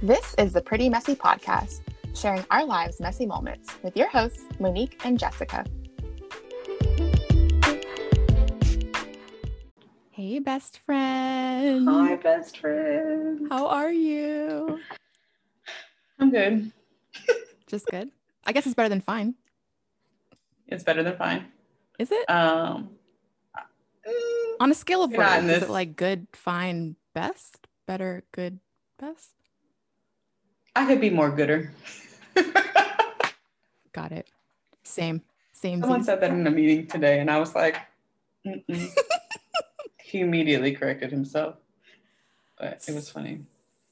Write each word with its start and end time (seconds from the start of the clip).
This 0.00 0.34
is 0.38 0.52
the 0.52 0.62
Pretty 0.62 0.88
Messy 0.88 1.16
Podcast, 1.16 1.80
sharing 2.14 2.44
our 2.52 2.64
lives' 2.64 3.00
messy 3.00 3.26
moments 3.26 3.74
with 3.82 3.96
your 3.96 4.08
hosts, 4.08 4.44
Monique 4.60 5.00
and 5.04 5.18
Jessica. 5.18 5.64
Hey, 10.10 10.38
best 10.38 10.78
friend. 10.86 11.88
Hi, 11.88 12.14
best 12.14 12.58
friend. 12.58 13.48
How 13.50 13.66
are 13.66 13.90
you? 13.90 14.78
I'm 16.20 16.30
good. 16.30 16.70
Just 17.66 17.86
good. 17.86 18.10
I 18.46 18.52
guess 18.52 18.66
it's 18.66 18.76
better 18.76 18.88
than 18.88 19.00
fine. 19.00 19.34
It's 20.68 20.84
better 20.84 21.02
than 21.02 21.16
fine. 21.16 21.46
Is 21.98 22.12
it? 22.12 22.30
Um, 22.30 22.90
On 24.60 24.70
a 24.70 24.74
scale 24.74 25.02
of 25.02 25.10
You're 25.10 25.20
words, 25.20 25.42
in 25.42 25.50
is 25.50 25.62
it 25.64 25.70
like 25.70 25.96
good, 25.96 26.28
fine, 26.32 26.94
best, 27.14 27.66
better, 27.86 28.22
good, 28.30 28.60
best? 29.00 29.30
I 30.76 30.86
could 30.86 31.00
be 31.00 31.10
more 31.10 31.30
gooder. 31.30 31.72
Got 33.92 34.12
it. 34.12 34.28
Same. 34.84 35.22
Same. 35.52 35.80
Someone 35.80 36.04
said 36.04 36.20
that 36.20 36.30
in 36.30 36.46
a 36.46 36.50
meeting 36.50 36.86
today, 36.86 37.18
and 37.20 37.30
I 37.30 37.38
was 37.38 37.54
like, 37.54 37.78
he 40.02 40.20
immediately 40.20 40.72
corrected 40.72 41.10
himself, 41.10 41.56
but 42.58 42.84
it 42.86 42.94
was 42.94 43.10
funny. 43.10 43.40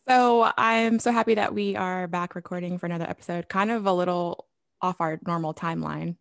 So 0.09 0.53
I'm 0.57 1.01
so 1.01 1.11
happy 1.11 1.35
that 1.35 1.53
we 1.53 1.75
are 1.75 2.07
back 2.07 2.37
recording 2.37 2.79
for 2.79 2.87
another 2.87 3.07
episode. 3.09 3.49
Kind 3.49 3.73
of 3.73 3.87
a 3.87 3.93
little 3.93 4.47
off 4.81 5.01
our 5.01 5.19
normal 5.27 5.53
timeline. 5.53 6.15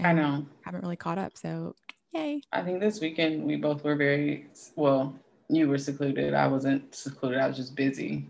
I 0.00 0.12
know. 0.12 0.44
Haven't 0.64 0.82
really 0.82 0.96
caught 0.96 1.18
up. 1.18 1.36
So 1.36 1.76
yay. 2.12 2.42
I 2.52 2.62
think 2.62 2.80
this 2.80 3.00
weekend 3.00 3.44
we 3.44 3.56
both 3.56 3.84
were 3.84 3.94
very 3.94 4.46
well. 4.74 5.14
You 5.48 5.68
were 5.68 5.78
secluded. 5.78 6.34
I 6.34 6.48
wasn't 6.48 6.92
secluded. 6.94 7.38
I 7.38 7.46
was 7.46 7.56
just 7.56 7.76
busy. 7.76 8.26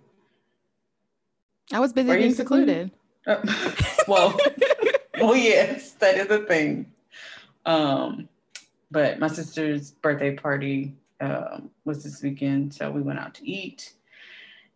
I 1.73 1.81
was 1.81 1.93
busy 1.93 2.09
Were 2.09 2.17
being 2.17 2.35
secluded? 2.35 2.91
secluded. 3.27 3.51
Uh, 3.51 3.83
well, 4.09 4.39
well, 5.21 5.37
yes, 5.53 5.93
that 5.93 6.17
is 6.17 6.31
a 6.31 6.39
thing. 6.47 6.91
Um, 7.67 8.29
but 8.91 9.19
my 9.19 9.29
sister's 9.29 9.91
birthday 9.91 10.35
party 10.35 10.95
um, 11.21 11.71
was 11.85 12.03
this 12.03 12.23
weekend, 12.23 12.73
so 12.73 12.91
we 12.91 13.03
went 13.03 13.19
out 13.19 13.35
to 13.35 13.47
eat 13.49 13.93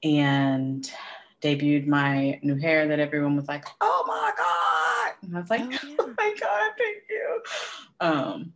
and 0.02 0.90
debuted 1.40 1.86
my 1.86 2.38
new 2.42 2.56
hair 2.56 2.86
that 2.88 3.00
everyone 3.00 3.36
was 3.36 3.48
like, 3.48 3.64
"Oh 3.80 4.04
my 4.06 4.32
god!" 4.36 5.14
And 5.22 5.36
I 5.36 5.40
was 5.40 5.48
like, 5.50 5.62
Oh, 5.62 5.96
"Oh, 6.00 6.14
my 6.18 6.34
god, 6.38 6.70
thank 6.76 7.02
you." 7.08 7.42
Um, 8.00 8.52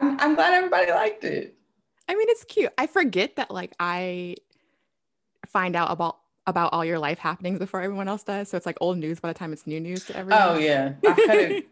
I'm, 0.00 0.20
I'm 0.20 0.34
glad 0.34 0.54
everybody 0.54 0.90
liked 0.92 1.24
it. 1.24 1.56
I 2.08 2.14
mean, 2.14 2.28
it's 2.28 2.44
cute. 2.44 2.72
I 2.78 2.86
forget 2.86 3.36
that 3.36 3.50
like 3.50 3.74
I 3.80 4.36
find 5.54 5.74
out 5.76 5.90
about 5.90 6.18
about 6.46 6.74
all 6.74 6.84
your 6.84 6.98
life 6.98 7.18
happenings 7.18 7.58
before 7.58 7.80
everyone 7.80 8.06
else 8.08 8.22
does. 8.22 8.50
So 8.50 8.58
it's 8.58 8.66
like 8.66 8.76
old 8.82 8.98
news 8.98 9.18
by 9.20 9.28
the 9.32 9.38
time 9.38 9.54
it's 9.54 9.66
new 9.66 9.80
news 9.80 10.04
to 10.06 10.16
everyone. 10.16 10.42
Oh 10.42 10.58
yeah, 10.58 10.92
I've 11.06 11.16
cut 11.16 11.36
it 11.38 11.68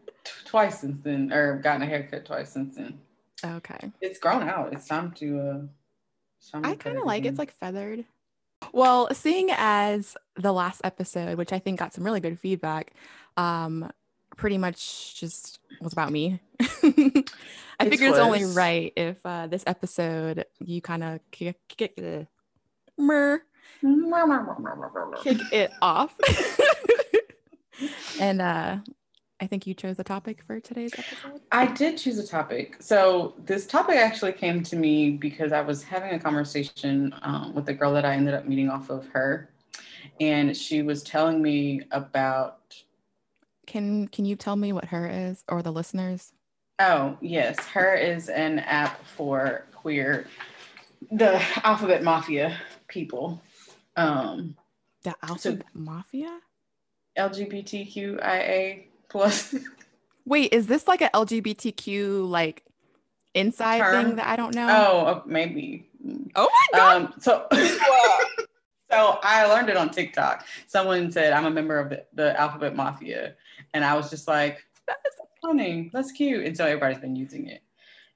twice 0.47 0.81
since 0.81 1.01
then, 1.01 1.31
or 1.31 1.59
gotten 1.59 1.83
a 1.83 1.87
haircut 1.87 2.25
twice 2.25 2.51
since 2.51 2.77
then. 2.77 2.99
Okay. 3.45 3.93
It's 4.01 4.19
grown 4.19 4.49
out. 4.49 4.73
It's 4.73 4.87
time 4.87 5.11
to. 5.13 5.41
uh 5.41 5.59
it's 6.39 6.51
time 6.51 6.63
to 6.63 6.69
I 6.71 6.77
kind 6.77 6.97
of 6.97 7.03
it 7.03 7.07
like 7.07 7.27
it's 7.27 7.39
like 7.39 7.53
feathered. 7.53 8.07
Well, 8.73 9.13
seeing 9.13 9.51
as 9.51 10.17
the 10.37 10.53
last 10.53 10.81
episode, 10.85 11.37
which 11.37 11.53
I 11.53 11.59
think 11.59 11.81
got 11.81 11.93
some 11.93 12.05
really 12.05 12.21
good 12.21 12.39
feedback, 12.39 12.93
um, 13.37 13.91
pretty 14.37 14.57
much 14.57 15.19
just 15.19 15.59
was 15.81 15.93
about 15.93 16.13
me. 16.13 16.41
I 16.61 17.87
It 17.87 17.91
figured 17.91 18.11
it's 18.11 18.19
only 18.19 18.45
right 18.45 18.93
if 18.97 19.17
uh, 19.25 19.49
this 19.49 19.65
episode 19.67 20.45
you 20.61 20.81
kind 20.81 21.03
of 21.03 21.21
kick, 21.33 21.59
kick, 21.69 21.95
uh, 21.99 22.25
mer, 22.97 23.43
kick 25.23 25.41
it 25.53 25.71
off. 25.81 26.15
and 28.21 28.41
uh, 28.41 28.79
I 29.41 29.47
think 29.49 29.67
you 29.67 29.75
chose 29.75 29.97
the 29.97 30.05
topic 30.05 30.41
for 30.47 30.61
today's 30.61 30.93
episode. 30.95 31.41
I 31.51 31.67
did 31.67 31.99
choose 31.99 32.17
a 32.19 32.27
topic. 32.27 32.77
So 32.81 33.35
this 33.45 33.67
topic 33.67 33.97
actually 33.97 34.35
came 34.35 34.63
to 34.63 34.77
me 34.77 35.11
because 35.11 35.51
I 35.51 35.61
was 35.61 35.83
having 35.83 36.13
a 36.13 36.19
conversation 36.21 37.13
um, 37.23 37.53
with 37.53 37.67
the 37.67 37.75
girl 37.75 37.93
that 37.95 38.05
I 38.05 38.15
ended 38.15 38.35
up 38.35 38.47
meeting 38.47 38.69
off 38.69 38.89
of 38.89 39.09
her, 39.09 39.51
and 40.21 40.57
she 40.57 40.83
was 40.83 41.03
telling 41.03 41.43
me 41.43 41.83
about. 41.91 42.81
Can 43.67 44.07
Can 44.09 44.25
you 44.25 44.37
tell 44.37 44.55
me 44.55 44.73
what 44.73 44.87
her 44.87 45.09
is, 45.09 45.43
or 45.49 45.61
the 45.61 45.73
listeners? 45.73 46.33
Oh 46.79 47.17
yes, 47.21 47.59
her 47.67 47.95
is 47.97 48.29
an 48.29 48.61
app 48.61 49.05
for 49.05 49.67
queer, 49.75 50.29
the 51.11 51.43
Alphabet 51.65 52.05
Mafia 52.05 52.57
people, 52.87 53.43
um, 53.97 54.57
The 55.03 55.15
Alphabet 55.23 55.67
Mafia. 55.75 56.39
LGBTQIA 57.19 58.87
plus. 59.09 59.55
Wait, 60.25 60.53
is 60.53 60.67
this 60.67 60.87
like 60.89 61.03
a 61.03 61.11
LGBTQ 61.11 62.29
like 62.29 62.65
inside 63.35 63.79
Term? 63.79 64.05
thing 64.05 64.17
that 64.17 64.27
I 64.27 64.37
don't 64.37 64.55
know? 64.55 64.69
Oh, 64.69 65.07
uh, 65.07 65.23
maybe. 65.27 65.89
Oh 66.35 66.49
my 66.49 66.79
god. 66.79 66.97
Um, 66.97 67.15
so, 67.19 67.47
so 68.91 69.19
I 69.23 69.47
learned 69.47 69.69
it 69.69 69.77
on 69.77 69.91
TikTok. 69.91 70.47
Someone 70.67 71.11
said 71.11 71.33
I'm 71.33 71.47
a 71.47 71.51
member 71.51 71.79
of 71.79 71.91
the, 71.91 72.05
the 72.15 72.41
Alphabet 72.41 72.75
Mafia, 72.75 73.35
and 73.75 73.85
I 73.85 73.95
was 73.95 74.11
just 74.11 74.29
like, 74.29 74.65
"That's 74.87 75.17
funny. 75.41 75.91
That's 75.93 76.13
cute." 76.13 76.47
And 76.47 76.57
so 76.57 76.65
everybody's 76.65 76.99
been 76.99 77.17
using 77.17 77.49
it. 77.49 77.63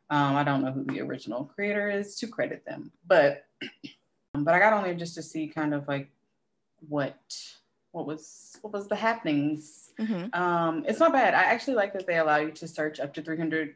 Um, 0.08 0.36
I 0.36 0.44
don't 0.44 0.62
know 0.62 0.70
who 0.70 0.84
the 0.84 1.00
original 1.00 1.44
creator 1.44 1.90
is 1.90 2.16
to 2.16 2.28
credit 2.28 2.64
them, 2.64 2.92
but 3.06 3.46
but 4.44 4.54
I 4.54 4.58
got 4.58 4.72
on 4.72 4.82
there 4.84 4.94
just 4.94 5.14
to 5.16 5.22
see 5.22 5.46
kind 5.48 5.74
of 5.74 5.86
like 5.88 6.08
what 6.88 7.18
what 7.92 8.06
was 8.06 8.58
what 8.60 8.72
was 8.72 8.88
the 8.88 8.96
happenings 8.96 9.90
Mhm. 9.98 10.34
um, 10.36 10.84
it's 10.86 11.00
not 11.00 11.12
bad. 11.12 11.32
I 11.34 11.44
actually 11.44 11.74
like 11.74 11.94
that 11.94 12.06
they 12.06 12.18
allow 12.18 12.36
you 12.36 12.50
to 12.52 12.68
search 12.68 13.00
up 13.00 13.14
to 13.14 13.22
300 13.22 13.74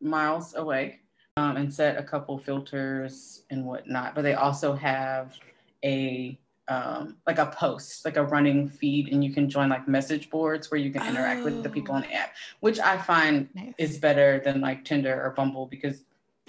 miles 0.00 0.54
away 0.56 0.98
um, 1.36 1.56
and 1.56 1.72
set 1.72 1.96
a 1.96 2.02
couple 2.02 2.36
filters 2.38 3.44
and 3.50 3.64
whatnot. 3.64 4.16
But 4.16 4.22
they 4.22 4.34
also 4.34 4.74
have 4.74 5.36
a 5.84 6.36
um, 6.66 7.16
like 7.26 7.38
a 7.38 7.46
post, 7.46 8.04
like 8.04 8.16
a 8.16 8.22
running 8.24 8.68
feed, 8.68 9.08
and 9.12 9.24
you 9.24 9.32
can 9.32 9.48
join 9.50 9.68
like 9.68 9.86
message 9.88 10.30
boards 10.30 10.70
where 10.70 10.78
you 10.80 10.90
can 10.92 11.04
interact 11.06 11.44
with 11.44 11.62
the 11.64 11.68
people 11.68 11.94
on 11.96 12.02
the 12.02 12.12
app, 12.12 12.32
which 12.60 12.78
I 12.78 12.96
find 12.98 13.48
Nice. 13.54 13.74
is 13.78 13.98
better 13.98 14.40
than 14.44 14.60
like 14.60 14.84
Tinder 14.84 15.20
or 15.24 15.30
Bumble 15.30 15.66
because 15.66 16.04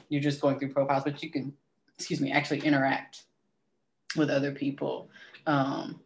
you're 0.09 0.21
just 0.21 0.39
going 0.41 0.59
through 0.59 0.73
profiles, 0.73 1.03
but 1.05 1.21
you 1.23 1.29
can, 1.31 1.53
excuse 1.95 2.21
me, 2.21 2.31
actually 2.31 2.59
interact 2.59 3.23
with 4.15 4.29
other 4.29 4.51
people 4.51 5.09
um, 5.47 5.99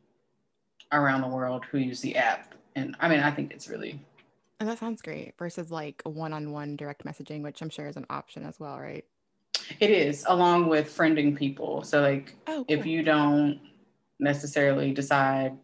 around 0.92 1.22
the 1.22 1.28
world 1.28 1.66
who 1.72 1.78
use 1.78 2.02
the 2.02 2.16
app. 2.16 2.54
And 2.76 2.96
I 3.00 3.08
mean, 3.10 3.20
I 3.20 3.32
think 3.32 3.52
it's 3.54 3.68
really, 3.68 4.00
And 4.60 4.70
that 4.70 4.80
sounds 4.80 5.02
great 5.02 5.34
versus 5.38 5.72
like 5.72 6.02
one-on-one 6.06 6.76
direct 6.76 7.06
messaging, 7.06 7.42
which 7.42 7.62
I'm 7.62 7.70
sure 7.70 7.88
is 7.88 7.96
an 7.98 8.06
option 8.10 8.46
as 8.46 8.60
well, 8.60 8.80
right? 8.80 9.06
it 9.80 9.90
is 9.90 10.24
along 10.28 10.68
with 10.68 10.96
friending 10.96 11.36
people. 11.36 11.82
So, 11.84 12.02
like, 12.02 12.36
Oh, 12.48 12.66
if 12.68 12.86
you 12.86 13.02
don't 13.02 13.60
necessarily 14.20 14.92
decide, 14.92 15.58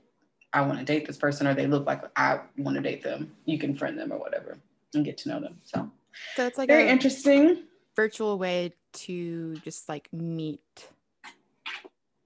I 0.53 0.62
want 0.62 0.79
to 0.79 0.85
date 0.85 1.06
this 1.06 1.18
person 1.18 1.46
or 1.46 1.53
they 1.53 1.68
look 1.68 1.85
like 1.85 2.02
I 2.16 2.40
want 2.58 2.75
to 2.78 2.81
date 2.81 3.03
them, 3.03 3.31
you 3.46 3.59
can 3.59 3.75
friend 3.75 3.97
them 4.00 4.12
or 4.12 4.18
whatever 4.18 4.58
and 4.94 5.06
get 5.06 5.18
to 5.19 5.29
know 5.29 5.40
them. 5.40 5.58
So, 5.63 5.90
so 6.35 6.47
it's 6.47 6.58
like 6.58 6.68
very 6.68 6.90
interesting. 6.90 7.63
virtual 7.96 8.38
way 8.40 8.73
to 8.94 9.56
just 9.58 9.88
like 9.88 10.12
meet 10.12 10.88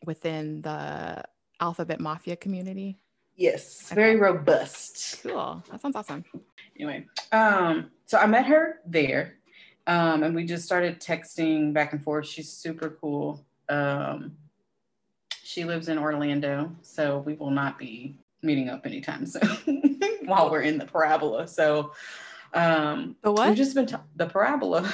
within 0.05 0.61
the 0.61 1.23
Alphabet 1.59 1.99
Mafia 1.99 2.35
community. 2.35 2.97
Yes, 3.35 3.87
Okay. 3.91 3.95
very 3.95 4.15
robust. 4.17 5.21
Cool. 5.23 5.61
That 5.69 5.81
sounds 5.81 5.95
awesome. 5.95 6.23
anyway, 6.77 7.05
um, 7.31 7.91
so 8.05 8.17
I 8.17 8.25
met 8.27 8.45
her 8.45 8.79
there, 8.85 9.35
um, 9.87 10.23
and 10.23 10.33
we 10.35 10.45
just 10.45 10.63
started 10.63 11.01
texting 11.01 11.73
back 11.73 11.91
and 11.93 12.01
forth. 12.03 12.27
She's 12.27 12.49
super 12.51 12.97
cool. 13.01 13.45
Um, 13.67 14.37
she 15.43 15.63
lives 15.65 15.89
in 15.89 15.97
Orlando, 15.97 16.71
so 16.81 17.19
we 17.19 17.33
will 17.33 17.51
not 17.51 17.77
be 17.77 18.17
meeting 18.41 18.69
up 18.69 18.85
anytime 18.85 19.25
soon 19.25 19.99
while 20.25 20.49
we're 20.49 20.61
in 20.61 20.77
the 20.77 20.85
parabola. 20.85 21.47
So, 21.47 21.91
um, 22.53 23.15
The 23.21 23.31
what? 23.31 23.47
we've 23.49 23.57
just 23.57 23.75
been 23.75 23.85
ta- 23.87 24.03
the 24.15 24.27
parabola. 24.27 24.91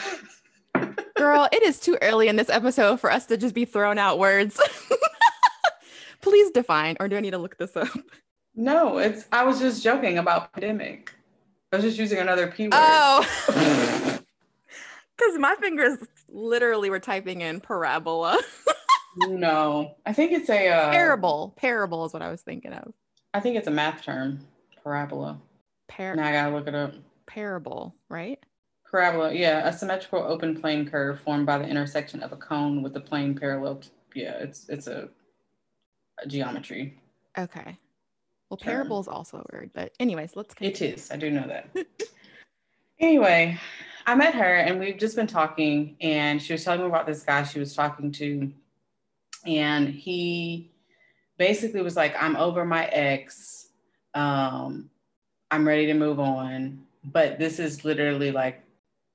Girl, 1.16 1.48
it 1.52 1.62
is 1.62 1.80
too 1.80 1.98
early 2.02 2.28
in 2.28 2.36
this 2.38 2.50
episode 2.50 3.00
for 3.00 3.12
us 3.12 3.28
to 3.28 3.38
just 3.38 3.54
be 3.54 3.66
throwing 3.66 4.00
out 4.00 4.18
words. 4.18 4.60
Please 6.22 6.52
define, 6.52 6.98
or 7.00 7.08
do 7.08 7.18
I 7.18 7.20
need 7.20 7.32
to 7.32 7.38
look 7.38 7.58
this 7.58 7.76
up? 7.76 7.88
no, 8.56 8.98
it's. 8.98 9.26
I 9.32 9.44
was 9.44 9.60
just 9.60 9.84
joking 9.84 10.18
about 10.18 10.52
pandemic. 10.54 11.14
I 11.72 11.78
was 11.78 11.86
just 11.86 11.98
using 11.98 12.20
another 12.20 12.48
p 12.48 12.64
word. 12.66 12.74
Oh, 12.74 13.26
because 15.18 15.38
my 15.40 15.56
fingers 15.60 15.98
literally 16.30 16.90
were 16.90 17.00
typing 17.00 17.42
in 17.42 17.60
parabola. 17.62 18.38
no, 19.18 19.96
I 20.06 20.14
think 20.14 20.32
it's 20.32 20.50
a 20.50 20.70
uh, 20.70 20.92
Parable. 20.92 21.54
Parable 21.58 22.06
is 22.06 22.14
what 22.14 22.22
I 22.22 22.30
was 22.30 22.42
thinking 22.42 22.74
of. 22.74 22.94
I 23.34 23.40
think 23.40 23.56
it's 23.56 23.68
a 23.68 23.72
math 23.72 24.04
term. 24.04 24.40
Parabola. 24.84 25.40
Par- 25.88 26.16
Now 26.16 26.28
I 26.28 26.32
gotta 26.32 26.56
look 26.56 26.68
it 26.68 26.76
up. 26.76 26.94
parable, 27.28 27.96
right? 28.10 28.40
Parabola, 28.90 29.34
yeah, 29.34 29.68
a 29.68 29.72
symmetrical 29.72 30.20
open 30.20 30.60
plane 30.60 30.86
curve 30.90 31.20
formed 31.22 31.46
by 31.46 31.58
the 31.58 31.66
intersection 31.68 32.22
of 32.24 32.32
a 32.34 32.36
cone 32.38 32.82
with 32.82 32.96
a 32.98 33.00
plane 33.00 33.34
parallel. 33.36 33.76
To, 33.78 33.90
yeah, 34.16 34.34
it's 34.40 34.68
it's 34.68 34.88
a 34.88 35.10
geometry. 36.28 37.00
Okay. 37.38 37.78
Well, 38.50 38.58
parable 38.58 39.00
is 39.00 39.08
also 39.08 39.38
a 39.38 39.56
word, 39.56 39.72
but 39.74 39.94
anyways, 40.00 40.36
let's. 40.36 40.54
It 40.60 40.82
is. 40.82 41.10
I 41.10 41.16
do 41.16 41.32
know 41.32 41.48
that. 41.48 41.70
anyway, 43.00 43.58
I 44.06 44.16
met 44.16 44.36
her 44.36 44.56
and 44.56 44.78
we've 44.78 44.98
just 44.98 45.16
been 45.16 45.28
talking, 45.28 45.96
and 46.02 46.42
she 46.42 46.54
was 46.54 46.64
telling 46.64 46.82
me 46.82 46.88
about 46.88 47.08
this 47.08 47.24
guy 47.24 47.44
she 47.44 47.60
was 47.60 47.74
talking 47.74 48.12
to, 48.14 48.52
and 49.46 49.88
he 49.88 50.70
basically 51.38 51.82
was 51.82 51.96
like, 51.96 52.14
"I'm 52.22 52.36
over 52.36 52.66
my 52.66 52.88
ex. 52.88 53.70
Um, 54.14 54.90
I'm 55.50 55.66
ready 55.66 55.86
to 55.86 55.94
move 55.94 56.20
on." 56.20 56.86
But 57.06 57.40
this 57.40 57.58
is 57.58 57.86
literally 57.86 58.32
like 58.32 58.62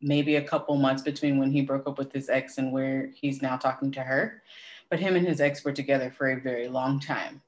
maybe 0.01 0.37
a 0.37 0.43
couple 0.43 0.77
months 0.77 1.03
between 1.03 1.39
when 1.39 1.51
he 1.51 1.61
broke 1.61 1.87
up 1.87 1.99
with 1.99 2.13
his 2.13 2.29
ex 2.29 2.59
and 2.59 2.73
where 2.73 3.11
he's 3.15 3.43
now 3.43 3.57
talking 3.57 3.91
to 3.93 4.03
her. 4.03 4.43
But 4.89 5.01
him 5.01 5.17
and 5.17 5.27
his 5.27 5.41
ex 5.41 5.65
were 5.65 5.73
together 5.73 6.11
for 6.11 6.31
a 6.31 6.41
very 6.41 6.69
long 6.69 7.01
time. 7.01 7.43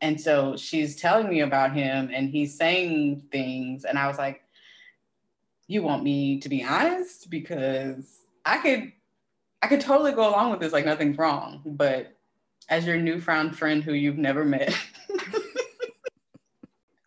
And 0.00 0.20
so 0.20 0.56
she's 0.56 0.96
telling 0.96 1.28
me 1.28 1.40
about 1.40 1.72
him 1.72 2.10
and 2.12 2.28
he's 2.28 2.56
saying 2.56 3.22
things. 3.30 3.84
And 3.84 3.98
I 3.98 4.08
was 4.08 4.18
like, 4.18 4.42
You 5.68 5.82
want 5.82 6.02
me 6.02 6.40
to 6.40 6.48
be 6.48 6.64
honest? 6.64 7.30
Because 7.30 8.20
I 8.44 8.58
could 8.58 8.92
I 9.62 9.68
could 9.68 9.80
totally 9.80 10.12
go 10.12 10.28
along 10.28 10.50
with 10.50 10.60
this, 10.60 10.72
like 10.72 10.84
nothing's 10.84 11.16
wrong. 11.16 11.62
But 11.64 12.16
as 12.68 12.84
your 12.84 12.96
newfound 12.96 13.56
friend 13.56 13.82
who 13.82 13.92
you've 13.92 14.18
never 14.18 14.44
met, 14.44 14.76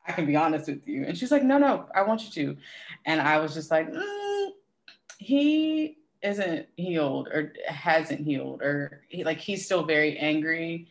I 0.07 0.13
can 0.13 0.25
be 0.25 0.37
honest 0.37 0.67
with 0.67 0.87
you. 0.87 1.03
And 1.05 1.17
she's 1.17 1.31
like, 1.31 1.43
No, 1.43 1.57
no, 1.57 1.87
I 1.93 2.03
want 2.03 2.23
you 2.23 2.31
to. 2.31 2.57
And 3.05 3.19
I 3.19 3.39
was 3.39 3.53
just 3.53 3.71
like, 3.71 3.91
mm, 3.91 4.49
he 5.17 5.97
isn't 6.21 6.67
healed 6.75 7.27
or 7.27 7.53
hasn't 7.67 8.21
healed 8.21 8.61
or 8.61 9.01
he, 9.09 9.23
like 9.23 9.39
he's 9.39 9.65
still 9.65 9.83
very 9.83 10.17
angry 10.17 10.87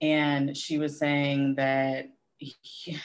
and 0.00 0.56
she 0.56 0.78
was 0.78 0.98
saying 0.98 1.54
that 1.56 2.08
he, 2.38 2.96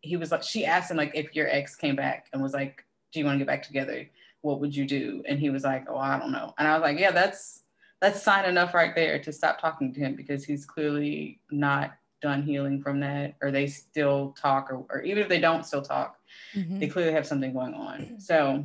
he 0.00 0.16
was 0.16 0.30
like 0.32 0.42
she 0.42 0.64
asked 0.66 0.90
him 0.90 0.96
like 0.96 1.12
if 1.14 1.34
your 1.36 1.48
ex 1.48 1.76
came 1.76 1.94
back 1.96 2.26
and 2.32 2.42
was 2.42 2.52
like 2.52 2.84
do 3.12 3.20
you 3.20 3.24
want 3.26 3.34
to 3.36 3.38
get 3.38 3.46
back 3.46 3.62
together 3.62 4.08
what 4.42 4.60
would 4.60 4.74
you 4.74 4.86
do 4.86 5.22
and 5.28 5.38
he 5.38 5.50
was 5.50 5.62
like 5.64 5.84
oh 5.88 5.98
i 5.98 6.18
don't 6.18 6.32
know 6.32 6.52
and 6.58 6.66
i 6.66 6.72
was 6.72 6.82
like 6.82 6.98
yeah 6.98 7.10
that's 7.12 7.62
that's 8.00 8.22
sign 8.22 8.46
enough 8.46 8.72
right 8.74 8.94
there 8.94 9.18
to 9.22 9.30
stop 9.32 9.60
talking 9.60 9.92
to 9.92 10.00
him 10.00 10.16
because 10.16 10.44
he's 10.44 10.64
clearly 10.64 11.38
not 11.50 11.92
done 12.22 12.42
healing 12.42 12.82
from 12.82 13.00
that 13.00 13.34
or 13.42 13.50
they 13.50 13.66
still 13.66 14.34
talk 14.38 14.70
or, 14.70 14.84
or 14.90 15.02
even 15.02 15.22
if 15.22 15.28
they 15.28 15.40
don't 15.40 15.64
still 15.66 15.82
talk 15.82 16.16
Mhm. 16.56 16.78
they 16.80 16.86
clearly 16.88 17.12
have 17.12 17.26
something 17.26 17.52
going 17.52 17.74
on. 17.74 18.20
So 18.20 18.64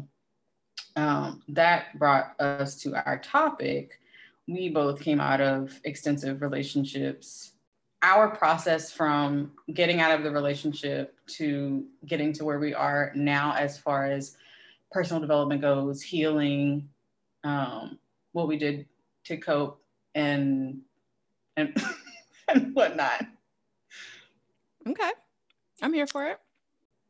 um, 0.96 1.42
that 1.50 1.98
brought 1.98 2.40
us 2.40 2.76
to 2.82 2.96
our 3.06 3.18
topic. 3.20 4.00
We 4.48 4.70
both 4.70 5.02
came 5.02 5.20
out 5.20 5.42
of 5.42 5.80
extensive 5.84 6.42
relationships. 6.42 7.54
Our 8.02 8.30
process 8.30 8.92
from 8.92 9.52
getting 9.74 10.00
out 10.00 10.12
of 10.12 10.24
the 10.24 10.32
relationship 10.32 11.16
to 11.28 11.86
getting 12.06 12.32
to 12.34 12.46
where 12.46 12.60
we 12.60 12.74
are 12.74 13.12
now, 13.16 13.54
as 13.54 13.78
far 13.78 14.06
as 14.06 14.38
personal 14.92 15.20
development 15.20 15.62
goes, 15.62 16.02
healing, 16.02 16.88
um, 17.44 17.98
what 18.34 18.48
we 18.48 18.58
did 18.58 18.86
to 19.26 19.38
cope, 19.38 19.82
and 20.14 20.82
and 21.58 21.76
and 22.48 22.76
whatnot. 22.76 23.26
Okay. 24.88 25.12
I'm 25.82 25.94
here 25.94 26.08
for 26.08 26.28
it. 26.28 26.40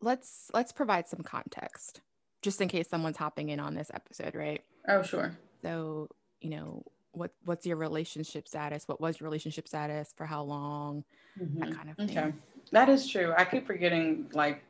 Let's 0.02 0.50
let's 0.54 0.72
provide 0.72 1.08
some 1.08 1.22
context 1.24 2.02
just 2.46 2.62
in 2.62 2.68
case 2.70 2.88
someone's 2.88 3.18
hopping 3.18 3.50
in 3.50 3.60
on 3.60 3.74
this 3.74 3.92
episode, 3.94 4.36
right? 4.36 4.64
Oh, 4.88 5.02
sure. 5.02 5.36
So, 5.64 6.08
you 6.42 6.52
know, 6.52 6.84
what 7.12 7.32
what's 7.44 7.66
your 7.66 7.76
relationship 7.78 8.48
status? 8.48 8.88
What 8.88 9.02
was 9.02 9.20
your 9.20 9.26
relationship 9.28 9.68
status? 9.68 10.14
For 10.16 10.26
how 10.26 10.44
long? 10.44 11.04
Mhm. 11.42 11.60
That 11.60 11.76
kind 11.76 11.90
of 11.90 11.98
thing. 11.98 12.18
Okay, 12.18 12.34
that 12.72 12.88
is 12.88 13.08
true. 13.10 13.34
I 13.38 13.44
keep 13.46 13.66
forgetting, 13.66 14.30
like, 14.34 14.64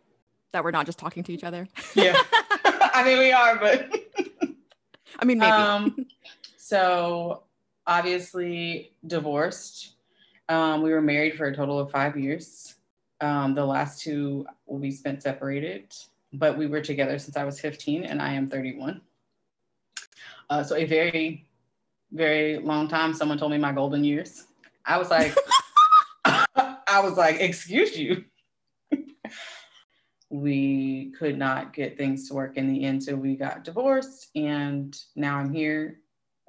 That 0.54 0.63
we're 0.63 0.72
not 0.72 0.86
just 0.86 0.98
talking 0.98 1.22
to 1.25 1.33
each 1.33 1.44
other. 1.44 1.68
yeah. 1.95 2.16
I 2.63 3.04
mean, 3.04 3.19
we 3.19 3.31
are, 3.33 3.57
but 3.60 3.94
I 5.19 5.25
mean, 5.25 5.39
maybe. 5.39 5.51
um, 5.51 6.07
so 6.57 7.44
obviously 7.86 8.92
divorced. 9.06 9.95
Um, 10.48 10.81
we 10.81 10.92
were 10.92 11.01
married 11.01 11.36
for 11.36 11.48
a 11.48 11.56
total 11.56 11.77
of 11.80 11.92
five 11.92 12.18
years. 12.18 12.75
Um, 13.22 13.54
the 13.56 13.66
last 13.66 14.01
two 14.01 14.45
will 14.66 14.80
be 14.80 14.92
spent 14.92 15.24
separated, 15.24 15.94
but 16.37 16.57
we 16.57 16.67
were 16.67 16.81
together 16.81 17.17
since 17.19 17.37
I 17.37 17.43
was 17.43 17.59
15 17.59 18.03
and 18.03 18.21
I 18.21 18.33
am 18.33 18.49
31. 18.49 19.01
Uh, 20.49 20.63
so 20.63 20.75
a 20.75 20.85
very, 20.85 21.47
very 22.11 22.57
long 22.59 22.87
time. 22.87 23.13
Someone 23.13 23.37
told 23.37 23.51
me 23.51 23.57
my 23.57 23.71
golden 23.71 24.03
years. 24.03 24.45
I 24.85 24.97
was 24.97 25.09
like, 25.09 25.35
I 26.25 26.99
was 27.01 27.17
like, 27.17 27.39
excuse 27.39 27.97
you. 27.97 28.25
we 30.29 31.11
could 31.17 31.37
not 31.37 31.73
get 31.73 31.97
things 31.97 32.27
to 32.27 32.33
work 32.33 32.57
in 32.57 32.71
the 32.71 32.83
end, 32.83 33.03
so 33.03 33.15
we 33.15 33.35
got 33.35 33.63
divorced, 33.63 34.29
and 34.35 34.97
now 35.15 35.38
I'm 35.38 35.53
here, 35.53 35.99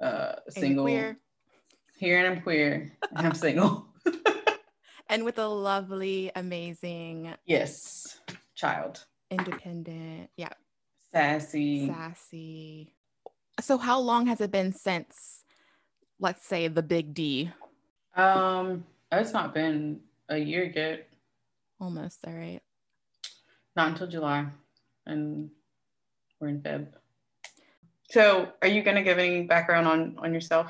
uh, 0.01 0.33
single. 0.49 0.87
Here 0.87 2.19
and 2.19 2.27
I'm 2.27 2.41
queer, 2.41 2.91
and 3.15 3.27
I'm 3.27 3.33
single. 3.33 3.87
and 5.09 5.25
with 5.25 5.39
a 5.39 5.47
lovely, 5.47 6.31
amazing, 6.35 7.33
yes, 7.45 8.19
child, 8.55 9.03
independent, 9.31 10.29
yeah, 10.37 10.53
sassy. 11.13 11.87
sassy. 11.87 12.93
So, 13.59 13.77
how 13.77 13.99
long 13.99 14.27
has 14.27 14.39
it 14.41 14.51
been 14.51 14.71
since, 14.73 15.43
let's 16.19 16.45
say, 16.45 16.67
the 16.67 16.83
big 16.83 17.13
D? 17.13 17.51
Um, 18.15 18.85
it's 19.11 19.33
not 19.33 19.53
been 19.53 20.01
a 20.29 20.37
year 20.37 20.71
yet, 20.75 21.07
Almost, 21.79 22.19
all 22.25 22.33
right. 22.33 22.61
not 23.75 23.89
until 23.89 24.07
July, 24.07 24.47
and 25.05 25.49
we're 26.39 26.49
in 26.49 26.61
Feb. 26.61 26.87
So, 28.09 28.51
are 28.61 28.67
you 28.67 28.83
gonna 28.83 29.03
give 29.03 29.17
any 29.17 29.43
background 29.43 29.87
on 29.87 30.15
on 30.19 30.33
yourself? 30.33 30.67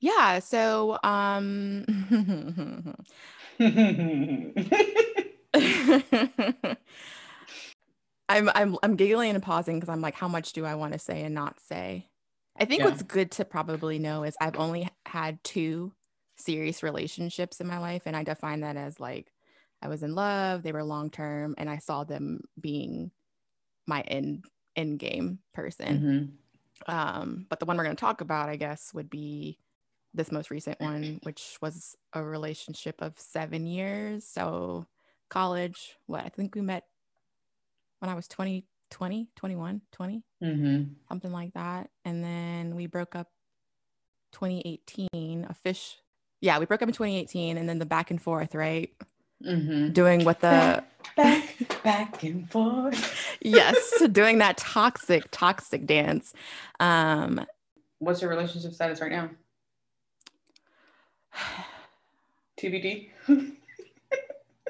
Yeah. 0.00 0.38
So, 0.40 0.98
um, 1.02 1.84
I'm 8.32 8.48
I'm 8.54 8.76
I'm 8.82 8.96
giggling 8.96 9.30
and 9.34 9.42
pausing 9.42 9.76
because 9.78 9.88
I'm 9.88 10.00
like, 10.00 10.14
how 10.14 10.28
much 10.28 10.52
do 10.52 10.64
I 10.64 10.74
want 10.74 10.92
to 10.92 10.98
say 10.98 11.22
and 11.22 11.34
not 11.34 11.60
say? 11.60 12.10
I 12.56 12.64
think 12.64 12.82
Yeah. 12.82 12.84
what's 12.84 13.02
good 13.02 13.30
to 13.32 13.44
probably 13.44 13.98
know 13.98 14.24
is 14.24 14.36
I've 14.40 14.56
only 14.56 14.88
had 15.06 15.42
two 15.44 15.94
serious 16.36 16.82
relationships 16.82 17.60
in 17.60 17.66
my 17.66 17.78
life, 17.78 18.02
and 18.06 18.16
I 18.16 18.24
define 18.24 18.60
that 18.60 18.76
as 18.76 19.00
like 19.00 19.32
I 19.82 19.88
was 19.88 20.02
in 20.02 20.14
love, 20.14 20.62
they 20.62 20.72
were 20.72 20.84
long 20.84 21.10
term, 21.10 21.54
and 21.58 21.68
I 21.70 21.78
saw 21.78 22.04
them 22.04 22.42
being 22.60 23.12
my 23.86 24.02
end 24.02 24.46
end 24.76 24.98
game 24.98 25.40
person. 25.54 26.04
Mhm. 26.04 26.38
Um, 26.86 27.46
but 27.48 27.60
the 27.60 27.66
one 27.66 27.76
we're 27.76 27.84
going 27.84 27.96
to 27.96 28.00
talk 28.00 28.20
about, 28.20 28.48
I 28.48 28.56
guess, 28.56 28.92
would 28.94 29.10
be 29.10 29.58
this 30.14 30.32
most 30.32 30.50
recent 30.50 30.80
one, 30.80 31.20
which 31.22 31.58
was 31.62 31.96
a 32.12 32.24
relationship 32.24 33.02
of 33.02 33.18
seven 33.18 33.66
years. 33.66 34.26
So, 34.26 34.86
college, 35.30 35.96
what 36.06 36.24
I 36.24 36.28
think 36.28 36.54
we 36.54 36.62
met 36.62 36.84
when 38.02 38.10
I 38.10 38.14
was 38.14 38.26
20, 38.26 38.64
20, 38.90 39.28
21, 39.36 39.80
20, 39.92 40.24
Mhm. 40.42 40.94
something 41.08 41.30
like 41.30 41.52
that. 41.54 41.88
And 42.04 42.22
then 42.24 42.74
we 42.74 42.86
broke 42.86 43.14
up 43.14 43.28
2018, 44.32 45.46
a 45.48 45.54
fish. 45.54 45.98
Yeah, 46.40 46.58
we 46.58 46.66
broke 46.66 46.82
up 46.82 46.88
in 46.88 46.94
2018, 46.94 47.56
and 47.56 47.68
then 47.68 47.78
the 47.78 47.86
back 47.86 48.10
and 48.10 48.20
forth, 48.20 48.56
right? 48.56 48.92
Mhm. 49.40 49.92
Doing 49.92 50.24
what 50.24 50.40
the 50.40 50.82
Back, 51.16 51.56
back 51.84 52.22
and 52.24 52.50
forth. 52.50 53.38
yes, 53.40 54.02
doing 54.12 54.38
that 54.38 54.56
toxic, 54.56 55.28
toxic 55.30 55.86
dance. 55.86 56.32
Um, 56.80 57.46
What's 58.00 58.20
your 58.20 58.30
relationship 58.30 58.72
status 58.72 59.00
right 59.00 59.12
now? 59.12 59.30
TBD. 62.58 63.10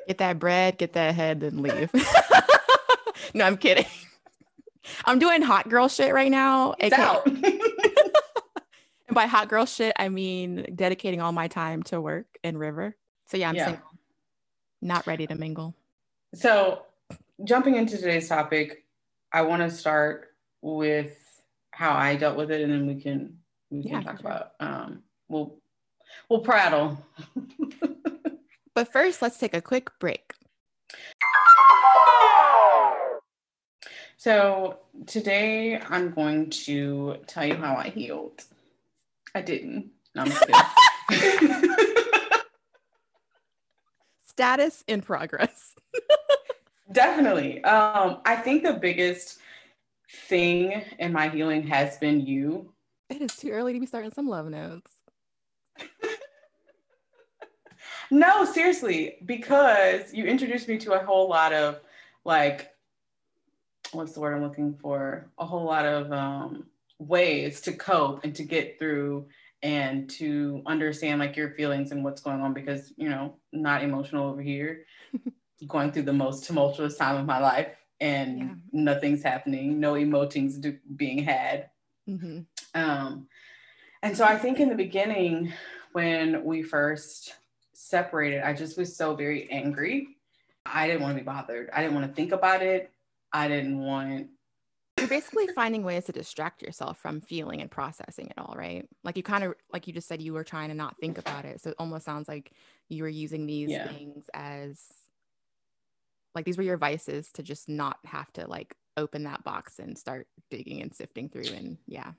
get 0.06 0.18
that 0.18 0.38
bread, 0.38 0.76
get 0.76 0.92
that 0.92 1.14
head, 1.14 1.40
then 1.40 1.62
leave. 1.62 1.90
no, 3.34 3.44
I'm 3.44 3.56
kidding. 3.56 3.86
I'm 5.04 5.18
doing 5.18 5.42
hot 5.42 5.68
girl 5.68 5.88
shit 5.88 6.12
right 6.12 6.30
now. 6.30 6.74
It's 6.78 6.96
out. 6.96 7.26
And 9.08 9.14
by 9.16 9.26
hot 9.26 9.48
girl 9.50 9.66
shit, 9.66 9.92
I 9.98 10.08
mean 10.08 10.64
dedicating 10.74 11.20
all 11.20 11.32
my 11.32 11.46
time 11.46 11.82
to 11.84 12.00
work 12.00 12.24
and 12.42 12.58
river. 12.58 12.96
So 13.26 13.36
yeah, 13.36 13.50
I'm 13.50 13.56
Yeah. 13.56 13.64
single. 13.66 13.82
Not 14.80 15.06
ready 15.06 15.26
to 15.26 15.34
mingle. 15.34 15.74
so, 16.34 16.86
jumping 17.44 17.74
into 17.74 17.98
today's 17.98 18.26
topic, 18.28 18.86
I 19.30 19.42
want 19.42 19.60
to 19.62 19.70
start 19.70 20.28
with 20.62 21.14
how 21.72 21.92
I 21.92 22.16
dealt 22.16 22.38
with 22.38 22.50
it, 22.50 22.62
and 22.62 22.72
then 22.72 22.86
we 22.86 23.02
can 23.02 23.36
we 23.70 23.82
can 23.82 23.90
Yeah, 23.92 24.02
talk 24.02 24.20
sure. 24.20 24.30
about 24.30 24.52
um 24.60 25.02
we'll 25.28 25.58
we'll 26.30 26.40
prattle. 26.40 26.96
But 28.74 28.90
first, 28.90 29.20
let's 29.20 29.36
take 29.36 29.52
a 29.52 29.60
quick 29.60 29.90
break. 29.98 30.32
So 34.22 34.78
today 35.08 35.80
I'm 35.80 36.12
going 36.12 36.48
to 36.50 37.16
tell 37.26 37.44
you 37.44 37.56
how 37.56 37.74
I 37.74 37.88
healed. 37.88 38.44
I 39.34 39.42
didn't. 39.42 39.90
No. 40.14 40.24
Status 44.22 44.84
in 44.86 45.00
progress. 45.00 45.74
Definitely. 46.92 47.64
Um, 47.64 48.20
I 48.24 48.36
think 48.36 48.62
the 48.62 48.74
biggest 48.74 49.40
thing 50.28 50.84
in 51.00 51.12
my 51.12 51.28
healing 51.28 51.66
has 51.66 51.98
been 51.98 52.20
you. 52.20 52.72
It 53.10 53.22
is 53.22 53.34
too 53.34 53.50
early 53.50 53.72
to 53.72 53.80
be 53.80 53.86
starting 53.86 54.12
some 54.12 54.28
love 54.28 54.48
notes. 54.48 54.92
no, 58.12 58.44
seriously, 58.44 59.16
because 59.26 60.14
you 60.14 60.26
introduced 60.26 60.68
me 60.68 60.78
to 60.78 60.92
a 60.92 61.04
whole 61.04 61.28
lot 61.28 61.52
of 61.52 61.80
like, 62.24 62.68
what's 63.92 64.12
the 64.12 64.20
word 64.20 64.34
I'm 64.34 64.42
looking 64.42 64.74
for? 64.74 65.30
A 65.38 65.46
whole 65.46 65.64
lot 65.64 65.84
of 65.84 66.12
um, 66.12 66.66
ways 66.98 67.60
to 67.62 67.72
cope 67.72 68.24
and 68.24 68.34
to 68.34 68.42
get 68.42 68.78
through 68.78 69.26
and 69.62 70.10
to 70.10 70.62
understand 70.66 71.20
like 71.20 71.36
your 71.36 71.50
feelings 71.50 71.92
and 71.92 72.02
what's 72.02 72.20
going 72.20 72.40
on 72.40 72.52
because 72.52 72.92
you 72.96 73.08
know 73.08 73.34
not 73.52 73.82
emotional 73.82 74.28
over 74.28 74.42
here 74.42 74.84
going 75.66 75.92
through 75.92 76.02
the 76.02 76.12
most 76.12 76.44
tumultuous 76.44 76.96
time 76.96 77.16
of 77.16 77.26
my 77.26 77.38
life 77.38 77.76
and 78.00 78.38
yeah. 78.38 78.54
nothing's 78.72 79.22
happening 79.22 79.78
no 79.78 79.92
emotings 79.92 80.60
do- 80.60 80.78
being 80.96 81.22
had 81.22 81.70
mm-hmm. 82.08 82.40
um, 82.74 83.26
and 84.02 84.16
so 84.16 84.24
i 84.24 84.36
think 84.36 84.58
in 84.58 84.68
the 84.68 84.74
beginning 84.74 85.52
when 85.92 86.44
we 86.44 86.62
first 86.62 87.34
separated 87.72 88.42
i 88.42 88.52
just 88.52 88.76
was 88.76 88.96
so 88.96 89.14
very 89.14 89.48
angry 89.50 90.08
i 90.66 90.88
didn't 90.88 91.02
want 91.02 91.16
to 91.16 91.22
be 91.22 91.24
bothered 91.24 91.70
i 91.72 91.80
didn't 91.80 91.94
want 91.94 92.06
to 92.06 92.12
think 92.12 92.32
about 92.32 92.62
it 92.62 92.90
i 93.32 93.48
didn't 93.48 93.78
want 93.78 94.28
you're 94.98 95.08
basically 95.08 95.48
finding 95.48 95.82
ways 95.82 96.04
to 96.04 96.12
distract 96.12 96.62
yourself 96.62 96.98
from 96.98 97.20
feeling 97.20 97.60
and 97.60 97.70
processing 97.70 98.26
it 98.26 98.34
all, 98.38 98.54
right? 98.56 98.86
Like 99.02 99.16
you 99.16 99.22
kind 99.22 99.42
of, 99.42 99.54
like 99.72 99.86
you 99.86 99.92
just 99.92 100.06
said, 100.06 100.20
you 100.20 100.32
were 100.32 100.44
trying 100.44 100.68
to 100.68 100.74
not 100.74 100.96
think 101.00 101.18
about 101.18 101.44
it. 101.44 101.60
So 101.60 101.70
it 101.70 101.76
almost 101.78 102.04
sounds 102.04 102.28
like 102.28 102.52
you 102.88 103.02
were 103.02 103.08
using 103.08 103.46
these 103.46 103.70
yeah. 103.70 103.88
things 103.88 104.26
as 104.34 104.78
like 106.34 106.44
these 106.44 106.56
were 106.56 106.62
your 106.62 106.76
vices 106.76 107.32
to 107.32 107.42
just 107.42 107.68
not 107.68 107.98
have 108.04 108.32
to 108.34 108.46
like 108.46 108.76
open 108.96 109.24
that 109.24 109.42
box 109.44 109.78
and 109.78 109.98
start 109.98 110.28
digging 110.50 110.82
and 110.82 110.94
sifting 110.94 111.28
through. 111.28 111.52
And 111.54 111.78
yeah. 111.86 112.12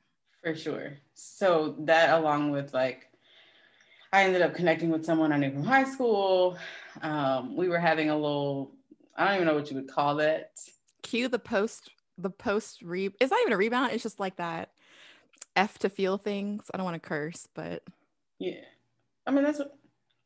For 0.43 0.55
sure. 0.55 0.97
So 1.13 1.75
that 1.79 2.19
along 2.19 2.51
with 2.51 2.73
like, 2.73 3.09
I 4.11 4.23
ended 4.23 4.41
up 4.41 4.55
connecting 4.55 4.89
with 4.89 5.05
someone 5.05 5.31
I 5.31 5.37
knew 5.37 5.51
from 5.51 5.63
high 5.63 5.85
school. 5.85 6.57
Um, 7.01 7.55
we 7.55 7.69
were 7.69 7.79
having 7.79 8.09
a 8.09 8.15
little, 8.15 8.71
I 9.15 9.25
don't 9.25 9.35
even 9.35 9.47
know 9.47 9.55
what 9.55 9.69
you 9.69 9.77
would 9.77 9.87
call 9.87 10.19
it. 10.19 10.49
Cue 11.03 11.27
the 11.27 11.39
post 11.39 11.91
the 12.17 12.29
post 12.29 12.81
re 12.81 13.09
it's 13.19 13.31
not 13.31 13.41
even 13.41 13.53
a 13.53 13.57
rebound 13.57 13.91
it's 13.91 14.03
just 14.03 14.19
like 14.19 14.35
that 14.37 14.69
f 15.55 15.77
to 15.79 15.89
feel 15.89 16.17
things. 16.17 16.69
I 16.73 16.77
don't 16.77 16.85
want 16.85 17.01
to 17.01 17.07
curse 17.07 17.47
but 17.53 17.83
yeah. 18.39 18.61
I 19.27 19.31
mean 19.31 19.43
that's 19.43 19.59
what 19.59 19.77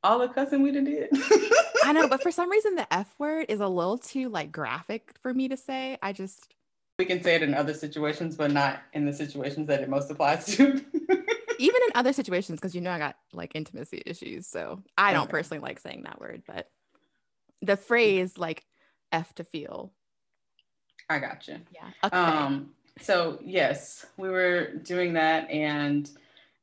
all 0.04 0.20
the 0.20 0.30
cussing 0.30 0.62
we 0.62 0.72
did. 0.72 1.10
I 1.84 1.92
know 1.94 2.08
but 2.08 2.22
for 2.22 2.32
some 2.32 2.50
reason 2.50 2.76
the 2.76 2.92
f 2.94 3.14
word 3.18 3.48
is 3.50 3.60
a 3.60 3.68
little 3.68 3.98
too 3.98 4.30
like 4.30 4.52
graphic 4.52 5.14
for 5.22 5.34
me 5.34 5.50
to 5.50 5.58
say. 5.58 5.98
I 6.02 6.14
just 6.14 6.54
we 7.00 7.06
can 7.06 7.22
say 7.22 7.36
it 7.36 7.44
in 7.44 7.54
other 7.54 7.74
situations 7.74 8.36
but 8.36 8.52
not 8.52 8.82
in 8.94 9.06
the 9.06 9.14
situations 9.14 9.68
that 9.68 9.82
it 9.82 9.90
most 9.90 10.10
applies 10.10 10.46
to. 10.58 10.64
Even 11.60 11.82
in 11.88 11.92
other 11.96 12.14
situations 12.14 12.60
because 12.60 12.76
you 12.76 12.82
know 12.82 12.92
i 12.92 13.00
got 13.00 13.16
like 13.34 13.56
intimacy 13.56 14.04
issues 14.06 14.46
so 14.46 14.84
i 14.96 15.12
don't 15.12 15.24
okay. 15.24 15.32
personally 15.32 15.60
like 15.60 15.80
saying 15.80 16.04
that 16.04 16.20
word 16.20 16.44
but 16.46 16.70
the 17.64 17.76
phrase 17.76 18.38
like 18.38 18.64
f 19.12 19.34
to 19.34 19.44
feel 19.44 19.92
I 21.10 21.20
got 21.20 21.48
you. 21.48 21.58
Yeah. 21.74 21.90
Okay. 22.04 22.16
Um, 22.16 22.72
so 23.00 23.40
yes, 23.44 24.06
we 24.18 24.30
were 24.30 24.74
doing 24.84 25.14
that 25.14 25.50
and 25.50 26.10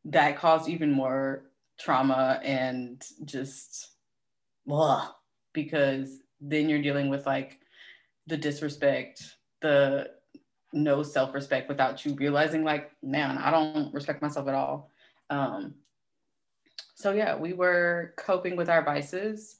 that 0.06 0.36
caused 0.36 0.68
even 0.68 0.92
more 0.92 1.44
trauma 1.78 2.40
and 2.42 3.02
just 3.24 3.90
blah, 4.66 5.08
because 5.52 6.18
then 6.40 6.68
you're 6.68 6.82
dealing 6.82 7.08
with 7.08 7.26
like 7.26 7.60
the 8.26 8.36
disrespect, 8.36 9.36
the 9.60 10.10
no 10.72 11.02
self-respect 11.02 11.68
without 11.68 12.04
you 12.04 12.14
realizing 12.14 12.64
like, 12.64 12.90
man, 13.02 13.38
I 13.38 13.50
don't 13.50 13.94
respect 13.94 14.20
myself 14.20 14.48
at 14.48 14.54
all. 14.54 14.90
Um, 15.30 15.74
so 16.94 17.12
yeah, 17.12 17.36
we 17.36 17.52
were 17.52 18.12
coping 18.16 18.56
with 18.56 18.68
our 18.68 18.84
vices. 18.84 19.56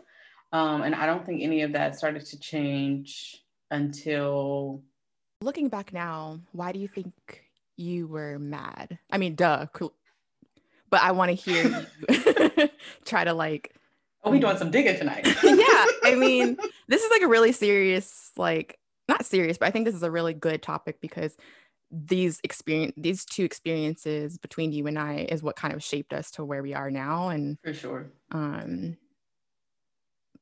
Um, 0.53 0.83
and 0.83 0.95
I 0.95 1.07
don't 1.07 1.25
think 1.25 1.43
any 1.43 1.62
of 1.62 1.73
that 1.73 1.97
started 1.97 2.26
to 2.26 2.38
change 2.38 3.44
until 3.71 4.83
looking 5.40 5.68
back 5.68 5.92
now 5.92 6.40
why 6.52 6.73
do 6.73 6.78
you 6.78 6.88
think 6.88 7.12
you 7.76 8.06
were 8.06 8.38
mad? 8.38 8.99
I 9.11 9.18
mean 9.18 9.35
duh 9.35 9.66
cool. 9.73 9.92
but 10.90 11.02
i 11.02 11.11
want 11.12 11.30
to 11.30 11.35
hear 11.35 11.87
you 12.09 12.68
try 13.04 13.25
to 13.25 13.33
like 13.33 13.75
oh 14.23 14.30
we 14.30 14.38
doing 14.38 14.56
some 14.56 14.71
digging 14.71 14.97
tonight. 14.97 15.26
Yeah 15.42 15.87
i 16.04 16.14
mean 16.16 16.56
this 16.88 17.02
is 17.02 17.11
like 17.11 17.23
a 17.23 17.28
really 17.28 17.52
serious 17.52 18.30
like 18.37 18.78
not 19.09 19.25
serious 19.26 19.59
but 19.59 19.66
i 19.66 19.71
think 19.71 19.85
this 19.87 19.94
is 19.94 20.02
a 20.02 20.11
really 20.11 20.35
good 20.35 20.62
topic 20.62 21.00
because 21.00 21.37
these 21.90 22.40
experience 22.42 22.92
these 22.97 23.25
two 23.25 23.44
experiences 23.44 24.38
between 24.38 24.73
you 24.73 24.87
and 24.87 24.99
i 24.99 25.26
is 25.28 25.42
what 25.42 25.56
kind 25.56 25.75
of 25.75 25.83
shaped 25.83 26.12
us 26.12 26.30
to 26.30 26.44
where 26.44 26.62
we 26.62 26.75
are 26.75 26.90
now 26.90 27.28
and 27.28 27.59
for 27.62 27.75
sure. 27.75 28.06
um 28.33 28.97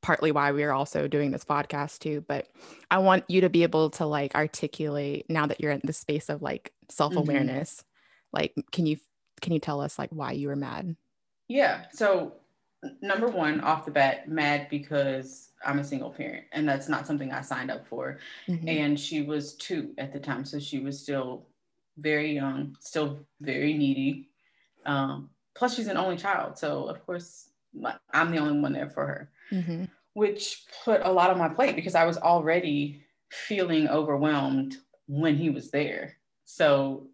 partly 0.03 0.31
why 0.31 0.51
we 0.51 0.63
are 0.63 0.71
also 0.71 1.07
doing 1.07 1.31
this 1.31 1.43
podcast 1.43 1.99
too 1.99 2.23
but 2.27 2.47
i 2.91 2.99
want 2.99 3.23
you 3.27 3.41
to 3.41 3.49
be 3.49 3.63
able 3.63 3.89
to 3.89 4.05
like 4.05 4.35
articulate 4.35 5.25
now 5.29 5.47
that 5.47 5.59
you're 5.59 5.71
in 5.71 5.81
the 5.83 5.93
space 5.93 6.29
of 6.29 6.43
like 6.43 6.71
self-awareness 6.89 7.77
mm-hmm. 7.77 8.37
like 8.37 8.53
can 8.71 8.85
you 8.85 8.97
can 9.43 9.53
you 9.53 9.59
tell 9.59 9.81
us 9.81 9.99
like 9.99 10.09
why 10.09 10.31
you 10.31 10.47
were 10.47 10.55
mad? 10.55 10.95
Yeah. 11.47 11.83
So 11.91 12.33
number 13.01 13.27
one 13.27 13.59
off 13.61 13.85
the 13.85 13.91
bat 13.91 14.27
mad 14.27 14.67
because 14.69 15.51
i'm 15.65 15.79
a 15.79 15.83
single 15.85 16.09
parent 16.09 16.43
and 16.51 16.67
that's 16.67 16.89
not 16.89 17.07
something 17.07 17.31
i 17.31 17.39
signed 17.39 17.71
up 17.71 17.87
for. 17.87 18.19
Mm-hmm. 18.49 18.67
and 18.67 18.99
she 18.99 19.21
was 19.21 19.53
two 19.55 19.93
at 19.97 20.11
the 20.11 20.19
time 20.19 20.43
so 20.43 20.59
she 20.59 20.79
was 20.79 20.99
still 20.99 21.47
very 21.97 22.33
young 22.33 22.75
still 22.81 23.19
very 23.39 23.73
needy. 23.73 24.27
Um, 24.85 25.29
plus 25.55 25.75
she's 25.75 25.87
an 25.87 25.95
only 25.95 26.17
child 26.17 26.57
so 26.57 26.87
of 26.87 27.05
course 27.05 27.51
i'm 28.11 28.31
the 28.31 28.37
only 28.37 28.59
one 28.59 28.73
there 28.73 28.89
for 28.89 29.07
her 29.07 29.31
mm-hmm. 29.53 29.85
which 30.13 30.65
put 30.83 31.01
a 31.03 31.11
lot 31.11 31.29
on 31.29 31.37
my 31.37 31.49
plate 31.49 31.75
because 31.75 31.95
I 31.95 32.05
was 32.05 32.17
already 32.17 33.05
feeling 33.29 33.87
overwhelmed 33.87 34.77
when 35.07 35.35
he 35.35 35.49
was 35.49 35.71
there. 35.71 36.17
So 36.45 37.07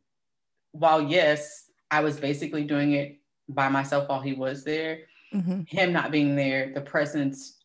while, 0.71 1.01
yes, 1.01 1.65
I 1.91 2.01
was 2.01 2.19
basically 2.19 2.63
doing 2.63 2.93
it 2.93 3.19
by 3.47 3.69
myself 3.69 4.09
while 4.09 4.21
he 4.21 4.33
was 4.33 4.63
there, 4.63 5.01
mm-hmm. 5.33 5.61
him 5.67 5.91
not 5.93 6.11
being 6.11 6.35
there, 6.35 6.71
the 6.73 6.81
presence 6.81 7.57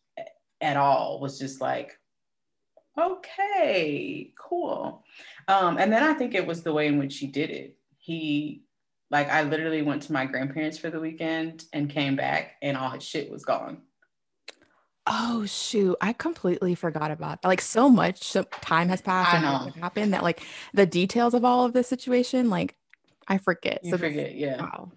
at 0.61 0.77
all 0.77 1.19
was 1.19 1.37
just 1.37 1.61
like, 1.61 1.97
okay, 2.97 4.31
cool. 4.39 5.03
Um, 5.47 5.77
and 5.77 5.91
then 5.91 6.03
I 6.03 6.13
think 6.13 6.33
it 6.33 6.47
was 6.47 6.63
the 6.63 6.73
way 6.73 6.87
in 6.87 6.97
which 6.97 7.17
he 7.17 7.27
did 7.27 7.49
it. 7.49 7.77
He, 7.97 8.63
like, 9.11 9.29
I 9.29 9.43
literally 9.43 9.81
went 9.81 10.03
to 10.03 10.13
my 10.13 10.25
grandparents 10.25 10.77
for 10.77 10.89
the 10.89 10.99
weekend 10.99 11.65
and 11.73 11.89
came 11.89 12.15
back, 12.15 12.53
and 12.61 12.77
all 12.77 12.91
his 12.91 13.03
shit 13.03 13.29
was 13.29 13.43
gone. 13.43 13.81
Oh 15.17 15.45
shoot, 15.45 15.95
I 16.01 16.11
completely 16.11 16.75
forgot 16.75 17.09
about 17.09 17.41
that. 17.41 17.47
Like 17.47 17.61
so 17.61 17.89
much 17.89 18.21
so 18.23 18.43
time 18.43 18.89
has 18.89 19.01
passed 19.01 19.33
I 19.33 19.37
and 19.37 19.45
know. 19.45 19.81
happened 19.81 20.13
that 20.13 20.23
like 20.23 20.41
the 20.73 20.85
details 20.85 21.33
of 21.33 21.45
all 21.45 21.63
of 21.63 21.71
this 21.71 21.87
situation, 21.87 22.49
like 22.49 22.75
I 23.25 23.37
forget. 23.37 23.79
You 23.81 23.91
so 23.91 23.97
forget, 23.97 24.35
yeah. 24.35 24.61
Wow. 24.61 24.91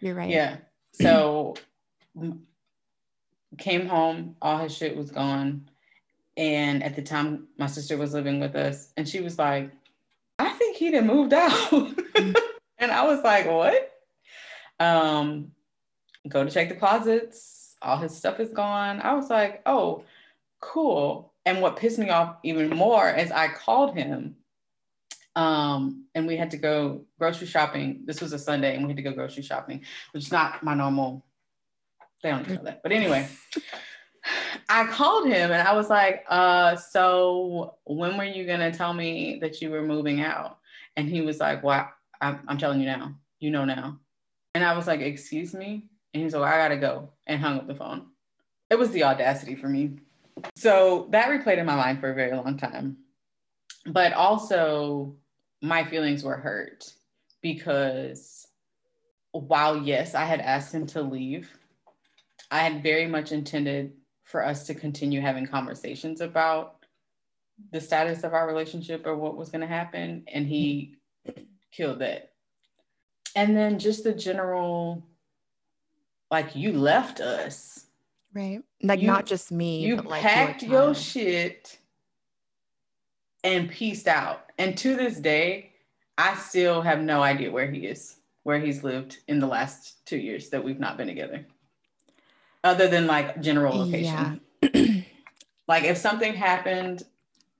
You're 0.00 0.16
right. 0.16 0.30
Yeah. 0.30 0.56
So 0.92 1.54
came 3.56 3.86
home, 3.86 4.34
all 4.42 4.58
his 4.58 4.76
shit 4.76 4.96
was 4.96 5.12
gone. 5.12 5.68
And 6.36 6.82
at 6.82 6.96
the 6.96 7.02
time 7.02 7.46
my 7.56 7.66
sister 7.66 7.96
was 7.96 8.14
living 8.14 8.40
with 8.40 8.56
us 8.56 8.92
and 8.96 9.08
she 9.08 9.20
was 9.20 9.38
like, 9.38 9.70
I 10.40 10.48
think 10.54 10.76
he 10.76 10.90
done 10.90 11.06
moved 11.06 11.32
out. 11.34 11.92
And 12.78 12.90
I 12.90 13.06
was 13.06 13.22
like, 13.22 13.46
what? 13.46 13.92
Um, 14.80 15.52
go 16.28 16.42
to 16.42 16.50
check 16.50 16.68
the 16.68 16.74
closets 16.74 17.61
all 17.82 17.96
his 17.96 18.16
stuff 18.16 18.40
is 18.40 18.50
gone. 18.50 19.00
I 19.00 19.14
was 19.14 19.30
like, 19.30 19.62
oh, 19.66 20.04
cool. 20.60 21.32
And 21.44 21.60
what 21.60 21.76
pissed 21.76 21.98
me 21.98 22.10
off 22.10 22.36
even 22.42 22.70
more 22.70 23.10
is 23.10 23.30
I 23.30 23.48
called 23.48 23.94
him 23.94 24.36
um, 25.34 26.04
and 26.14 26.26
we 26.26 26.36
had 26.36 26.50
to 26.50 26.56
go 26.56 27.02
grocery 27.18 27.46
shopping. 27.46 28.02
This 28.04 28.20
was 28.20 28.32
a 28.32 28.38
Sunday 28.38 28.74
and 28.74 28.84
we 28.84 28.90
had 28.90 28.96
to 28.96 29.02
go 29.02 29.12
grocery 29.12 29.42
shopping, 29.42 29.82
which 30.12 30.24
is 30.24 30.32
not 30.32 30.62
my 30.62 30.74
normal, 30.74 31.24
they 32.22 32.30
don't 32.30 32.48
know 32.48 32.60
that. 32.64 32.82
But 32.82 32.92
anyway, 32.92 33.26
I 34.68 34.86
called 34.86 35.26
him 35.26 35.50
and 35.50 35.66
I 35.66 35.74
was 35.74 35.88
like, 35.88 36.24
uh, 36.28 36.76
so 36.76 37.76
when 37.84 38.16
were 38.16 38.24
you 38.24 38.46
gonna 38.46 38.72
tell 38.72 38.92
me 38.92 39.38
that 39.40 39.60
you 39.60 39.70
were 39.70 39.82
moving 39.82 40.20
out? 40.20 40.58
And 40.96 41.08
he 41.08 41.22
was 41.22 41.40
like, 41.40 41.62
well, 41.62 41.88
I'm, 42.20 42.40
I'm 42.46 42.58
telling 42.58 42.80
you 42.80 42.86
now, 42.86 43.14
you 43.40 43.50
know 43.50 43.64
now. 43.64 43.98
And 44.54 44.62
I 44.62 44.76
was 44.76 44.86
like, 44.86 45.00
excuse 45.00 45.54
me? 45.54 45.86
And 46.14 46.22
he's 46.22 46.34
like, 46.34 46.52
I 46.52 46.58
gotta 46.58 46.76
go, 46.76 47.10
and 47.26 47.40
hung 47.40 47.58
up 47.58 47.66
the 47.66 47.74
phone. 47.74 48.06
It 48.70 48.78
was 48.78 48.90
the 48.90 49.04
audacity 49.04 49.54
for 49.54 49.68
me. 49.68 49.98
So 50.54 51.08
that 51.10 51.28
replayed 51.28 51.58
in 51.58 51.66
my 51.66 51.76
mind 51.76 52.00
for 52.00 52.10
a 52.10 52.14
very 52.14 52.36
long 52.36 52.56
time. 52.56 52.98
But 53.86 54.12
also, 54.12 55.16
my 55.60 55.84
feelings 55.84 56.24
were 56.24 56.36
hurt 56.36 56.92
because 57.40 58.46
while, 59.32 59.76
yes, 59.76 60.14
I 60.14 60.24
had 60.24 60.40
asked 60.40 60.74
him 60.74 60.86
to 60.88 61.02
leave, 61.02 61.50
I 62.50 62.58
had 62.58 62.82
very 62.82 63.06
much 63.06 63.32
intended 63.32 63.92
for 64.24 64.44
us 64.44 64.66
to 64.66 64.74
continue 64.74 65.20
having 65.20 65.46
conversations 65.46 66.20
about 66.20 66.84
the 67.70 67.80
status 67.80 68.24
of 68.24 68.34
our 68.34 68.46
relationship 68.46 69.06
or 69.06 69.16
what 69.16 69.36
was 69.36 69.50
going 69.50 69.60
to 69.60 69.66
happen. 69.66 70.24
And 70.32 70.46
he 70.46 70.96
killed 71.70 72.00
that. 72.00 72.32
And 73.34 73.56
then 73.56 73.78
just 73.78 74.04
the 74.04 74.12
general, 74.12 75.06
like, 76.32 76.56
you 76.56 76.72
left 76.72 77.20
us. 77.20 77.86
Right. 78.34 78.60
Like, 78.82 79.00
you, 79.00 79.06
not 79.06 79.26
just 79.26 79.52
me. 79.52 79.80
You 79.80 79.96
but 79.96 80.06
like 80.06 80.22
packed 80.22 80.62
your, 80.62 80.72
your 80.72 80.94
shit 80.94 81.78
and 83.44 83.70
pieced 83.70 84.08
out. 84.08 84.50
And 84.58 84.76
to 84.78 84.96
this 84.96 85.20
day, 85.20 85.70
I 86.18 86.34
still 86.34 86.82
have 86.82 87.00
no 87.00 87.22
idea 87.22 87.50
where 87.50 87.70
he 87.70 87.86
is, 87.86 88.16
where 88.42 88.58
he's 88.58 88.82
lived 88.82 89.18
in 89.28 89.38
the 89.38 89.46
last 89.46 90.04
two 90.06 90.16
years 90.16 90.48
that 90.50 90.64
we've 90.64 90.80
not 90.80 90.96
been 90.96 91.06
together 91.06 91.46
other 92.64 92.88
than 92.88 93.06
like 93.06 93.40
general 93.40 93.76
location. 93.76 94.40
Yeah. 94.62 95.02
like 95.68 95.84
if 95.84 95.96
something 95.96 96.34
happened 96.34 97.02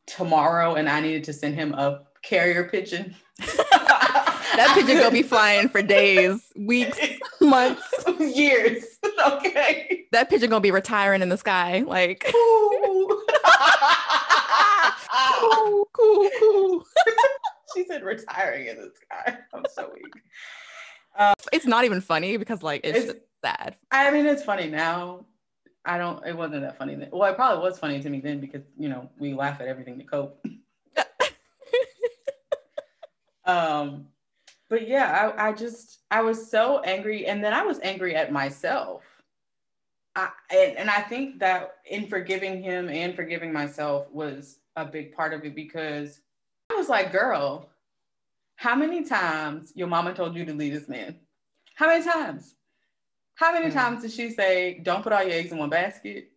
tomorrow 0.06 0.74
and 0.74 0.88
I 0.88 1.00
needed 1.00 1.24
to 1.24 1.32
send 1.32 1.54
him 1.54 1.74
a 1.74 2.02
carrier 2.22 2.64
pigeon. 2.64 3.14
that 3.38 4.72
pigeon 4.74 4.96
gonna 4.96 5.10
be 5.10 5.22
flying 5.22 5.68
for 5.68 5.82
days, 5.82 6.52
weeks, 6.56 6.98
months, 7.40 7.82
years. 8.36 8.84
Okay. 9.24 10.06
That 10.10 10.28
pigeon 10.30 10.50
gonna 10.50 10.60
be 10.60 10.72
retiring 10.72 11.22
in 11.22 11.28
the 11.28 11.36
sky. 11.36 11.84
Like 11.86 12.26
cool, 12.32 13.08
cool, 15.92 16.28
cool. 16.40 16.84
she 17.74 17.84
said 17.84 18.02
retiring 18.02 18.66
in 18.66 18.76
the 18.78 18.90
sky. 18.94 19.38
I'm 19.54 19.64
so 19.72 19.92
weak. 19.94 20.12
Um, 21.16 21.34
it's 21.52 21.66
not 21.66 21.84
even 21.84 22.00
funny 22.00 22.36
because 22.36 22.64
like 22.64 22.80
it's, 22.82 23.10
it's 23.10 23.20
sad. 23.44 23.76
I 23.92 24.10
mean, 24.10 24.26
it's 24.26 24.42
funny 24.42 24.68
now. 24.68 25.26
I 25.84 25.98
don't. 25.98 26.24
It 26.26 26.36
wasn't 26.36 26.62
that 26.62 26.78
funny 26.78 26.94
then. 26.94 27.10
Well, 27.12 27.30
it 27.30 27.36
probably 27.36 27.62
was 27.62 27.78
funny 27.78 28.00
to 28.02 28.10
me 28.10 28.20
then 28.20 28.40
because 28.40 28.62
you 28.76 28.88
know 28.88 29.08
we 29.18 29.34
laugh 29.34 29.60
at 29.60 29.68
everything 29.68 29.98
to 29.98 30.04
cope. 30.04 30.44
um, 33.44 34.06
but 34.72 34.88
yeah, 34.88 35.34
I, 35.36 35.48
I 35.48 35.52
just 35.52 35.98
I 36.10 36.22
was 36.22 36.50
so 36.50 36.80
angry, 36.80 37.26
and 37.26 37.44
then 37.44 37.52
I 37.52 37.62
was 37.62 37.78
angry 37.82 38.16
at 38.16 38.32
myself. 38.32 39.02
I 40.16 40.30
and, 40.50 40.78
and 40.78 40.88
I 40.88 41.02
think 41.02 41.40
that 41.40 41.74
in 41.84 42.06
forgiving 42.06 42.62
him 42.62 42.88
and 42.88 43.14
forgiving 43.14 43.52
myself 43.52 44.10
was 44.10 44.60
a 44.76 44.86
big 44.86 45.14
part 45.14 45.34
of 45.34 45.44
it 45.44 45.54
because 45.54 46.22
I 46.70 46.74
was 46.76 46.88
like, 46.88 47.12
girl, 47.12 47.68
how 48.56 48.74
many 48.74 49.04
times 49.04 49.74
your 49.74 49.88
mama 49.88 50.14
told 50.14 50.34
you 50.34 50.46
to 50.46 50.54
leave 50.54 50.72
this 50.72 50.88
man? 50.88 51.16
How 51.74 51.88
many 51.88 52.02
times? 52.02 52.54
How 53.34 53.52
many 53.52 53.66
mm. 53.66 53.74
times 53.74 54.00
did 54.00 54.12
she 54.12 54.30
say, 54.30 54.80
don't 54.82 55.02
put 55.02 55.12
all 55.12 55.22
your 55.22 55.32
eggs 55.32 55.52
in 55.52 55.58
one 55.58 55.68
basket? 55.68 56.30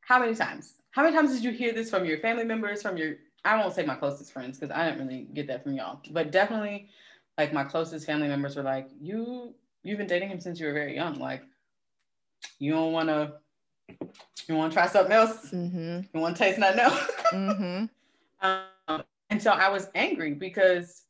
How 0.00 0.18
many 0.18 0.34
times? 0.34 0.76
How 0.92 1.02
many 1.02 1.14
times 1.14 1.34
did 1.34 1.44
you 1.44 1.50
hear 1.50 1.74
this 1.74 1.90
from 1.90 2.06
your 2.06 2.20
family 2.20 2.44
members, 2.44 2.80
from 2.80 2.96
your, 2.96 3.16
I 3.44 3.58
won't 3.58 3.74
say 3.74 3.84
my 3.84 3.94
closest 3.94 4.32
friends, 4.32 4.58
because 4.58 4.74
I 4.74 4.88
didn't 4.88 5.06
really 5.06 5.26
get 5.34 5.46
that 5.48 5.62
from 5.62 5.74
y'all, 5.74 6.00
but 6.10 6.30
definitely 6.30 6.88
like 7.38 7.52
my 7.52 7.64
closest 7.64 8.06
family 8.06 8.28
members 8.28 8.56
were 8.56 8.62
like, 8.62 8.88
you, 9.00 9.54
you've 9.82 9.98
been 9.98 10.06
dating 10.06 10.28
him 10.28 10.40
since 10.40 10.60
you 10.60 10.66
were 10.66 10.72
very 10.72 10.94
young. 10.94 11.18
Like, 11.18 11.42
you 12.58 12.72
don't 12.72 12.92
want 12.92 13.08
to, 13.08 13.34
you 14.48 14.54
want 14.54 14.72
to 14.72 14.76
try 14.76 14.86
something 14.86 15.12
else? 15.12 15.50
Mm-hmm. 15.50 16.00
You 16.12 16.20
want 16.20 16.36
to 16.36 16.42
taste 16.42 16.58
nothing 16.58 16.80
else? 16.80 17.10
mm-hmm. 17.32 17.84
um, 18.88 19.02
and 19.30 19.42
so 19.42 19.52
I 19.52 19.70
was 19.70 19.88
angry 19.94 20.34
because, 20.34 21.02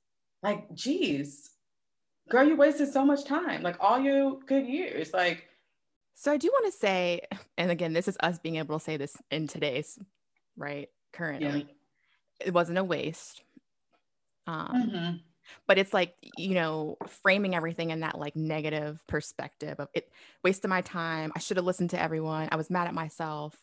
like, 0.42 0.72
geez, 0.74 1.50
girl, 2.28 2.46
you 2.46 2.56
wasted 2.56 2.92
so 2.92 3.04
much 3.04 3.24
time, 3.24 3.62
like 3.62 3.76
all 3.80 4.00
your 4.00 4.38
good 4.46 4.66
years. 4.66 5.12
Like, 5.12 5.48
so 6.14 6.30
I 6.32 6.36
do 6.36 6.48
want 6.52 6.72
to 6.72 6.78
say, 6.78 7.22
and 7.58 7.70
again, 7.70 7.92
this 7.92 8.06
is 8.06 8.16
us 8.20 8.38
being 8.38 8.56
able 8.56 8.78
to 8.78 8.84
say 8.84 8.96
this 8.96 9.16
in 9.30 9.48
today's 9.48 9.98
right 10.56 10.88
currently. 11.12 11.66
Yeah. 11.66 11.74
It 12.44 12.54
wasn't 12.54 12.78
a 12.78 12.84
waste. 12.84 13.42
Um, 14.46 14.68
mm-hmm. 14.74 15.16
But 15.66 15.78
it's 15.78 15.92
like, 15.92 16.14
you 16.36 16.54
know, 16.54 16.96
framing 17.06 17.54
everything 17.54 17.90
in 17.90 18.00
that 18.00 18.18
like 18.18 18.36
negative 18.36 19.02
perspective 19.06 19.78
of 19.80 19.88
it 19.94 20.10
wasted 20.42 20.70
my 20.70 20.80
time. 20.80 21.32
I 21.34 21.40
should 21.40 21.56
have 21.56 21.66
listened 21.66 21.90
to 21.90 22.00
everyone. 22.00 22.48
I 22.50 22.56
was 22.56 22.70
mad 22.70 22.86
at 22.86 22.94
myself. 22.94 23.56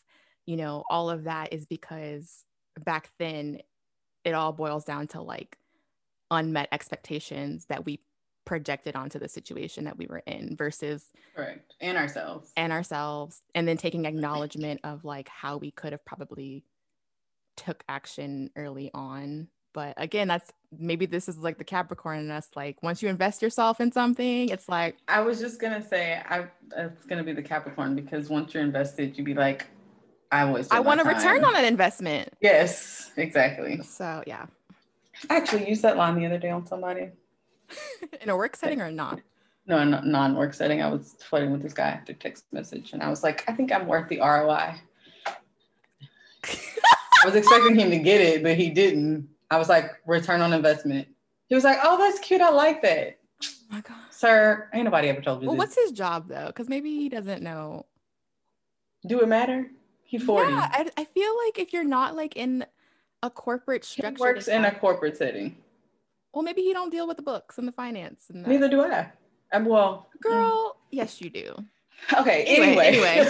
You 0.46 0.56
know, 0.56 0.84
all 0.90 1.10
of 1.10 1.24
that 1.24 1.52
is 1.52 1.66
because 1.66 2.44
back 2.78 3.10
then 3.18 3.60
it 4.24 4.32
all 4.32 4.52
boils 4.52 4.84
down 4.84 5.08
to 5.08 5.22
like 5.22 5.58
unmet 6.30 6.68
expectations 6.72 7.66
that 7.66 7.84
we 7.84 8.00
projected 8.44 8.96
onto 8.96 9.18
the 9.18 9.28
situation 9.28 9.84
that 9.84 9.96
we 9.96 10.06
were 10.06 10.22
in 10.26 10.56
versus 10.56 11.10
correct 11.36 11.74
and 11.80 11.96
ourselves 11.96 12.50
and 12.56 12.72
ourselves 12.72 13.42
and 13.54 13.68
then 13.68 13.76
taking 13.76 14.06
acknowledgement 14.06 14.80
of 14.82 15.04
like 15.04 15.28
how 15.28 15.56
we 15.56 15.70
could 15.70 15.92
have 15.92 16.04
probably 16.04 16.64
took 17.60 17.84
action 17.88 18.50
early 18.56 18.90
on 18.94 19.48
but 19.72 19.94
again 19.96 20.26
that's 20.26 20.52
maybe 20.76 21.06
this 21.06 21.28
is 21.28 21.38
like 21.38 21.58
the 21.58 21.64
capricorn 21.64 22.18
in 22.18 22.30
us 22.30 22.48
like 22.56 22.82
once 22.82 23.02
you 23.02 23.08
invest 23.08 23.42
yourself 23.42 23.80
in 23.80 23.92
something 23.92 24.48
it's 24.48 24.68
like 24.68 24.96
i 25.08 25.20
was 25.20 25.38
just 25.38 25.60
gonna 25.60 25.82
say 25.82 26.20
i 26.28 26.44
it's 26.76 27.04
gonna 27.06 27.22
be 27.22 27.32
the 27.32 27.42
capricorn 27.42 27.94
because 27.94 28.28
once 28.28 28.54
you're 28.54 28.62
invested 28.62 29.16
you'd 29.16 29.24
be 29.24 29.34
like 29.34 29.66
i 30.32 30.44
was 30.44 30.68
i 30.70 30.80
want 30.80 31.00
a 31.00 31.04
return 31.04 31.44
on 31.44 31.52
that 31.52 31.64
investment 31.64 32.28
yes 32.40 33.10
exactly 33.16 33.80
so 33.82 34.22
yeah 34.26 34.46
I 35.28 35.36
actually 35.36 35.68
used 35.68 35.82
that 35.82 35.96
line 35.96 36.16
the 36.18 36.24
other 36.26 36.38
day 36.38 36.50
on 36.50 36.66
somebody 36.66 37.10
in 38.22 38.28
a 38.28 38.36
work 38.36 38.56
setting 38.56 38.80
or 38.80 38.90
not? 38.90 39.20
No, 39.66 39.78
in 39.78 39.92
a 39.92 40.02
non-work 40.02 40.54
setting. 40.54 40.80
I 40.82 40.88
was 40.88 41.16
flirting 41.20 41.52
with 41.52 41.62
this 41.62 41.74
guy 41.74 42.00
through 42.06 42.16
text 42.16 42.44
message, 42.52 42.92
and 42.92 43.02
I 43.02 43.10
was 43.10 43.22
like, 43.22 43.44
I 43.48 43.52
think 43.52 43.70
I'm 43.70 43.86
worth 43.86 44.08
the 44.08 44.20
ROI. 44.20 44.76
I 47.22 47.26
was 47.26 47.34
expecting 47.34 47.74
him 47.78 47.90
to 47.90 47.98
get 47.98 48.20
it, 48.20 48.42
but 48.42 48.56
he 48.56 48.70
didn't. 48.70 49.28
I 49.50 49.58
was 49.58 49.68
like, 49.68 49.90
return 50.06 50.40
on 50.40 50.52
investment. 50.52 51.08
He 51.48 51.54
was 51.54 51.64
like, 51.64 51.78
oh, 51.82 51.98
that's 51.98 52.18
cute. 52.20 52.40
I 52.40 52.50
like 52.50 52.82
that. 52.82 53.18
Oh 53.42 53.48
my 53.70 53.80
God. 53.80 53.96
Sir, 54.10 54.68
ain't 54.72 54.84
nobody 54.84 55.08
ever 55.08 55.20
told 55.20 55.42
you 55.42 55.48
well, 55.48 55.56
this. 55.56 55.58
what's 55.58 55.76
his 55.76 55.92
job 55.92 56.28
though? 56.28 56.46
Because 56.46 56.68
maybe 56.68 56.90
he 56.90 57.08
doesn't 57.08 57.42
know. 57.42 57.86
Do 59.06 59.20
it 59.20 59.28
matter? 59.28 59.70
He's 60.04 60.22
40. 60.22 60.50
Yeah, 60.50 60.68
I, 60.70 60.90
I 60.96 61.04
feel 61.04 61.32
like 61.46 61.58
if 61.58 61.72
you're 61.72 61.84
not 61.84 62.16
like 62.16 62.36
in 62.36 62.64
a 63.22 63.30
corporate 63.30 63.84
structure. 63.84 64.16
He 64.16 64.20
works 64.20 64.48
in 64.48 64.64
a 64.64 64.74
corporate 64.74 65.16
setting. 65.16 65.56
Well, 66.32 66.42
maybe 66.42 66.62
he 66.62 66.72
don't 66.72 66.90
deal 66.90 67.06
with 67.06 67.16
the 67.16 67.22
books 67.22 67.58
and 67.58 67.66
the 67.66 67.72
finance. 67.72 68.26
And 68.32 68.46
Neither 68.46 68.68
do 68.68 68.82
I. 68.82 69.10
I'm 69.52 69.64
well, 69.64 70.08
girl. 70.22 70.70
Mm. 70.70 70.76
Yes, 70.92 71.20
you 71.20 71.30
do. 71.30 71.54
Okay. 72.16 72.44
Anyway. 72.44 72.86
Anyway. 72.86 73.28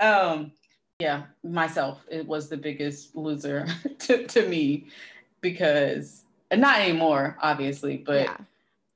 um. 0.00 0.52
Yeah, 1.04 1.24
myself. 1.42 2.02
It 2.10 2.26
was 2.26 2.48
the 2.48 2.56
biggest 2.56 3.14
loser 3.14 3.66
to, 3.98 4.26
to 4.26 4.48
me 4.48 4.86
because 5.42 6.22
not 6.50 6.80
anymore, 6.80 7.36
obviously, 7.42 7.98
but 7.98 8.22
yeah. 8.22 8.36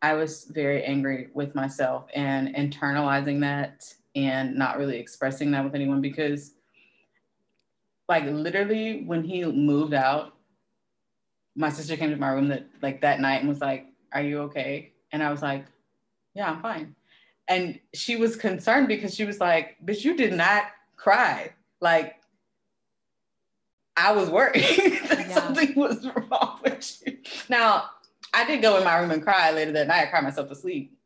I 0.00 0.14
was 0.14 0.44
very 0.44 0.82
angry 0.84 1.28
with 1.34 1.54
myself 1.54 2.06
and 2.14 2.54
internalizing 2.54 3.40
that 3.40 3.92
and 4.16 4.56
not 4.56 4.78
really 4.78 4.96
expressing 4.96 5.50
that 5.50 5.62
with 5.62 5.74
anyone 5.74 6.00
because 6.00 6.54
like 8.08 8.24
literally 8.24 9.04
when 9.04 9.22
he 9.22 9.44
moved 9.44 9.92
out 9.92 10.32
my 11.56 11.68
sister 11.68 11.94
came 11.98 12.08
to 12.08 12.16
my 12.16 12.30
room 12.30 12.48
that 12.48 12.64
like 12.80 13.02
that 13.02 13.20
night 13.20 13.40
and 13.40 13.50
was 13.50 13.60
like, 13.60 13.84
"Are 14.14 14.22
you 14.22 14.38
okay?" 14.44 14.92
And 15.12 15.22
I 15.22 15.30
was 15.30 15.42
like, 15.42 15.66
"Yeah, 16.32 16.50
I'm 16.50 16.62
fine." 16.62 16.96
And 17.48 17.78
she 17.92 18.16
was 18.16 18.34
concerned 18.34 18.88
because 18.88 19.14
she 19.14 19.26
was 19.26 19.40
like, 19.40 19.76
"But 19.82 20.04
you 20.04 20.16
did 20.16 20.32
not 20.32 20.70
cry. 20.96 21.52
Like 21.80 22.16
I 23.96 24.12
was 24.12 24.30
worried 24.30 24.54
that 25.08 25.26
yeah. 25.28 25.34
something 25.34 25.74
was 25.74 26.06
wrong 26.06 26.60
with 26.62 27.02
you." 27.06 27.18
Now, 27.48 27.90
I 28.34 28.46
did 28.46 28.62
go 28.62 28.76
in 28.76 28.84
my 28.84 28.98
room 28.98 29.10
and 29.10 29.22
cry 29.22 29.50
later 29.52 29.72
that 29.72 29.88
night. 29.88 30.06
I 30.06 30.10
cried 30.10 30.24
myself 30.24 30.48
to 30.48 30.54
sleep, 30.54 30.96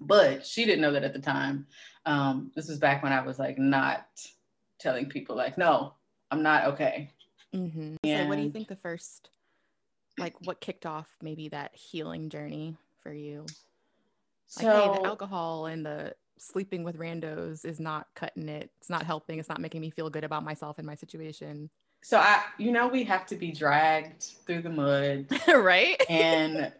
but 0.00 0.46
she 0.46 0.64
didn't 0.64 0.80
know 0.80 0.92
that 0.92 1.04
at 1.04 1.12
the 1.12 1.20
time. 1.20 1.66
Um, 2.04 2.52
this 2.54 2.68
was 2.68 2.78
back 2.78 3.02
when 3.02 3.12
I 3.12 3.20
was 3.22 3.38
like 3.38 3.58
not 3.58 4.06
telling 4.78 5.06
people 5.06 5.36
like, 5.36 5.58
"No, 5.58 5.94
I'm 6.30 6.42
not 6.42 6.66
okay." 6.68 7.10
Mm-hmm. 7.54 7.96
So, 8.04 8.26
what 8.26 8.36
do 8.36 8.42
you 8.42 8.50
think 8.50 8.68
the 8.68 8.76
first 8.76 9.30
like 10.18 10.34
what 10.44 10.60
kicked 10.60 10.86
off 10.86 11.08
maybe 11.22 11.48
that 11.48 11.74
healing 11.74 12.28
journey 12.28 12.76
for 13.02 13.12
you? 13.12 13.40
Like, 14.56 14.64
so, 14.64 14.92
hey, 14.94 15.00
the 15.00 15.06
alcohol 15.06 15.66
and 15.66 15.84
the 15.84 16.14
sleeping 16.38 16.84
with 16.84 16.98
randos 16.98 17.64
is 17.64 17.80
not 17.80 18.08
cutting 18.14 18.48
it. 18.48 18.70
It's 18.78 18.90
not 18.90 19.04
helping. 19.04 19.38
It's 19.38 19.48
not 19.48 19.60
making 19.60 19.80
me 19.80 19.90
feel 19.90 20.10
good 20.10 20.24
about 20.24 20.44
myself 20.44 20.78
and 20.78 20.86
my 20.86 20.94
situation. 20.94 21.70
So 22.02 22.18
I, 22.18 22.42
you 22.58 22.70
know, 22.70 22.86
we 22.86 23.04
have 23.04 23.26
to 23.26 23.36
be 23.36 23.50
dragged 23.50 24.22
through 24.46 24.62
the 24.62 24.70
mud, 24.70 25.26
right? 25.48 26.00
And 26.08 26.72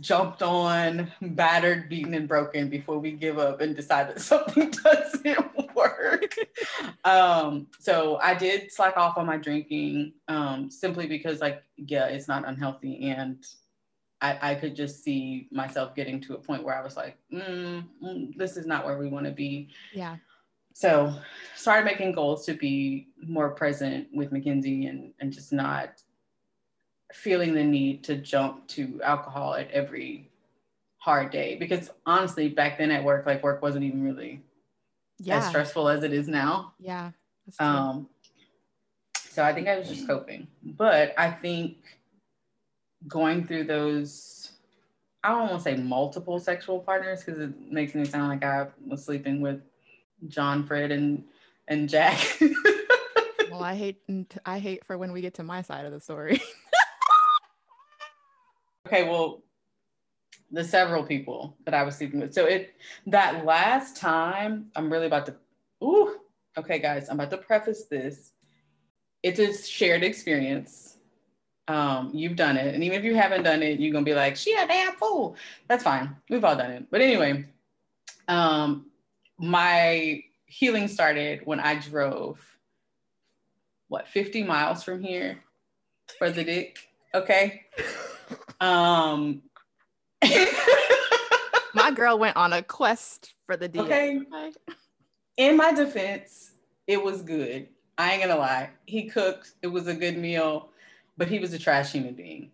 jumped 0.00 0.42
on, 0.42 1.10
battered, 1.20 1.88
beaten, 1.88 2.14
and 2.14 2.28
broken 2.28 2.68
before 2.68 2.98
we 2.98 3.12
give 3.12 3.38
up 3.38 3.60
and 3.60 3.76
decide 3.76 4.08
that 4.08 4.20
something 4.20 4.70
doesn't 4.70 5.74
work. 5.74 6.34
um, 7.04 7.66
so 7.78 8.18
I 8.22 8.34
did 8.34 8.72
slack 8.72 8.96
off 8.96 9.16
on 9.16 9.26
my 9.26 9.36
drinking 9.36 10.12
um, 10.28 10.70
simply 10.70 11.06
because, 11.06 11.40
like, 11.40 11.62
yeah, 11.76 12.06
it's 12.06 12.28
not 12.28 12.46
unhealthy, 12.46 13.10
and 13.10 13.44
I, 14.24 14.52
I 14.52 14.54
could 14.54 14.74
just 14.74 15.04
see 15.04 15.48
myself 15.50 15.94
getting 15.94 16.18
to 16.22 16.34
a 16.34 16.38
point 16.38 16.64
where 16.64 16.74
I 16.74 16.82
was 16.82 16.96
like, 16.96 17.18
mm, 17.30 17.84
mm, 18.02 18.36
this 18.36 18.56
is 18.56 18.64
not 18.64 18.86
where 18.86 18.96
we 18.96 19.06
want 19.06 19.26
to 19.26 19.32
be. 19.32 19.68
Yeah. 19.92 20.16
So 20.72 21.14
started 21.54 21.84
making 21.84 22.12
goals 22.12 22.46
to 22.46 22.54
be 22.54 23.08
more 23.22 23.50
present 23.50 24.08
with 24.14 24.32
Mackenzie 24.32 24.86
and, 24.86 25.12
and 25.20 25.30
just 25.30 25.52
not 25.52 26.02
feeling 27.12 27.54
the 27.54 27.62
need 27.62 28.02
to 28.04 28.16
jump 28.16 28.66
to 28.68 28.98
alcohol 29.02 29.54
at 29.54 29.70
every 29.70 30.30
hard 30.96 31.30
day. 31.30 31.56
Because 31.56 31.90
honestly, 32.06 32.48
back 32.48 32.78
then 32.78 32.90
at 32.90 33.04
work, 33.04 33.26
like 33.26 33.42
work 33.42 33.60
wasn't 33.60 33.84
even 33.84 34.02
really 34.02 34.40
Yeah. 35.18 35.36
as 35.36 35.48
stressful 35.48 35.88
as 35.90 36.02
it 36.02 36.12
is 36.14 36.28
now. 36.28 36.72
yeah. 36.80 37.10
Um, 37.58 38.08
so 39.28 39.44
I 39.44 39.52
think 39.52 39.68
I 39.68 39.76
was 39.76 39.86
just 39.86 40.06
coping. 40.06 40.46
But 40.62 41.12
I 41.18 41.30
think 41.30 41.76
going 43.08 43.46
through 43.46 43.64
those, 43.64 44.52
I 45.22 45.30
don't 45.30 45.50
want 45.50 45.52
to 45.52 45.60
say 45.60 45.76
multiple 45.76 46.38
sexual 46.38 46.80
partners 46.80 47.22
because 47.22 47.40
it 47.40 47.52
makes 47.70 47.94
me 47.94 48.04
sound 48.04 48.28
like 48.28 48.44
I 48.44 48.68
was 48.86 49.04
sleeping 49.04 49.40
with 49.40 49.60
John, 50.28 50.66
Fred, 50.66 50.90
and 50.90 51.24
and 51.68 51.88
Jack. 51.88 52.38
well, 53.50 53.62
I 53.62 53.74
hate 53.74 54.02
I 54.44 54.58
hate 54.58 54.84
for 54.84 54.98
when 54.98 55.12
we 55.12 55.20
get 55.20 55.34
to 55.34 55.42
my 55.42 55.62
side 55.62 55.84
of 55.84 55.92
the 55.92 56.00
story. 56.00 56.40
okay, 58.86 59.08
well, 59.08 59.42
the 60.50 60.64
several 60.64 61.02
people 61.02 61.56
that 61.64 61.74
I 61.74 61.82
was 61.82 61.96
sleeping 61.96 62.20
with. 62.20 62.34
So 62.34 62.46
it 62.46 62.74
that 63.06 63.44
last 63.44 63.96
time, 63.96 64.66
I'm 64.76 64.90
really 64.90 65.06
about 65.06 65.26
to. 65.26 65.34
Ooh, 65.82 66.16
okay, 66.56 66.78
guys, 66.78 67.08
I'm 67.08 67.18
about 67.18 67.30
to 67.30 67.38
preface 67.38 67.84
this. 67.84 68.32
It's 69.22 69.40
a 69.40 69.52
shared 69.54 70.02
experience. 70.02 70.93
Um, 71.66 72.10
you've 72.12 72.36
done 72.36 72.56
it, 72.56 72.74
and 72.74 72.84
even 72.84 72.98
if 72.98 73.04
you 73.04 73.14
haven't 73.14 73.42
done 73.42 73.62
it, 73.62 73.80
you're 73.80 73.92
gonna 73.92 74.04
be 74.04 74.14
like, 74.14 74.36
"She 74.36 74.54
a 74.54 74.66
damn 74.66 74.94
fool." 74.96 75.36
That's 75.66 75.82
fine. 75.82 76.14
We've 76.28 76.44
all 76.44 76.56
done 76.56 76.72
it. 76.72 76.86
But 76.90 77.00
anyway, 77.00 77.46
um, 78.28 78.90
my 79.38 80.22
healing 80.46 80.88
started 80.88 81.40
when 81.44 81.60
I 81.60 81.76
drove. 81.76 82.38
What 83.88 84.08
50 84.08 84.42
miles 84.42 84.82
from 84.82 85.02
here 85.02 85.42
for 86.18 86.30
the 86.30 86.44
dick? 86.44 86.78
Okay. 87.14 87.64
Um. 88.60 89.42
my 91.74 91.90
girl 91.90 92.18
went 92.18 92.36
on 92.36 92.52
a 92.52 92.62
quest 92.62 93.34
for 93.46 93.56
the 93.56 93.68
dick. 93.68 93.82
Okay. 93.82 94.20
in 95.36 95.56
my 95.56 95.72
defense, 95.72 96.52
it 96.86 97.02
was 97.02 97.22
good. 97.22 97.68
I 97.96 98.12
ain't 98.12 98.22
gonna 98.22 98.38
lie. 98.38 98.70
He 98.86 99.04
cooked. 99.04 99.52
It 99.62 99.68
was 99.68 99.86
a 99.86 99.94
good 99.94 100.18
meal, 100.18 100.70
but 101.16 101.28
he 101.28 101.38
was 101.38 101.52
a 101.52 101.58
trash 101.58 101.92
human 101.92 102.14
being. 102.14 102.50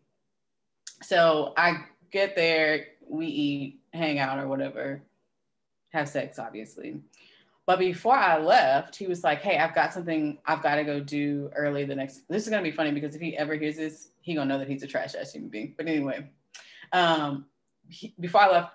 So 1.02 1.54
I 1.56 1.84
get 2.10 2.36
there, 2.36 2.86
we 3.08 3.26
eat, 3.26 3.80
hang 3.92 4.18
out, 4.18 4.38
or 4.38 4.48
whatever, 4.48 5.02
have 5.92 6.08
sex, 6.08 6.38
obviously. 6.38 7.00
But 7.66 7.78
before 7.78 8.16
I 8.16 8.38
left, 8.38 8.96
he 8.96 9.06
was 9.06 9.22
like, 9.22 9.42
"Hey, 9.42 9.56
I've 9.58 9.74
got 9.74 9.92
something 9.92 10.38
I've 10.44 10.62
got 10.62 10.76
to 10.76 10.84
go 10.84 11.00
do 11.00 11.50
early 11.54 11.84
the 11.84 11.94
next." 11.94 12.26
This 12.28 12.42
is 12.42 12.50
gonna 12.50 12.62
be 12.62 12.72
funny 12.72 12.90
because 12.90 13.14
if 13.14 13.20
he 13.20 13.36
ever 13.36 13.54
hears 13.54 13.76
this, 13.76 14.08
he 14.20 14.34
gonna 14.34 14.48
know 14.48 14.58
that 14.58 14.68
he's 14.68 14.82
a 14.82 14.88
trash 14.88 15.14
ass 15.14 15.32
human 15.32 15.50
being. 15.50 15.74
But 15.76 15.86
anyway, 15.86 16.28
um, 16.92 17.46
he, 17.88 18.14
before 18.18 18.42
I 18.42 18.50
left 18.50 18.72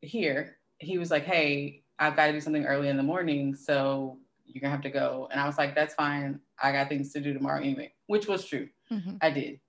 here, 0.00 0.58
he 0.78 0.98
was 0.98 1.10
like, 1.10 1.24
"Hey, 1.24 1.82
I've 1.98 2.16
got 2.16 2.26
to 2.26 2.32
do 2.32 2.40
something 2.40 2.64
early 2.64 2.88
in 2.88 2.96
the 2.96 3.02
morning, 3.02 3.54
so 3.54 4.18
you're 4.52 4.60
gonna 4.60 4.72
have 4.72 4.82
to 4.82 4.90
go." 4.90 5.28
And 5.30 5.40
I 5.40 5.46
was 5.46 5.58
like, 5.58 5.74
"That's 5.74 5.94
fine. 5.94 6.40
I 6.62 6.72
got 6.72 6.88
things 6.88 7.12
to 7.12 7.20
do 7.20 7.32
tomorrow 7.32 7.60
anyway," 7.60 7.92
which 8.06 8.26
was 8.26 8.46
true. 8.46 8.68
Mhm. 8.90 9.18
I 9.20 9.30
did. 9.30 9.60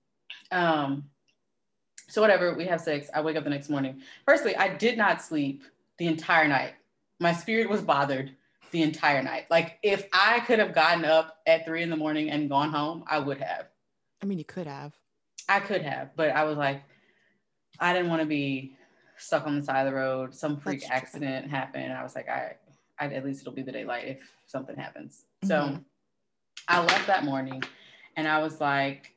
Um, 0.50 1.10
so 2.08 2.20
whatever, 2.20 2.54
we 2.54 2.66
have 2.66 2.80
sex. 2.80 3.08
I 3.14 3.20
wake 3.22 3.36
up 3.36 3.44
the 3.44 3.50
next 3.50 3.68
morning. 3.70 4.02
Firstly, 4.26 4.54
I 4.56 4.68
did 4.76 4.98
not 4.98 5.22
sleep 5.22 5.62
the 5.98 6.06
entire 6.06 6.46
night. 6.48 6.74
My 7.20 7.32
spirit 7.32 7.68
was 7.70 7.80
bothered 7.82 8.36
the 8.70 8.82
entire 8.82 9.22
night. 9.22 9.46
Like 9.50 9.78
if 9.82 10.06
I 10.12 10.40
could 10.40 10.58
have 10.58 10.74
gotten 10.74 11.04
up 11.04 11.40
at 11.46 11.64
three 11.64 11.82
in 11.82 11.90
the 11.90 11.96
morning 11.96 12.30
and 12.30 12.48
gone 12.48 12.70
home, 12.70 13.04
I 13.06 13.18
would 13.18 13.40
have. 13.40 13.68
I 14.22 14.26
mean, 14.26 14.38
you 14.38 14.44
could 14.44 14.66
have. 14.66 14.94
I 15.48 15.60
could 15.60 15.82
have, 15.82 16.14
but 16.16 16.30
I 16.30 16.44
was 16.44 16.56
like, 16.56 16.82
I 17.80 17.92
didn't 17.92 18.08
want 18.10 18.20
to 18.22 18.26
be 18.26 18.76
stuck 19.16 19.46
on 19.46 19.58
the 19.58 19.64
side 19.64 19.86
of 19.86 19.92
the 19.92 19.96
road. 19.98 20.34
Some 20.34 20.58
freak 20.58 20.80
That's 20.80 20.88
true. 20.88 20.96
accident 20.96 21.50
happened. 21.50 21.92
I 21.92 22.02
was 22.02 22.14
like, 22.14 22.28
I, 22.28 22.56
I 22.98 23.06
at 23.06 23.24
least 23.24 23.40
it'll 23.42 23.52
be 23.52 23.62
the 23.62 23.72
daylight 23.72 24.06
if 24.06 24.18
something 24.46 24.76
happens. 24.76 25.24
So 25.44 25.54
Mhm. 25.54 25.84
I 26.68 26.84
left 26.84 27.06
that 27.06 27.24
morning, 27.24 27.62
and 28.16 28.28
I 28.28 28.38
was 28.38 28.60
like, 28.60 29.16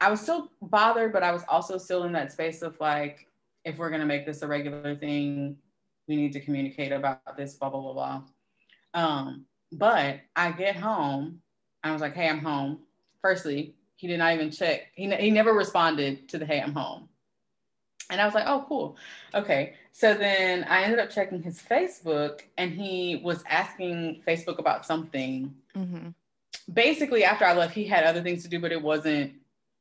I 0.00 0.10
was 0.10 0.20
still 0.20 0.50
bothered, 0.60 1.12
but 1.12 1.22
I 1.22 1.32
was 1.32 1.42
also 1.48 1.78
still 1.78 2.04
in 2.04 2.12
that 2.12 2.32
space 2.32 2.62
of 2.62 2.78
like, 2.80 3.28
if 3.64 3.78
we're 3.78 3.90
gonna 3.90 4.06
make 4.06 4.26
this 4.26 4.42
a 4.42 4.46
regular 4.46 4.94
thing, 4.94 5.58
we 6.06 6.16
need 6.16 6.32
to 6.34 6.40
communicate 6.40 6.92
about 6.92 7.36
this. 7.36 7.54
Blah 7.54 7.70
blah 7.70 7.80
blah 7.80 7.92
blah. 7.92 8.22
Um, 8.94 9.46
but 9.72 10.20
I 10.36 10.52
get 10.52 10.76
home. 10.76 11.42
I 11.82 11.92
was 11.92 12.00
like, 12.00 12.14
hey, 12.14 12.28
I'm 12.28 12.38
home. 12.40 12.80
Firstly, 13.22 13.74
he 13.96 14.06
did 14.06 14.18
not 14.18 14.34
even 14.34 14.50
check. 14.50 14.92
He, 14.94 15.12
he 15.16 15.30
never 15.30 15.52
responded 15.52 16.28
to 16.28 16.38
the 16.38 16.46
hey, 16.46 16.60
I'm 16.60 16.72
home. 16.72 17.08
And 18.10 18.20
I 18.20 18.24
was 18.24 18.34
like, 18.34 18.44
oh, 18.46 18.64
cool. 18.68 18.96
Okay. 19.34 19.74
So 19.92 20.14
then 20.14 20.64
I 20.64 20.82
ended 20.84 20.98
up 20.98 21.10
checking 21.10 21.42
his 21.42 21.60
Facebook 21.60 22.42
and 22.56 22.70
he 22.72 23.20
was 23.24 23.42
asking 23.48 24.22
Facebook 24.26 24.58
about 24.58 24.86
something. 24.86 25.54
Mhm. 25.74 26.14
Basically, 26.72 27.24
after 27.24 27.44
I 27.44 27.54
left, 27.54 27.74
he 27.74 27.84
had 27.84 28.04
other 28.04 28.22
things 28.22 28.42
to 28.42 28.48
do, 28.48 28.60
but 28.60 28.72
it 28.72 28.80
wasn't 28.80 29.32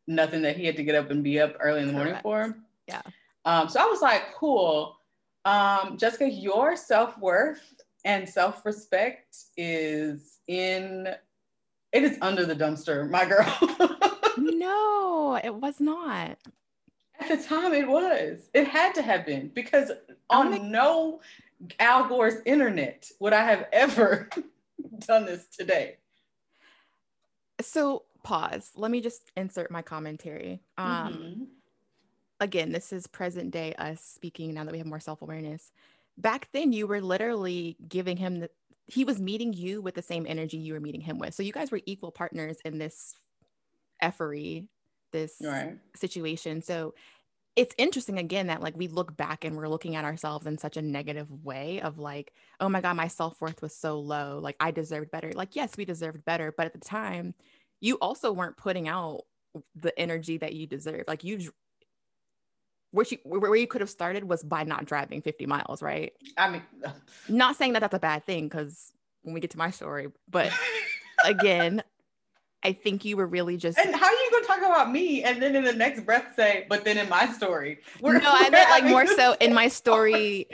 nothing 0.08 0.42
that 0.44 0.56
he 0.58 0.66
had 0.66 0.76
to 0.78 0.84
get 0.84 0.96
up 0.96 1.10
and 1.12 1.24
be 1.24 1.40
up 1.40 1.56
early 1.60 1.82
in 1.82 1.88
the 1.88 1.94
morning 1.94 2.14
Correct. 2.14 2.24
for. 2.24 2.58
Yeah. 2.88 3.02
Um, 3.46 3.70
so 3.70 3.80
I 3.80 3.86
was 3.86 4.02
like, 4.02 4.34
cool. 4.36 4.98
Um, 5.46 5.98
Jessica, 5.98 6.28
your 6.30 6.76
self 6.76 7.18
worth 7.20 7.82
and 8.04 8.28
self 8.28 8.66
respect 8.66 9.38
is 9.58 10.40
in, 10.48 11.08
it 11.92 12.04
is 12.04 12.18
under 12.22 12.46
the 12.46 12.56
dumpster, 12.56 13.10
my 13.10 13.26
girl. 13.26 13.46
No, 14.38 15.40
it 15.42 15.56
was 15.56 15.80
not. 15.80 16.38
At 17.20 17.30
the 17.30 17.38
time, 17.44 17.74
it 17.74 17.88
was. 17.88 18.50
It 18.54 18.68
had 18.68 18.94
to 18.96 19.02
have 19.02 19.26
been 19.26 19.50
because 19.50 19.92
on 20.30 20.72
no 20.72 21.22
Al 21.80 22.08
Gore's 22.08 22.42
internet 22.46 23.10
would 23.20 23.34
I 23.34 23.44
have 23.44 23.68
ever 23.72 24.30
done 25.08 25.26
this 25.26 25.48
today. 25.48 25.98
So 27.62 28.04
pause. 28.24 28.72
Let 28.76 28.92
me 28.92 29.02
just 29.02 29.32
insert 29.38 29.72
my 29.72 29.82
commentary. 29.82 30.62
Um, 30.78 31.14
Mhm. 31.14 31.48
again, 32.42 32.72
this 32.72 32.92
is 32.92 33.08
present 33.08 33.52
day 33.52 33.74
us 33.76 34.02
speaking 34.04 34.54
now 34.54 34.66
that 34.66 34.72
we 34.72 34.80
have 34.80 34.88
more 34.88 35.00
self 35.00 35.22
awareness. 35.22 35.72
Back 36.18 36.50
then, 36.52 36.74
you 36.74 36.88
were 36.88 37.02
literally 37.02 37.78
giving 37.88 38.18
him 38.18 38.40
the, 38.42 38.50
he 38.88 39.04
was 39.06 39.20
meeting 39.22 39.54
you 39.54 39.82
with 39.82 39.96
the 39.96 40.02
same 40.02 40.26
energy 40.28 40.58
you 40.58 40.74
were 40.74 40.80
meeting 40.80 41.02
him 41.02 41.18
with. 41.18 41.34
So 41.34 41.44
you 41.44 41.52
guys 41.54 41.72
were 41.72 41.82
equal 41.86 42.12
partners 42.12 42.58
in 42.66 42.78
this 42.78 43.16
effery, 44.02 44.68
this 45.16 45.38
Right. 45.42 45.78
situation. 45.96 46.62
So 46.62 46.94
it's 47.56 47.74
interesting 47.78 48.18
again 48.20 48.48
that 48.48 48.62
like 48.62 48.76
we 48.76 48.90
look 48.90 49.16
back 49.16 49.46
and 49.46 49.56
we're 49.56 49.70
looking 49.70 49.96
at 49.96 50.04
ourselves 50.04 50.46
in 50.46 50.58
such 50.58 50.76
a 50.76 50.82
negative 50.82 51.32
way 51.44 51.80
of 51.80 51.98
like, 51.98 52.34
oh 52.60 52.68
my 52.68 52.82
God, 52.82 52.98
my 52.98 53.08
self 53.08 53.40
worth 53.40 53.62
was 53.62 53.74
so 53.74 53.98
low. 54.00 54.40
Like 54.44 54.58
I 54.60 54.72
deserved 54.72 55.10
better. 55.10 55.32
Like, 55.32 55.56
yes, 55.56 55.78
we 55.78 55.86
deserved 55.86 56.26
better. 56.26 56.54
But 56.56 56.66
at 56.66 56.74
the 56.74 56.80
time, 56.80 57.34
you 57.80 57.96
also 57.96 58.34
weren't 58.34 58.58
putting 58.58 58.90
out 58.90 59.22
the 59.74 59.98
energy 59.98 60.38
that 60.38 60.54
you 60.54 60.68
deserved. 60.68 61.08
Like 61.08 61.24
you, 61.24 61.50
where 62.92 63.06
you, 63.10 63.18
where 63.24 63.56
you 63.56 63.68
could 63.68 63.82
have 63.82 63.90
started 63.90 64.26
was 64.26 64.44
by 64.44 64.64
not 64.64 64.84
driving 64.86 65.22
50 65.22 65.46
miles, 65.46 65.82
right? 65.82 66.12
I 66.38 66.50
mean, 66.50 66.64
Not 67.30 67.56
saying 67.56 67.74
that 67.74 67.80
that's 67.80 67.96
a 67.96 68.00
bad 68.00 68.26
thing 68.26 68.50
because 68.50 68.92
when 69.24 69.34
we 69.34 69.40
get 69.40 69.52
to 69.52 69.58
my 69.58 69.72
story, 69.72 70.08
but 70.30 70.52
again, 71.26 71.84
I 72.64 72.74
think 72.74 73.06
you 73.06 73.16
were 73.16 73.28
really 73.28 73.58
just 73.58 73.78
and 73.78 73.96
how 73.96 74.10
you 74.10 74.25
talk 74.60 74.66
about 74.70 74.92
me 74.92 75.24
and 75.24 75.42
then 75.42 75.56
in 75.56 75.64
the 75.64 75.74
next 75.74 76.02
breath 76.06 76.34
say, 76.36 76.66
but 76.70 76.84
then 76.86 76.98
in 76.98 77.08
my 77.10 77.28
story? 77.32 77.80
we're- 78.02 78.20
no, 78.20 78.30
I 78.32 78.50
meant 78.50 78.70
like 78.70 78.86
more 78.86 79.06
so 79.08 79.36
in 79.40 79.54
my 79.54 79.68
story. 79.82 80.48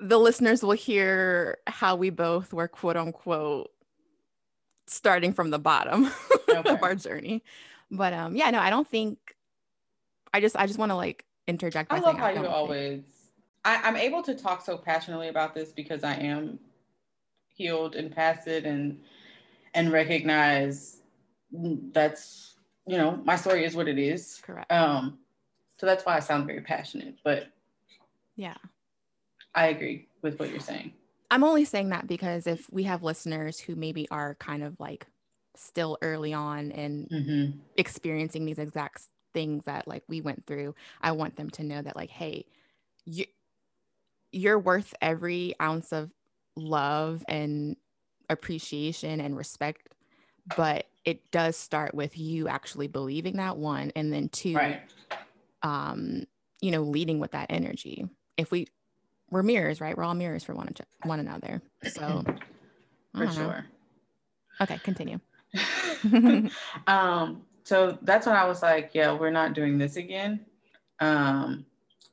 The 0.00 0.18
listeners 0.18 0.62
will 0.62 0.72
hear 0.72 1.58
how 1.66 1.94
we 1.96 2.10
both 2.10 2.52
were 2.52 2.68
quote 2.68 2.96
unquote 2.96 3.70
starting 4.86 5.32
from 5.32 5.50
the 5.50 5.58
bottom 5.58 6.10
Okay. 6.48 6.68
of 6.70 6.82
our 6.82 6.94
journey. 6.94 7.42
But 7.90 8.12
um, 8.12 8.36
yeah, 8.36 8.50
no, 8.50 8.58
I 8.58 8.70
don't 8.70 8.86
think. 8.88 9.18
I 10.34 10.40
just, 10.40 10.56
I 10.56 10.66
just 10.66 10.78
want 10.78 10.90
to 10.90 10.96
like 10.96 11.24
interject. 11.46 11.92
I 11.92 11.98
love 12.00 12.18
how 12.18 12.28
you 12.28 12.34
don't 12.36 12.44
think- 12.44 12.54
always. 12.54 13.02
I, 13.64 13.76
I'm 13.84 13.96
able 13.96 14.22
to 14.24 14.34
talk 14.34 14.64
so 14.64 14.76
passionately 14.76 15.28
about 15.28 15.54
this 15.54 15.70
because 15.72 16.02
I 16.02 16.14
am 16.14 16.58
healed 17.54 17.94
and 17.94 18.10
past 18.10 18.48
it, 18.48 18.64
and 18.64 18.98
and 19.74 19.92
recognize 19.92 20.96
that's 21.92 22.51
you 22.86 22.96
know 22.96 23.20
my 23.24 23.36
story 23.36 23.64
is 23.64 23.74
what 23.74 23.88
it 23.88 23.98
is. 23.98 24.40
Correct. 24.42 24.70
Um, 24.70 25.18
so 25.78 25.86
that's 25.86 26.04
why 26.04 26.16
I 26.16 26.20
sound 26.20 26.46
very 26.46 26.60
passionate. 26.60 27.16
But 27.24 27.48
yeah. 28.36 28.54
I 29.54 29.66
agree 29.66 30.08
with 30.22 30.38
what 30.38 30.50
you're 30.50 30.60
saying. 30.60 30.92
I'm 31.30 31.44
only 31.44 31.64
saying 31.64 31.90
that 31.90 32.06
because 32.06 32.46
if 32.46 32.70
we 32.72 32.84
have 32.84 33.02
listeners 33.02 33.58
who 33.58 33.74
maybe 33.74 34.08
are 34.10 34.34
kind 34.36 34.62
of 34.62 34.78
like 34.80 35.06
still 35.56 35.98
early 36.02 36.32
on 36.32 36.72
and 36.72 37.08
Mm-hmm. 37.10 37.58
experiencing 37.76 38.44
these 38.44 38.58
exact 38.58 39.02
things 39.34 39.64
that 39.64 39.86
like 39.88 40.04
we 40.08 40.20
went 40.20 40.46
through, 40.46 40.74
I 41.00 41.12
want 41.12 41.36
them 41.36 41.50
to 41.50 41.62
know 41.62 41.82
that 41.82 41.96
like, 41.96 42.10
hey, 42.10 42.46
you 43.04 43.24
you're 44.30 44.58
worth 44.58 44.94
every 45.02 45.54
ounce 45.60 45.92
of 45.92 46.10
love 46.56 47.22
and 47.28 47.76
appreciation 48.30 49.20
and 49.20 49.36
respect, 49.36 49.88
but 50.56 50.86
it 51.04 51.30
does 51.30 51.56
start 51.56 51.94
with 51.94 52.16
you 52.18 52.48
actually 52.48 52.88
believing 52.88 53.36
that 53.36 53.56
one, 53.56 53.92
and 53.96 54.12
then 54.12 54.28
two, 54.28 54.56
Right. 54.56 54.82
um, 55.62 56.24
you 56.60 56.70
know, 56.70 56.82
leading 56.82 57.18
with 57.18 57.32
that 57.32 57.46
energy. 57.50 58.06
If 58.36 58.50
we 58.50 58.68
we're 59.30 59.42
mirrors, 59.42 59.80
right? 59.80 59.96
We're 59.96 60.04
all 60.04 60.14
mirrors 60.14 60.44
for 60.44 60.54
one, 60.54 60.68
one 61.04 61.18
another. 61.18 61.62
So 61.84 62.22
For 63.16 63.26
don't 63.26 63.26
know. 63.26 63.32
sure. 63.32 63.66
Okay, 64.60 64.78
continue. 64.78 65.18
um, 66.86 67.42
so 67.64 67.98
that's 68.02 68.26
when 68.26 68.36
I 68.36 68.44
was 68.44 68.62
like, 68.62 68.90
yeah, 68.92 69.12
we're 69.12 69.30
not 69.30 69.54
doing 69.54 69.78
this 69.78 69.96
again. 69.96 70.44
Um, 71.00 71.64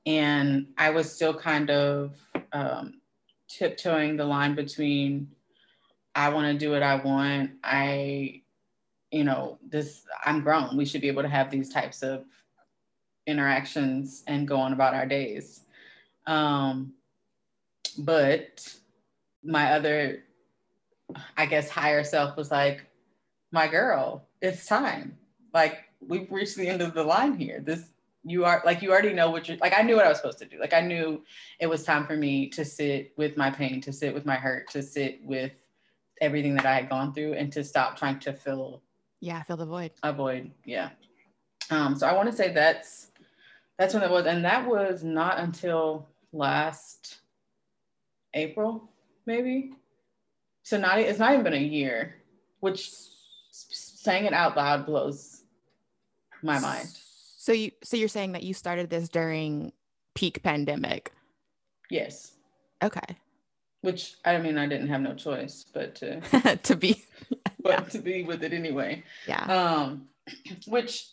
and 0.06 0.68
I 0.78 0.90
was 0.90 1.12
still 1.12 1.34
kind 1.34 1.70
of 1.70 2.16
um, 2.54 3.02
tiptoeing 3.50 4.16
the 4.18 4.26
line 4.26 4.56
between 4.56 5.30
I 6.16 6.30
want 6.30 6.48
to 6.48 6.58
do 6.58 6.72
what 6.72 6.84
I 6.84 6.96
want. 6.96 7.52
I, 7.64 8.42
you 9.12 9.24
know, 9.24 9.58
this, 9.68 10.04
I'm 10.26 10.42
grown. 10.42 10.76
We 10.76 10.86
should 10.86 11.02
be 11.02 11.08
able 11.08 11.24
to 11.24 11.30
have 11.30 11.52
these 11.52 11.70
types 11.70 12.04
of 12.04 12.26
interactions 13.28 14.24
and 14.28 14.48
go 14.48 14.58
on 14.58 14.74
about 14.74 14.94
our 14.94 15.06
days. 15.06 15.62
Um, 16.28 16.94
but 18.00 18.68
my 19.44 19.74
other, 19.74 20.24
I 21.38 21.46
guess, 21.46 21.70
higher 21.70 22.04
self 22.04 22.36
was 22.38 22.52
like, 22.52 22.86
my 23.52 23.68
girl, 23.68 24.28
it's 24.42 24.66
time. 24.66 25.18
Like 25.54 25.80
we've 26.00 26.32
reached 26.32 26.56
the 26.56 26.68
end 26.68 26.82
of 26.82 26.94
the 26.94 27.04
line 27.04 27.36
here. 27.36 27.62
This 27.62 27.90
you 28.24 28.44
are 28.44 28.62
like 28.66 28.82
you 28.82 28.92
already 28.92 29.14
know 29.14 29.32
what 29.32 29.48
you're 29.48 29.58
like 29.58 29.74
I 29.78 29.82
knew 29.82 29.96
what 29.96 30.06
I 30.06 30.10
was 30.10 30.18
supposed 30.18 30.40
to 30.40 30.46
do. 30.46 30.60
Like 30.60 30.74
I 30.74 30.82
knew 30.82 31.24
it 31.60 31.68
was 31.68 31.84
time 31.84 32.06
for 32.06 32.16
me 32.16 32.50
to 32.50 32.66
sit 32.66 33.14
with 33.18 33.38
my 33.38 33.50
pain, 33.50 33.82
to 33.82 33.94
sit 33.94 34.14
with 34.14 34.26
my 34.26 34.36
hurt, 34.36 34.70
to 34.72 34.84
sit 34.84 35.20
with 35.24 35.52
everything 36.22 36.56
that 36.56 36.66
I 36.66 36.76
had 36.76 36.90
gone 36.90 37.14
through 37.14 37.34
and 37.34 37.52
to 37.54 37.64
stop 37.64 37.98
trying 37.98 38.20
to 38.20 38.34
fill 38.34 38.82
Yeah, 39.20 39.44
fill 39.44 39.58
the 39.58 39.66
void. 39.66 39.92
a 40.04 40.14
void. 40.14 40.52
Yeah. 40.66 40.90
Um, 41.70 41.96
so 41.96 42.08
I 42.08 42.14
want 42.14 42.30
to 42.30 42.36
say 42.36 42.52
that's 42.54 43.12
that's 43.78 43.94
when 43.94 44.04
it 44.04 44.10
was, 44.10 44.26
and 44.26 44.44
that 44.44 44.68
was 44.68 45.04
not 45.04 45.40
until 45.40 46.08
last 46.34 47.20
April, 48.34 48.90
maybe. 49.26 49.74
So 50.64 50.78
not 50.78 51.00
it's 51.00 51.20
not 51.20 51.32
even 51.32 51.44
been 51.44 51.54
a 51.54 51.58
year, 51.58 52.16
which 52.60 52.92
saying 53.52 54.26
it 54.26 54.34
out 54.34 54.56
loud 54.58 54.86
blows 54.86 55.44
my 56.42 56.60
mind. 56.60 56.88
So 57.38 57.52
you 57.54 57.72
so 57.84 57.98
you're 57.98 58.08
saying 58.10 58.34
that 58.34 58.44
you 58.44 58.54
started 58.54 58.90
this 58.90 59.10
during 59.10 59.72
peak 60.16 60.44
pandemic. 60.44 61.14
Yes. 61.90 62.34
Okay. 62.84 63.18
Which 63.82 64.16
I 64.26 64.38
mean 64.40 64.58
I 64.58 64.68
didn't 64.68 64.88
have 64.90 65.02
no 65.02 65.14
choice 65.16 65.66
but 65.74 65.96
to 65.96 66.20
to 66.64 66.76
be 66.76 67.04
but 67.64 67.90
to 67.92 68.00
be 68.00 68.24
with 68.24 68.44
it 68.44 68.54
anyway. 68.54 69.04
yeah. 69.28 69.44
um 69.46 70.08
which 70.68 71.08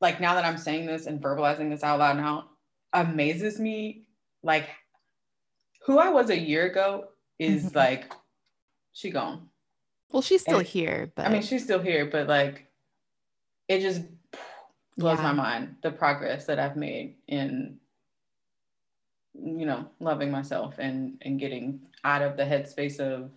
like 0.00 0.20
now 0.20 0.34
that 0.34 0.44
i'm 0.44 0.56
saying 0.58 0.86
this 0.86 1.06
and 1.06 1.20
verbalizing 1.20 1.70
this 1.70 1.82
out 1.82 1.98
loud 1.98 2.16
now 2.16 2.44
amazes 2.92 3.58
me 3.58 4.06
like 4.44 4.68
who 5.86 5.98
i 5.98 6.08
was 6.08 6.30
a 6.30 6.38
year 6.38 6.66
ago 6.66 7.08
is 7.38 7.64
Mhm. 7.66 7.74
like 7.74 8.12
she 8.92 9.10
gone 9.10 9.48
Well, 10.12 10.22
she's 10.22 10.42
still 10.42 10.58
and- 10.58 10.66
here, 10.68 11.10
but 11.16 11.26
i 11.26 11.28
mean 11.30 11.42
she's 11.42 11.64
still 11.64 11.80
here 11.80 12.06
but 12.06 12.28
like 12.28 12.66
it 13.66 13.80
just 13.80 14.02
blows 14.96 15.18
my 15.18 15.32
mind 15.32 15.76
the 15.82 15.90
progress 15.90 16.46
that 16.46 16.58
i've 16.60 16.76
made 16.76 17.16
in 17.26 17.78
you 19.42 19.66
know 19.66 19.86
loving 20.00 20.30
myself 20.30 20.74
and 20.78 21.18
and 21.22 21.38
getting 21.40 21.80
out 22.04 22.22
of 22.22 22.36
the 22.36 22.42
headspace 22.42 22.98
of 23.00 23.30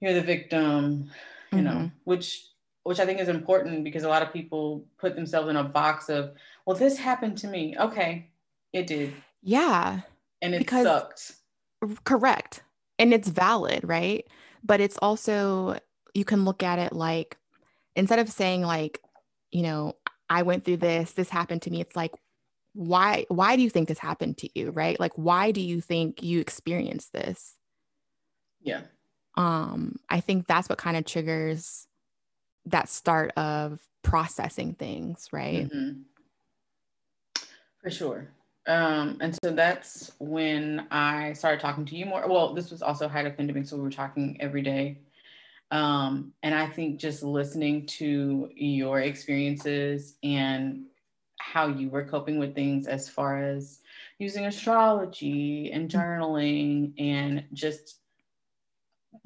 you're 0.00 0.14
the 0.14 0.22
victim 0.22 1.10
you 1.52 1.62
know 1.62 1.70
Mhm. 1.72 1.92
which 2.04 2.46
which 2.82 2.98
i 3.00 3.06
think 3.06 3.20
is 3.20 3.28
important 3.28 3.84
because 3.84 4.02
a 4.04 4.08
lot 4.08 4.22
of 4.22 4.32
people 4.32 4.84
put 4.98 5.14
themselves 5.14 5.48
in 5.48 5.56
a 5.56 5.64
box 5.64 6.08
of 6.08 6.32
well 6.66 6.76
this 6.76 6.98
happened 6.98 7.38
to 7.38 7.46
me 7.48 7.76
okay 7.78 8.28
it 8.72 8.86
did 8.86 9.14
yeah, 9.44 10.00
and 10.40 10.54
it 10.54 10.58
Because- 10.58 10.84
sucked 10.86 11.32
correct. 12.04 12.62
And 12.98 13.12
it's 13.12 13.28
valid, 13.28 13.80
right? 13.82 14.24
But 14.62 14.80
it's 14.80 14.96
also 15.02 15.78
you 16.14 16.24
can 16.24 16.44
look 16.44 16.62
at 16.62 16.78
it 16.78 16.92
like 16.92 17.36
instead 17.96 18.20
of 18.20 18.30
saying 18.30 18.62
like, 18.62 19.00
you 19.50 19.62
know, 19.62 19.96
I 20.30 20.42
went 20.42 20.64
through 20.64 20.76
this, 20.76 21.10
this 21.12 21.28
happened 21.28 21.62
to 21.62 21.70
me, 21.70 21.80
it's 21.80 21.96
like 21.96 22.12
why 22.74 23.26
why 23.28 23.56
do 23.56 23.62
you 23.62 23.70
think 23.70 23.88
this 23.88 23.98
happened 23.98 24.38
to 24.38 24.48
you, 24.58 24.70
right? 24.70 24.98
Like 24.98 25.12
why 25.14 25.50
do 25.50 25.60
you 25.60 25.80
think 25.80 26.22
you 26.22 26.40
experienced 26.40 27.12
this? 27.12 27.56
yeah 28.64 28.82
um 29.36 29.96
i 30.08 30.20
think 30.20 30.46
that's 30.46 30.68
what 30.68 30.78
kind 30.78 30.96
of 30.96 31.04
triggers 31.04 31.88
that 32.66 32.88
start 32.88 33.32
of 33.36 33.80
processing 34.04 34.74
things 34.74 35.28
right 35.32 35.68
Mhm. 35.68 36.04
for 37.80 37.90
sure 37.90 38.28
um 38.68 39.18
and 39.20 39.36
so 39.42 39.50
that's 39.50 40.12
when 40.20 40.86
i 40.92 41.32
started 41.32 41.60
talking 41.60 41.84
to 41.86 41.96
you 41.96 42.06
more 42.06 42.28
well 42.28 42.54
this 42.54 42.70
was 42.70 42.82
also 42.82 43.08
height 43.08 43.26
of 43.26 43.36
pandemic 43.36 43.66
so 43.66 43.76
we 43.76 43.82
were 43.82 43.90
talking 43.90 44.36
every 44.40 44.62
day 44.62 44.98
um 45.72 46.32
and 46.44 46.54
i 46.54 46.66
think 46.66 47.00
just 47.00 47.24
listening 47.24 47.84
to 47.86 48.48
your 48.54 49.00
experiences 49.00 50.16
and 50.22 50.84
how 51.42 51.66
you 51.66 51.90
were 51.90 52.04
coping 52.04 52.38
with 52.38 52.54
things 52.54 52.86
as 52.86 53.08
far 53.08 53.42
as 53.42 53.80
using 54.18 54.46
astrology 54.46 55.72
and 55.72 55.90
journaling 55.90 56.92
and 56.98 57.44
just 57.52 57.98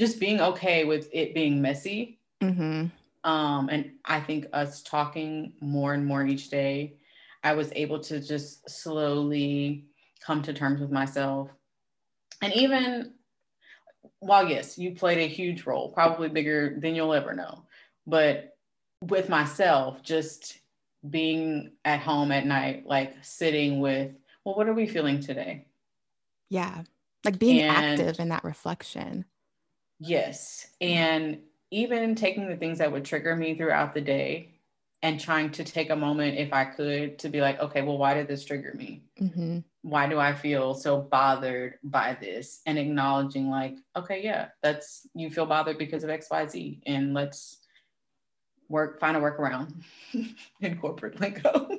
just 0.00 0.18
being 0.18 0.40
okay 0.40 0.85
with 0.85 1.09
it 1.12 1.35
being 1.35 1.61
messy 1.61 2.18
mm-hmm. 2.42 2.87
um, 3.31 3.68
and 3.68 3.92
I 4.05 4.20
think 4.20 4.46
us 4.52 4.83
talking 4.83 5.52
more 5.61 5.92
and 5.92 6.07
more 6.07 6.24
each 6.26 6.48
day, 6.48 6.96
I 7.44 7.52
was 7.52 7.70
able 7.76 8.00
to 8.00 8.18
just 8.18 8.68
slowly 8.68 9.85
come 10.24 10.42
to 10.42 10.52
terms 10.52 10.81
with 10.81 10.90
myself. 10.90 11.50
And 12.42 12.52
even 12.55 13.12
while, 14.20 14.48
yes, 14.48 14.79
you 14.79 14.92
played 14.92 15.18
a 15.18 15.29
huge 15.29 15.64
role, 15.66 15.90
probably 15.90 16.29
bigger 16.29 16.76
than 16.81 16.94
you'll 16.94 17.14
ever 17.14 17.35
know, 17.35 17.62
but 18.07 18.57
with 19.02 19.29
myself, 19.29 20.02
just 20.02 20.59
being 21.11 21.73
at 21.85 22.01
home 22.01 22.33
at 22.33 22.47
night, 22.47 22.85
like 22.87 23.14
sitting 23.23 23.81
with, 23.81 24.12
well, 24.45 24.55
what 24.55 24.69
are 24.69 24.75
we 24.75 24.87
feeling 24.87 25.21
today? 25.21 25.66
yeah 26.49 26.83
like 27.25 27.40
being 27.40 27.61
And- 27.62 28.01
active 28.01 28.21
in 28.21 28.29
that 28.29 28.45
reflection 28.45 29.25
Yes. 29.99 30.66
And 30.81 31.38
even 31.71 32.14
taking 32.14 32.49
the 32.49 32.57
things 32.57 32.79
that 32.79 32.92
would 32.92 33.05
trigger 33.05 33.35
me 33.35 33.57
throughout 33.57 33.95
the 33.95 34.01
day 34.01 34.51
and 35.03 35.19
trying 35.21 35.51
to 35.53 35.64
take 35.64 35.90
a 35.90 35.97
moment, 35.97 36.38
if 36.38 36.53
I 36.53 36.64
could, 36.64 37.19
to 37.21 37.29
be 37.29 37.40
like, 37.40 37.59
okay, 37.61 37.83
well, 37.83 37.99
why 37.99 38.14
did 38.14 38.29
this 38.29 38.45
trigger 38.45 38.75
me? 38.77 39.05
mm-hmm. 39.21 39.61
Why 39.83 40.09
do 40.09 40.19
I 40.19 40.35
feel 40.35 40.75
so 40.75 41.01
bothered 41.01 41.79
by 41.83 42.16
this? 42.21 42.61
And 42.66 42.79
acknowledging, 42.79 43.49
like, 43.49 43.77
okay, 43.95 44.23
yeah, 44.23 44.49
that's 44.62 45.07
you 45.14 45.31
feel 45.31 45.47
bothered 45.47 45.79
because 45.79 46.03
of 46.05 46.11
XYZ. 46.11 46.81
And 46.87 47.14
let's 47.14 47.59
work, 48.68 49.00
find 49.00 49.16
a 49.16 49.20
workaround. 49.20 49.72
In 50.61 50.79
corporate 50.79 51.20
lingo. 51.20 51.68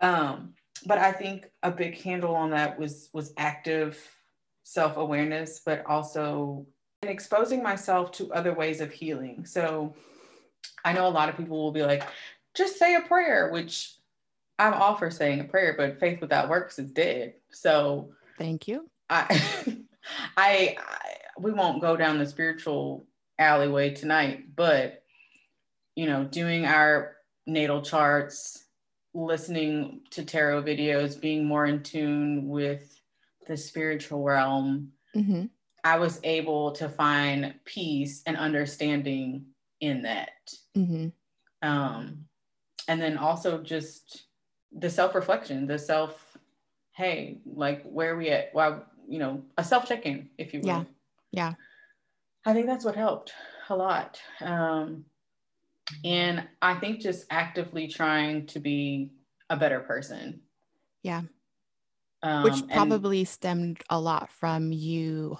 um 0.00 0.54
but 0.86 0.96
i 0.96 1.12
think 1.12 1.50
a 1.62 1.70
big 1.70 2.00
handle 2.00 2.34
on 2.34 2.50
that 2.50 2.78
was 2.78 3.10
was 3.12 3.34
active 3.36 3.98
self-awareness 4.62 5.60
but 5.64 5.84
also 5.84 6.66
and 7.02 7.10
exposing 7.10 7.62
myself 7.62 8.12
to 8.12 8.32
other 8.32 8.54
ways 8.54 8.80
of 8.80 8.90
healing. 8.92 9.44
So 9.44 9.94
i 10.84 10.92
know 10.92 11.06
a 11.06 11.10
lot 11.10 11.28
of 11.28 11.36
people 11.36 11.62
will 11.62 11.72
be 11.72 11.82
like 11.82 12.04
just 12.54 12.78
say 12.78 12.94
a 12.94 13.02
prayer 13.02 13.50
which 13.52 13.94
i'm 14.58 14.74
all 14.74 14.94
for 14.94 15.10
saying 15.10 15.40
a 15.40 15.44
prayer 15.44 15.74
but 15.76 16.00
faith 16.00 16.20
without 16.20 16.48
works 16.48 16.78
is 16.78 16.90
dead. 16.90 17.34
So 17.50 18.10
thank 18.38 18.66
you. 18.66 18.88
I, 19.10 19.24
I, 20.36 20.76
I, 20.78 21.16
we 21.38 21.52
won't 21.52 21.82
go 21.82 21.96
down 21.96 22.18
the 22.18 22.26
spiritual 22.26 23.04
alleyway 23.40 23.92
tonight, 23.92 24.54
but 24.54 25.02
you 25.96 26.06
know, 26.06 26.22
doing 26.24 26.66
our 26.66 27.16
natal 27.46 27.82
charts, 27.82 28.66
listening 29.12 30.02
to 30.10 30.24
tarot 30.24 30.62
videos, 30.62 31.20
being 31.20 31.44
more 31.44 31.66
in 31.66 31.82
tune 31.82 32.48
with 32.48 33.00
the 33.48 33.56
spiritual 33.56 34.22
realm, 34.22 34.92
mm-hmm. 35.16 35.46
I 35.82 35.98
was 35.98 36.20
able 36.22 36.72
to 36.72 36.88
find 36.88 37.54
peace 37.64 38.22
and 38.26 38.36
understanding 38.36 39.46
in 39.80 40.02
that. 40.02 40.54
Mm-hmm. 40.76 41.08
Um, 41.68 42.26
and 42.86 43.02
then 43.02 43.18
also 43.18 43.62
just 43.62 44.26
the 44.72 44.88
self-reflection, 44.88 45.66
the 45.66 45.78
self, 45.78 46.38
hey, 46.92 47.38
like 47.44 47.82
where 47.82 48.14
are 48.14 48.16
we 48.16 48.30
at? 48.30 48.50
Why, 48.52 48.78
you 49.08 49.18
know, 49.18 49.42
a 49.58 49.64
self-check-in, 49.64 50.30
if 50.38 50.54
you 50.54 50.60
will. 50.60 50.68
Yeah. 50.68 50.84
Yeah. 51.32 51.52
I 52.44 52.52
think 52.52 52.66
that's 52.66 52.84
what 52.84 52.96
helped 52.96 53.32
a 53.68 53.76
lot. 53.76 54.20
Um, 54.40 55.04
And 56.04 56.46
I 56.62 56.74
think 56.74 57.00
just 57.00 57.26
actively 57.30 57.88
trying 57.88 58.46
to 58.46 58.60
be 58.60 59.10
a 59.48 59.56
better 59.56 59.80
person. 59.80 60.42
Yeah. 61.02 61.22
Um, 62.22 62.44
Which 62.44 62.66
probably 62.68 63.20
and, 63.20 63.28
stemmed 63.28 63.82
a 63.88 63.98
lot 63.98 64.30
from 64.30 64.72
you 64.72 65.38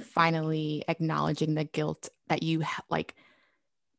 finally 0.00 0.84
acknowledging 0.88 1.54
the 1.54 1.64
guilt 1.64 2.08
that 2.28 2.42
you 2.42 2.64
like 2.90 3.14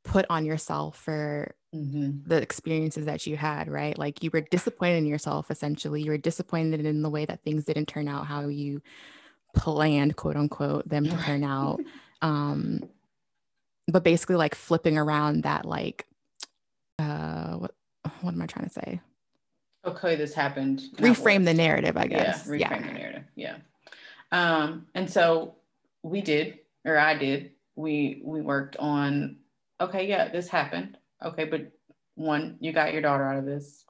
put 0.04 0.26
on 0.30 0.46
yourself 0.46 0.98
for 0.98 1.56
mm-hmm. 1.74 2.28
the 2.28 2.42
experiences 2.42 3.06
that 3.06 3.28
you 3.28 3.38
had, 3.38 3.70
right? 3.70 3.98
Like 3.98 4.24
you 4.24 4.30
were 4.32 4.42
disappointed 4.42 4.98
in 4.98 5.06
yourself 5.06 5.52
essentially. 5.52 6.02
You 6.02 6.12
were 6.12 6.18
disappointed 6.18 6.86
in 6.86 7.02
the 7.02 7.10
way 7.10 7.26
that 7.26 7.44
things 7.44 7.66
didn't 7.66 7.88
turn 7.88 8.08
out 8.08 8.26
how 8.26 8.48
you 8.48 8.82
planned, 9.56 10.16
quote 10.16 10.36
unquote, 10.36 10.88
them 10.88 11.06
to 11.06 11.18
turn 11.24 11.44
out. 11.44 11.80
Um, 12.22 12.84
but 13.88 14.04
basically 14.04 14.36
like 14.36 14.56
flipping 14.56 14.98
around 14.98 15.44
that 15.44 15.66
like 15.66 16.06
uh 17.00 17.54
what 17.56 17.72
what 18.22 18.34
am 18.34 18.42
I 18.42 18.46
trying 18.46 18.68
to 18.68 18.74
say? 18.74 19.02
Okay, 19.86 20.16
this 20.16 20.34
happened. 20.34 20.82
Reframe 20.98 21.46
the 21.46 21.54
narrative, 21.54 21.96
I 21.96 22.08
guess. 22.08 22.46
Yeah, 22.46 22.54
reframe 22.54 22.60
yeah. 22.60 22.88
the 22.88 22.94
narrative. 22.94 23.24
Yeah. 23.36 23.56
Um, 24.32 24.88
and 24.94 25.10
so 25.10 25.56
we 26.04 26.22
did, 26.22 26.60
or 26.84 26.98
I 26.98 27.18
did, 27.18 27.52
we 27.76 28.22
we 28.24 28.42
worked 28.42 28.76
on 28.78 29.38
okay, 29.80 30.08
yeah, 30.08 30.30
this 30.30 30.50
happened. 30.50 30.98
Okay, 31.24 31.46
but 31.46 31.72
one, 32.16 32.58
you 32.60 32.74
got 32.74 32.94
your 32.94 33.02
daughter 33.02 33.26
out 33.26 33.38
of 33.38 33.46
this. 33.46 33.86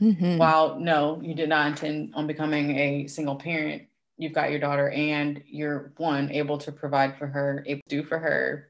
Mm-hmm. 0.00 0.38
While 0.38 0.80
no, 0.80 1.20
you 1.22 1.34
did 1.34 1.48
not 1.48 1.68
intend 1.68 2.14
on 2.14 2.26
becoming 2.26 2.76
a 2.76 3.06
single 3.06 3.36
parent, 3.36 3.82
you've 4.18 4.32
got 4.32 4.50
your 4.50 4.60
daughter 4.60 4.90
and 4.90 5.42
you're 5.46 5.92
one 5.96 6.30
able 6.30 6.58
to 6.58 6.72
provide 6.72 7.18
for 7.18 7.26
her, 7.26 7.62
able 7.66 7.82
to 7.88 7.96
do 7.96 8.02
for 8.02 8.18
her, 8.18 8.68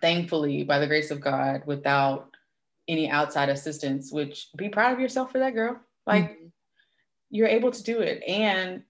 thankfully, 0.00 0.64
by 0.64 0.78
the 0.78 0.86
grace 0.86 1.10
of 1.10 1.20
God, 1.20 1.62
without 1.66 2.36
any 2.88 3.08
outside 3.10 3.48
assistance, 3.48 4.10
which 4.10 4.48
be 4.56 4.68
proud 4.68 4.92
of 4.92 5.00
yourself 5.00 5.30
for 5.30 5.38
that 5.38 5.54
girl. 5.54 5.78
Like 6.06 6.30
mm-hmm. 6.32 6.46
you're 7.30 7.48
able 7.48 7.70
to 7.70 7.82
do 7.82 8.00
it 8.00 8.22
and 8.26 8.82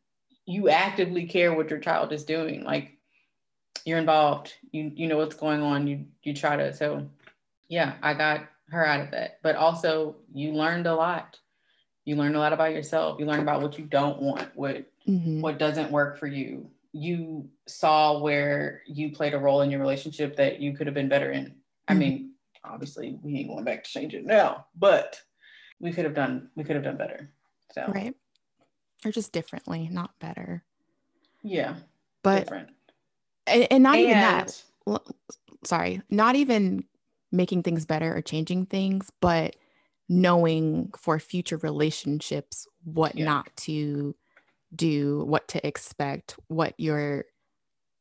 you 0.46 0.68
actively 0.70 1.26
care 1.26 1.52
what 1.52 1.68
your 1.68 1.80
child 1.80 2.12
is 2.12 2.24
doing. 2.24 2.64
Like 2.64 2.96
you're 3.84 3.98
involved, 3.98 4.54
you 4.70 4.92
you 4.94 5.08
know 5.08 5.18
what's 5.18 5.34
going 5.34 5.62
on, 5.62 5.86
you 5.86 6.06
you 6.22 6.32
try 6.32 6.56
to 6.56 6.72
so 6.72 7.08
yeah, 7.68 7.94
I 8.02 8.14
got 8.14 8.48
her 8.70 8.86
out 8.86 9.00
of 9.00 9.10
that. 9.10 9.40
But 9.42 9.56
also 9.56 10.16
you 10.32 10.52
learned 10.52 10.86
a 10.86 10.94
lot. 10.94 11.38
You 12.04 12.16
learned 12.16 12.36
a 12.36 12.38
lot 12.38 12.54
about 12.54 12.72
yourself. 12.72 13.18
You 13.20 13.26
learned 13.26 13.42
about 13.42 13.60
what 13.60 13.78
you 13.78 13.84
don't 13.84 14.22
want, 14.22 14.48
what 14.54 14.86
mm-hmm. 15.08 15.40
what 15.40 15.58
doesn't 15.58 15.90
work 15.90 16.18
for 16.18 16.26
you. 16.26 16.70
You 16.92 17.48
saw 17.66 18.18
where 18.18 18.82
you 18.86 19.12
played 19.12 19.34
a 19.34 19.38
role 19.38 19.62
in 19.62 19.70
your 19.70 19.80
relationship 19.80 20.36
that 20.36 20.60
you 20.60 20.74
could 20.74 20.86
have 20.86 20.94
been 20.94 21.08
better 21.08 21.32
in. 21.32 21.54
I 21.86 21.92
mm-hmm. 21.92 22.00
mean, 22.00 22.32
obviously 22.64 23.18
we 23.22 23.38
ain't 23.38 23.48
going 23.48 23.64
back 23.64 23.84
to 23.84 23.90
change 23.90 24.14
it 24.14 24.24
now, 24.24 24.66
but 24.76 25.20
we 25.80 25.92
could 25.92 26.04
have 26.04 26.14
done 26.14 26.50
we 26.54 26.64
could 26.64 26.76
have 26.76 26.84
done 26.84 26.96
better. 26.96 27.30
So 27.72 27.86
right. 27.88 28.14
Or 29.04 29.12
just 29.12 29.32
differently, 29.32 29.88
not 29.90 30.18
better. 30.18 30.64
Yeah. 31.42 31.76
But 32.22 32.40
different. 32.40 32.70
And, 33.46 33.66
and 33.70 33.82
not 33.82 33.96
and, 33.96 34.02
even 34.02 34.20
that. 34.20 34.62
Sorry, 35.64 36.02
not 36.10 36.36
even 36.36 36.84
making 37.30 37.62
things 37.62 37.84
better 37.84 38.16
or 38.16 38.22
changing 38.22 38.66
things, 38.66 39.10
but 39.20 39.56
knowing 40.08 40.90
for 40.96 41.18
future 41.18 41.58
relationships 41.58 42.66
what 42.84 43.16
yeah. 43.16 43.26
not 43.26 43.54
to 43.56 44.14
do, 44.74 45.24
what 45.24 45.48
to 45.48 45.66
expect, 45.66 46.36
what 46.48 46.74
your 46.78 47.24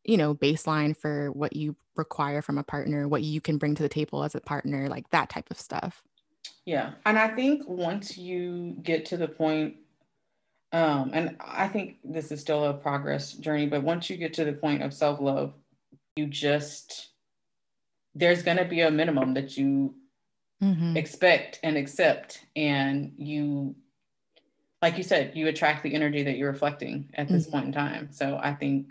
you 0.03 0.17
know 0.17 0.33
baseline 0.33 0.95
for 0.95 1.31
what 1.31 1.55
you 1.55 1.75
require 1.95 2.41
from 2.41 2.57
a 2.57 2.63
partner, 2.63 3.07
what 3.07 3.23
you 3.23 3.41
can 3.41 3.57
bring 3.57 3.75
to 3.75 3.83
the 3.83 3.89
table 3.89 4.23
as 4.23 4.35
a 4.35 4.41
partner, 4.41 4.87
like 4.87 5.09
that 5.09 5.29
type 5.29 5.49
of 5.51 5.59
stuff. 5.59 6.03
Yeah. 6.65 6.91
And 7.05 7.17
I 7.17 7.29
think 7.29 7.67
once 7.67 8.17
you 8.17 8.77
get 8.81 9.05
to 9.07 9.17
the 9.17 9.27
point 9.27 9.75
um 10.73 11.11
and 11.13 11.37
I 11.39 11.67
think 11.67 11.97
this 12.03 12.31
is 12.31 12.41
still 12.41 12.65
a 12.65 12.73
progress 12.73 13.33
journey, 13.33 13.67
but 13.67 13.83
once 13.83 14.09
you 14.09 14.17
get 14.17 14.33
to 14.35 14.45
the 14.45 14.53
point 14.53 14.83
of 14.83 14.93
self-love, 14.93 15.53
you 16.15 16.27
just 16.27 17.09
there's 18.15 18.43
going 18.43 18.57
to 18.57 18.65
be 18.65 18.81
a 18.81 18.91
minimum 18.91 19.33
that 19.35 19.57
you 19.57 19.93
mm-hmm. 20.61 20.97
expect 20.97 21.59
and 21.63 21.77
accept 21.77 22.45
and 22.55 23.13
you 23.17 23.75
like 24.81 24.97
you 24.97 25.03
said 25.03 25.31
you 25.35 25.47
attract 25.47 25.83
the 25.83 25.93
energy 25.93 26.23
that 26.23 26.37
you're 26.37 26.51
reflecting 26.51 27.09
at 27.15 27.27
this 27.27 27.43
mm-hmm. 27.43 27.51
point 27.51 27.65
in 27.65 27.71
time 27.71 28.07
so 28.11 28.39
i 28.41 28.53
think 28.53 28.87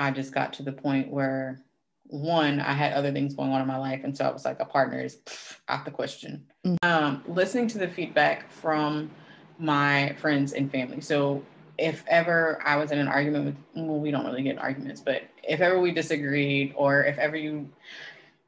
i 0.00 0.10
just 0.10 0.32
got 0.32 0.52
to 0.52 0.62
the 0.62 0.72
point 0.72 1.10
where 1.10 1.62
one 2.04 2.60
i 2.60 2.72
had 2.72 2.92
other 2.92 3.12
things 3.12 3.34
going 3.34 3.50
on 3.50 3.60
in 3.60 3.66
my 3.66 3.76
life 3.76 4.02
and 4.04 4.16
so 4.16 4.24
i 4.24 4.30
was 4.30 4.44
like 4.44 4.60
a 4.60 4.64
partner 4.64 5.00
is 5.00 5.16
pff, 5.24 5.58
out 5.68 5.84
the 5.84 5.90
question 5.90 6.44
mm-hmm. 6.66 6.76
um, 6.82 7.22
listening 7.26 7.66
to 7.66 7.78
the 7.78 7.88
feedback 7.88 8.50
from 8.50 9.10
my 9.58 10.14
friends 10.20 10.52
and 10.52 10.70
family 10.70 11.00
so 11.00 11.42
if 11.78 12.04
ever 12.08 12.60
i 12.64 12.76
was 12.76 12.90
in 12.90 12.98
an 12.98 13.08
argument 13.08 13.44
with 13.46 13.56
well 13.74 13.98
we 13.98 14.10
don't 14.10 14.26
really 14.26 14.42
get 14.42 14.58
arguments 14.58 15.00
but 15.00 15.22
if 15.42 15.60
ever 15.60 15.80
we 15.80 15.90
disagreed 15.90 16.72
or 16.76 17.04
if 17.04 17.16
ever 17.18 17.36
you 17.36 17.68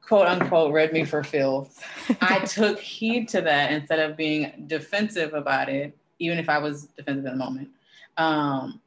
quote 0.07 0.27
unquote 0.27 0.71
read 0.71 0.93
me 0.93 1.03
for 1.03 1.23
filth. 1.23 1.83
I 2.21 2.39
took 2.45 2.79
heed 2.79 3.27
to 3.29 3.41
that 3.41 3.71
instead 3.71 3.99
of 3.99 4.15
being 4.15 4.65
defensive 4.67 5.33
about 5.33 5.69
it, 5.69 5.97
even 6.19 6.37
if 6.37 6.49
I 6.49 6.57
was 6.57 6.85
defensive 6.97 7.25
in 7.25 7.31
the 7.31 7.37
moment, 7.37 7.69
um, 8.17 8.81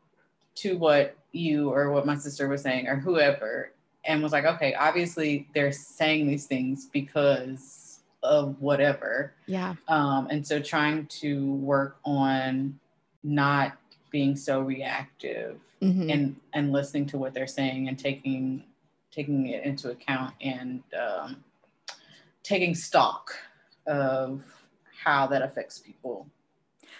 to 0.56 0.76
what 0.76 1.16
you 1.32 1.70
or 1.70 1.90
what 1.92 2.06
my 2.06 2.16
sister 2.16 2.48
was 2.48 2.62
saying 2.62 2.88
or 2.88 2.96
whoever, 2.96 3.72
and 4.04 4.22
was 4.22 4.32
like, 4.32 4.44
okay, 4.44 4.74
obviously 4.74 5.46
they're 5.54 5.72
saying 5.72 6.26
these 6.26 6.46
things 6.46 6.86
because 6.86 8.00
of 8.22 8.60
whatever. 8.60 9.34
Yeah. 9.46 9.74
Um, 9.86 10.28
and 10.30 10.46
so 10.46 10.60
trying 10.60 11.06
to 11.06 11.54
work 11.54 11.98
on 12.04 12.78
not 13.22 13.76
being 14.10 14.36
so 14.36 14.60
reactive 14.60 15.58
mm-hmm. 15.82 16.10
and 16.10 16.36
and 16.54 16.72
listening 16.72 17.06
to 17.06 17.18
what 17.18 17.34
they're 17.34 17.46
saying 17.46 17.88
and 17.88 17.98
taking 17.98 18.64
taking 19.10 19.48
it 19.48 19.64
into 19.64 19.90
account 19.90 20.34
and 20.40 20.82
um, 20.98 21.42
taking 22.42 22.74
stock 22.74 23.34
of 23.86 24.42
how 25.02 25.26
that 25.26 25.42
affects 25.42 25.78
people. 25.78 26.26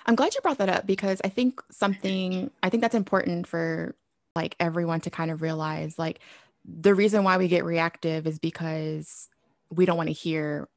I'm 0.06 0.14
glad 0.14 0.34
you 0.34 0.40
brought 0.40 0.58
that 0.58 0.68
up 0.68 0.86
because 0.86 1.20
I 1.24 1.28
think 1.28 1.60
something, 1.70 2.50
I 2.62 2.70
think 2.70 2.80
that's 2.82 2.94
important 2.94 3.46
for 3.46 3.94
like 4.34 4.56
everyone 4.60 5.00
to 5.00 5.10
kind 5.10 5.30
of 5.30 5.42
realize 5.42 5.98
like 5.98 6.20
the 6.64 6.94
reason 6.94 7.24
why 7.24 7.38
we 7.38 7.48
get 7.48 7.64
reactive 7.64 8.26
is 8.26 8.38
because 8.38 9.28
we 9.70 9.86
don't 9.86 9.96
want 9.96 10.08
to 10.08 10.12
hear 10.12 10.68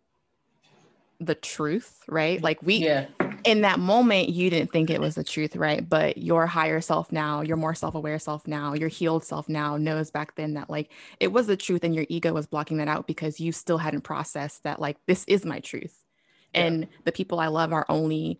the 1.19 1.35
truth, 1.35 2.03
right? 2.07 2.41
Like 2.41 2.61
we 2.63 2.77
yeah. 2.77 3.05
in 3.45 3.61
that 3.61 3.79
moment 3.79 4.29
you 4.29 4.49
didn't 4.49 4.71
think 4.71 4.89
it 4.89 4.99
was 4.99 5.15
the 5.15 5.23
truth, 5.23 5.55
right? 5.55 5.87
But 5.87 6.17
your 6.17 6.47
higher 6.47 6.81
self 6.81 7.11
now, 7.11 7.41
your 7.41 7.57
more 7.57 7.75
self-aware 7.75 8.17
self 8.17 8.47
now, 8.47 8.73
your 8.73 8.89
healed 8.89 9.23
self 9.23 9.47
now 9.47 9.77
knows 9.77 10.09
back 10.09 10.35
then 10.35 10.55
that 10.55 10.69
like 10.69 10.91
it 11.19 11.31
was 11.31 11.45
the 11.45 11.55
truth 11.55 11.83
and 11.83 11.93
your 11.93 12.05
ego 12.09 12.33
was 12.33 12.47
blocking 12.47 12.77
that 12.77 12.87
out 12.87 13.05
because 13.05 13.39
you 13.39 13.51
still 13.51 13.77
hadn't 13.77 14.01
processed 14.01 14.63
that 14.63 14.79
like 14.79 14.97
this 15.05 15.23
is 15.27 15.45
my 15.45 15.59
truth. 15.59 16.03
Yeah. 16.53 16.65
And 16.65 16.87
the 17.05 17.11
people 17.11 17.39
I 17.39 17.47
love 17.47 17.71
are 17.71 17.85
only 17.87 18.39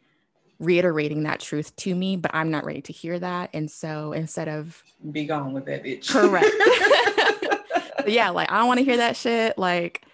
reiterating 0.61 1.23
that 1.23 1.39
truth 1.39 1.75
to 1.75 1.93
me, 1.93 2.15
but 2.15 2.31
I'm 2.33 2.51
not 2.51 2.63
ready 2.63 2.81
to 2.83 2.93
hear 2.93 3.19
that. 3.19 3.49
And 3.51 3.69
so 3.69 4.13
instead 4.13 4.47
of 4.47 4.81
be 5.11 5.25
gone 5.25 5.53
with 5.53 5.65
that 5.65 5.83
bitch. 5.83 6.09
Correct. 6.09 6.47
yeah, 8.07 8.29
like 8.29 8.49
I 8.51 8.59
don't 8.59 8.67
want 8.67 8.77
to 8.77 8.85
hear 8.85 8.97
that 8.97 9.17
shit. 9.17 9.57
Like 9.57 10.05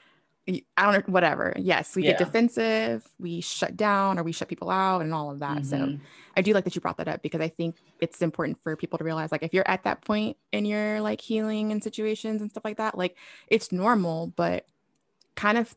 I 0.48 0.62
don't 0.78 0.94
know, 0.94 1.12
whatever. 1.12 1.54
Yes, 1.58 1.96
we 1.96 2.06
yeah. 2.06 2.12
get 2.12 2.20
defensive, 2.20 3.06
we 3.20 3.42
shut 3.42 3.76
down 3.76 4.18
or 4.18 4.24
we 4.24 4.32
shut 4.32 4.48
people 4.48 4.70
out 4.70 5.02
and 5.02 5.14
all 5.14 5.30
of 5.30 5.40
that. 5.40 5.60
Mm-hmm. 5.60 5.96
So 5.96 6.00
I 6.38 6.42
do 6.42 6.54
like 6.54 6.64
that 6.64 6.74
you 6.74 6.80
brought 6.80 6.98
that 6.98 7.10
up 7.10 7.22
because 7.22 7.42
I 7.42 7.50
think 7.50 7.76
it's 8.00 8.22
important 8.22 8.62
for 8.64 8.76
people 8.78 8.98
to 8.98 9.04
realize 9.04 9.32
like 9.32 9.44
if 9.44 9.54
you're 9.54 9.68
at 9.68 9.84
that 9.84 10.06
point 10.06 10.38
in 10.54 10.64
your 10.64 11.02
like 11.02 11.20
healing 11.20 11.74
and 11.74 11.84
situations 11.84 12.42
and 12.42 12.50
stuff 12.50 12.64
like 12.64 12.78
that, 12.78 12.98
like 12.98 13.18
it's 13.48 13.74
normal, 13.74 14.28
but 14.28 14.66
kind 15.36 15.58
of 15.58 15.76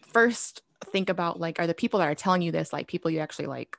first 0.00 0.62
think 0.92 1.08
about 1.08 1.40
like 1.40 1.58
are 1.58 1.66
the 1.66 1.74
people 1.74 1.98
that 1.98 2.08
are 2.08 2.14
telling 2.14 2.42
you 2.42 2.52
this 2.52 2.72
like 2.72 2.86
people 2.86 3.10
you 3.10 3.18
actually 3.18 3.46
like 3.46 3.76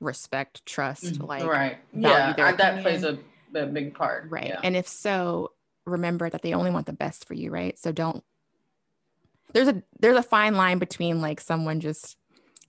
respect, 0.00 0.64
trust, 0.66 1.04
mm-hmm. 1.04 1.24
like 1.24 1.44
right. 1.44 1.78
Yeah, 1.92 2.34
I, 2.38 2.52
that 2.52 2.82
plays 2.82 3.02
a, 3.02 3.18
a, 3.54 3.66
big 3.66 3.94
part. 3.94 4.26
Right. 4.28 4.48
Yeah. 4.48 4.60
And 4.62 4.76
if 4.76 4.86
so, 4.88 5.52
remember 5.84 6.28
that 6.28 6.42
they 6.42 6.52
only 6.52 6.70
want 6.70 6.86
the 6.86 6.92
best 6.92 7.26
for 7.26 7.34
you, 7.34 7.50
right? 7.50 7.78
So 7.78 7.92
don't 7.92 8.22
there's 9.52 9.68
a 9.68 9.82
there's 10.00 10.16
a 10.16 10.22
fine 10.22 10.54
line 10.54 10.78
between 10.78 11.20
like 11.20 11.40
someone 11.40 11.80
just 11.80 12.16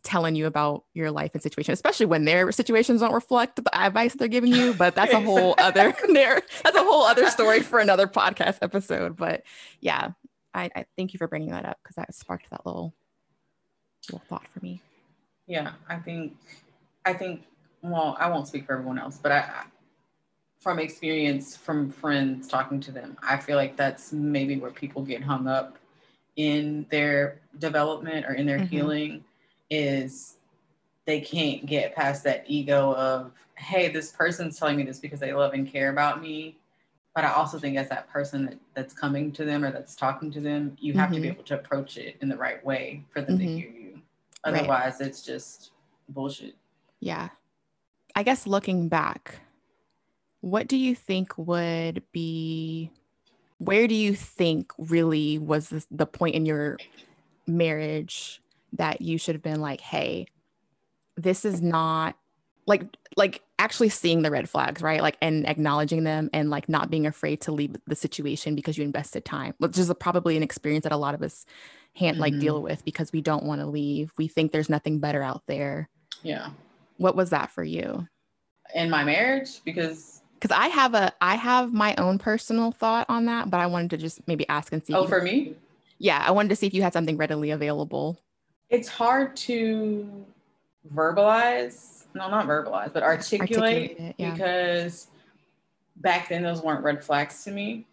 telling 0.04 0.36
you 0.36 0.46
about 0.46 0.86
your 0.94 1.12
life 1.12 1.32
and 1.34 1.44
situation, 1.44 1.74
especially 1.74 2.06
when 2.06 2.24
their 2.24 2.52
situations 2.52 3.02
don't 3.02 3.14
reflect 3.14 3.62
the 3.62 3.78
advice 3.78 4.14
they're 4.14 4.30
giving 4.30 4.54
you. 4.54 4.74
But 4.74 4.96
that's 4.96 5.12
a 5.12 5.20
whole 5.20 5.54
other 5.60 5.94
there. 6.08 6.42
That's 6.64 6.78
a 6.78 6.84
whole 6.84 7.04
other 7.04 7.30
story 7.30 7.62
for 7.62 7.80
another 7.80 8.08
podcast 8.08 8.60
episode. 8.62 9.18
But 9.18 9.44
yeah, 9.82 10.12
I, 10.54 10.70
I 10.76 10.86
thank 10.96 11.14
you 11.14 11.18
for 11.18 11.28
bringing 11.28 11.52
that 11.52 11.66
up 11.66 11.78
because 11.84 11.96
that 11.96 12.16
sparked 12.16 12.50
that 12.52 12.66
little 12.66 12.94
little 14.10 14.26
thought 14.30 14.48
for 14.48 14.62
me. 14.62 14.82
Yeah, 15.46 15.72
I 15.90 15.98
think 15.98 16.38
I 17.08 17.14
think 17.14 17.44
well, 17.82 18.18
I 18.20 18.30
won't 18.30 18.48
speak 18.48 18.66
for 18.66 18.74
everyone 18.74 19.00
else, 19.00 19.18
but 19.18 19.32
I 19.32 19.64
from 20.60 20.80
experience 20.80 21.56
from 21.56 21.90
friends 21.90 22.48
talking 22.48 22.82
to 22.82 22.92
them, 22.92 23.18
I 23.24 23.38
feel 23.38 23.56
like 23.56 23.78
that's 23.78 24.12
maybe 24.12 24.58
where 24.58 24.72
people 24.72 25.02
get 25.04 25.22
hung 25.22 25.48
up 25.48 25.78
in 26.36 26.86
their 26.90 27.40
development 27.60 28.26
or 28.26 28.34
in 28.34 28.46
their 28.46 28.58
mm-hmm. 28.60 28.68
healing 28.68 29.24
is 29.70 30.36
they 31.06 31.22
can't 31.22 31.66
get 31.66 31.96
past 31.96 32.24
that 32.26 32.44
ego 32.48 32.94
of, 32.96 33.32
hey, 33.56 33.88
this 33.90 34.12
person's 34.12 34.60
telling 34.60 34.76
me 34.76 34.84
this 34.84 35.00
because 35.00 35.20
they 35.20 35.32
love 35.32 35.54
and 35.54 35.72
care 35.72 35.90
about 35.90 36.22
me. 36.22 36.58
But 37.16 37.24
I 37.24 37.32
also 37.32 37.58
think 37.58 37.78
as 37.78 37.88
that 37.90 38.10
person 38.10 38.46
that, 38.46 38.58
that's 38.74 38.94
coming 38.94 39.32
to 39.34 39.46
them 39.46 39.64
or 39.64 39.72
that's 39.72 39.96
talking 39.96 40.32
to 40.32 40.42
them, 40.42 40.76
you 40.80 40.94
have 40.94 41.06
mm-hmm. 41.06 41.14
to 41.14 41.22
be 41.22 41.28
mm-hmm. 41.28 41.36
able 41.36 41.44
to 41.46 41.56
approach 41.56 41.98
it 41.98 42.18
in 42.22 42.30
the 42.30 42.38
right 42.38 42.64
way 42.66 43.04
for 43.12 43.22
them 43.22 43.38
mm-hmm. 43.38 43.48
to 43.48 43.54
hear 43.54 43.70
you. 43.70 44.02
Otherwise, 44.44 44.98
right. 45.00 45.10
it's 45.10 45.22
just 45.22 45.72
bullshit. 46.10 46.56
Yeah. 47.00 47.30
I 48.16 48.24
guess 48.24 48.48
looking 48.48 48.90
back, 48.90 49.40
what 50.42 50.68
do 50.68 50.78
you 50.78 50.96
think 50.96 51.38
would 51.38 52.04
be 52.12 52.92
where 53.60 53.88
do 53.88 53.96
you 53.96 54.14
think 54.14 54.72
really 54.78 55.40
was 55.40 55.70
this, 55.70 55.88
the 55.90 56.06
point 56.06 56.36
in 56.36 56.46
your 56.46 56.78
marriage 57.48 58.42
that 58.74 59.02
you 59.02 59.18
should 59.18 59.36
have 59.36 59.42
been 59.42 59.62
like 59.62 59.82
hey 59.82 60.28
this 61.16 61.46
is 61.46 61.62
not 61.62 62.16
like 62.68 62.84
like 63.16 63.42
actually 63.58 63.90
seeing 63.90 64.22
the 64.22 64.30
red 64.30 64.50
flags 64.50 64.82
right 64.82 65.02
like 65.02 65.18
and 65.22 65.48
acknowledging 65.48 66.04
them 66.04 66.30
and 66.34 66.50
like 66.50 66.70
not 66.70 66.92
being 66.92 67.08
afraid 67.08 67.42
to 67.42 67.52
leave 67.52 67.76
the 67.88 67.96
situation 67.96 68.56
because 68.56 68.78
you 68.78 68.84
invested 68.84 69.26
time 69.26 69.54
which 69.58 69.78
is 69.78 69.90
a, 69.90 69.96
probably 69.96 70.38
an 70.38 70.44
experience 70.44 70.84
that 70.84 70.92
a 70.92 70.98
lot 70.98 71.16
of 71.16 71.24
us 71.24 71.46
can't 71.96 72.16
mm-hmm. 72.16 72.22
like 72.22 72.40
deal 72.40 72.62
with 72.62 72.86
because 72.86 73.12
we 73.12 73.22
don't 73.22 73.44
want 73.44 73.60
to 73.60 73.66
leave 73.66 74.12
we 74.18 74.28
think 74.28 74.52
there's 74.52 74.70
nothing 74.70 75.00
better 75.00 75.24
out 75.24 75.42
there 75.48 75.90
yeah 76.22 76.50
what 76.98 77.16
was 77.16 77.30
that 77.32 77.52
for 77.52 77.64
you? 77.64 78.08
In 78.76 78.90
my 78.90 79.04
marriage? 79.04 79.64
Because 79.64 80.18
because 80.40 80.56
i 80.56 80.68
have 80.68 80.94
a 80.94 81.12
i 81.22 81.36
have 81.36 81.74
my 81.74 81.96
own 81.98 82.18
personal 82.18 82.72
thought 82.72 83.06
on 83.10 83.26
that 83.26 83.50
but 83.50 83.60
i 83.60 83.66
wanted 83.66 83.90
to 83.90 83.98
just 83.98 84.26
maybe 84.28 84.48
ask 84.50 84.72
and 84.72 84.86
see 84.86 84.94
oh 84.94 85.08
for 85.08 85.22
me? 85.22 85.56
Yeah 86.00 86.24
i 86.26 86.32
wanted 86.32 86.50
to 86.50 86.56
see 86.56 86.68
if 86.68 86.74
you 86.74 86.82
had 86.82 86.94
something 86.94 87.18
readily 87.18 87.52
available. 87.52 88.20
It's 88.70 88.90
hard 88.90 89.36
to 89.38 90.26
verbalize. 90.94 92.06
No 92.14 92.30
not 92.30 92.48
verbalize 92.48 92.94
but 92.94 93.04
articulate, 93.04 93.52
articulate 93.52 94.00
it, 94.00 94.16
yeah. 94.18 94.32
because 94.32 95.08
back 95.98 96.30
then 96.30 96.44
those 96.44 96.62
weren't 96.62 96.84
red 96.84 97.04
flags 97.04 97.44
to 97.46 97.52
me. 97.52 97.88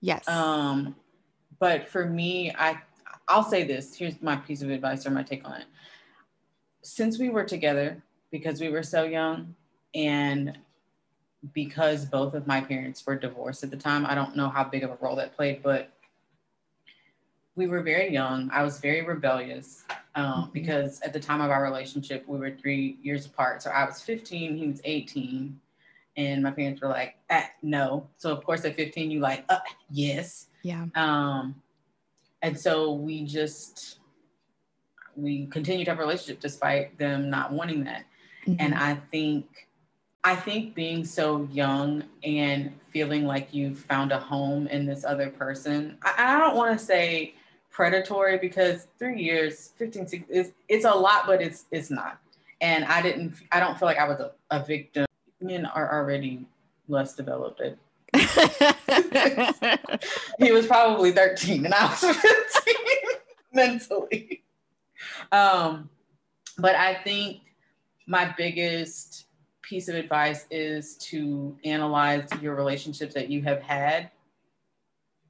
Yes. 0.00 0.26
Um 0.28 0.94
but 1.58 1.88
for 1.88 2.04
me 2.06 2.52
i 2.58 2.78
i'll 3.28 3.44
say 3.44 3.64
this. 3.64 3.96
Here's 3.96 4.20
my 4.20 4.36
piece 4.36 4.62
of 4.62 4.70
advice 4.70 5.06
or 5.06 5.10
my 5.10 5.22
take 5.22 5.46
on 5.48 5.60
it 5.60 5.66
since 6.82 7.18
we 7.18 7.30
were 7.30 7.44
together 7.44 8.02
because 8.30 8.60
we 8.60 8.68
were 8.68 8.82
so 8.82 9.04
young 9.04 9.54
and 9.94 10.58
because 11.54 12.04
both 12.04 12.34
of 12.34 12.46
my 12.46 12.60
parents 12.60 13.04
were 13.06 13.16
divorced 13.16 13.64
at 13.64 13.70
the 13.70 13.76
time 13.76 14.04
i 14.06 14.14
don't 14.14 14.36
know 14.36 14.48
how 14.48 14.62
big 14.62 14.82
of 14.82 14.90
a 14.90 14.98
role 15.00 15.16
that 15.16 15.34
played 15.34 15.62
but 15.62 15.90
we 17.60 17.66
were 17.66 17.82
very 17.82 18.10
young. 18.10 18.48
I 18.52 18.62
was 18.62 18.80
very 18.80 19.02
rebellious 19.02 19.84
um, 20.14 20.24
mm-hmm. 20.24 20.50
because 20.52 21.00
at 21.02 21.12
the 21.12 21.20
time 21.20 21.42
of 21.42 21.50
our 21.50 21.62
relationship, 21.62 22.24
we 22.26 22.38
were 22.38 22.50
three 22.50 22.98
years 23.02 23.26
apart. 23.26 23.62
So 23.62 23.70
I 23.70 23.84
was 23.84 24.00
15, 24.00 24.56
he 24.56 24.66
was 24.66 24.80
18. 24.84 25.60
And 26.16 26.42
my 26.42 26.50
parents 26.50 26.80
were 26.80 26.88
like, 26.88 27.16
ah, 27.30 27.48
no. 27.62 28.08
So 28.16 28.32
of 28.32 28.42
course 28.44 28.64
at 28.64 28.76
15, 28.76 29.10
you 29.10 29.20
like, 29.20 29.44
uh, 29.50 29.58
yes. 29.90 30.48
Yeah. 30.62 30.86
Um, 30.94 31.54
and 32.42 32.58
so 32.58 32.92
we 32.92 33.24
just, 33.24 33.99
we 35.22 35.46
continued 35.46 35.84
to 35.86 35.90
have 35.90 35.98
a 35.98 36.02
relationship 36.02 36.40
despite 36.40 36.96
them 36.98 37.30
not 37.30 37.52
wanting 37.52 37.84
that. 37.84 38.04
Mm-hmm. 38.46 38.56
And 38.58 38.74
I 38.74 38.94
think, 39.10 39.68
I 40.24 40.34
think 40.34 40.74
being 40.74 41.04
so 41.04 41.48
young 41.52 42.04
and 42.24 42.72
feeling 42.90 43.24
like 43.24 43.52
you've 43.52 43.78
found 43.78 44.12
a 44.12 44.18
home 44.18 44.66
in 44.68 44.86
this 44.86 45.04
other 45.04 45.30
person, 45.30 45.98
I, 46.02 46.36
I 46.36 46.38
don't 46.38 46.56
want 46.56 46.78
to 46.78 46.84
say 46.84 47.34
predatory 47.70 48.38
because 48.38 48.86
three 48.98 49.22
years, 49.22 49.72
15, 49.78 50.08
16, 50.08 50.24
it's, 50.28 50.50
it's 50.68 50.84
a 50.84 50.90
lot, 50.90 51.26
but 51.26 51.40
it's 51.40 51.64
it's 51.70 51.90
not. 51.90 52.18
And 52.60 52.84
I 52.84 53.00
didn't, 53.00 53.34
I 53.52 53.60
don't 53.60 53.78
feel 53.78 53.86
like 53.86 53.98
I 53.98 54.06
was 54.06 54.20
a, 54.20 54.32
a 54.50 54.64
victim. 54.64 55.06
Men 55.40 55.64
are 55.64 55.90
already 55.98 56.44
less 56.88 57.14
developed. 57.14 57.62
he 60.38 60.52
was 60.52 60.66
probably 60.66 61.12
13 61.12 61.64
and 61.64 61.72
I 61.72 61.86
was 61.86 62.00
15 62.00 62.74
mentally. 63.52 64.42
Um, 65.32 65.88
but 66.58 66.74
I 66.74 66.94
think 66.94 67.40
my 68.06 68.34
biggest 68.36 69.26
piece 69.62 69.88
of 69.88 69.94
advice 69.94 70.46
is 70.50 70.96
to 70.96 71.56
analyze 71.64 72.28
your 72.42 72.54
relationships 72.54 73.14
that 73.14 73.30
you 73.30 73.42
have 73.42 73.62
had 73.62 74.10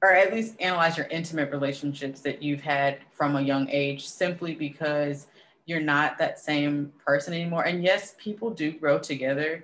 or 0.01 0.13
at 0.13 0.33
least 0.33 0.55
analyze 0.59 0.97
your 0.97 1.07
intimate 1.07 1.51
relationships 1.51 2.21
that 2.21 2.41
you've 2.41 2.61
had 2.61 2.99
from 3.11 3.35
a 3.35 3.41
young 3.41 3.69
age 3.69 4.07
simply 4.07 4.55
because 4.55 5.27
you're 5.65 5.79
not 5.79 6.17
that 6.17 6.39
same 6.39 6.91
person 7.05 7.33
anymore. 7.33 7.65
And 7.65 7.83
yes, 7.83 8.15
people 8.17 8.49
do 8.49 8.71
grow 8.71 8.97
together, 8.97 9.63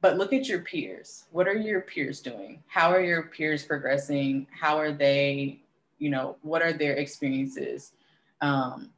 but 0.00 0.16
look 0.16 0.32
at 0.32 0.48
your 0.48 0.60
peers. 0.60 1.24
What 1.32 1.48
are 1.48 1.56
your 1.56 1.80
peers 1.80 2.20
doing? 2.20 2.62
How 2.68 2.92
are 2.92 3.00
your 3.00 3.24
peers 3.24 3.64
progressing? 3.64 4.46
How 4.52 4.78
are 4.78 4.92
they, 4.92 5.60
you 5.98 6.08
know, 6.08 6.36
what 6.42 6.62
are 6.62 6.72
their 6.72 6.94
experiences? 6.94 7.92
Um, 8.40 8.90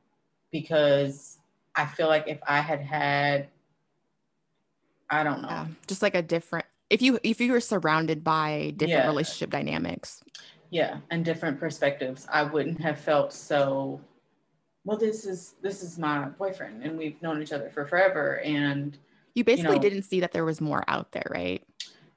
because 0.51 1.39
I 1.75 1.87
feel 1.87 2.09
like 2.09 2.29
if 2.29 2.39
I 2.47 2.61
had 2.61 2.81
had, 2.81 3.49
I 5.09 5.23
don't 5.23 5.43
know, 5.43 5.49
yeah, 5.49 5.67
just 5.87 6.03
like 6.03 6.15
a 6.15 6.23
different 6.23 6.67
if 6.91 7.01
you 7.01 7.19
if 7.23 7.41
you 7.41 7.53
were 7.53 7.61
surrounded 7.61 8.23
by 8.23 8.75
different 8.77 9.05
yeah. 9.05 9.07
relationship 9.07 9.51
dynamics. 9.51 10.23
Yeah 10.71 10.99
and 11.11 11.25
different 11.25 11.59
perspectives 11.59 12.29
i 12.33 12.45
wouldn't 12.45 12.81
have 12.81 13.01
felt 13.01 13.33
so 13.33 14.01
well 14.85 14.97
this 14.97 15.27
is 15.27 15.55
this 15.63 15.83
is 15.83 15.99
my 15.99 16.27
boyfriend 16.39 16.85
and 16.85 16.97
we've 16.97 17.21
known 17.23 17.43
each 17.43 17.53
other 17.53 17.71
for 17.71 17.85
forever 17.85 18.39
and 18.41 18.97
you 19.35 19.43
basically 19.43 19.73
you 19.73 19.77
know, 19.77 19.83
didn't 19.83 20.05
see 20.05 20.21
that 20.21 20.31
there 20.33 20.45
was 20.45 20.61
more 20.61 20.85
out 20.87 21.11
there 21.11 21.27
right? 21.29 21.65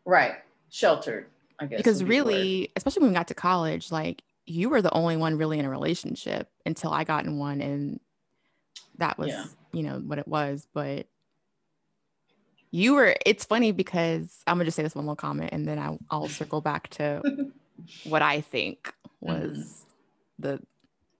Right 0.05 0.35
sheltered 0.69 1.25
i 1.59 1.65
guess 1.65 1.77
because 1.77 2.03
really 2.03 2.71
especially 2.75 3.01
when 3.01 3.09
we 3.09 3.15
got 3.15 3.27
to 3.29 3.33
college 3.33 3.91
like 3.91 4.21
you 4.45 4.69
were 4.69 4.83
the 4.83 4.93
only 4.93 5.17
one 5.17 5.35
really 5.35 5.57
in 5.57 5.65
a 5.65 5.69
relationship 5.69 6.47
until 6.63 6.91
i 6.91 7.03
got 7.03 7.25
in 7.25 7.39
one 7.39 7.59
and 7.59 7.99
that 8.97 9.17
was 9.17 9.29
yeah. 9.29 9.45
you 9.71 9.83
know 9.83 9.99
what 9.99 10.19
it 10.19 10.27
was 10.27 10.67
but 10.73 11.07
you 12.71 12.95
were 12.95 13.15
it's 13.25 13.45
funny 13.45 13.71
because 13.71 14.41
i'm 14.47 14.55
gonna 14.55 14.65
just 14.65 14.75
say 14.75 14.83
this 14.83 14.95
one 14.95 15.05
little 15.05 15.15
comment 15.15 15.51
and 15.53 15.67
then 15.67 15.79
I, 15.79 15.97
i'll 16.09 16.27
circle 16.27 16.61
back 16.61 16.89
to 16.91 17.21
what 18.03 18.21
i 18.21 18.41
think 18.41 18.93
was 19.21 19.57
mm-hmm. 19.57 20.57
the 20.57 20.61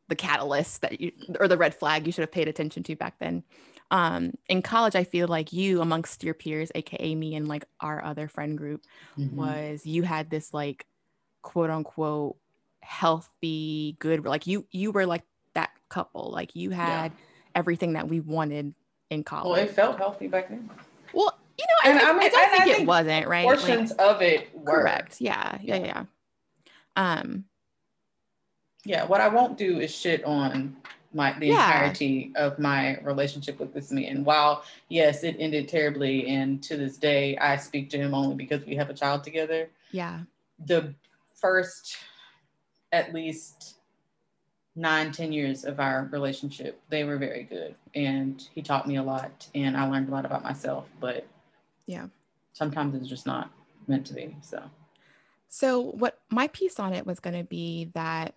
the 0.10 0.16
catalyst 0.16 0.82
that 0.82 1.00
you 1.00 1.12
or 1.40 1.48
the 1.48 1.58
red 1.58 1.76
flag 1.76 2.06
you 2.06 2.12
should 2.12 2.24
have 2.24 2.32
paid 2.32 2.48
attention 2.48 2.84
to 2.84 2.96
back 2.96 3.20
then 3.20 3.44
um 3.92 4.34
in 4.48 4.62
college 4.62 4.96
i 4.96 5.04
feel 5.04 5.28
like 5.28 5.54
you 5.54 5.82
amongst 5.82 6.24
your 6.24 6.34
peers 6.34 6.72
aka 6.76 7.16
me 7.16 7.36
and 7.36 7.48
like 7.48 7.66
our 7.80 8.04
other 8.04 8.28
friend 8.28 8.58
group 8.58 8.84
mm-hmm. 9.18 9.36
was 9.36 9.86
you 9.86 10.04
had 10.04 10.30
this 10.30 10.54
like 10.54 10.86
quote 11.42 11.70
unquote 11.70 12.38
healthy 12.82 13.96
good 14.00 14.26
like 14.26 14.48
you 14.48 14.66
you 14.72 14.92
were 14.92 15.06
like 15.06 15.24
that 15.54 15.70
couple 15.90 16.32
like 16.32 16.56
you 16.56 16.72
had 16.72 17.12
yeah. 17.12 17.18
Everything 17.56 17.94
that 17.94 18.08
we 18.08 18.20
wanted 18.20 18.74
in 19.10 19.24
college 19.24 19.58
well 19.58 19.66
it 19.66 19.72
felt 19.72 19.98
healthy 19.98 20.28
back 20.28 20.50
then 20.50 20.70
well 21.14 21.38
you 21.58 21.66
know, 21.66 21.92
and 21.92 22.00
I, 22.00 22.10
I, 22.10 22.14
mean, 22.14 22.22
I 22.24 22.30
don't 22.30 22.32
think, 22.32 22.62
I 22.62 22.66
think 22.66 22.80
it 22.80 22.88
wasn't 22.88 23.28
right. 23.28 23.44
Portions 23.44 23.92
like, 23.92 24.00
of 24.00 24.22
it 24.22 24.50
were 24.54 24.82
correct. 24.82 25.22
Yeah, 25.22 25.58
yeah, 25.62 25.76
yeah. 25.76 26.04
Um, 26.96 27.46
yeah. 28.86 29.06
What 29.06 29.22
I 29.22 29.28
won't 29.28 29.58
do 29.58 29.80
is 29.80 29.96
shit 29.96 30.24
on 30.24 30.76
my 31.14 31.38
the 31.38 31.48
yeah. 31.48 31.66
entirety 31.66 32.32
of 32.36 32.58
my 32.58 33.00
relationship 33.02 33.60
with 33.60 33.74
this 33.74 33.92
man. 33.92 34.24
While 34.24 34.64
yes, 34.90 35.24
it 35.24 35.36
ended 35.40 35.70
terribly, 35.70 36.28
and 36.28 36.62
to 36.64 36.76
this 36.76 36.98
day, 36.98 37.38
I 37.38 37.58
speak 37.58 37.90
to 37.92 37.98
him 37.98 38.16
only 38.16 38.36
because 38.36 38.66
we 38.66 38.76
have 38.76 38.90
a 38.90 38.94
child 38.94 39.24
together. 39.24 39.70
Yeah. 39.92 40.22
The 40.66 40.96
first, 41.36 41.98
at 42.92 43.14
least 43.14 43.73
nine, 44.76 45.12
ten 45.12 45.32
years 45.32 45.66
of 45.66 45.80
our 45.80 46.10
relationship, 46.12 46.82
they 46.90 47.04
were 47.04 47.18
very 47.18 47.44
good, 47.44 47.76
and 47.96 48.48
he 48.54 48.62
taught 48.62 48.88
me 48.88 48.98
a 48.98 49.04
lot, 49.04 49.48
and 49.54 49.78
I 49.78 49.88
learned 49.90 50.10
a 50.10 50.12
lot 50.12 50.26
about 50.26 50.44
myself. 50.44 50.88
But 51.00 51.28
yeah. 51.86 52.08
Sometimes 52.54 52.96
it's 52.96 53.08
just 53.08 53.26
not 53.26 53.52
meant 53.88 54.06
to 54.08 54.14
be. 54.14 54.36
So, 54.42 54.62
so 55.50 55.82
what 55.82 56.20
my 56.30 56.48
piece 56.48 56.80
on 56.80 56.94
it 56.94 57.06
was 57.06 57.20
going 57.20 57.38
to 57.38 57.44
be 57.44 57.90
that 57.94 58.36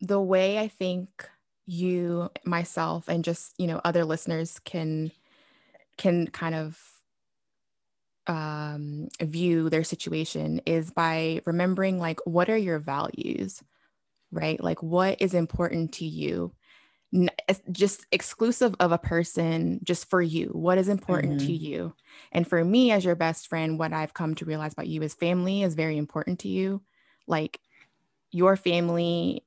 the 0.00 0.20
way 0.20 0.58
I 0.58 0.68
think 0.68 1.28
you, 1.66 2.30
myself, 2.44 3.08
and 3.08 3.24
just, 3.24 3.54
you 3.58 3.66
know, 3.66 3.80
other 3.84 4.04
listeners 4.04 4.58
can 4.64 5.12
can 5.98 6.26
kind 6.28 6.54
of 6.54 6.80
um, 8.26 9.08
view 9.20 9.68
their 9.68 9.84
situation 9.84 10.60
is 10.64 10.90
by 10.90 11.40
remembering 11.44 11.98
like 11.98 12.20
what 12.24 12.48
are 12.48 12.56
your 12.56 12.78
values 12.78 13.62
right 14.32 14.62
like 14.62 14.82
what 14.82 15.20
is 15.20 15.34
important 15.34 15.92
to 15.92 16.04
you 16.04 16.52
just 17.70 18.06
exclusive 18.10 18.74
of 18.80 18.90
a 18.90 18.98
person 18.98 19.78
just 19.84 20.08
for 20.08 20.22
you 20.22 20.48
what 20.48 20.78
is 20.78 20.88
important 20.88 21.38
mm-hmm. 21.38 21.46
to 21.46 21.52
you 21.52 21.94
and 22.32 22.48
for 22.48 22.64
me 22.64 22.90
as 22.90 23.04
your 23.04 23.14
best 23.14 23.48
friend 23.48 23.78
what 23.78 23.92
i've 23.92 24.14
come 24.14 24.34
to 24.34 24.46
realize 24.46 24.72
about 24.72 24.88
you 24.88 25.02
is 25.02 25.14
family 25.14 25.62
is 25.62 25.74
very 25.74 25.98
important 25.98 26.38
to 26.38 26.48
you 26.48 26.80
like 27.26 27.60
your 28.30 28.56
family 28.56 29.44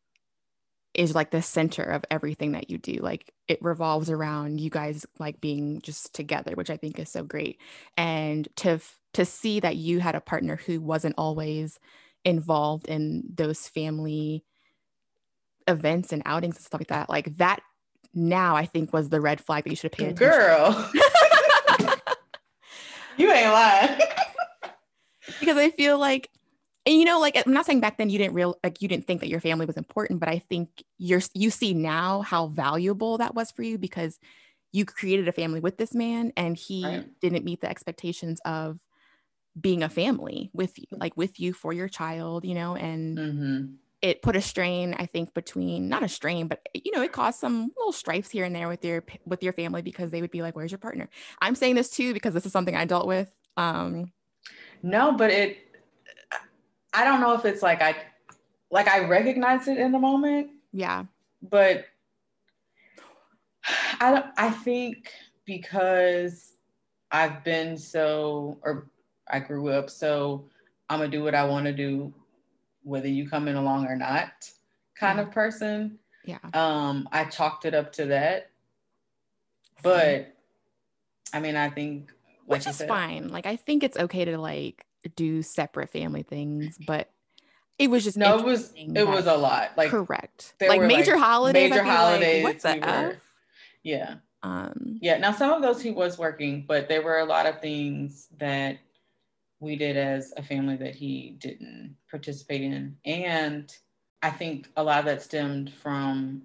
is 0.95 1.13
like 1.13 1.29
the 1.29 1.41
center 1.41 1.83
of 1.83 2.05
everything 2.09 2.53
that 2.53 2.69
you 2.69 2.77
do. 2.77 2.93
Like 2.93 3.31
it 3.47 3.61
revolves 3.61 4.09
around 4.09 4.61
you 4.61 4.69
guys 4.69 5.05
like 5.19 5.41
being 5.41 5.81
just 5.81 6.15
together, 6.15 6.53
which 6.55 6.69
I 6.69 6.77
think 6.77 6.97
is 6.97 7.09
so 7.09 7.23
great. 7.23 7.59
And 7.97 8.47
to 8.57 8.79
to 9.13 9.25
see 9.25 9.59
that 9.59 9.75
you 9.75 9.99
had 9.99 10.15
a 10.15 10.21
partner 10.21 10.55
who 10.55 10.81
wasn't 10.81 11.15
always 11.17 11.79
involved 12.23 12.87
in 12.87 13.23
those 13.33 13.67
family 13.67 14.43
events 15.67 16.11
and 16.11 16.21
outings 16.25 16.55
and 16.55 16.65
stuff 16.65 16.81
like 16.81 16.89
that, 16.89 17.09
like 17.09 17.37
that 17.37 17.61
now 18.13 18.55
I 18.55 18.65
think 18.65 18.93
was 18.93 19.09
the 19.09 19.21
red 19.21 19.41
flag 19.41 19.65
that 19.65 19.69
you 19.69 19.75
should 19.75 19.93
have 19.93 19.97
paid 19.97 20.11
attention. 20.11 20.39
Girl. 20.39 20.91
you 23.17 23.31
ain't 23.31 23.51
lying. 23.51 23.99
because 25.39 25.57
I 25.57 25.69
feel 25.71 25.99
like 25.99 26.29
and 26.85 26.95
you 26.95 27.05
know 27.05 27.19
like 27.19 27.41
i'm 27.45 27.53
not 27.53 27.65
saying 27.65 27.79
back 27.79 27.97
then 27.97 28.09
you 28.09 28.17
didn't 28.17 28.33
real 28.33 28.57
like 28.63 28.81
you 28.81 28.87
didn't 28.87 29.07
think 29.07 29.21
that 29.21 29.29
your 29.29 29.39
family 29.39 29.65
was 29.65 29.77
important 29.77 30.19
but 30.19 30.29
i 30.29 30.39
think 30.39 30.83
you're 30.97 31.21
you 31.33 31.49
see 31.49 31.73
now 31.73 32.21
how 32.21 32.47
valuable 32.47 33.17
that 33.17 33.35
was 33.35 33.51
for 33.51 33.63
you 33.63 33.77
because 33.77 34.19
you 34.71 34.85
created 34.85 35.27
a 35.27 35.31
family 35.31 35.59
with 35.59 35.77
this 35.77 35.93
man 35.93 36.31
and 36.35 36.57
he 36.57 36.85
right. 36.85 37.19
didn't 37.21 37.45
meet 37.45 37.61
the 37.61 37.69
expectations 37.69 38.39
of 38.45 38.79
being 39.59 39.83
a 39.83 39.89
family 39.89 40.49
with 40.53 40.77
you 40.77 40.85
like 40.91 41.15
with 41.15 41.39
you 41.39 41.53
for 41.53 41.71
your 41.71 41.87
child 41.87 42.45
you 42.45 42.53
know 42.53 42.75
and 42.75 43.17
mm-hmm. 43.17 43.65
It 44.05 44.21
put 44.21 44.35
a 44.35 44.41
strain 44.41 44.95
i 44.99 45.05
think 45.05 45.33
between 45.33 45.89
not 45.89 46.03
a 46.03 46.07
strain 46.07 46.47
but 46.47 46.67
you 46.73 46.91
know 46.91 47.01
it 47.01 47.11
caused 47.11 47.39
some 47.39 47.71
little 47.77 47.91
strifes 47.91 48.29
here 48.29 48.45
and 48.45 48.55
there 48.55 48.67
with 48.67 48.83
your 48.85 49.03
with 49.25 49.41
your 49.41 49.53
family 49.53 49.81
because 49.81 50.11
they 50.11 50.21
would 50.21 50.31
be 50.31 50.41
like 50.41 50.55
where's 50.55 50.71
your 50.71 50.77
partner 50.77 51.09
i'm 51.41 51.55
saying 51.55 51.75
this 51.75 51.89
too 51.89 52.13
because 52.13 52.33
this 52.33 52.45
is 52.45 52.51
something 52.51 52.75
i 52.75 52.85
dealt 52.85 53.07
with 53.07 53.31
um 53.57 54.11
no 54.83 55.11
but 55.11 55.31
it 55.31 55.57
I 56.95 57.03
don't 57.03 57.19
know 57.19 57.33
if 57.33 57.43
it's 57.43 57.61
like 57.61 57.81
I 57.81 57.93
like 58.71 58.87
I 58.87 59.05
recognize 59.05 59.67
it 59.67 59.77
in 59.77 59.91
the 59.91 59.99
moment. 59.99 60.51
Yeah. 60.71 61.03
But 61.41 61.85
I 63.99 64.11
don't 64.11 64.25
I 64.37 64.49
think 64.49 65.11
because 65.43 66.53
I've 67.11 67.43
been 67.43 67.77
so 67.77 68.57
or 68.63 68.87
I 69.29 69.39
grew 69.39 69.69
up 69.69 69.89
so 69.89 70.45
I'm 70.89 70.99
gonna 70.99 71.11
do 71.11 71.21
what 71.21 71.35
I 71.35 71.43
want 71.43 71.65
to 71.65 71.73
do 71.73 72.13
whether 72.85 73.07
you 73.07 73.27
come 73.27 73.47
in 73.47 73.55
along 73.55 73.87
or 73.87 73.95
not 73.95 74.49
kind 74.97 75.19
of 75.19 75.31
person. 75.31 75.99
Yeah. 76.23 76.37
Um 76.53 77.09
I 77.11 77.25
chalked 77.25 77.65
it 77.65 77.73
up 77.73 77.91
to 77.93 78.05
that. 78.05 78.51
But 79.83 80.33
I 81.33 81.39
mean 81.39 81.55
I 81.55 81.69
think 81.69 82.11
like 82.47 82.59
which 82.59 82.67
is 82.67 82.77
said, 82.77 82.87
fine. 82.87 83.29
Like 83.29 83.45
I 83.45 83.55
think 83.55 83.83
it's 83.83 83.97
okay 83.97 84.25
to 84.25 84.37
like 84.37 84.85
do 85.15 85.41
separate 85.41 85.89
family 85.89 86.23
things, 86.23 86.77
but 86.85 87.09
it 87.77 87.89
was 87.89 88.03
just 88.03 88.17
no, 88.17 88.37
it 88.37 88.45
was 88.45 88.71
it 88.75 89.07
was 89.07 89.25
a 89.27 89.35
lot. 89.35 89.71
Like 89.75 89.89
correct, 89.89 90.53
like 90.61 90.81
major 90.81 91.13
like 91.13 91.21
holidays. 91.21 91.69
Major 91.69 91.83
holidays. 91.83 92.43
Like, 92.43 92.63
what 92.63 92.81
the 92.81 92.87
we 92.87 93.07
were, 93.07 93.17
Yeah. 93.83 94.15
Um. 94.43 94.99
Yeah. 95.01 95.17
Now 95.17 95.31
some 95.31 95.51
of 95.51 95.61
those 95.61 95.81
he 95.81 95.91
was 95.91 96.17
working, 96.17 96.63
but 96.67 96.87
there 96.87 97.01
were 97.01 97.19
a 97.19 97.25
lot 97.25 97.47
of 97.47 97.59
things 97.59 98.27
that 98.37 98.77
we 99.59 99.75
did 99.75 99.97
as 99.97 100.33
a 100.37 100.43
family 100.43 100.75
that 100.77 100.95
he 100.95 101.35
didn't 101.39 101.95
participate 102.09 102.61
in, 102.61 102.95
and 103.05 103.75
I 104.21 104.29
think 104.29 104.69
a 104.75 104.83
lot 104.83 104.99
of 104.99 105.05
that 105.05 105.21
stemmed 105.21 105.71
from 105.73 106.41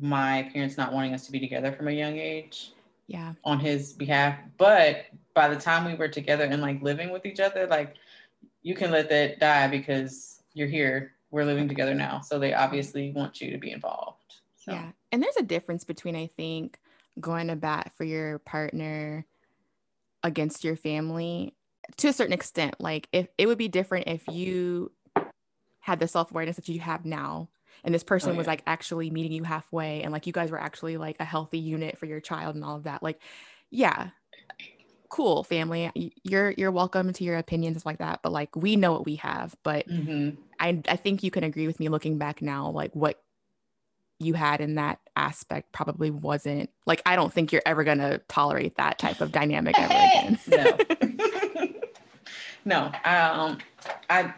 my 0.00 0.48
parents 0.52 0.76
not 0.76 0.92
wanting 0.92 1.14
us 1.14 1.26
to 1.26 1.32
be 1.32 1.40
together 1.40 1.72
from 1.72 1.88
a 1.88 1.92
young 1.92 2.16
age. 2.18 2.72
Yeah. 3.06 3.32
On 3.42 3.58
his 3.58 3.92
behalf, 3.92 4.38
but 4.56 5.06
by 5.34 5.48
the 5.48 5.56
time 5.56 5.84
we 5.84 5.96
were 5.96 6.06
together 6.06 6.44
and 6.44 6.62
like 6.62 6.80
living 6.80 7.10
with 7.10 7.26
each 7.26 7.40
other, 7.40 7.66
like 7.66 7.96
you 8.62 8.76
can 8.76 8.92
let 8.92 9.08
that 9.08 9.40
die 9.40 9.66
because 9.66 10.42
you're 10.54 10.68
here. 10.68 11.12
We're 11.32 11.44
living 11.44 11.68
together 11.68 11.94
now. 11.94 12.20
So 12.20 12.38
they 12.38 12.54
obviously 12.54 13.10
want 13.10 13.40
you 13.40 13.50
to 13.50 13.58
be 13.58 13.72
involved. 13.72 14.36
So. 14.56 14.72
Yeah. 14.72 14.90
And 15.10 15.22
there's 15.22 15.36
a 15.36 15.42
difference 15.42 15.82
between, 15.84 16.14
I 16.14 16.30
think, 16.36 16.78
going 17.18 17.48
to 17.48 17.56
bat 17.56 17.92
for 17.96 18.04
your 18.04 18.38
partner 18.38 19.26
against 20.22 20.62
your 20.62 20.76
family 20.76 21.54
to 21.96 22.08
a 22.08 22.12
certain 22.12 22.32
extent. 22.32 22.76
Like, 22.78 23.08
if 23.12 23.28
it 23.38 23.46
would 23.46 23.58
be 23.58 23.68
different 23.68 24.08
if 24.08 24.26
you 24.28 24.92
had 25.80 25.98
the 26.00 26.08
self 26.08 26.30
awareness 26.30 26.56
that 26.56 26.68
you 26.68 26.80
have 26.80 27.04
now 27.04 27.48
and 27.84 27.94
this 27.94 28.04
person 28.04 28.30
oh, 28.30 28.32
yeah. 28.32 28.38
was 28.38 28.46
like 28.46 28.62
actually 28.66 29.10
meeting 29.10 29.32
you 29.32 29.44
halfway 29.44 30.02
and 30.02 30.12
like 30.12 30.26
you 30.26 30.32
guys 30.32 30.50
were 30.50 30.60
actually 30.60 30.96
like 30.96 31.16
a 31.20 31.24
healthy 31.24 31.58
unit 31.58 31.98
for 31.98 32.06
your 32.06 32.20
child 32.20 32.54
and 32.54 32.64
all 32.64 32.76
of 32.76 32.84
that 32.84 33.02
like 33.02 33.20
yeah 33.70 34.10
cool 35.08 35.42
family 35.42 35.90
you're 36.22 36.52
you're 36.52 36.70
welcome 36.70 37.12
to 37.12 37.24
your 37.24 37.36
opinions 37.36 37.78
and 37.78 37.86
like 37.86 37.98
that 37.98 38.20
but 38.22 38.30
like 38.30 38.54
we 38.54 38.76
know 38.76 38.92
what 38.92 39.04
we 39.04 39.16
have 39.16 39.56
but 39.64 39.88
mm-hmm. 39.88 40.40
i 40.60 40.80
i 40.88 40.96
think 40.96 41.22
you 41.24 41.30
can 41.30 41.42
agree 41.42 41.66
with 41.66 41.80
me 41.80 41.88
looking 41.88 42.16
back 42.16 42.40
now 42.40 42.70
like 42.70 42.94
what 42.94 43.20
you 44.20 44.34
had 44.34 44.60
in 44.60 44.76
that 44.76 45.00
aspect 45.16 45.72
probably 45.72 46.10
wasn't 46.10 46.70
like 46.86 47.02
i 47.06 47.16
don't 47.16 47.32
think 47.32 47.50
you're 47.50 47.62
ever 47.66 47.82
going 47.82 47.98
to 47.98 48.20
tolerate 48.28 48.76
that 48.76 48.98
type 48.98 49.20
of 49.20 49.32
dynamic 49.32 49.76
ever 49.78 49.92
again 49.92 50.38
no 50.46 50.78
no 52.64 52.86
um 53.04 53.58
i 54.08 54.32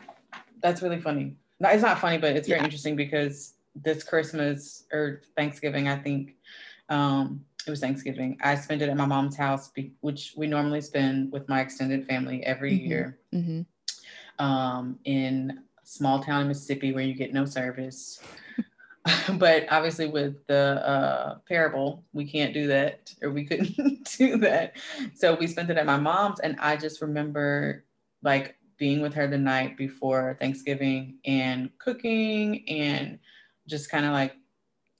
that's 0.62 0.82
really 0.82 1.00
funny 1.00 1.36
no, 1.60 1.68
it's 1.68 1.82
not 1.82 1.98
funny 1.98 2.18
but 2.18 2.36
it's 2.36 2.48
very 2.48 2.60
yeah. 2.60 2.64
interesting 2.64 2.96
because 2.96 3.54
this 3.74 4.02
christmas 4.02 4.84
or 4.92 5.22
thanksgiving 5.36 5.88
i 5.88 5.96
think 5.96 6.34
um 6.88 7.44
it 7.66 7.70
was 7.70 7.80
Thanksgiving. 7.80 8.38
I 8.42 8.54
spent 8.56 8.82
it 8.82 8.88
at 8.88 8.96
my 8.96 9.06
mom's 9.06 9.36
house, 9.36 9.70
which 10.00 10.34
we 10.36 10.46
normally 10.46 10.80
spend 10.80 11.30
with 11.32 11.48
my 11.48 11.60
extended 11.60 12.06
family 12.06 12.44
every 12.44 12.72
mm-hmm. 12.72 12.88
year 12.88 13.18
mm-hmm. 13.32 13.62
Um, 14.38 14.98
in 15.04 15.60
small 15.84 16.22
town 16.22 16.42
in 16.42 16.48
Mississippi 16.48 16.92
where 16.92 17.04
you 17.04 17.14
get 17.14 17.32
no 17.32 17.44
service. 17.44 18.20
but 19.34 19.66
obviously, 19.70 20.08
with 20.08 20.44
the 20.46 20.82
uh, 20.84 21.34
parable, 21.48 22.02
we 22.12 22.24
can't 22.24 22.54
do 22.54 22.66
that, 22.68 23.12
or 23.22 23.30
we 23.30 23.44
couldn't 23.44 24.10
do 24.18 24.38
that. 24.38 24.74
So 25.14 25.36
we 25.36 25.46
spent 25.46 25.70
it 25.70 25.76
at 25.76 25.86
my 25.86 25.98
mom's, 25.98 26.40
and 26.40 26.56
I 26.58 26.76
just 26.76 27.02
remember 27.02 27.84
like 28.22 28.56
being 28.78 29.00
with 29.00 29.14
her 29.14 29.26
the 29.26 29.38
night 29.38 29.76
before 29.76 30.36
Thanksgiving 30.40 31.18
and 31.24 31.70
cooking 31.78 32.68
and 32.68 33.18
just 33.68 33.90
kind 33.90 34.04
of 34.04 34.12
like 34.12 34.34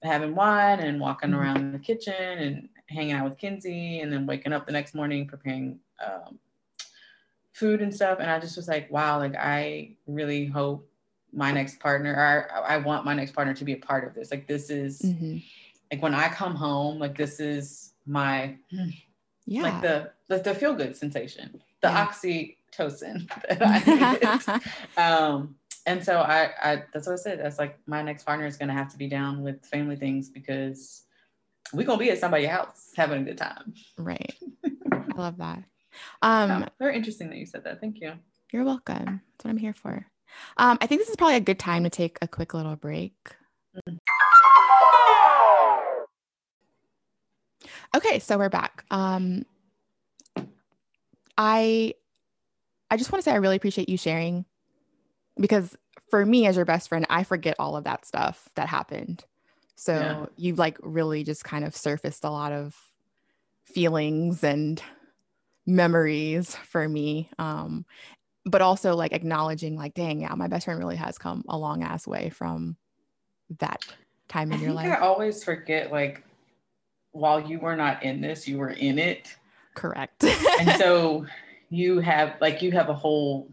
having 0.02 0.34
wine 0.34 0.80
and 0.80 1.00
walking 1.00 1.30
mm-hmm. 1.30 1.40
around 1.40 1.72
the 1.72 1.78
kitchen 1.78 2.14
and 2.14 2.68
hanging 2.88 3.12
out 3.12 3.24
with 3.24 3.38
Kinsey 3.38 4.00
and 4.00 4.12
then 4.12 4.26
waking 4.26 4.52
up 4.52 4.66
the 4.66 4.72
next 4.72 4.94
morning 4.94 5.26
preparing 5.26 5.78
um, 6.04 6.38
food 7.52 7.80
and 7.80 7.94
stuff. 7.94 8.18
And 8.20 8.30
I 8.30 8.38
just 8.38 8.56
was 8.56 8.68
like, 8.68 8.90
wow, 8.90 9.18
like 9.18 9.34
I 9.36 9.96
really 10.06 10.46
hope 10.46 10.88
my 11.32 11.50
next 11.50 11.80
partner, 11.80 12.12
or 12.12 12.64
I 12.64 12.76
want 12.76 13.04
my 13.04 13.14
next 13.14 13.32
partner 13.32 13.54
to 13.54 13.64
be 13.64 13.72
a 13.72 13.78
part 13.78 14.06
of 14.06 14.14
this. 14.14 14.30
Like 14.30 14.46
this 14.46 14.68
is 14.68 15.00
mm-hmm. 15.00 15.38
like 15.90 16.02
when 16.02 16.14
I 16.14 16.28
come 16.28 16.54
home, 16.54 16.98
like 16.98 17.16
this 17.16 17.40
is 17.40 17.92
my 18.06 18.56
yeah, 19.46 19.62
like 19.62 19.80
the 19.80 20.10
the, 20.28 20.42
the 20.42 20.54
feel 20.54 20.74
good 20.74 20.96
sensation, 20.96 21.60
the 21.80 21.88
yeah. 21.88 22.04
Oxytocin 22.72 23.28
that 23.48 23.62
I 23.62 24.54
needed. 24.54 24.62
um, 24.96 25.56
and 25.86 26.04
so 26.04 26.20
I, 26.20 26.50
I 26.62 26.82
that's 26.92 27.06
what 27.06 27.14
I 27.14 27.16
said. 27.16 27.40
That's 27.40 27.58
like 27.58 27.78
my 27.86 28.02
next 28.02 28.24
partner 28.24 28.46
is 28.46 28.56
gonna 28.56 28.72
have 28.72 28.90
to 28.92 28.98
be 28.98 29.08
down 29.08 29.42
with 29.42 29.64
family 29.66 29.96
things 29.96 30.28
because 30.28 31.02
we're 31.72 31.86
gonna 31.86 31.98
be 31.98 32.10
at 32.10 32.18
somebody's 32.18 32.48
house 32.48 32.90
having 32.96 33.22
a 33.22 33.24
good 33.24 33.38
time. 33.38 33.74
Right. 33.98 34.34
I 34.92 35.16
love 35.16 35.38
that. 35.38 35.64
Um 36.22 36.50
yeah, 36.62 36.68
very 36.78 36.96
interesting 36.96 37.28
that 37.30 37.38
you 37.38 37.46
said 37.46 37.64
that. 37.64 37.80
Thank 37.80 38.00
you. 38.00 38.12
You're 38.52 38.64
welcome. 38.64 39.22
That's 39.32 39.44
what 39.44 39.50
I'm 39.50 39.56
here 39.56 39.74
for. 39.74 40.06
Um, 40.56 40.78
I 40.80 40.86
think 40.86 41.00
this 41.00 41.10
is 41.10 41.16
probably 41.16 41.36
a 41.36 41.40
good 41.40 41.58
time 41.58 41.84
to 41.84 41.90
take 41.90 42.18
a 42.22 42.28
quick 42.28 42.54
little 42.54 42.76
break. 42.76 43.14
Mm-hmm. 43.76 43.96
Okay, 47.94 48.18
so 48.18 48.38
we're 48.38 48.48
back. 48.48 48.84
Um, 48.90 49.44
I 51.36 51.94
I 52.92 52.98
just 52.98 53.10
want 53.10 53.24
to 53.24 53.30
say 53.30 53.32
I 53.32 53.38
really 53.38 53.56
appreciate 53.56 53.88
you 53.88 53.96
sharing 53.96 54.44
because 55.40 55.74
for 56.10 56.26
me 56.26 56.46
as 56.46 56.56
your 56.56 56.66
best 56.66 56.90
friend, 56.90 57.06
I 57.08 57.24
forget 57.24 57.56
all 57.58 57.74
of 57.74 57.84
that 57.84 58.04
stuff 58.04 58.50
that 58.54 58.68
happened. 58.68 59.24
So 59.76 59.94
yeah. 59.94 60.26
you've 60.36 60.58
like 60.58 60.76
really 60.82 61.24
just 61.24 61.42
kind 61.42 61.64
of 61.64 61.74
surfaced 61.74 62.22
a 62.22 62.28
lot 62.28 62.52
of 62.52 62.76
feelings 63.64 64.44
and 64.44 64.82
memories 65.64 66.54
for 66.54 66.86
me. 66.86 67.30
Um, 67.38 67.86
but 68.44 68.60
also 68.60 68.94
like 68.94 69.14
acknowledging 69.14 69.74
like, 69.74 69.94
dang, 69.94 70.20
yeah, 70.20 70.34
my 70.34 70.48
best 70.48 70.66
friend 70.66 70.78
really 70.78 70.96
has 70.96 71.16
come 71.16 71.44
a 71.48 71.56
long 71.56 71.82
ass 71.82 72.06
way 72.06 72.28
from 72.28 72.76
that 73.58 73.82
time 74.28 74.52
in 74.52 74.60
I 74.60 74.62
your 74.64 74.72
life. 74.74 74.92
I 74.92 74.96
always 74.96 75.42
forget 75.42 75.90
like 75.90 76.22
while 77.12 77.40
you 77.40 77.58
were 77.58 77.74
not 77.74 78.02
in 78.02 78.20
this, 78.20 78.46
you 78.46 78.58
were 78.58 78.72
in 78.72 78.98
it. 78.98 79.34
Correct. 79.72 80.24
and 80.24 80.78
so 80.78 81.24
you 81.72 82.00
have 82.00 82.36
like 82.40 82.60
you 82.60 82.70
have 82.72 82.90
a 82.90 82.94
whole 82.94 83.50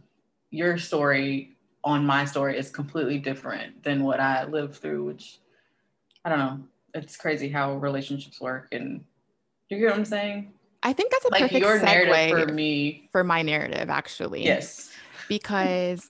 your 0.52 0.78
story 0.78 1.56
on 1.86 2.06
my 2.06 2.26
story 2.26 2.58
is 2.58 2.70
completely 2.70 3.18
different 3.18 3.82
than 3.84 4.04
what 4.04 4.20
I 4.20 4.44
lived 4.44 4.76
through, 4.76 5.06
which 5.06 5.40
I 6.26 6.30
don't 6.30 6.40
know. 6.40 6.60
It's 6.94 7.16
crazy 7.16 7.48
how 7.48 7.76
relationships 7.76 8.42
work 8.42 8.68
and 8.74 9.00
do 9.70 9.76
you 9.76 9.82
get 9.82 9.92
what 9.92 10.00
I'm 10.00 10.06
saying? 10.06 10.52
I 10.84 10.92
think 10.92 11.12
that's 11.12 11.26
a 11.26 11.30
like 11.30 11.42
perfect 11.44 11.60
your 11.62 11.82
narrative 11.82 12.48
for 12.48 12.54
me 12.54 13.08
for 13.12 13.24
my 13.24 13.42
narrative 13.42 13.90
actually. 13.90 14.44
Yes. 14.44 14.92
Because 15.30 16.10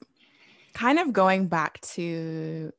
kind 0.74 0.98
of 0.98 1.14
going 1.14 1.48
back 1.48 1.80
to 1.82 2.72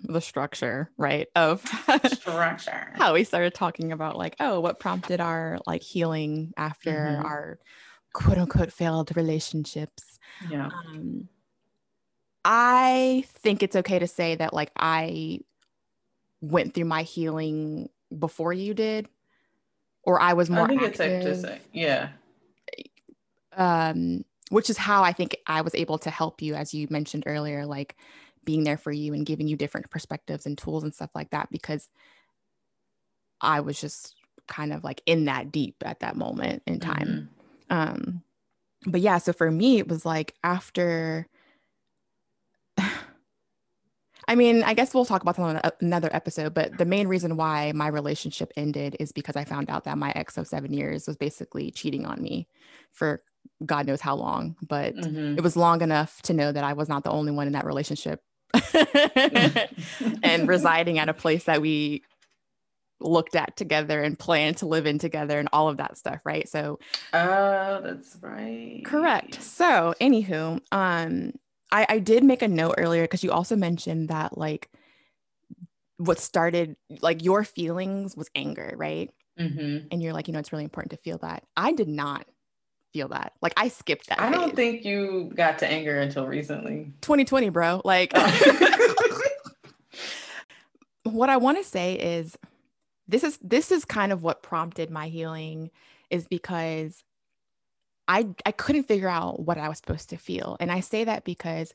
the 0.00 0.20
structure, 0.20 0.90
right? 0.96 1.26
Of 1.34 1.64
structure. 2.12 2.92
how 2.94 3.14
we 3.14 3.24
started 3.24 3.54
talking 3.54 3.90
about 3.90 4.16
like, 4.16 4.36
oh, 4.38 4.60
what 4.60 4.78
prompted 4.78 5.20
our 5.20 5.58
like 5.66 5.82
healing 5.82 6.52
after 6.56 6.92
mm-hmm. 6.92 7.26
our 7.26 7.58
quote 8.16 8.38
unquote 8.38 8.72
failed 8.72 9.14
relationships. 9.14 10.18
Yeah. 10.50 10.66
Um, 10.66 11.28
I 12.44 13.24
think 13.26 13.62
it's 13.62 13.76
okay 13.76 13.98
to 13.98 14.06
say 14.06 14.36
that 14.36 14.54
like 14.54 14.70
I 14.76 15.40
went 16.40 16.74
through 16.74 16.86
my 16.86 17.02
healing 17.02 17.90
before 18.16 18.52
you 18.52 18.72
did, 18.72 19.08
or 20.02 20.18
I 20.20 20.32
was 20.32 20.48
more. 20.48 20.64
I 20.64 20.68
think 20.68 20.82
active. 20.82 20.88
it's 20.88 20.98
safe 20.98 21.22
to 21.24 21.40
say, 21.40 21.60
yeah. 21.72 22.08
Um, 23.54 24.24
which 24.50 24.70
is 24.70 24.78
how 24.78 25.02
I 25.02 25.12
think 25.12 25.36
I 25.46 25.60
was 25.60 25.74
able 25.74 25.98
to 25.98 26.10
help 26.10 26.40
you, 26.40 26.54
as 26.54 26.72
you 26.72 26.86
mentioned 26.88 27.24
earlier, 27.26 27.66
like 27.66 27.96
being 28.44 28.64
there 28.64 28.78
for 28.78 28.92
you 28.92 29.12
and 29.12 29.26
giving 29.26 29.48
you 29.48 29.56
different 29.56 29.90
perspectives 29.90 30.46
and 30.46 30.56
tools 30.56 30.84
and 30.84 30.94
stuff 30.94 31.10
like 31.14 31.30
that, 31.30 31.50
because 31.50 31.88
I 33.40 33.60
was 33.60 33.78
just 33.78 34.14
kind 34.46 34.72
of 34.72 34.84
like 34.84 35.02
in 35.04 35.26
that 35.26 35.52
deep 35.52 35.76
at 35.84 36.00
that 36.00 36.16
moment 36.16 36.62
in 36.66 36.80
time. 36.80 37.06
Mm-hmm. 37.08 37.35
Um, 37.70 38.22
but 38.86 39.00
yeah, 39.00 39.18
so 39.18 39.32
for 39.32 39.50
me, 39.50 39.78
it 39.78 39.88
was 39.88 40.04
like 40.04 40.34
after. 40.42 41.26
I 44.28 44.34
mean, 44.34 44.64
I 44.64 44.74
guess 44.74 44.92
we'll 44.92 45.04
talk 45.04 45.22
about 45.22 45.36
that 45.36 45.42
on 45.42 45.60
another 45.80 46.10
episode, 46.12 46.52
but 46.52 46.78
the 46.78 46.84
main 46.84 47.06
reason 47.06 47.36
why 47.36 47.70
my 47.72 47.86
relationship 47.86 48.52
ended 48.56 48.96
is 48.98 49.12
because 49.12 49.36
I 49.36 49.44
found 49.44 49.70
out 49.70 49.84
that 49.84 49.98
my 49.98 50.12
ex 50.16 50.36
of 50.36 50.48
seven 50.48 50.72
years 50.72 51.06
was 51.06 51.16
basically 51.16 51.70
cheating 51.70 52.06
on 52.06 52.20
me 52.20 52.48
for 52.90 53.22
God 53.64 53.86
knows 53.86 54.00
how 54.00 54.16
long, 54.16 54.56
but 54.66 54.96
mm-hmm. 54.96 55.38
it 55.38 55.42
was 55.42 55.56
long 55.56 55.80
enough 55.80 56.20
to 56.22 56.34
know 56.34 56.50
that 56.50 56.64
I 56.64 56.72
was 56.72 56.88
not 56.88 57.04
the 57.04 57.10
only 57.10 57.30
one 57.30 57.46
in 57.46 57.52
that 57.52 57.64
relationship 57.64 58.20
and 60.24 60.48
residing 60.48 60.98
at 60.98 61.08
a 61.08 61.14
place 61.14 61.44
that 61.44 61.60
we 61.60 62.02
looked 63.00 63.36
at 63.36 63.56
together 63.56 64.02
and 64.02 64.18
planned 64.18 64.56
to 64.58 64.66
live 64.66 64.86
in 64.86 64.98
together 64.98 65.38
and 65.38 65.48
all 65.52 65.68
of 65.68 65.76
that 65.76 65.98
stuff, 65.98 66.20
right? 66.24 66.48
So 66.48 66.78
Oh, 67.12 67.80
that's 67.82 68.16
right. 68.20 68.82
Correct. 68.84 69.42
So 69.42 69.94
anywho, 70.00 70.60
um 70.72 71.32
I, 71.72 71.86
I 71.88 71.98
did 71.98 72.22
make 72.24 72.42
a 72.42 72.48
note 72.48 72.76
earlier 72.78 73.02
because 73.02 73.24
you 73.24 73.32
also 73.32 73.56
mentioned 73.56 74.08
that 74.08 74.38
like 74.38 74.70
what 75.98 76.18
started 76.18 76.76
like 77.00 77.24
your 77.24 77.44
feelings 77.44 78.16
was 78.16 78.30
anger, 78.34 78.74
right? 78.76 79.10
Mm-hmm. 79.38 79.88
And 79.90 80.02
you're 80.02 80.12
like, 80.12 80.28
you 80.28 80.32
know, 80.32 80.40
it's 80.40 80.52
really 80.52 80.64
important 80.64 80.90
to 80.92 80.96
feel 80.98 81.18
that. 81.18 81.44
I 81.56 81.72
did 81.72 81.88
not 81.88 82.26
feel 82.92 83.08
that. 83.08 83.32
Like 83.42 83.52
I 83.56 83.68
skipped 83.68 84.08
that. 84.08 84.20
I 84.20 84.30
phase. 84.30 84.40
don't 84.40 84.56
think 84.56 84.84
you 84.84 85.30
got 85.34 85.58
to 85.58 85.70
anger 85.70 85.98
until 85.98 86.26
recently. 86.26 86.92
2020, 87.02 87.50
bro. 87.50 87.82
Like 87.84 88.12
what 91.02 91.28
I 91.28 91.36
want 91.36 91.58
to 91.58 91.64
say 91.64 91.94
is 91.94 92.36
this 93.08 93.24
is 93.24 93.38
this 93.42 93.70
is 93.70 93.84
kind 93.84 94.12
of 94.12 94.22
what 94.22 94.42
prompted 94.42 94.90
my 94.90 95.08
healing 95.08 95.70
is 96.10 96.26
because 96.26 97.02
I 98.08 98.28
I 98.44 98.52
couldn't 98.52 98.84
figure 98.84 99.08
out 99.08 99.40
what 99.40 99.58
I 99.58 99.68
was 99.68 99.78
supposed 99.78 100.10
to 100.10 100.16
feel. 100.16 100.56
And 100.60 100.70
I 100.70 100.80
say 100.80 101.04
that 101.04 101.24
because 101.24 101.74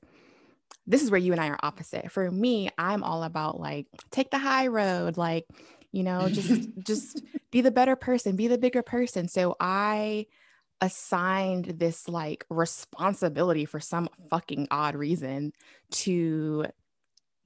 this 0.88 1.04
is 1.04 1.12
where 1.12 1.20
you 1.20 1.32
and 1.32 1.42
I 1.42 1.50
are 1.50 1.60
opposite. 1.62 2.12
For 2.12 2.30
me, 2.32 2.70
I'm 2.78 3.04
all 3.04 3.24
about 3.24 3.60
like 3.60 3.88
take 4.10 4.32
the 4.32 4.40
high 4.40 4.68
road, 4.68 5.18
like, 5.18 5.46
you 5.92 6.04
know, 6.04 6.30
just 6.30 6.70
just 6.80 7.22
be 7.52 7.62
the 7.62 7.72
better 7.72 7.96
person, 7.96 8.36
be 8.36 8.48
the 8.48 8.58
bigger 8.58 8.82
person. 8.82 9.28
So 9.28 9.56
I 9.60 10.28
assigned 10.82 11.66
this 11.66 12.08
like 12.10 12.46
responsibility 12.50 13.66
for 13.66 13.80
some 13.80 14.10
fucking 14.30 14.68
odd 14.72 14.96
reason 14.96 15.54
to 15.92 16.66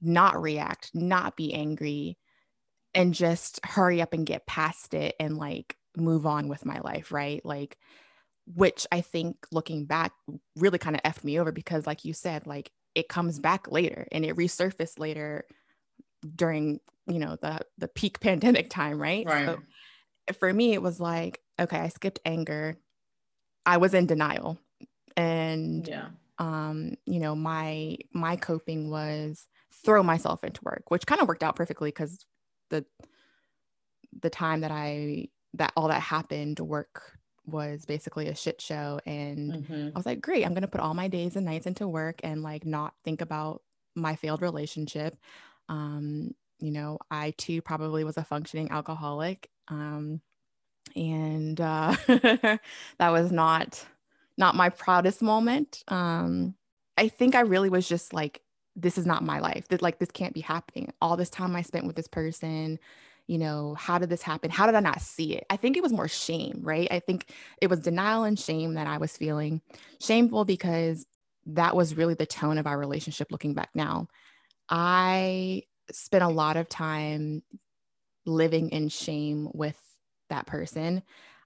not 0.00 0.40
react, 0.40 0.90
not 0.94 1.36
be 1.36 1.52
angry, 1.52 2.16
and 2.96 3.14
just 3.14 3.64
hurry 3.64 4.02
up 4.02 4.12
and 4.12 4.26
get 4.26 4.46
past 4.46 4.94
it 4.94 5.14
and 5.20 5.36
like 5.36 5.76
move 5.96 6.26
on 6.26 6.48
with 6.48 6.64
my 6.64 6.80
life, 6.80 7.12
right? 7.12 7.44
Like, 7.44 7.78
which 8.46 8.86
I 8.90 9.00
think 9.00 9.36
looking 9.52 9.84
back 9.84 10.12
really 10.56 10.78
kind 10.78 10.96
of 10.96 11.02
effed 11.02 11.24
me 11.24 11.38
over 11.38 11.52
because, 11.52 11.86
like 11.86 12.04
you 12.04 12.12
said, 12.12 12.46
like 12.46 12.70
it 12.94 13.08
comes 13.08 13.38
back 13.38 13.70
later 13.70 14.08
and 14.10 14.24
it 14.24 14.36
resurfaced 14.36 14.98
later 14.98 15.44
during 16.34 16.80
you 17.06 17.20
know 17.20 17.36
the 17.40 17.60
the 17.78 17.86
peak 17.86 18.18
pandemic 18.20 18.68
time 18.68 19.00
right 19.00 19.26
right 19.26 19.46
so 19.46 20.34
for 20.40 20.52
me 20.52 20.72
it 20.72 20.82
was 20.82 20.98
like 20.98 21.40
okay 21.60 21.78
i 21.78 21.86
skipped 21.86 22.18
anger 22.24 22.76
I 23.66 23.76
was 23.78 23.92
in 23.92 24.06
denial. 24.06 24.58
And 25.16 25.86
yeah. 25.86 26.06
um, 26.38 26.94
you 27.04 27.18
know, 27.18 27.34
my 27.34 27.98
my 28.12 28.36
coping 28.36 28.88
was 28.90 29.46
throw 29.84 30.02
myself 30.02 30.44
into 30.44 30.60
work, 30.62 30.84
which 30.88 31.06
kind 31.06 31.20
of 31.20 31.28
worked 31.28 31.42
out 31.42 31.56
perfectly 31.56 31.90
because 31.90 32.24
the 32.70 32.84
the 34.22 34.30
time 34.30 34.60
that 34.60 34.70
I 34.70 35.28
that 35.54 35.72
all 35.76 35.88
that 35.88 36.02
happened, 36.02 36.60
work 36.60 37.18
was 37.46 37.84
basically 37.84 38.28
a 38.28 38.34
shit 38.34 38.60
show. 38.60 39.00
And 39.06 39.52
mm-hmm. 39.52 39.88
I 39.94 39.98
was 39.98 40.06
like, 40.06 40.20
great, 40.20 40.44
I'm 40.44 40.54
gonna 40.54 40.68
put 40.68 40.80
all 40.80 40.94
my 40.94 41.08
days 41.08 41.36
and 41.36 41.46
nights 41.46 41.66
into 41.66 41.86
work 41.88 42.20
and 42.22 42.42
like 42.42 42.64
not 42.64 42.94
think 43.04 43.20
about 43.20 43.62
my 43.94 44.16
failed 44.16 44.42
relationship. 44.42 45.16
Um, 45.68 46.34
you 46.58 46.70
know, 46.70 46.98
I 47.10 47.32
too 47.36 47.62
probably 47.62 48.04
was 48.04 48.16
a 48.16 48.24
functioning 48.24 48.70
alcoholic. 48.70 49.48
Um, 49.68 50.20
and 50.94 51.60
uh, 51.60 51.96
that 52.06 52.60
was 53.00 53.32
not 53.32 53.84
not 54.38 54.54
my 54.54 54.68
proudest 54.68 55.22
moment. 55.22 55.82
Um, 55.88 56.54
I 56.96 57.08
think 57.08 57.34
I 57.34 57.40
really 57.40 57.70
was 57.70 57.88
just 57.88 58.12
like, 58.12 58.42
this 58.76 58.98
is 58.98 59.06
not 59.06 59.24
my 59.24 59.40
life. 59.40 59.66
That 59.68 59.82
like 59.82 59.98
this 59.98 60.10
can't 60.10 60.34
be 60.34 60.42
happening. 60.42 60.92
All 61.00 61.16
this 61.16 61.30
time 61.30 61.56
I 61.56 61.62
spent 61.62 61.86
with 61.86 61.96
this 61.96 62.06
person, 62.08 62.78
you 63.26 63.38
know, 63.38 63.74
how 63.74 63.98
did 63.98 64.10
this 64.10 64.22
happen? 64.22 64.50
How 64.50 64.66
did 64.66 64.74
I 64.74 64.80
not 64.80 65.00
see 65.00 65.34
it? 65.34 65.46
I 65.50 65.56
think 65.56 65.76
it 65.76 65.82
was 65.82 65.92
more 65.92 66.08
shame, 66.08 66.60
right? 66.62 66.86
I 66.90 67.00
think 67.00 67.32
it 67.60 67.68
was 67.68 67.80
denial 67.80 68.24
and 68.24 68.38
shame 68.38 68.74
that 68.74 68.86
I 68.86 68.98
was 68.98 69.16
feeling. 69.16 69.62
Shameful 70.00 70.44
because 70.44 71.06
that 71.46 71.74
was 71.74 71.96
really 71.96 72.14
the 72.14 72.26
tone 72.26 72.58
of 72.58 72.66
our 72.66 72.78
relationship 72.78 73.32
looking 73.32 73.54
back 73.54 73.70
now. 73.74 74.08
I 74.68 75.62
spent 75.90 76.24
a 76.24 76.28
lot 76.28 76.56
of 76.56 76.68
time 76.68 77.42
living 78.26 78.70
in 78.70 78.88
shame 78.88 79.48
with 79.54 79.80
that 80.28 80.46
person. 80.46 81.02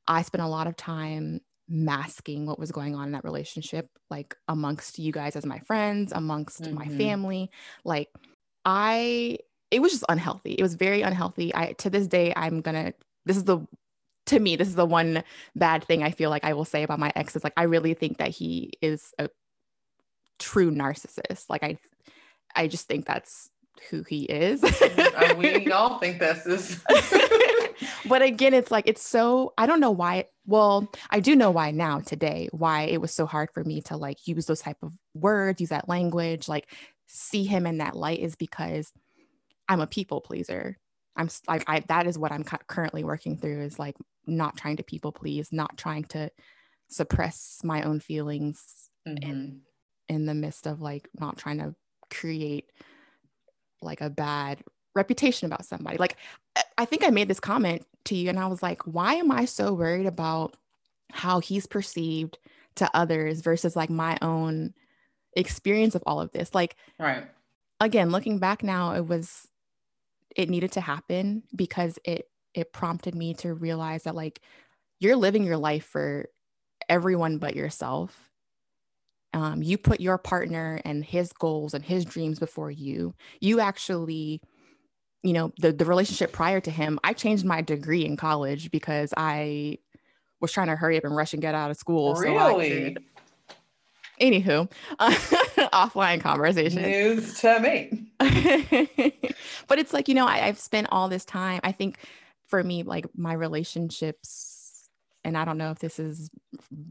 I 0.06 0.22
spent 0.22 0.42
a 0.42 0.48
lot 0.48 0.66
of 0.66 0.76
time 0.76 1.40
masking 1.70 2.46
what 2.46 2.58
was 2.58 2.72
going 2.72 2.94
on 2.94 3.06
in 3.06 3.12
that 3.12 3.24
relationship, 3.24 3.88
like 4.10 4.36
amongst 4.48 4.98
you 4.98 5.12
guys 5.12 5.36
as 5.36 5.46
my 5.46 5.60
friends, 5.60 6.12
amongst 6.12 6.62
mm-hmm. 6.62 6.74
my 6.74 6.88
family. 6.88 7.50
Like, 7.84 8.08
I, 8.64 9.38
it 9.70 9.80
was 9.80 9.92
just 9.92 10.04
unhealthy. 10.08 10.52
It 10.52 10.62
was 10.62 10.74
very 10.74 11.02
unhealthy. 11.02 11.54
I, 11.54 11.72
to 11.78 11.88
this 11.88 12.08
day, 12.08 12.32
I'm 12.36 12.60
gonna, 12.60 12.92
this 13.24 13.36
is 13.36 13.44
the, 13.44 13.60
to 14.26 14.38
me, 14.38 14.56
this 14.56 14.68
is 14.68 14.74
the 14.74 14.84
one 14.84 15.22
bad 15.54 15.84
thing 15.84 16.02
I 16.02 16.10
feel 16.10 16.30
like 16.30 16.44
I 16.44 16.52
will 16.54 16.64
say 16.64 16.82
about 16.82 16.98
my 16.98 17.12
ex 17.14 17.36
is 17.36 17.44
like, 17.44 17.54
I 17.56 17.62
really 17.64 17.94
think 17.94 18.18
that 18.18 18.30
he 18.30 18.72
is 18.82 19.12
a 19.18 19.28
true 20.38 20.70
narcissist. 20.70 21.44
Like, 21.48 21.62
I, 21.62 21.78
I 22.54 22.66
just 22.66 22.88
think 22.88 23.06
that's 23.06 23.48
who 23.88 24.02
he 24.02 24.24
is. 24.24 24.62
we 25.36 25.70
all 25.70 25.98
think 25.98 26.18
this 26.18 26.42
this. 26.44 26.82
but 28.06 28.22
again, 28.22 28.54
it's 28.54 28.70
like 28.70 28.86
it's 28.86 29.06
so 29.06 29.52
I 29.58 29.66
don't 29.66 29.80
know 29.80 29.90
why. 29.90 30.26
Well, 30.46 30.90
I 31.10 31.20
do 31.20 31.36
know 31.36 31.50
why 31.50 31.70
now 31.70 32.00
today 32.00 32.48
why 32.52 32.82
it 32.82 33.00
was 33.00 33.12
so 33.12 33.26
hard 33.26 33.50
for 33.52 33.62
me 33.64 33.80
to 33.82 33.96
like 33.96 34.26
use 34.26 34.46
those 34.46 34.60
type 34.60 34.78
of 34.82 34.92
words, 35.14 35.60
use 35.60 35.70
that 35.70 35.88
language, 35.88 36.48
like 36.48 36.70
see 37.06 37.44
him 37.44 37.66
in 37.66 37.78
that 37.78 37.96
light 37.96 38.20
is 38.20 38.36
because 38.36 38.92
I'm 39.68 39.80
a 39.80 39.86
people 39.86 40.20
pleaser. 40.20 40.76
I'm 41.16 41.28
like 41.48 41.64
I 41.66 41.80
that 41.88 42.06
is 42.06 42.18
what 42.18 42.32
I'm 42.32 42.44
currently 42.44 43.04
working 43.04 43.36
through 43.36 43.62
is 43.62 43.78
like 43.78 43.96
not 44.26 44.56
trying 44.56 44.76
to 44.76 44.82
people 44.82 45.12
please, 45.12 45.52
not 45.52 45.76
trying 45.76 46.04
to 46.04 46.30
suppress 46.88 47.60
my 47.62 47.82
own 47.82 48.00
feelings 48.00 48.90
mm-hmm. 49.06 49.28
in 49.28 49.60
in 50.08 50.26
the 50.26 50.34
midst 50.34 50.66
of 50.66 50.80
like 50.80 51.08
not 51.18 51.38
trying 51.38 51.58
to 51.58 51.74
create 52.10 52.66
like 53.80 54.00
a 54.00 54.10
bad 54.10 54.60
reputation 54.94 55.46
about 55.46 55.64
somebody. 55.64 55.98
Like, 55.98 56.16
I 56.78 56.84
think 56.84 57.04
I 57.04 57.10
made 57.10 57.28
this 57.28 57.40
comment 57.40 57.86
to 58.04 58.14
you, 58.14 58.28
and 58.28 58.38
I 58.38 58.46
was 58.46 58.62
like, 58.62 58.82
why 58.82 59.14
am 59.14 59.30
I 59.30 59.44
so 59.44 59.72
worried 59.72 60.06
about 60.06 60.56
how 61.12 61.40
he's 61.40 61.66
perceived 61.66 62.38
to 62.76 62.90
others 62.94 63.40
versus 63.40 63.76
like 63.76 63.90
my 63.90 64.16
own 64.22 64.74
experience 65.34 65.94
of 65.94 66.02
all 66.06 66.20
of 66.20 66.32
this? 66.32 66.54
Like, 66.54 66.76
right. 66.98 67.24
Again, 67.80 68.10
looking 68.10 68.38
back 68.38 68.62
now, 68.62 68.92
it 68.94 69.06
was, 69.06 69.48
it 70.36 70.50
needed 70.50 70.72
to 70.72 70.80
happen 70.80 71.42
because 71.54 71.98
it, 72.04 72.28
it 72.54 72.72
prompted 72.72 73.14
me 73.14 73.34
to 73.34 73.54
realize 73.54 74.04
that 74.04 74.14
like 74.14 74.40
you're 74.98 75.16
living 75.16 75.44
your 75.44 75.56
life 75.56 75.84
for 75.84 76.26
everyone 76.88 77.38
but 77.38 77.56
yourself 77.56 78.30
um, 79.32 79.62
you 79.62 79.78
put 79.78 80.00
your 80.00 80.18
partner 80.18 80.80
and 80.84 81.04
his 81.04 81.32
goals 81.32 81.74
and 81.74 81.84
his 81.84 82.04
dreams 82.04 82.38
before 82.38 82.70
you 82.70 83.14
you 83.40 83.60
actually 83.60 84.40
you 85.22 85.32
know 85.32 85.52
the, 85.58 85.72
the 85.72 85.84
relationship 85.84 86.32
prior 86.32 86.60
to 86.60 86.70
him 86.70 86.98
i 87.04 87.12
changed 87.12 87.44
my 87.44 87.60
degree 87.60 88.04
in 88.04 88.16
college 88.16 88.70
because 88.70 89.12
i 89.16 89.78
was 90.40 90.52
trying 90.52 90.68
to 90.68 90.76
hurry 90.76 90.96
up 90.96 91.04
and 91.04 91.14
rush 91.14 91.32
and 91.32 91.42
get 91.42 91.54
out 91.54 91.70
of 91.70 91.76
school 91.76 92.14
really? 92.14 92.94
so 92.94 93.02
Anywho, 94.20 94.70
uh, 94.98 95.10
offline 95.72 96.20
conversation. 96.20 96.82
News 96.82 97.40
to 97.40 97.58
me. 97.58 98.12
but 99.66 99.78
it's 99.78 99.94
like, 99.94 100.08
you 100.08 100.14
know, 100.14 100.26
I, 100.26 100.46
I've 100.46 100.58
spent 100.58 100.88
all 100.92 101.08
this 101.08 101.24
time. 101.24 101.60
I 101.64 101.72
think 101.72 101.96
for 102.46 102.62
me, 102.62 102.82
like 102.82 103.06
my 103.16 103.32
relationships, 103.32 104.90
and 105.24 105.38
I 105.38 105.46
don't 105.46 105.56
know 105.56 105.70
if 105.70 105.78
this 105.78 105.98
is 105.98 106.30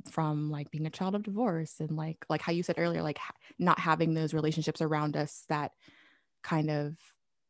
from 0.10 0.50
like 0.50 0.72
being 0.72 0.88
a 0.88 0.90
child 0.90 1.14
of 1.14 1.22
divorce 1.22 1.80
and 1.80 1.92
like 1.92 2.26
like 2.30 2.42
how 2.42 2.52
you 2.52 2.64
said 2.64 2.76
earlier, 2.80 3.04
like 3.04 3.20
ha- 3.20 3.34
not 3.60 3.80
having 3.80 4.16
those 4.16 4.34
relationships 4.34 4.82
around 4.82 5.16
us 5.16 5.44
that 5.50 5.72
kind 6.42 6.72
of 6.72 6.96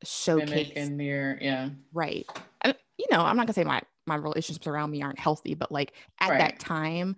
showcase 0.03 0.73
and 0.75 0.99
yeah. 1.01 1.69
Right. 1.93 2.25
And, 2.61 2.75
you 2.97 3.05
know, 3.11 3.21
I'm 3.21 3.35
not 3.37 3.47
gonna 3.47 3.53
say 3.53 3.63
my 3.63 3.81
my 4.05 4.15
relationships 4.15 4.67
around 4.67 4.91
me 4.91 5.01
aren't 5.01 5.19
healthy, 5.19 5.53
but 5.53 5.71
like 5.71 5.93
at 6.19 6.29
right. 6.29 6.39
that 6.39 6.59
time, 6.59 7.15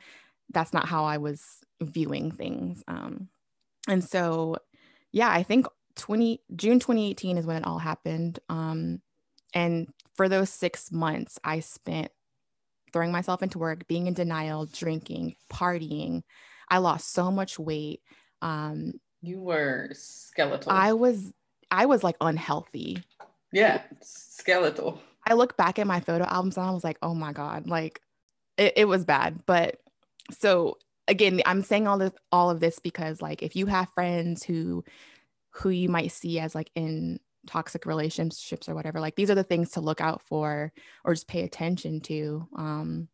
that's 0.54 0.74
not 0.74 0.88
how 0.88 1.06
I 1.06 1.18
was 1.18 1.44
viewing 1.82 2.32
things. 2.32 2.84
Um, 2.88 3.30
and 3.88 4.04
so, 4.04 4.58
yeah, 5.12 5.30
I 5.30 5.44
think 5.44 5.68
20 5.96 6.42
June 6.56 6.80
2018 6.80 7.38
is 7.38 7.46
when 7.46 7.58
it 7.58 7.66
all 7.66 7.80
happened. 7.80 8.40
Um, 8.50 9.02
and 9.54 9.88
for 10.16 10.30
those 10.30 10.50
six 10.50 10.92
months, 10.92 11.40
I 11.44 11.62
spent 11.62 12.12
throwing 12.94 13.12
myself 13.12 13.42
into 13.42 13.60
work, 13.60 13.88
being 13.88 14.08
in 14.08 14.14
denial, 14.14 14.66
drinking, 14.66 15.36
partying. 15.52 16.24
I 16.70 16.78
lost 16.80 17.12
so 17.14 17.32
much 17.32 17.58
weight. 17.58 18.02
Um, 18.42 18.94
you 19.22 19.42
were 19.42 19.90
skeletal. 19.94 20.72
I 20.72 20.94
was, 20.94 21.32
I 21.72 21.86
was 21.86 22.04
like 22.04 22.18
unhealthy. 22.22 23.04
Yeah, 23.52 23.82
skeletal. 24.02 25.02
I 25.26 25.34
look 25.34 25.58
back 25.58 25.80
at 25.80 25.88
my 25.88 26.00
photo 26.02 26.26
albums 26.26 26.58
and 26.58 26.66
I 26.66 26.72
was 26.72 26.84
like, 26.84 26.98
oh 27.02 27.16
my 27.16 27.32
God, 27.32 27.68
like 27.68 28.02
it, 28.58 28.74
it 28.76 28.86
was 28.86 29.06
bad. 29.06 29.46
But 29.46 29.78
so 30.32 30.78
again, 31.08 31.42
I'm 31.46 31.64
saying 31.64 31.88
all 31.88 31.98
this 31.98 32.14
all 32.32 32.50
of 32.50 32.60
this 32.60 32.80
because 32.80 33.22
like 33.22 33.42
if 33.42 33.56
you 33.56 33.66
have 33.68 33.90
friends 33.94 34.44
who 34.44 34.84
who 35.52 35.70
you 35.70 35.90
might 35.90 36.12
see 36.12 36.40
as 36.40 36.56
like 36.56 36.72
in 36.76 37.20
toxic 37.48 37.86
relationships 37.86 38.70
or 38.70 38.76
whatever, 38.76 39.00
like 39.00 39.16
these 39.16 39.30
are 39.30 39.36
the 39.36 39.44
things 39.44 39.72
to 39.72 39.82
look 39.82 40.02
out 40.02 40.22
for 40.22 40.72
or 41.04 41.14
just 41.14 41.28
pay 41.28 41.44
attention 41.44 42.02
to. 42.02 42.48
Um, 42.56 43.08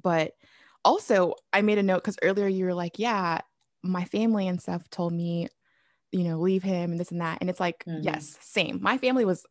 but 0.00 0.32
also 0.84 1.34
I 1.52 1.62
made 1.62 1.78
a 1.78 1.82
note 1.82 2.02
because 2.02 2.18
earlier 2.22 2.46
you 2.46 2.64
were 2.64 2.74
like, 2.74 2.98
yeah, 2.98 3.40
my 3.82 4.04
family 4.04 4.48
and 4.48 4.60
stuff 4.60 4.88
told 4.90 5.12
me, 5.12 5.48
you 6.12 6.24
know, 6.24 6.38
leave 6.38 6.62
him 6.62 6.90
and 6.90 7.00
this 7.00 7.10
and 7.10 7.20
that. 7.20 7.38
And 7.40 7.50
it's 7.50 7.60
like, 7.60 7.84
mm-hmm. 7.84 8.02
yes, 8.02 8.38
same. 8.40 8.80
My 8.82 8.98
family 8.98 9.24
was 9.24 9.44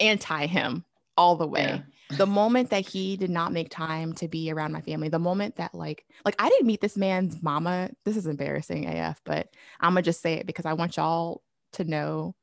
anti 0.00 0.46
him 0.46 0.84
all 1.16 1.36
the 1.36 1.46
way. 1.46 1.82
Yeah. 2.10 2.16
The 2.16 2.26
moment 2.26 2.70
that 2.70 2.86
he 2.86 3.16
did 3.16 3.30
not 3.30 3.52
make 3.52 3.68
time 3.68 4.12
to 4.14 4.28
be 4.28 4.52
around 4.52 4.72
my 4.72 4.80
family, 4.80 5.08
the 5.08 5.18
moment 5.18 5.56
that 5.56 5.74
like 5.74 6.06
like 6.24 6.36
I 6.38 6.48
didn't 6.48 6.66
meet 6.66 6.80
this 6.80 6.96
man's 6.96 7.42
mama. 7.42 7.90
This 8.04 8.16
is 8.16 8.26
embarrassing 8.26 8.86
AF, 8.86 9.20
but 9.24 9.48
I'm 9.80 9.90
gonna 9.90 10.02
just 10.02 10.22
say 10.22 10.34
it 10.34 10.46
because 10.46 10.66
I 10.66 10.74
want 10.74 10.96
y'all 10.96 11.42
to 11.72 11.84
know 11.84 12.36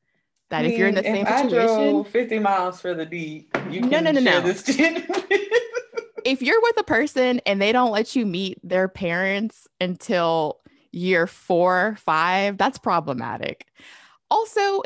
that 0.50 0.60
I 0.60 0.62
mean, 0.64 0.72
if 0.72 0.78
you're 0.78 0.88
in 0.88 0.94
the 0.94 1.02
same 1.02 1.26
situation, 1.26 2.04
50 2.04 2.38
miles 2.40 2.80
for 2.80 2.92
the 2.92 3.06
D, 3.06 3.48
you 3.70 3.80
can 3.80 3.90
no, 3.90 4.00
no, 4.00 4.10
no, 4.10 4.20
no. 4.20 4.40
this 4.42 4.64
if 6.24 6.42
you're 6.42 6.60
with 6.60 6.78
a 6.78 6.84
person 6.84 7.40
and 7.46 7.60
they 7.60 7.72
don't 7.72 7.90
let 7.90 8.14
you 8.14 8.26
meet 8.26 8.58
their 8.62 8.88
parents 8.88 9.66
until 9.80 10.60
year 10.94 11.26
four, 11.26 11.96
five, 11.98 12.56
that's 12.56 12.78
problematic. 12.78 13.66
Also, 14.30 14.82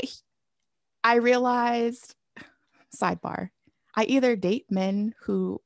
I 1.04 1.16
realized, 1.16 2.14
sidebar, 2.94 3.50
I 3.94 4.04
either 4.04 4.36
date 4.36 4.66
men 4.70 5.14
who 5.22 5.60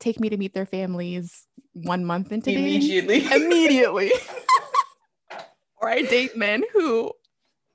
take 0.00 0.20
me 0.20 0.28
to 0.28 0.36
meet 0.36 0.54
their 0.54 0.66
families 0.66 1.46
one 1.72 2.04
month 2.04 2.32
into 2.32 2.50
immediately, 2.50 3.20
dating, 3.20 3.42
immediately, 3.42 4.12
or 5.76 5.88
I 5.88 6.02
date 6.02 6.36
men 6.36 6.62
who 6.72 7.12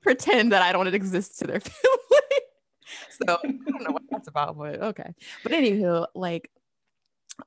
pretend 0.02 0.52
that 0.52 0.62
I 0.62 0.72
don't 0.72 0.92
exist 0.92 1.38
to 1.38 1.46
their 1.46 1.60
family. 1.60 2.40
so 3.10 3.38
I 3.44 3.48
don't 3.48 3.84
know 3.84 3.92
what 3.92 4.02
that's 4.10 4.28
about, 4.28 4.56
but 4.56 4.80
okay. 4.80 5.14
But 5.42 5.52
anywho, 5.52 6.06
like 6.14 6.50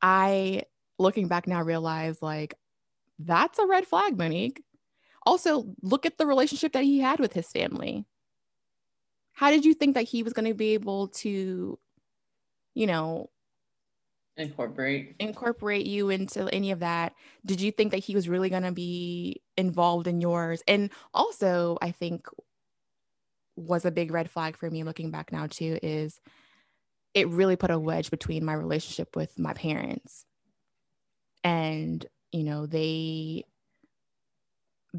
I 0.02 0.64
looking 1.00 1.28
back 1.28 1.48
now 1.48 1.62
realize 1.62 2.22
like 2.22 2.56
that's 3.20 3.60
a 3.60 3.66
red 3.66 3.86
flag, 3.86 4.18
Monique. 4.18 4.64
Also, 5.28 5.76
look 5.82 6.06
at 6.06 6.18
the 6.18 6.26
relationship 6.26 6.74
that 6.74 6.84
he 6.84 7.00
had 7.00 7.20
with 7.20 7.34
his 7.34 7.52
family. 7.52 8.06
How 9.34 9.52
did 9.52 9.66
you 9.66 9.74
think 9.74 9.94
that 9.96 10.08
he 10.08 10.24
was 10.24 10.34
going 10.34 10.48
to 10.48 10.56
be 10.56 10.74
able 10.74 11.10
to 11.10 11.78
you 12.78 12.86
know, 12.86 13.28
incorporate. 14.38 15.16
incorporate 15.18 15.88
you 15.88 16.10
into 16.12 16.48
any 16.54 16.70
of 16.70 16.82
that? 16.82 17.16
Did 17.44 17.60
you 17.60 17.72
think 17.72 17.90
that 17.92 18.04
he 18.04 18.14
was 18.14 18.30
really 18.30 18.52
going 18.52 18.64
to 18.64 18.72
be 18.72 19.42
involved 19.58 20.06
in 20.06 20.22
yours? 20.22 20.62
And 20.68 20.92
also 21.12 21.80
i 21.82 21.90
think 21.90 22.28
was 23.56 23.84
a 23.84 23.92
big 23.92 24.12
red 24.12 24.30
flag 24.30 24.56
for 24.56 24.70
me 24.70 24.84
looking 24.84 25.10
back 25.10 25.32
now 25.32 25.48
too 25.48 25.80
is 25.82 26.22
it 27.16 27.28
really 27.30 27.56
put 27.56 27.72
a 27.72 27.80
wedge 27.80 28.12
between 28.12 28.46
my 28.46 28.54
relationship 28.54 29.16
with 29.16 29.40
my 29.40 29.54
parents. 29.54 30.24
And 31.44 32.06
you 32.32 32.44
know 32.44 32.68
they 32.68 33.46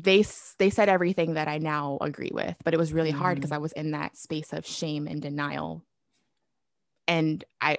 they 0.03 0.25
they 0.59 0.71
said 0.71 0.89
everything 0.89 1.35
that 1.35 1.49
i 1.49 1.59
now 1.59 1.99
agree 2.01 2.31
with 2.33 2.55
but 2.65 2.75
it 2.75 2.79
was 2.79 2.93
really 2.93 3.11
hard 3.11 3.37
because 3.37 3.51
mm-hmm. 3.51 3.57
i 3.57 3.63
was 3.63 3.73
in 3.73 3.93
that 3.93 4.17
space 4.17 4.53
of 4.53 4.67
shame 4.67 5.07
and 5.07 5.23
denial 5.23 5.85
and 7.09 7.43
I 7.61 7.79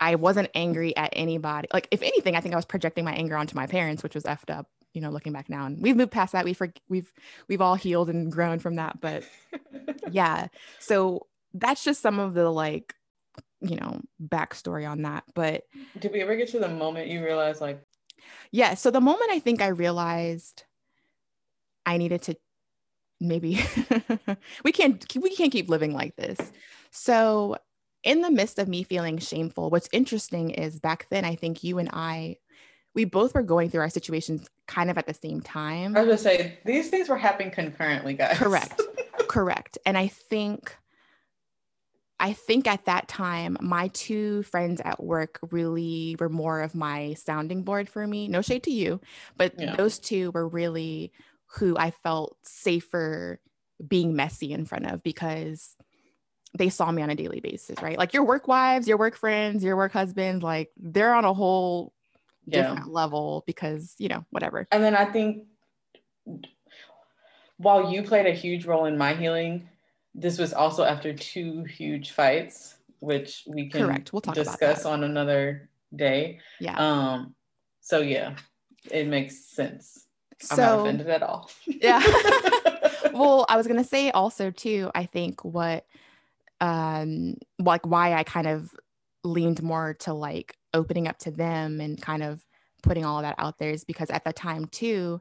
I 0.00 0.14
wasn't 0.14 0.50
angry 0.54 0.96
at 0.96 1.12
anybody. 1.14 1.68
Like 1.72 1.88
if 1.90 2.02
anything, 2.02 2.36
I 2.36 2.40
think 2.40 2.54
I 2.54 2.58
was 2.58 2.64
projecting 2.64 3.04
my 3.04 3.14
anger 3.14 3.36
onto 3.36 3.56
my 3.56 3.66
parents, 3.66 4.02
which 4.02 4.14
was 4.14 4.24
effed 4.24 4.56
up. 4.56 4.68
You 4.92 5.00
know, 5.02 5.10
looking 5.10 5.32
back 5.32 5.48
now, 5.48 5.66
and 5.66 5.80
we've 5.80 5.96
moved 5.96 6.12
past 6.12 6.32
that. 6.32 6.44
We 6.44 6.54
for, 6.54 6.72
we've 6.88 7.12
we've 7.48 7.60
all 7.60 7.74
healed 7.74 8.10
and 8.10 8.32
grown 8.32 8.58
from 8.58 8.76
that. 8.76 9.00
But 9.00 9.24
yeah, 10.10 10.48
so 10.78 11.26
that's 11.54 11.84
just 11.84 12.00
some 12.00 12.18
of 12.18 12.34
the 12.34 12.48
like, 12.50 12.94
you 13.60 13.76
know, 13.76 14.00
backstory 14.22 14.88
on 14.88 15.02
that. 15.02 15.24
But 15.34 15.64
did 15.98 16.12
we 16.12 16.22
ever 16.22 16.36
get 16.36 16.48
to 16.50 16.58
the 16.58 16.68
moment 16.68 17.08
you 17.08 17.22
realized 17.22 17.60
like? 17.60 17.82
Yeah. 18.50 18.74
So 18.74 18.90
the 18.90 19.00
moment 19.00 19.30
I 19.30 19.40
think 19.40 19.60
I 19.60 19.68
realized 19.68 20.64
I 21.88 21.96
needed 21.96 22.20
to 22.22 22.36
maybe 23.18 23.60
we 24.64 24.72
can't 24.72 25.04
we 25.16 25.34
can't 25.34 25.50
keep 25.50 25.70
living 25.70 25.94
like 25.94 26.14
this. 26.16 26.38
So 26.90 27.56
in 28.04 28.20
the 28.20 28.30
midst 28.30 28.58
of 28.58 28.68
me 28.68 28.82
feeling 28.82 29.18
shameful, 29.18 29.70
what's 29.70 29.88
interesting 29.90 30.50
is 30.50 30.78
back 30.78 31.06
then, 31.10 31.24
I 31.24 31.34
think 31.34 31.64
you 31.64 31.78
and 31.78 31.88
I, 31.92 32.36
we 32.94 33.06
both 33.06 33.34
were 33.34 33.42
going 33.42 33.70
through 33.70 33.80
our 33.80 33.90
situations 33.90 34.48
kind 34.66 34.90
of 34.90 34.98
at 34.98 35.06
the 35.06 35.14
same 35.14 35.40
time. 35.40 35.96
I 35.96 36.00
was 36.00 36.06
gonna 36.06 36.18
say 36.18 36.58
these 36.66 36.90
things 36.90 37.08
were 37.08 37.16
happening 37.16 37.50
concurrently, 37.50 38.12
guys. 38.14 38.36
Correct. 38.36 38.80
Correct. 39.28 39.78
And 39.86 39.96
I 39.96 40.08
think 40.08 40.76
I 42.20 42.32
think 42.34 42.66
at 42.66 42.84
that 42.84 43.08
time, 43.08 43.56
my 43.60 43.88
two 43.88 44.42
friends 44.42 44.82
at 44.84 45.02
work 45.02 45.38
really 45.50 46.16
were 46.18 46.28
more 46.28 46.60
of 46.60 46.74
my 46.74 47.14
sounding 47.14 47.62
board 47.62 47.88
for 47.88 48.06
me. 48.06 48.28
No 48.28 48.42
shade 48.42 48.64
to 48.64 48.72
you, 48.72 49.00
but 49.36 49.54
yeah. 49.58 49.76
those 49.76 49.98
two 49.98 50.32
were 50.32 50.46
really 50.46 51.12
who 51.56 51.76
I 51.76 51.90
felt 51.90 52.36
safer 52.42 53.40
being 53.86 54.14
messy 54.14 54.52
in 54.52 54.64
front 54.64 54.86
of 54.86 55.02
because 55.02 55.76
they 56.56 56.68
saw 56.68 56.90
me 56.90 57.02
on 57.02 57.10
a 57.10 57.14
daily 57.14 57.40
basis, 57.40 57.80
right? 57.82 57.98
Like 57.98 58.14
your 58.14 58.24
work 58.24 58.48
wives, 58.48 58.88
your 58.88 58.96
work 58.96 59.16
friends, 59.16 59.62
your 59.62 59.76
work 59.76 59.92
husbands, 59.92 60.42
like 60.42 60.70
they're 60.76 61.14
on 61.14 61.24
a 61.24 61.32
whole 61.32 61.92
different 62.48 62.86
yeah. 62.86 62.92
level 62.92 63.44
because, 63.46 63.94
you 63.98 64.08
know, 64.08 64.24
whatever. 64.30 64.66
And 64.72 64.82
then 64.82 64.96
I 64.96 65.04
think 65.04 65.44
while 67.58 67.92
you 67.92 68.02
played 68.02 68.26
a 68.26 68.32
huge 68.32 68.64
role 68.64 68.86
in 68.86 68.96
my 68.96 69.14
healing, 69.14 69.68
this 70.14 70.38
was 70.38 70.52
also 70.52 70.84
after 70.84 71.12
two 71.12 71.64
huge 71.64 72.12
fights, 72.12 72.76
which 73.00 73.44
we 73.46 73.68
can 73.68 73.86
Correct. 73.86 74.12
We'll 74.12 74.20
talk 74.20 74.34
discuss 74.34 74.84
on 74.84 75.04
another 75.04 75.68
day. 75.94 76.40
Yeah. 76.60 76.76
Um, 76.78 77.34
so 77.80 78.00
yeah, 78.00 78.36
it 78.90 79.06
makes 79.06 79.44
sense. 79.50 80.07
So, 80.40 80.54
I'm 80.54 80.68
not 80.68 80.80
offended 80.80 81.08
at 81.08 81.22
all. 81.22 81.50
yeah. 81.66 82.02
well, 83.12 83.44
I 83.48 83.56
was 83.56 83.66
gonna 83.66 83.84
say 83.84 84.10
also 84.10 84.50
too, 84.50 84.90
I 84.94 85.06
think 85.06 85.44
what 85.44 85.86
um 86.60 87.36
like 87.58 87.86
why 87.86 88.14
I 88.14 88.24
kind 88.24 88.46
of 88.46 88.74
leaned 89.24 89.62
more 89.62 89.94
to 90.00 90.12
like 90.12 90.56
opening 90.74 91.08
up 91.08 91.18
to 91.18 91.30
them 91.30 91.80
and 91.80 92.00
kind 92.00 92.22
of 92.22 92.44
putting 92.82 93.04
all 93.04 93.18
of 93.18 93.22
that 93.22 93.34
out 93.38 93.58
there 93.58 93.70
is 93.70 93.84
because 93.84 94.10
at 94.10 94.24
the 94.24 94.32
time 94.32 94.66
too 94.66 95.20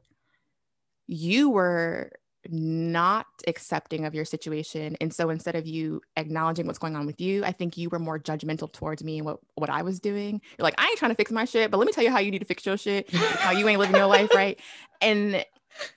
you 1.08 1.50
were 1.50 2.12
not 2.52 3.26
accepting 3.48 4.06
of 4.06 4.16
your 4.16 4.26
situation. 4.26 4.96
And 5.02 5.14
so 5.14 5.30
instead 5.30 5.56
of 5.56 5.68
you 5.68 6.02
acknowledging 6.16 6.68
what's 6.68 6.80
going 6.80 6.96
on 6.96 7.06
with 7.06 7.20
you 7.22 7.44
i 7.44 7.52
think 7.52 7.78
you 7.78 7.90
were 7.90 8.00
more 8.00 8.20
judgmental 8.20 8.72
towards 8.72 9.04
me 9.04 9.18
and 9.18 9.26
what, 9.26 9.40
what 9.56 9.70
i 9.70 9.82
was 9.82 10.00
doing. 10.00 10.42
You're 10.58 10.64
like 10.64 10.76
i 10.78 10.86
ain't 10.86 10.98
trying 10.98 11.12
to 11.12 11.16
fix 11.16 11.32
my 11.32 11.46
shit 11.46 11.72
but 11.72 11.78
let 11.78 11.86
me 11.86 11.94
tell 11.94 12.04
you 12.04 12.12
how 12.12 12.20
you 12.20 12.32
need 12.32 12.40
to 12.40 12.46
fix 12.46 12.66
your 12.66 12.78
shit 12.78 13.10
how 13.14 13.52
you 13.52 13.68
ain't 13.68 13.80
living 13.80 13.96
your 13.96 14.08
life 14.08 14.34
right? 14.34 14.60
And 15.00 15.46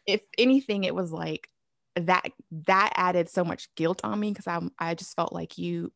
if 0.07 0.20
anything 0.36 0.84
it 0.84 0.94
was 0.94 1.11
like 1.11 1.48
that 1.96 2.30
that 2.66 2.92
added 2.96 3.30
so 3.30 3.44
much 3.44 3.74
guilt 3.76 4.03
on 4.05 4.20
me 4.20 4.30
because 4.30 4.46
I 4.46 4.61
I 4.78 4.94
just 4.94 5.16
felt 5.16 5.32
like 5.32 5.57
you 5.57 5.90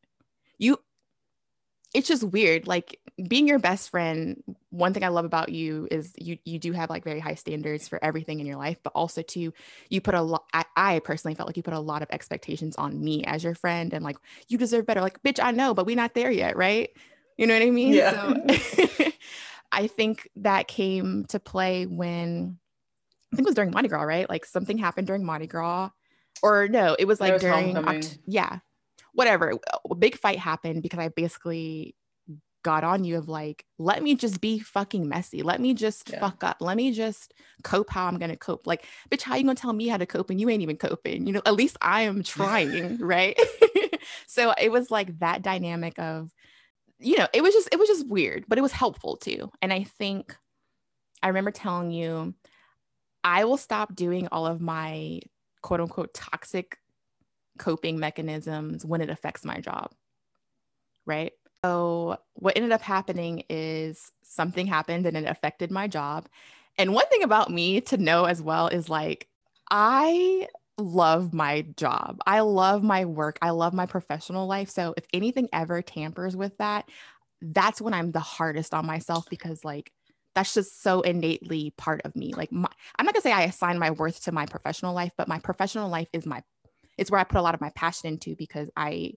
you 0.58 0.78
it's 1.94 2.08
just 2.08 2.24
weird. 2.24 2.66
Like 2.66 3.00
being 3.28 3.46
your 3.46 3.60
best 3.60 3.90
friend, 3.90 4.42
one 4.70 4.92
thing 4.92 5.04
I 5.04 5.08
love 5.08 5.24
about 5.24 5.50
you 5.50 5.86
is 5.90 6.12
you 6.18 6.38
you 6.44 6.58
do 6.58 6.72
have 6.72 6.90
like 6.90 7.04
very 7.04 7.20
high 7.20 7.36
standards 7.36 7.88
for 7.88 8.02
everything 8.02 8.40
in 8.40 8.46
your 8.46 8.56
life, 8.56 8.78
but 8.82 8.92
also 8.94 9.22
too, 9.22 9.54
you 9.88 10.00
put 10.00 10.14
a 10.14 10.20
lot 10.20 10.44
I, 10.52 10.64
I 10.76 10.98
personally 10.98 11.36
felt 11.36 11.48
like 11.48 11.56
you 11.56 11.62
put 11.62 11.72
a 11.72 11.80
lot 11.80 12.02
of 12.02 12.08
expectations 12.10 12.74
on 12.76 13.02
me 13.02 13.24
as 13.24 13.44
your 13.44 13.54
friend 13.54 13.94
and 13.94 14.04
like 14.04 14.16
you 14.48 14.58
deserve 14.58 14.86
better. 14.86 15.00
Like, 15.00 15.22
bitch, 15.22 15.38
I 15.42 15.52
know, 15.52 15.72
but 15.72 15.86
we're 15.86 15.96
not 15.96 16.14
there 16.14 16.30
yet, 16.30 16.56
right? 16.56 16.90
You 17.38 17.46
know 17.46 17.54
what 17.54 17.62
I 17.62 17.70
mean? 17.70 17.94
Yeah. 17.94 18.34
So 18.48 19.10
I 19.72 19.86
think 19.86 20.28
that 20.36 20.68
came 20.68 21.24
to 21.26 21.38
play 21.38 21.86
when 21.86 22.58
I 23.32 23.36
think 23.36 23.46
it 23.46 23.50
was 23.50 23.56
during 23.56 23.70
Mardi 23.70 23.88
Gras, 23.88 24.02
right? 24.02 24.28
Like 24.28 24.44
something 24.44 24.78
happened 24.78 25.06
during 25.06 25.24
Mardi 25.24 25.46
Gras. 25.46 25.90
Or 26.42 26.68
no, 26.68 26.96
it 26.98 27.06
was 27.06 27.20
like 27.20 27.32
was 27.32 27.42
during. 27.42 27.74
Oct- 27.74 28.18
yeah. 28.26 28.58
Whatever. 29.14 29.54
A 29.90 29.94
big 29.94 30.18
fight 30.18 30.38
happened 30.38 30.82
because 30.82 30.98
I 30.98 31.08
basically 31.08 31.96
got 32.64 32.82
on 32.82 33.04
you 33.04 33.18
of 33.18 33.28
like, 33.28 33.64
let 33.78 34.02
me 34.02 34.14
just 34.14 34.40
be 34.40 34.58
fucking 34.58 35.08
messy. 35.08 35.42
Let 35.42 35.60
me 35.60 35.74
just 35.74 36.08
Yeah. 36.08 36.18
fuck 36.20 36.42
up. 36.42 36.56
Let 36.60 36.76
me 36.76 36.92
just 36.92 37.34
cope 37.62 37.90
how 37.90 38.06
I'm 38.06 38.18
gonna 38.18 38.36
cope. 38.36 38.66
Like, 38.66 38.84
bitch, 39.10 39.22
how 39.22 39.36
you 39.36 39.44
gonna 39.44 39.54
tell 39.54 39.72
me 39.72 39.86
how 39.86 39.98
to 39.98 40.06
cope 40.06 40.30
and 40.30 40.40
you 40.40 40.48
ain't 40.48 40.62
even 40.62 40.76
coping? 40.78 41.26
You 41.26 41.34
know, 41.34 41.42
at 41.46 41.54
least 41.54 41.76
I 41.80 42.02
am 42.02 42.22
trying, 42.24 42.98
right? 42.98 43.38
so 44.26 44.52
it 44.60 44.72
was 44.72 44.90
like 44.90 45.18
that 45.20 45.42
dynamic 45.42 45.98
of, 45.98 46.30
you 46.98 47.18
know, 47.18 47.28
it 47.34 47.42
was 47.42 47.52
just 47.54 47.68
it 47.70 47.78
was 47.78 47.88
just 47.88 48.08
weird, 48.08 48.46
but 48.48 48.58
it 48.58 48.62
was 48.62 48.72
helpful 48.72 49.16
too. 49.16 49.50
And 49.60 49.72
I 49.72 49.84
think 49.84 50.34
I 51.22 51.28
remember 51.28 51.50
telling 51.50 51.90
you, 51.90 52.34
I 53.22 53.44
will 53.44 53.56
stop 53.58 53.94
doing 53.94 54.28
all 54.32 54.46
of 54.46 54.60
my 54.60 55.20
quote 55.62 55.80
unquote 55.80 56.14
toxic 56.14 56.78
coping 57.58 57.98
mechanisms 57.98 58.84
when 58.84 59.00
it 59.00 59.10
affects 59.10 59.44
my 59.44 59.60
job. 59.60 59.92
Right. 61.06 61.32
So, 61.64 62.18
what 62.34 62.56
ended 62.56 62.72
up 62.72 62.82
happening 62.82 63.44
is 63.48 64.12
something 64.22 64.66
happened 64.66 65.06
and 65.06 65.16
it 65.16 65.26
affected 65.26 65.70
my 65.70 65.86
job. 65.88 66.28
And 66.78 66.92
one 66.94 67.06
thing 67.08 67.22
about 67.22 67.50
me 67.50 67.80
to 67.82 67.96
know 67.96 68.24
as 68.24 68.42
well 68.42 68.68
is 68.68 68.88
like, 68.88 69.28
I 69.70 70.48
love 70.78 71.32
my 71.32 71.62
job. 71.76 72.18
I 72.26 72.40
love 72.40 72.82
my 72.82 73.04
work. 73.04 73.38
I 73.40 73.50
love 73.50 73.72
my 73.74 73.86
professional 73.86 74.46
life. 74.46 74.70
So, 74.70 74.94
if 74.96 75.06
anything 75.12 75.48
ever 75.52 75.82
tampers 75.82 76.36
with 76.36 76.56
that, 76.58 76.88
that's 77.42 77.80
when 77.80 77.94
I'm 77.94 78.12
the 78.12 78.20
hardest 78.20 78.74
on 78.74 78.86
myself 78.86 79.26
because, 79.30 79.64
like, 79.64 79.92
that's 80.34 80.54
just 80.54 80.82
so 80.82 81.00
innately 81.02 81.72
part 81.76 82.02
of 82.04 82.16
me. 82.16 82.34
Like, 82.34 82.52
my, 82.52 82.68
I'm 82.98 83.06
not 83.06 83.14
gonna 83.14 83.22
say 83.22 83.32
I 83.32 83.42
assign 83.44 83.78
my 83.78 83.90
worth 83.92 84.24
to 84.24 84.32
my 84.32 84.46
professional 84.46 84.94
life, 84.94 85.12
but 85.16 85.28
my 85.28 85.38
professional 85.38 85.88
life 85.88 86.08
is 86.12 86.26
my, 86.26 86.42
it's 86.98 87.10
where 87.10 87.20
I 87.20 87.24
put 87.24 87.38
a 87.38 87.42
lot 87.42 87.54
of 87.54 87.60
my 87.60 87.70
passion 87.70 88.08
into 88.08 88.36
because 88.36 88.68
I, 88.76 89.14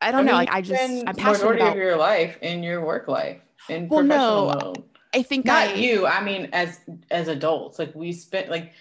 I 0.00 0.12
don't 0.12 0.24
know, 0.24 0.32
mean, 0.32 0.38
like 0.38 0.50
I 0.52 0.60
just, 0.62 0.80
I'm 0.82 1.14
passionate 1.14 1.38
majority 1.38 1.62
about. 1.62 1.72
of 1.72 1.78
your 1.78 1.96
life 1.96 2.38
in 2.42 2.62
your 2.62 2.84
work 2.84 3.08
life 3.08 3.40
in 3.68 3.88
Well, 3.88 4.00
professional 4.00 4.46
no, 4.46 4.60
mode. 4.64 4.84
I 5.14 5.22
think 5.22 5.46
Not 5.46 5.68
I, 5.68 5.74
you. 5.74 6.06
I 6.06 6.22
mean, 6.22 6.50
as 6.52 6.80
as 7.10 7.28
adults, 7.28 7.78
like 7.78 7.94
we 7.94 8.12
spend 8.12 8.50
like 8.50 8.72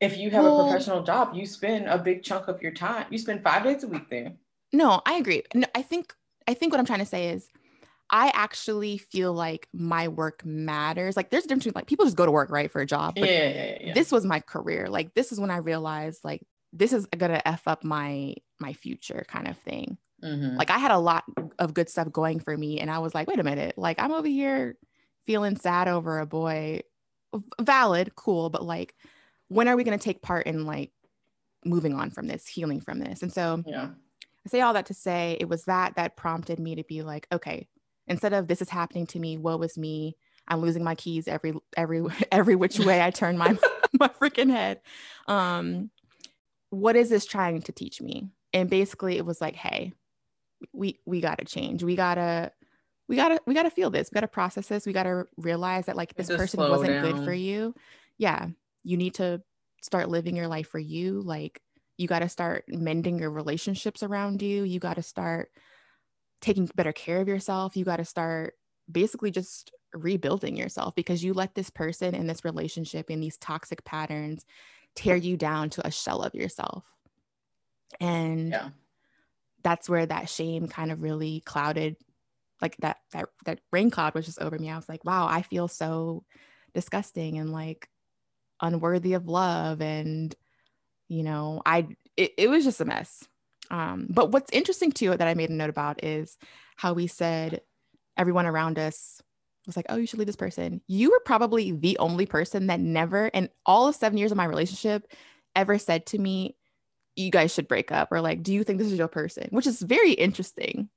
if 0.00 0.18
you 0.18 0.30
have 0.30 0.44
Well- 0.44 0.60
a 0.60 0.70
professional 0.70 1.02
job, 1.02 1.34
you 1.34 1.46
spend 1.46 1.86
a 1.86 1.96
big 1.98 2.22
chunk 2.22 2.48
of 2.48 2.60
your 2.60 2.72
time. 2.72 3.06
You 3.10 3.18
spend 3.18 3.42
five 3.42 3.64
days 3.64 3.82
a 3.84 3.88
week 3.88 4.10
there. 4.10 4.32
No, 4.72 5.00
I 5.06 5.14
agree. 5.14 5.42
No, 5.54 5.66
I 5.74 5.82
think 5.82 6.14
I 6.46 6.54
think 6.54 6.72
what 6.72 6.80
I'm 6.80 6.86
trying 6.86 7.00
to 7.00 7.06
say 7.06 7.30
is 7.30 7.48
I 8.10 8.30
actually 8.34 8.98
feel 8.98 9.32
like 9.32 9.68
my 9.72 10.08
work 10.08 10.44
matters. 10.44 11.16
Like 11.16 11.30
there's 11.30 11.44
a 11.44 11.48
difference 11.48 11.64
between 11.64 11.78
like 11.78 11.86
people 11.86 12.04
just 12.04 12.16
go 12.16 12.26
to 12.26 12.32
work, 12.32 12.50
right, 12.50 12.70
for 12.70 12.80
a 12.80 12.86
job. 12.86 13.14
But 13.14 13.28
yeah, 13.30 13.48
yeah, 13.48 13.78
yeah. 13.80 13.94
this 13.94 14.12
was 14.12 14.24
my 14.24 14.40
career. 14.40 14.88
Like 14.88 15.14
this 15.14 15.32
is 15.32 15.40
when 15.40 15.50
I 15.50 15.58
realized 15.58 16.24
like 16.24 16.42
this 16.72 16.92
is 16.92 17.06
gonna 17.06 17.42
F 17.44 17.66
up 17.66 17.84
my 17.84 18.34
my 18.58 18.72
future 18.72 19.24
kind 19.28 19.48
of 19.48 19.56
thing. 19.58 19.98
Mhm. 20.22 20.56
Like 20.56 20.70
I 20.70 20.78
had 20.78 20.90
a 20.90 20.98
lot 20.98 21.24
of 21.58 21.74
good 21.74 21.88
stuff 21.88 22.12
going 22.12 22.40
for 22.40 22.56
me. 22.56 22.80
And 22.80 22.90
I 22.90 22.98
was 22.98 23.14
like, 23.14 23.26
wait 23.28 23.40
a 23.40 23.44
minute, 23.44 23.76
like 23.76 24.00
I'm 24.00 24.12
over 24.12 24.28
here 24.28 24.76
feeling 25.26 25.56
sad 25.56 25.88
over 25.88 26.18
a 26.18 26.26
boy. 26.26 26.80
Valid, 27.60 28.14
cool, 28.16 28.50
but 28.50 28.64
like 28.64 28.94
when 29.48 29.68
are 29.68 29.76
we 29.76 29.84
gonna 29.84 29.98
take 29.98 30.22
part 30.22 30.46
in 30.46 30.66
like 30.66 30.92
moving 31.64 31.94
on 31.94 32.10
from 32.10 32.26
this, 32.26 32.46
healing 32.46 32.80
from 32.80 32.98
this? 32.98 33.22
And 33.22 33.32
so 33.32 33.62
yeah. 33.66 33.90
I 34.46 34.48
say 34.48 34.60
all 34.60 34.74
that 34.74 34.86
to 34.86 34.94
say 34.94 35.36
it 35.40 35.48
was 35.48 35.64
that 35.64 35.96
that 35.96 36.16
prompted 36.16 36.58
me 36.58 36.76
to 36.76 36.84
be 36.84 37.02
like, 37.02 37.26
okay, 37.32 37.68
instead 38.06 38.32
of 38.32 38.48
this 38.48 38.62
is 38.62 38.68
happening 38.68 39.06
to 39.08 39.18
me, 39.18 39.36
woe 39.36 39.60
is 39.62 39.76
me. 39.76 40.16
I'm 40.48 40.60
losing 40.60 40.82
my 40.82 40.94
keys 40.94 41.28
every 41.28 41.54
every 41.76 42.04
every 42.32 42.56
which 42.56 42.78
way 42.78 43.02
I 43.02 43.10
turn 43.10 43.38
my 43.38 43.56
my 43.92 44.08
freaking 44.08 44.50
head. 44.50 44.80
Um, 45.28 45.90
what 46.70 46.96
is 46.96 47.10
this 47.10 47.26
trying 47.26 47.62
to 47.62 47.72
teach 47.72 48.00
me? 48.00 48.30
And 48.52 48.70
basically, 48.70 49.16
it 49.16 49.26
was 49.26 49.40
like, 49.40 49.56
hey, 49.56 49.92
we 50.72 50.98
we 51.06 51.20
gotta 51.20 51.44
change. 51.44 51.82
We 51.82 51.96
gotta 51.96 52.52
we 53.08 53.16
gotta 53.16 53.40
we 53.46 53.54
gotta 53.54 53.70
feel 53.70 53.90
this. 53.90 54.10
We 54.10 54.14
gotta 54.14 54.28
process 54.28 54.68
this. 54.68 54.86
We 54.86 54.92
gotta 54.92 55.26
realize 55.36 55.86
that 55.86 55.96
like 55.96 56.14
this 56.14 56.28
person 56.28 56.60
wasn't 56.60 57.02
good 57.02 57.24
for 57.24 57.32
you. 57.32 57.74
Yeah, 58.18 58.48
you 58.82 58.96
need 58.96 59.14
to 59.14 59.42
start 59.82 60.08
living 60.08 60.36
your 60.36 60.48
life 60.48 60.68
for 60.68 60.78
you. 60.78 61.20
Like 61.20 61.60
you 62.00 62.08
got 62.08 62.20
to 62.20 62.30
start 62.30 62.64
mending 62.66 63.18
your 63.18 63.30
relationships 63.30 64.02
around 64.02 64.40
you. 64.40 64.62
You 64.62 64.80
got 64.80 64.96
to 64.96 65.02
start 65.02 65.50
taking 66.40 66.64
better 66.74 66.94
care 66.94 67.20
of 67.20 67.28
yourself. 67.28 67.76
You 67.76 67.84
got 67.84 67.98
to 67.98 68.06
start 68.06 68.54
basically 68.90 69.30
just 69.30 69.70
rebuilding 69.92 70.56
yourself 70.56 70.94
because 70.94 71.22
you 71.22 71.34
let 71.34 71.54
this 71.54 71.68
person 71.68 72.14
in 72.14 72.26
this 72.26 72.42
relationship 72.42 73.10
in 73.10 73.20
these 73.20 73.36
toxic 73.36 73.84
patterns 73.84 74.46
tear 75.00 75.16
you 75.16 75.36
down 75.36 75.70
to 75.70 75.86
a 75.86 75.90
shell 75.90 76.22
of 76.22 76.34
yourself. 76.34 76.84
And 78.00 78.52
Yeah. 78.52 78.70
that's 79.62 79.88
where 79.88 80.06
that 80.06 80.28
shame 80.28 80.68
kind 80.68 80.90
of 80.92 81.02
really 81.02 81.40
clouded 81.40 81.96
like 82.62 82.76
that 82.78 82.98
that 83.12 83.26
that 83.46 83.60
rain 83.72 83.90
cloud 83.90 84.14
was 84.14 84.26
just 84.26 84.40
over 84.40 84.58
me. 84.58 84.70
I 84.70 84.76
was 84.76 84.88
like, 84.88 85.04
wow, 85.04 85.26
I 85.26 85.42
feel 85.42 85.68
so 85.68 86.24
disgusting 86.74 87.38
and 87.38 87.52
like 87.52 87.88
unworthy 88.60 89.14
of 89.14 89.26
love 89.26 89.80
and 89.80 90.34
you 91.08 91.22
know 91.22 91.62
i 91.64 91.88
it, 92.16 92.32
it 92.36 92.50
was 92.50 92.64
just 92.64 92.80
a 92.80 92.84
mess 92.84 93.24
um 93.70 94.06
but 94.10 94.32
what's 94.32 94.52
interesting 94.52 94.92
too 94.92 95.16
that 95.16 95.28
i 95.28 95.34
made 95.34 95.50
a 95.50 95.54
note 95.54 95.70
about 95.70 96.04
is 96.04 96.36
how 96.76 96.92
we 96.92 97.06
said 97.06 97.62
everyone 98.16 98.46
around 98.46 98.78
us 98.78 99.20
was 99.66 99.76
like 99.76 99.86
oh 99.88 99.96
you 99.96 100.06
should 100.06 100.18
leave 100.18 100.26
this 100.26 100.36
person. 100.36 100.80
You 100.86 101.10
were 101.10 101.22
probably 101.24 101.72
the 101.72 101.98
only 101.98 102.26
person 102.26 102.68
that 102.68 102.80
never 102.80 103.28
in 103.28 103.48
all 103.66 103.88
of 103.88 103.96
seven 103.96 104.18
years 104.18 104.30
of 104.30 104.36
my 104.36 104.44
relationship 104.44 105.10
ever 105.54 105.78
said 105.78 106.06
to 106.06 106.18
me 106.18 106.56
you 107.16 107.30
guys 107.30 107.52
should 107.52 107.68
break 107.68 107.92
up 107.92 108.08
or 108.10 108.20
like 108.20 108.42
do 108.42 108.52
you 108.52 108.64
think 108.64 108.78
this 108.78 108.90
is 108.90 108.98
your 108.98 109.08
person? 109.08 109.48
Which 109.50 109.66
is 109.66 109.80
very 109.80 110.12
interesting. 110.12 110.88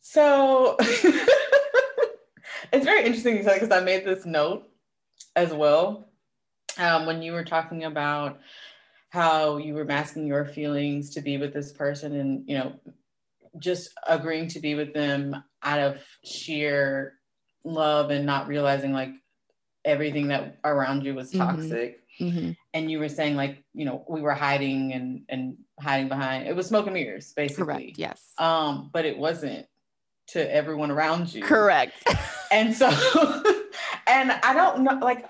So 0.00 0.76
it's 0.80 2.84
very 2.84 3.04
interesting 3.04 3.38
because 3.38 3.70
I 3.70 3.80
made 3.80 4.04
this 4.04 4.24
note 4.24 4.68
as 5.34 5.52
well. 5.52 6.08
Um, 6.78 7.06
when 7.06 7.22
you 7.22 7.32
were 7.32 7.44
talking 7.44 7.84
about 7.84 8.38
how 9.10 9.56
you 9.56 9.74
were 9.74 9.84
masking 9.84 10.26
your 10.26 10.44
feelings 10.44 11.14
to 11.14 11.22
be 11.22 11.38
with 11.38 11.54
this 11.54 11.72
person 11.72 12.14
and 12.14 12.44
you 12.46 12.58
know 12.58 12.74
just 13.58 13.90
agreeing 14.06 14.48
to 14.48 14.60
be 14.60 14.74
with 14.74 14.92
them 14.92 15.42
out 15.62 15.80
of 15.80 15.98
sheer 16.24 17.14
love 17.66 18.10
and 18.10 18.24
not 18.24 18.46
realizing 18.48 18.92
like 18.92 19.10
everything 19.84 20.28
that 20.28 20.58
around 20.64 21.04
you 21.04 21.14
was 21.14 21.32
Mhm. 21.32 21.38
toxic. 21.38 22.00
Mhm. 22.20 22.56
and 22.72 22.90
you 22.90 22.98
were 22.98 23.10
saying 23.10 23.36
like 23.36 23.62
you 23.74 23.84
know 23.84 24.02
we 24.08 24.22
were 24.22 24.32
hiding 24.32 24.94
and 24.94 25.26
and 25.28 25.58
hiding 25.78 26.08
behind 26.08 26.48
it 26.48 26.56
was 26.56 26.66
smoke 26.66 26.86
and 26.86 26.94
mirrors 26.94 27.34
basically. 27.34 27.64
Correct 27.92 27.98
yes. 27.98 28.32
Um 28.38 28.88
but 28.92 29.04
it 29.04 29.18
wasn't 29.18 29.66
to 30.28 30.54
everyone 30.54 30.90
around 30.90 31.32
you. 31.34 31.42
Correct. 31.42 31.92
And 32.50 32.74
so 32.74 32.88
and 34.06 34.32
i 34.32 34.54
don't 34.54 34.82
know 34.82 34.98
like 35.02 35.28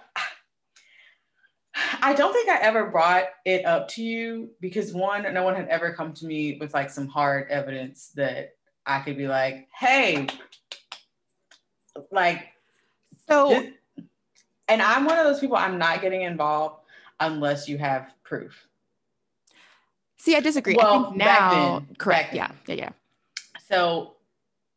i 2.03 2.12
don't 2.14 2.32
think 2.32 2.49
i 2.49 2.59
ever 2.59 2.91
brought 2.91 3.24
it 3.45 3.64
up 3.64 3.89
to 3.89 4.03
you 4.03 4.51
because 4.61 4.93
one 4.93 5.22
no 5.34 5.43
one 5.43 5.55
had 5.57 5.68
ever 5.68 5.93
come 5.93 6.12
to 6.14 6.24
me 6.26 6.57
with 6.61 6.72
like 6.72 6.89
some 6.91 7.09
hard 7.09 7.49
evidence 7.51 8.09
that 8.14 8.51
i 8.87 9.01
could 9.01 9.16
be 9.16 9.26
like 9.28 9.66
hey 9.78 10.26
like 12.11 12.49
so 13.28 13.64
and 14.68 14.82
i'm 14.82 15.05
one 15.05 15.18
of 15.18 15.24
those 15.24 15.40
people 15.40 15.57
i'm 15.57 15.78
not 15.78 16.01
getting 16.01 16.22
involved 16.22 16.80
unless 17.20 17.68
you 17.68 17.78
have 17.78 18.12
proof. 18.24 18.66
See 20.18 20.34
i 20.36 20.40
disagree. 20.40 20.74
I 20.78 20.82
Well, 20.84 21.05
think 21.07 21.16
now 21.16 21.78
then- 21.80 21.97
correct. 21.99 22.34
yeah 22.34 22.51
yeah 22.66 22.74
yeah. 22.74 22.90
So 23.68 24.14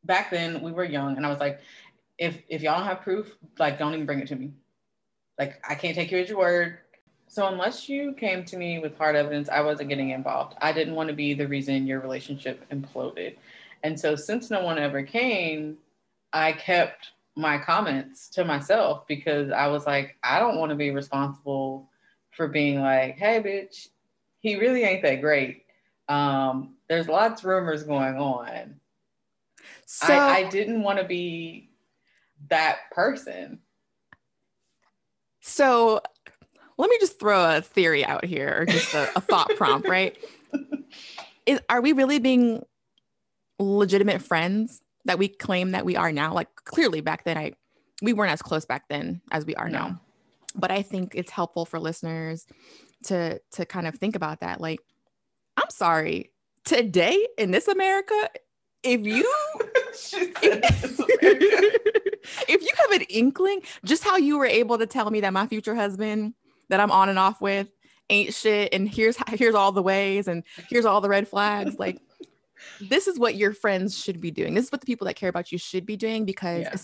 back 0.05 0.31
then 0.31 0.61
we 0.61 0.71
were 0.71 0.83
young 0.85 1.17
and 1.17 1.25
i 1.25 1.29
was 1.29 1.39
like 1.39 1.59
if 2.17 2.37
if 2.49 2.61
y'all 2.61 2.77
don't 2.77 2.87
have 2.87 3.01
proof 3.01 3.35
like 3.57 3.77
don't 3.79 3.93
even 3.93 4.05
bring 4.05 4.19
it 4.19 4.27
to 4.29 4.35
me. 4.35 4.51
Like 5.37 5.61
i 5.67 5.75
can't 5.75 5.95
take 5.95 6.11
you 6.11 6.19
at 6.19 6.29
your 6.29 6.37
word. 6.37 6.79
So 7.27 7.47
unless 7.47 7.87
you 7.87 8.13
came 8.13 8.43
to 8.45 8.57
me 8.57 8.79
with 8.79 8.97
hard 8.97 9.15
evidence 9.15 9.49
i 9.49 9.61
wasn't 9.61 9.89
getting 9.89 10.11
involved. 10.11 10.55
I 10.61 10.71
didn't 10.71 10.95
want 10.95 11.09
to 11.09 11.15
be 11.15 11.33
the 11.33 11.47
reason 11.47 11.87
your 11.87 11.99
relationship 11.99 12.63
imploded. 12.71 13.35
And 13.83 13.97
so 13.99 14.15
since 14.15 14.49
no 14.49 14.63
one 14.63 14.77
ever 14.77 15.01
came 15.03 15.77
i 16.33 16.51
kept 16.51 17.11
my 17.35 17.57
comments 17.57 18.29
to 18.29 18.43
myself 18.43 19.07
because 19.07 19.51
i 19.51 19.67
was 19.67 19.85
like 19.85 20.17
i 20.23 20.39
don't 20.39 20.57
want 20.57 20.69
to 20.69 20.75
be 20.75 20.91
responsible 20.91 21.89
for 22.31 22.47
being 22.47 22.81
like 22.81 23.17
hey 23.17 23.41
bitch 23.41 23.87
he 24.39 24.55
really 24.55 24.83
ain't 24.83 25.01
that 25.03 25.21
great 25.21 25.63
um 26.07 26.75
there's 26.87 27.07
lots 27.07 27.41
of 27.41 27.45
rumors 27.45 27.83
going 27.83 28.17
on 28.17 28.79
So 29.85 30.13
I, 30.13 30.37
I 30.37 30.49
didn't 30.49 30.83
want 30.83 30.99
to 30.99 31.05
be 31.05 31.71
that 32.49 32.77
person. 32.91 33.59
So 35.41 36.01
let 36.77 36.89
me 36.89 36.97
just 36.99 37.19
throw 37.19 37.57
a 37.57 37.61
theory 37.61 38.05
out 38.05 38.23
here 38.23 38.55
or 38.59 38.65
just 38.65 38.93
a, 38.93 39.11
a 39.15 39.21
thought 39.21 39.49
prompt, 39.57 39.87
right? 39.87 40.17
Is 41.45 41.59
are 41.69 41.81
we 41.81 41.93
really 41.93 42.19
being 42.19 42.63
legitimate 43.57 44.21
friends 44.21 44.81
that 45.09 45.19
we 45.19 45.27
claim 45.27 45.71
that 45.71 45.85
we 45.85 45.95
are 45.97 46.11
now? 46.11 46.33
Like 46.33 46.53
clearly 46.55 47.01
back 47.01 47.23
then 47.25 47.37
I 47.37 47.53
we 48.01 48.13
weren't 48.13 48.31
as 48.31 48.41
close 48.41 48.65
back 48.65 48.87
then 48.89 49.21
as 49.31 49.45
we 49.45 49.55
are 49.55 49.67
No. 49.69 49.79
now. 49.79 50.01
But 50.55 50.71
I 50.71 50.81
think 50.81 51.13
it's 51.15 51.31
helpful 51.31 51.65
for 51.65 51.79
listeners 51.79 52.47
to 53.05 53.39
to 53.51 53.65
kind 53.65 53.85
of 53.87 53.95
think 53.95 54.15
about 54.15 54.39
that. 54.39 54.61
Like, 54.61 54.79
I'm 55.57 55.69
sorry, 55.69 56.31
today 56.63 57.27
in 57.37 57.51
this 57.51 57.67
America, 57.67 58.15
if 58.83 59.01
you 59.01 59.29
She 59.97 60.31
said 60.41 60.61
this, 60.63 60.99
America. 60.99 61.79
if 62.47 62.61
you 62.61 62.69
have 62.77 62.91
an 63.01 63.05
inkling, 63.09 63.61
just 63.83 64.03
how 64.03 64.17
you 64.17 64.37
were 64.37 64.45
able 64.45 64.77
to 64.77 64.85
tell 64.85 65.09
me 65.11 65.21
that 65.21 65.33
my 65.33 65.47
future 65.47 65.75
husband 65.75 66.33
that 66.69 66.79
I'm 66.79 66.91
on 66.91 67.09
and 67.09 67.19
off 67.19 67.41
with 67.41 67.67
ain't 68.09 68.33
shit, 68.33 68.73
and 68.73 68.87
here's 68.89 69.17
here's 69.29 69.55
all 69.55 69.71
the 69.71 69.81
ways, 69.83 70.27
and 70.27 70.43
here's 70.69 70.85
all 70.85 71.01
the 71.01 71.09
red 71.09 71.27
flags. 71.27 71.77
Like, 71.77 71.99
this 72.81 73.07
is 73.07 73.17
what 73.19 73.35
your 73.35 73.53
friends 73.53 73.97
should 73.97 74.19
be 74.21 74.31
doing. 74.31 74.53
This 74.53 74.65
is 74.65 74.71
what 74.71 74.81
the 74.81 74.87
people 74.87 75.05
that 75.07 75.15
care 75.15 75.29
about 75.29 75.51
you 75.51 75.57
should 75.57 75.85
be 75.85 75.97
doing 75.97 76.25
because. 76.25 76.61
Yeah. 76.61 76.75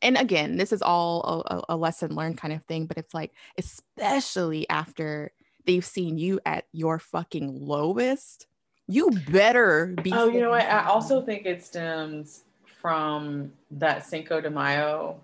And 0.00 0.16
again, 0.16 0.56
this 0.58 0.72
is 0.72 0.80
all 0.80 1.44
a, 1.50 1.56
a- 1.56 1.64
a 1.70 1.76
lesson 1.76 2.14
learned 2.14 2.38
kind 2.38 2.54
of 2.54 2.62
thing, 2.66 2.86
but 2.86 2.98
it's 2.98 3.12
like, 3.12 3.32
especially 3.58 4.64
after 4.70 5.32
they've 5.66 5.84
seen 5.84 6.18
you 6.18 6.38
at 6.46 6.66
your 6.72 7.00
fucking 7.00 7.66
lowest, 7.66 8.46
you 8.86 9.10
better 9.28 9.96
be. 10.00 10.12
Oh, 10.12 10.28
you 10.28 10.40
know 10.40 10.50
what? 10.50 10.62
I 10.66 10.84
also 10.84 11.20
think 11.20 11.46
it 11.46 11.64
stems 11.64 12.44
from 12.80 13.50
that 13.72 14.06
Cinco 14.06 14.40
de 14.40 14.48
Mayo. 14.50 15.20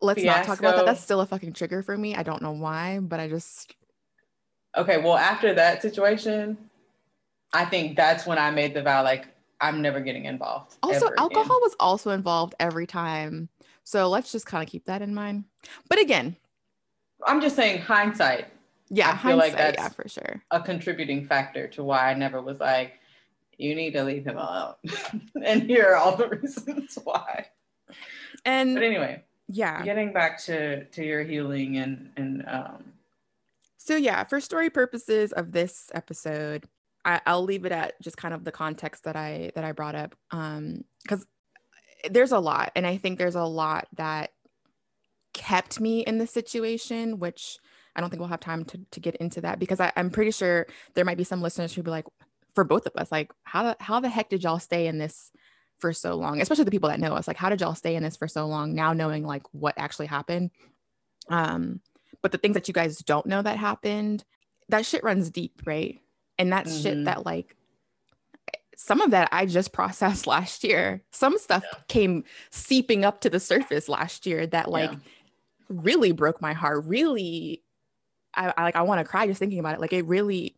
let's 0.00 0.22
not 0.22 0.44
talk 0.46 0.58
about 0.58 0.76
that. 0.76 0.86
That's 0.86 1.02
still 1.02 1.20
a 1.20 1.26
fucking 1.26 1.52
trigger 1.52 1.82
for 1.82 1.98
me. 1.98 2.14
I 2.16 2.22
don't 2.22 2.40
know 2.40 2.52
why, 2.52 2.98
but 2.98 3.20
I 3.20 3.28
just 3.28 3.74
Okay, 4.76 4.98
well, 4.98 5.16
after 5.16 5.52
that 5.54 5.82
situation, 5.82 6.56
I 7.52 7.64
think 7.64 7.96
that's 7.96 8.26
when 8.26 8.38
I 8.38 8.50
made 8.50 8.74
the 8.74 8.82
vow 8.82 9.02
like, 9.02 9.26
I'm 9.60 9.82
never 9.82 10.00
getting 10.00 10.26
involved. 10.26 10.76
also 10.82 11.06
ever 11.06 11.14
again. 11.14 11.18
alcohol 11.18 11.58
was 11.60 11.74
also 11.80 12.10
involved 12.10 12.54
every 12.60 12.86
time. 12.86 13.48
So 13.84 14.08
let's 14.08 14.30
just 14.30 14.46
kind 14.46 14.62
of 14.62 14.70
keep 14.70 14.84
that 14.84 15.02
in 15.02 15.14
mind. 15.14 15.44
But 15.88 16.00
again, 16.00 16.36
I'm 17.26 17.40
just 17.40 17.56
saying, 17.56 17.80
hindsight, 17.80 18.46
yeah, 18.90 19.12
I 19.12 19.16
feel 19.16 19.36
like 19.36 19.54
hindsight, 19.54 19.74
yeah, 19.78 19.88
for 19.88 20.08
sure. 20.08 20.42
a 20.50 20.60
contributing 20.60 21.26
factor 21.26 21.66
to 21.68 21.82
why 21.82 22.10
I 22.10 22.14
never 22.14 22.40
was 22.40 22.60
like, 22.60 23.00
you 23.56 23.74
need 23.74 23.92
to 23.92 24.04
leave 24.04 24.24
him 24.24 24.36
alone. 24.38 24.74
and 25.44 25.62
here 25.62 25.86
are 25.88 25.96
all 25.96 26.16
the 26.16 26.28
reasons 26.42 26.98
why. 27.02 27.46
And 28.44 28.74
But 28.74 28.84
anyway, 28.84 29.24
yeah, 29.48 29.82
getting 29.82 30.12
back 30.12 30.38
to 30.44 30.84
to 30.84 31.04
your 31.04 31.24
healing 31.24 31.78
and 31.78 32.10
and 32.16 32.44
um 32.46 32.84
So 33.78 33.96
yeah, 33.96 34.24
for 34.24 34.40
story 34.40 34.70
purposes 34.70 35.32
of 35.32 35.52
this 35.52 35.90
episode, 35.94 36.68
I, 37.08 37.22
I'll 37.24 37.42
leave 37.42 37.64
it 37.64 37.72
at 37.72 38.00
just 38.02 38.18
kind 38.18 38.34
of 38.34 38.44
the 38.44 38.52
context 38.52 39.04
that 39.04 39.16
I 39.16 39.50
that 39.54 39.64
I 39.64 39.72
brought 39.72 39.94
up, 39.94 40.14
um, 40.30 40.84
because 41.02 41.26
there's 42.10 42.32
a 42.32 42.38
lot, 42.38 42.70
and 42.76 42.86
I 42.86 42.98
think 42.98 43.18
there's 43.18 43.34
a 43.34 43.44
lot 43.44 43.88
that 43.96 44.30
kept 45.32 45.80
me 45.80 46.00
in 46.00 46.18
this 46.18 46.30
situation, 46.30 47.18
which 47.18 47.58
I 47.96 48.00
don't 48.00 48.10
think 48.10 48.20
we'll 48.20 48.28
have 48.28 48.40
time 48.40 48.64
to 48.66 48.80
to 48.90 49.00
get 49.00 49.16
into 49.16 49.40
that 49.40 49.58
because 49.58 49.80
I, 49.80 49.90
I'm 49.96 50.10
pretty 50.10 50.32
sure 50.32 50.66
there 50.94 51.06
might 51.06 51.16
be 51.16 51.24
some 51.24 51.40
listeners 51.40 51.72
who'd 51.72 51.86
be 51.86 51.90
like, 51.90 52.04
for 52.54 52.62
both 52.62 52.86
of 52.86 52.92
us, 52.96 53.10
like 53.10 53.32
how 53.44 53.62
the 53.62 53.76
how 53.80 54.00
the 54.00 54.10
heck 54.10 54.28
did 54.28 54.42
y'all 54.42 54.58
stay 54.58 54.86
in 54.86 54.98
this 54.98 55.32
for 55.78 55.94
so 55.94 56.14
long? 56.14 56.42
Especially 56.42 56.64
the 56.64 56.70
people 56.70 56.90
that 56.90 57.00
know 57.00 57.14
us, 57.14 57.26
like 57.26 57.38
how 57.38 57.48
did 57.48 57.62
y'all 57.62 57.74
stay 57.74 57.96
in 57.96 58.02
this 58.02 58.18
for 58.18 58.28
so 58.28 58.46
long? 58.46 58.74
Now 58.74 58.92
knowing 58.92 59.24
like 59.24 59.44
what 59.52 59.74
actually 59.78 60.08
happened, 60.08 60.50
um, 61.30 61.80
but 62.20 62.32
the 62.32 62.38
things 62.38 62.52
that 62.52 62.68
you 62.68 62.74
guys 62.74 62.98
don't 62.98 63.24
know 63.24 63.40
that 63.40 63.56
happened, 63.56 64.24
that 64.68 64.84
shit 64.84 65.02
runs 65.02 65.30
deep, 65.30 65.62
right? 65.64 66.02
And 66.38 66.52
that's 66.52 66.80
shit 66.82 66.96
Mhm. 66.98 67.04
that 67.06 67.26
like 67.26 67.56
some 68.76 69.00
of 69.00 69.10
that 69.10 69.28
I 69.32 69.44
just 69.44 69.72
processed 69.72 70.26
last 70.28 70.62
year. 70.62 71.02
Some 71.10 71.36
stuff 71.38 71.64
came 71.88 72.24
seeping 72.50 73.04
up 73.04 73.20
to 73.22 73.30
the 73.30 73.40
surface 73.40 73.88
last 73.88 74.24
year 74.24 74.46
that 74.46 74.70
like 74.70 74.92
yeah. 74.92 74.98
really 75.68 76.12
broke 76.12 76.40
my 76.40 76.52
heart. 76.52 76.84
Really, 76.86 77.62
I, 78.34 78.54
I 78.56 78.62
like 78.62 78.76
I 78.76 78.82
want 78.82 79.00
to 79.00 79.04
cry 79.04 79.26
just 79.26 79.40
thinking 79.40 79.58
about 79.58 79.74
it. 79.74 79.80
Like 79.80 79.92
it 79.92 80.04
really. 80.06 80.54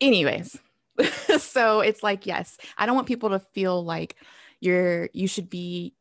Anyways, 0.00 0.58
so 1.38 1.80
it's 1.80 2.02
like 2.02 2.24
yes, 2.26 2.56
I 2.78 2.86
don't 2.86 2.94
want 2.94 3.08
people 3.08 3.30
to 3.30 3.40
feel 3.40 3.84
like 3.84 4.14
you're 4.60 5.08
you 5.12 5.26
should 5.26 5.50
be 5.50 5.92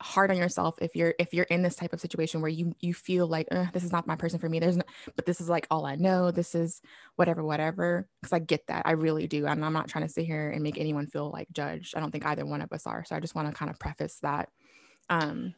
hard 0.00 0.30
on 0.30 0.36
yourself 0.36 0.76
if 0.80 0.96
you're 0.96 1.14
if 1.18 1.34
you're 1.34 1.44
in 1.44 1.62
this 1.62 1.76
type 1.76 1.92
of 1.92 2.00
situation 2.00 2.40
where 2.40 2.50
you 2.50 2.74
you 2.80 2.94
feel 2.94 3.26
like 3.26 3.46
"Ugh, 3.52 3.68
this 3.72 3.84
is 3.84 3.92
not 3.92 4.06
my 4.06 4.16
person 4.16 4.38
for 4.38 4.48
me 4.48 4.58
there's 4.58 4.76
no, 4.76 4.82
but 5.16 5.26
this 5.26 5.40
is 5.40 5.48
like 5.48 5.66
all 5.70 5.84
i 5.86 5.94
know 5.94 6.30
this 6.30 6.54
is 6.54 6.80
whatever 7.16 7.44
whatever 7.44 8.08
because 8.20 8.32
i 8.32 8.38
get 8.38 8.66
that 8.68 8.86
i 8.86 8.92
really 8.92 9.26
do 9.26 9.46
and 9.46 9.64
i'm 9.64 9.72
not 9.72 9.88
trying 9.88 10.06
to 10.06 10.12
sit 10.12 10.24
here 10.24 10.50
and 10.50 10.62
make 10.62 10.78
anyone 10.78 11.06
feel 11.06 11.30
like 11.30 11.48
judged 11.52 11.96
i 11.96 12.00
don't 12.00 12.10
think 12.12 12.24
either 12.26 12.46
one 12.46 12.62
of 12.62 12.72
us 12.72 12.86
are 12.86 13.04
so 13.04 13.14
i 13.14 13.20
just 13.20 13.34
want 13.34 13.46
to 13.48 13.54
kind 13.54 13.70
of 13.70 13.78
preface 13.78 14.18
that 14.22 14.48
um 15.10 15.54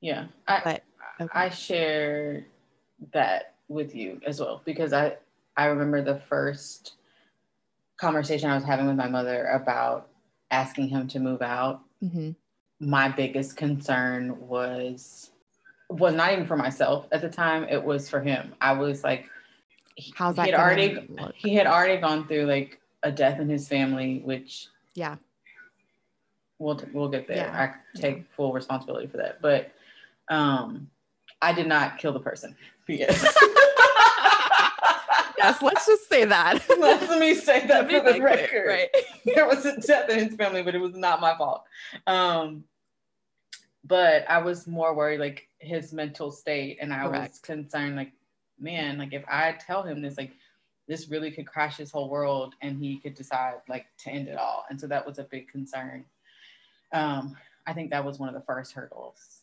Yeah. 0.00 0.26
I 0.46 0.60
but 0.64 0.82
okay. 1.20 1.38
I 1.38 1.48
share 1.50 2.46
that 3.12 3.54
with 3.68 3.94
you 3.94 4.20
as 4.26 4.40
well 4.40 4.62
because 4.64 4.92
I 4.92 5.16
I 5.56 5.66
remember 5.66 6.02
the 6.02 6.20
first 6.28 6.94
conversation 7.96 8.50
I 8.50 8.54
was 8.54 8.64
having 8.64 8.86
with 8.86 8.96
my 8.96 9.08
mother 9.08 9.46
about 9.46 10.08
asking 10.50 10.88
him 10.88 11.06
to 11.08 11.20
move 11.20 11.42
out. 11.42 11.82
Mhm. 12.02 12.34
My 12.80 13.08
biggest 13.08 13.56
concern 13.56 14.36
was 14.40 15.30
was 15.88 16.14
not 16.14 16.32
even 16.32 16.46
for 16.46 16.56
myself 16.56 17.06
at 17.12 17.20
the 17.20 17.28
time. 17.28 17.64
It 17.64 17.82
was 17.82 18.08
for 18.08 18.20
him. 18.20 18.54
I 18.60 18.72
was 18.72 19.04
like, 19.04 19.26
he, 19.96 20.12
how's 20.16 20.36
he 20.36 20.42
had 20.42 20.54
already 20.54 21.06
look? 21.08 21.34
he 21.36 21.54
had 21.54 21.66
already 21.66 22.00
gone 22.00 22.26
through 22.26 22.46
like 22.46 22.80
a 23.02 23.12
death 23.12 23.40
in 23.40 23.48
his 23.48 23.68
family, 23.68 24.22
which 24.24 24.68
yeah 24.94 25.16
we'll 26.58 26.80
we'll 26.92 27.08
get 27.08 27.26
there. 27.26 27.36
Yeah. 27.38 27.70
I 27.96 27.98
take 27.98 28.24
full 28.36 28.52
responsibility 28.52 29.08
for 29.08 29.16
that, 29.16 29.42
but 29.42 29.72
um, 30.28 30.88
I 31.42 31.52
did 31.52 31.66
not 31.66 31.98
kill 31.98 32.12
the 32.12 32.20
person. 32.20 32.56
Yes. 32.86 33.22
yes 35.38 35.62
let's 35.62 35.86
just 35.86 36.08
say 36.08 36.24
that 36.24 36.62
Let 36.78 37.18
me 37.18 37.34
say 37.34 37.66
that 37.66 37.90
for 37.90 38.12
the 38.12 38.20
record. 38.20 38.66
right 38.66 38.88
There 39.24 39.46
was 39.46 39.64
a 39.64 39.80
death 39.80 40.10
in 40.10 40.28
his 40.28 40.36
family, 40.36 40.62
but 40.62 40.74
it 40.74 40.80
was 40.80 40.94
not 40.94 41.20
my 41.20 41.36
fault. 41.36 41.64
Um, 42.06 42.64
but 43.90 44.24
I 44.30 44.38
was 44.38 44.68
more 44.68 44.94
worried, 44.94 45.18
like 45.18 45.48
his 45.58 45.92
mental 45.92 46.30
state, 46.30 46.78
and 46.80 46.94
I 46.94 47.08
was 47.08 47.40
concerned, 47.40 47.96
like, 47.96 48.12
man, 48.58 48.98
like 48.98 49.12
if 49.12 49.24
I 49.28 49.56
tell 49.58 49.82
him 49.82 50.00
this, 50.00 50.16
like 50.16 50.30
this 50.86 51.10
really 51.10 51.32
could 51.32 51.46
crash 51.46 51.76
his 51.76 51.90
whole 51.90 52.08
world, 52.08 52.54
and 52.62 52.78
he 52.78 53.00
could 53.00 53.14
decide 53.16 53.54
like 53.68 53.86
to 54.04 54.10
end 54.10 54.28
it 54.28 54.38
all. 54.38 54.64
And 54.70 54.80
so 54.80 54.86
that 54.86 55.04
was 55.04 55.18
a 55.18 55.24
big 55.24 55.48
concern. 55.48 56.04
Um, 56.92 57.36
I 57.66 57.72
think 57.72 57.90
that 57.90 58.04
was 58.04 58.20
one 58.20 58.28
of 58.28 58.34
the 58.36 58.46
first 58.46 58.72
hurdles 58.72 59.42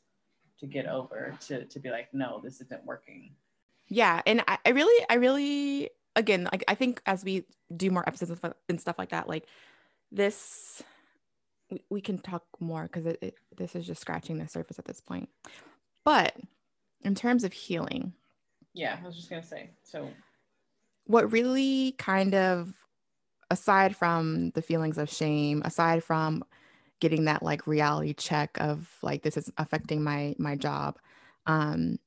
to 0.62 0.66
get 0.66 0.88
over 0.88 1.38
to 1.48 1.66
to 1.66 1.80
be 1.80 1.92
like, 1.92 2.08
no, 2.14 2.40
this 2.42 2.62
isn't 2.62 2.86
working. 2.86 3.32
yeah 3.90 4.22
and 4.26 4.44
I, 4.48 4.58
I 4.66 4.70
really 4.70 5.06
i 5.10 5.16
really 5.16 5.90
again 6.16 6.48
like 6.52 6.64
i 6.68 6.76
think 6.76 7.02
as 7.06 7.24
we 7.24 7.46
do 7.76 7.90
more 7.92 8.08
episodes 8.08 8.40
and 8.70 8.82
stuff 8.82 8.98
like 8.98 9.10
that 9.10 9.28
like 9.28 9.46
this 10.12 10.84
we, 11.70 11.84
we 11.90 12.02
can 12.02 12.18
talk 12.20 12.44
more 12.60 12.84
because 12.84 13.06
it, 13.06 13.20
it, 13.22 13.36
this 13.58 13.76
is 13.76 13.86
just 13.86 14.02
scratching 14.02 14.38
the 14.38 14.48
surface 14.48 14.80
at 14.80 14.86
this 14.86 15.02
point. 15.02 15.30
But 16.06 16.36
in 17.02 17.16
terms 17.16 17.44
of 17.44 17.54
healing 17.54 18.14
Yeah, 18.74 18.98
I 19.02 19.06
was 19.06 19.16
just 19.16 19.30
gonna 19.30 19.44
say. 19.44 19.72
So. 19.84 20.10
what 21.06 21.32
really 21.32 21.94
kind 21.98 22.36
of 22.36 22.74
aside 23.50 23.96
from 23.96 24.52
the 24.52 24.62
feelings 24.62 24.98
of 24.98 25.10
shame 25.10 25.62
aside 25.64 26.04
from 26.04 26.44
getting 27.00 27.26
that 27.26 27.44
like 27.44 27.68
reality 27.68 28.14
check 28.14 28.58
of 28.60 28.90
like 29.02 29.22
this 29.24 29.38
is 29.38 29.52
affecting 29.58 30.04
my 30.04 30.36
my 30.38 30.56
job 30.56 30.98
um 31.46 31.98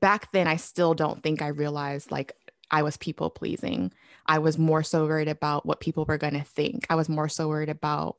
back 0.00 0.30
then 0.32 0.46
i 0.46 0.56
still 0.56 0.92
don't 0.94 1.22
think 1.22 1.40
i 1.40 1.48
realized 1.48 2.10
like 2.10 2.34
i 2.70 2.82
was 2.82 2.96
people 2.96 3.30
pleasing. 3.30 3.92
I 4.26 4.38
was 4.38 4.58
more 4.58 4.82
so 4.82 5.06
worried 5.06 5.28
about 5.28 5.66
what 5.66 5.80
people 5.80 6.04
were 6.04 6.18
going 6.18 6.34
to 6.34 6.42
think. 6.44 6.86
I 6.88 6.94
was 6.94 7.08
more 7.08 7.28
so 7.28 7.48
worried 7.48 7.68
about 7.68 8.16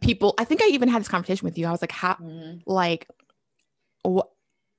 people 0.00 0.34
i 0.38 0.44
think 0.44 0.62
i 0.62 0.66
even 0.66 0.88
had 0.88 1.00
this 1.00 1.08
conversation 1.08 1.44
with 1.44 1.58
you 1.58 1.66
i 1.66 1.70
was 1.70 1.82
like 1.82 1.92
how 1.92 2.14
mhm. 2.14 2.62
like 2.66 3.08
wh- 4.06 4.28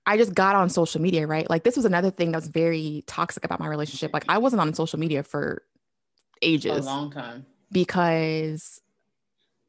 I 0.06 0.18
just 0.18 0.34
got 0.34 0.56
on 0.56 0.70
social 0.70 1.00
media, 1.00 1.28
right? 1.28 1.48
Like 1.50 1.64
this 1.64 1.76
was 1.76 1.86
another 1.86 2.10
thing 2.10 2.32
that 2.32 2.38
was 2.40 2.48
very 2.48 3.04
toxic 3.06 3.46
about 3.46 3.60
my 3.60 3.68
relationship. 3.68 4.12
Like 4.14 4.26
I 4.28 4.40
wasn't 4.40 4.62
on 4.62 4.74
social 4.74 5.00
media 5.00 5.22
for 5.22 5.62
ages 6.42 6.86
a 6.86 6.90
long 6.90 7.12
time. 7.12 7.46
because 7.72 8.82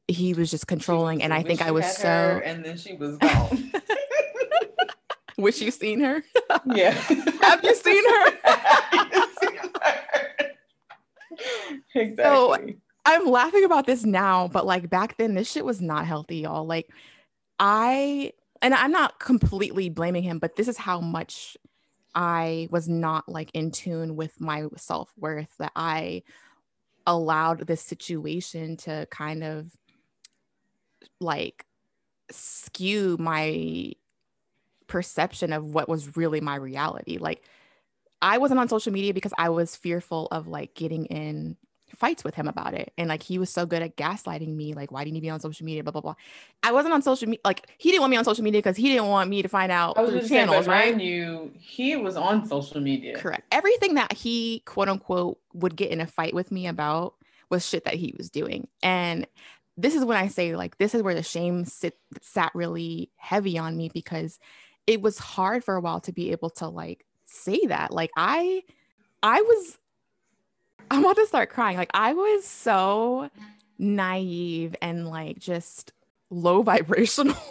he 0.09 0.35
was 0.35 0.51
just 0.51 0.67
controlling 0.67 1.23
and 1.23 1.35
I 1.35 1.43
think 1.43 1.61
I 1.63 1.71
was 1.71 1.87
so 1.97 2.41
and 2.45 2.65
then 2.65 2.77
she 2.77 2.95
was 2.95 3.19
gone. 3.19 3.73
wish 5.39 5.61
you 5.61 5.71
seen 5.71 6.01
her. 6.01 6.23
yeah. 6.67 6.91
Have 7.43 7.63
you 7.63 7.75
seen 7.75 8.03
her? 8.05 8.39
Have 8.45 9.13
you 9.13 9.29
seen 9.41 9.59
her? 9.59 10.51
exactly. 11.95 12.79
I'm 13.05 13.27
laughing 13.27 13.65
about 13.65 13.87
this 13.87 14.05
now, 14.05 14.49
but 14.49 14.67
like 14.67 14.89
back 14.89 15.17
then, 15.17 15.35
this 15.35 15.51
shit 15.51 15.65
was 15.65 15.81
not 15.81 16.07
healthy, 16.07 16.39
y'all. 16.39 16.67
Like, 16.67 16.89
I, 17.59 18.33
and 18.61 18.75
I'm 18.75 18.93
not 18.93 19.19
completely 19.19 19.89
blaming 19.89 20.23
him, 20.23 20.39
but 20.39 20.57
this 20.57 20.69
is 20.69 20.77
how 20.77 21.01
much 21.01 21.57
I 22.15 22.69
was 22.71 22.89
not 22.89 23.29
like 23.29 23.51
in 23.55 23.71
tune 23.71 24.17
with 24.17 24.41
my 24.41 24.67
self 24.77 25.13
worth 25.19 25.57
that 25.59 25.73
I 25.75 26.23
allowed 27.07 27.67
this 27.67 27.81
situation 27.83 28.77
to 28.77 29.09
kind 29.11 29.43
of 29.43 29.73
like 31.21 31.67
skew 32.31 33.17
my 33.19 33.93
perception 34.87 35.53
of 35.53 35.65
what 35.65 35.89
was 35.89 36.17
really 36.17 36.41
my 36.41 36.55
reality. 36.55 37.19
Like, 37.19 37.43
I 38.21 38.39
wasn't 38.39 38.61
on 38.61 38.69
social 38.69 38.93
media 38.93 39.13
because 39.13 39.33
I 39.37 39.49
was 39.49 39.75
fearful 39.75 40.29
of 40.31 40.47
like 40.47 40.75
getting 40.77 41.07
in 41.07 41.57
fights 41.97 42.25
with 42.25 42.35
him 42.35 42.49
about 42.49 42.75
it. 42.75 42.93
And 42.99 43.09
like 43.09 43.23
he 43.23 43.39
was 43.39 43.51
so 43.51 43.67
good 43.67 43.83
at 43.83 43.97
gaslighting 43.97 44.55
me, 44.55 44.75
like, 44.75 44.91
why 44.91 45.05
didn't 45.05 45.17
you 45.17 45.23
be 45.23 45.31
on 45.31 45.41
social 45.41 45.65
media? 45.65 45.83
Blah 45.83 45.93
blah 45.93 46.01
blah. 46.01 46.15
I 46.63 46.73
wasn't 46.73 46.95
on 46.95 47.03
social 47.03 47.29
media, 47.29 47.41
like 47.45 47.69
he 47.79 47.91
didn't 47.91 48.01
want 48.01 48.11
me 48.11 48.17
on 48.17 48.25
social 48.25 48.45
media 48.45 48.59
because 48.59 48.77
he 48.77 48.89
didn't 48.89 49.09
want 49.09 49.29
me 49.31 49.43
to 49.43 49.49
find 49.49 49.71
out 49.71 49.97
I 49.99 50.03
was 50.03 50.11
through 50.11 50.21
just 50.21 50.33
channels, 50.33 50.67
but 50.67 50.73
right? 50.73 50.91
mind 50.93 51.03
you, 51.03 51.53
he 51.59 51.97
was 51.97 52.17
on 52.17 52.47
social 52.47 52.81
media. 52.81 53.17
Correct. 53.17 53.45
Everything 53.53 53.95
that 53.95 54.13
he 54.13 54.63
quote 54.67 54.89
unquote 54.89 55.39
would 55.55 55.77
get 55.77 55.91
in 55.91 56.01
a 56.01 56.07
fight 56.07 56.35
with 56.35 56.51
me 56.51 56.67
about 56.67 57.15
was 57.51 57.67
shit 57.67 57.85
that 57.85 57.95
he 57.95 58.15
was 58.17 58.31
doing. 58.31 58.69
And 58.83 59.27
this 59.77 59.95
is 59.95 60.05
when 60.05 60.17
I 60.17 60.29
say 60.29 60.57
like 60.57 60.79
this 60.79 60.95
is 60.95 61.03
where 61.03 61.15
the 61.15 61.23
shame 61.23 61.65
sit, 61.65 61.99
sat 62.21 62.53
really 62.55 63.11
heavy 63.17 63.59
on 63.59 63.77
me 63.77 63.91
because 63.93 64.39
it 64.87 65.01
was 65.01 65.19
hard 65.19 65.65
for 65.65 65.77
a 65.77 65.81
while 65.81 66.01
to 66.01 66.13
be 66.13 66.33
able 66.33 66.51
to 66.51 66.69
like 66.69 67.07
say 67.25 67.61
that. 67.67 67.93
Like 67.93 68.11
I 68.17 68.63
I 69.23 69.41
was 69.41 69.79
I'm 70.93 71.03
about 71.03 71.17
to 71.17 71.27
start 71.27 71.49
crying. 71.49 71.79
Like 71.79 71.91
I 71.95 72.13
was 72.13 72.45
so 72.45 73.31
naive 73.79 74.77
and 74.83 75.09
like 75.09 75.39
just 75.39 75.93
low 76.31 76.63
vibrational. 76.63 77.37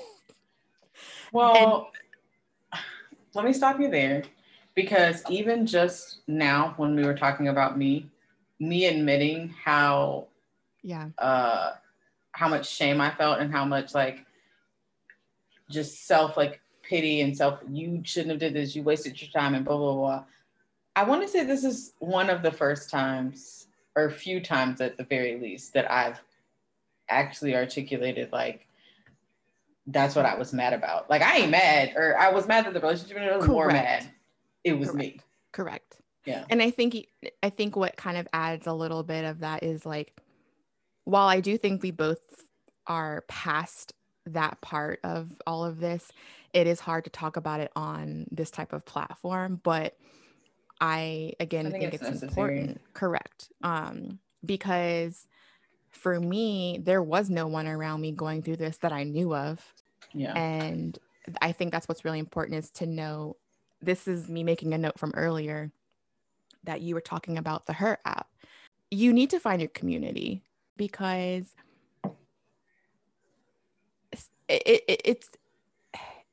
Well, 1.33 1.91
let 3.33 3.45
me 3.45 3.53
stop 3.53 3.79
you 3.79 3.89
there 3.89 4.23
because 4.75 5.23
even 5.29 5.65
just 5.65 6.17
now, 6.27 6.73
when 6.75 6.93
we 6.93 7.05
were 7.05 7.13
talking 7.13 7.47
about 7.47 7.77
me, 7.77 8.09
me 8.59 8.85
admitting 8.87 9.47
how 9.63 10.27
yeah. 10.83 11.07
uh 11.17 11.75
how 12.33 12.49
much 12.49 12.69
shame 12.69 12.99
I 12.99 13.11
felt 13.11 13.39
and 13.39 13.49
how 13.49 13.63
much 13.63 13.95
like 13.95 14.25
just 15.69 16.05
self 16.05 16.35
like 16.35 16.59
pity 16.83 17.21
and 17.21 17.35
self 17.35 17.61
you 17.71 18.01
shouldn't 18.03 18.31
have 18.31 18.39
did 18.39 18.53
this, 18.53 18.75
you 18.75 18.83
wasted 18.83 19.21
your 19.21 19.31
time 19.31 19.55
and 19.55 19.63
blah 19.63 19.77
blah 19.77 19.93
blah. 19.93 20.23
I 20.95 21.03
want 21.03 21.21
to 21.21 21.27
say 21.27 21.43
this 21.43 21.63
is 21.63 21.93
one 21.99 22.29
of 22.29 22.41
the 22.41 22.51
first 22.51 22.89
times 22.89 23.67
or 23.95 24.05
a 24.05 24.11
few 24.11 24.41
times 24.41 24.81
at 24.81 24.97
the 24.97 25.03
very 25.03 25.39
least 25.39 25.73
that 25.73 25.91
I've 25.91 26.21
actually 27.09 27.55
articulated 27.55 28.31
like 28.31 28.67
that's 29.87 30.15
what 30.15 30.25
I 30.25 30.35
was 30.35 30.53
mad 30.53 30.73
about. 30.73 31.09
Like 31.09 31.21
I 31.21 31.37
ain't 31.37 31.51
mad, 31.51 31.93
or 31.95 32.17
I 32.17 32.31
was 32.31 32.47
mad 32.47 32.67
at 32.67 32.73
the 32.73 32.79
relationship, 32.79 33.17
and 33.17 33.29
I 33.29 33.37
was 33.37 33.47
more 33.47 33.67
mad. 33.67 34.09
It 34.63 34.73
was 34.73 34.93
me. 34.93 35.19
Correct. 35.51 35.97
Yeah. 36.25 36.45
And 36.49 36.61
I 36.61 36.69
think 36.69 37.07
I 37.41 37.49
think 37.49 37.75
what 37.75 37.97
kind 37.97 38.17
of 38.17 38.27
adds 38.31 38.67
a 38.67 38.73
little 38.73 39.03
bit 39.03 39.25
of 39.25 39.39
that 39.39 39.63
is 39.63 39.85
like 39.85 40.15
while 41.05 41.27
I 41.27 41.39
do 41.39 41.57
think 41.57 41.81
we 41.81 41.91
both 41.91 42.19
are 42.87 43.23
past 43.27 43.93
that 44.27 44.61
part 44.61 44.99
of 45.03 45.41
all 45.47 45.65
of 45.65 45.79
this, 45.79 46.11
it 46.53 46.67
is 46.67 46.79
hard 46.79 47.05
to 47.05 47.09
talk 47.09 47.37
about 47.37 47.59
it 47.59 47.71
on 47.75 48.27
this 48.31 48.51
type 48.51 48.71
of 48.71 48.85
platform, 48.85 49.59
but 49.63 49.97
I 50.81 51.33
again 51.39 51.67
I 51.67 51.69
think, 51.71 51.91
think 51.91 51.93
it's, 51.93 52.09
it's 52.09 52.23
important. 52.23 52.81
Correct. 52.93 53.51
Um 53.63 54.19
because 54.43 55.27
for 55.91 56.19
me 56.19 56.79
there 56.83 57.03
was 57.03 57.29
no 57.29 57.47
one 57.47 57.67
around 57.67 58.01
me 58.01 58.11
going 58.11 58.41
through 58.41 58.57
this 58.57 58.77
that 58.77 58.91
I 58.91 59.03
knew 59.03 59.33
of 59.35 59.73
Yeah. 60.13 60.33
and 60.33 60.97
I 61.41 61.51
think 61.51 61.71
that's 61.71 61.87
what's 61.87 62.03
really 62.03 62.19
important 62.19 62.57
is 62.57 62.71
to 62.71 62.87
know 62.87 63.37
this 63.81 64.07
is 64.07 64.27
me 64.27 64.43
making 64.43 64.73
a 64.73 64.77
note 64.77 64.97
from 64.97 65.11
earlier 65.15 65.71
that 66.63 66.81
you 66.81 66.95
were 66.95 67.01
talking 67.01 67.37
about 67.37 67.65
the 67.65 67.73
Her 67.73 67.99
app. 68.05 68.27
You 68.89 69.13
need 69.13 69.29
to 69.31 69.39
find 69.39 69.61
your 69.61 69.69
community 69.69 70.43
because 70.77 71.55
it, 74.47 74.83
it, 74.87 75.01
it's 75.05 75.29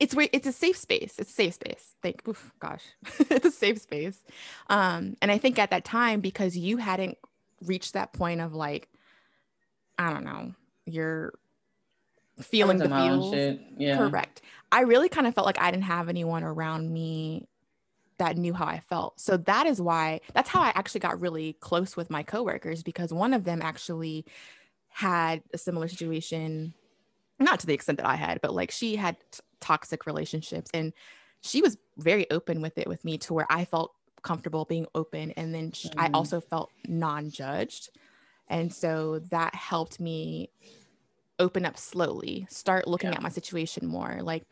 it's 0.00 0.14
where 0.14 0.28
it's 0.32 0.46
a 0.46 0.52
safe 0.52 0.76
space. 0.76 1.14
It's 1.18 1.30
a 1.30 1.32
safe 1.32 1.54
space. 1.54 1.94
Thank 2.02 2.26
oof, 2.28 2.52
gosh, 2.60 2.84
it's 3.18 3.46
a 3.46 3.50
safe 3.50 3.80
space. 3.80 4.22
Um, 4.68 5.16
and 5.20 5.30
I 5.30 5.38
think 5.38 5.58
at 5.58 5.70
that 5.70 5.84
time 5.84 6.20
because 6.20 6.56
you 6.56 6.76
hadn't 6.76 7.18
reached 7.64 7.94
that 7.94 8.12
point 8.12 8.40
of 8.40 8.54
like, 8.54 8.88
I 9.98 10.10
don't 10.12 10.24
know, 10.24 10.54
you're 10.86 11.34
feeling 12.40 12.78
the 12.78 12.84
went 12.84 12.92
to 12.92 12.96
my 12.96 13.08
own 13.08 13.20
feels. 13.20 13.34
shit. 13.34 13.60
Yeah. 13.76 13.96
Correct. 13.96 14.42
I 14.70 14.82
really 14.82 15.08
kind 15.08 15.26
of 15.26 15.34
felt 15.34 15.46
like 15.46 15.60
I 15.60 15.70
didn't 15.70 15.84
have 15.84 16.08
anyone 16.08 16.44
around 16.44 16.90
me 16.90 17.48
that 18.18 18.36
knew 18.36 18.52
how 18.52 18.66
I 18.66 18.80
felt. 18.80 19.20
So 19.20 19.36
that 19.38 19.66
is 19.66 19.80
why 19.80 20.20
that's 20.34 20.48
how 20.48 20.60
I 20.60 20.72
actually 20.74 21.00
got 21.00 21.20
really 21.20 21.54
close 21.54 21.96
with 21.96 22.10
my 22.10 22.22
coworkers 22.22 22.82
because 22.82 23.12
one 23.12 23.32
of 23.32 23.44
them 23.44 23.62
actually 23.62 24.24
had 24.88 25.42
a 25.52 25.58
similar 25.58 25.88
situation, 25.88 26.74
not 27.38 27.60
to 27.60 27.66
the 27.66 27.74
extent 27.74 27.98
that 27.98 28.06
I 28.06 28.16
had, 28.16 28.40
but 28.40 28.54
like 28.54 28.70
she 28.70 28.96
had 28.96 29.16
t- 29.30 29.40
toxic 29.60 30.06
relationships 30.06 30.70
and 30.74 30.92
she 31.40 31.62
was 31.62 31.76
very 31.96 32.28
open 32.30 32.60
with 32.60 32.78
it 32.78 32.88
with 32.88 33.04
me 33.04 33.18
to 33.18 33.34
where 33.34 33.46
I 33.50 33.64
felt 33.64 33.92
comfortable 34.22 34.64
being 34.64 34.86
open 34.94 35.30
and 35.32 35.54
then 35.54 35.72
sh- 35.72 35.86
I 35.96 36.08
Mhm. 36.08 36.14
also 36.14 36.40
felt 36.40 36.70
non-judged. 36.86 37.90
And 38.48 38.72
so 38.74 39.20
that 39.30 39.54
helped 39.54 40.00
me 40.00 40.50
open 41.38 41.64
up 41.64 41.76
slowly, 41.78 42.46
start 42.50 42.88
looking 42.88 43.10
Yeah. 43.10 43.16
at 43.16 43.22
my 43.22 43.28
situation 43.28 43.86
more. 43.86 44.18
Like, 44.22 44.44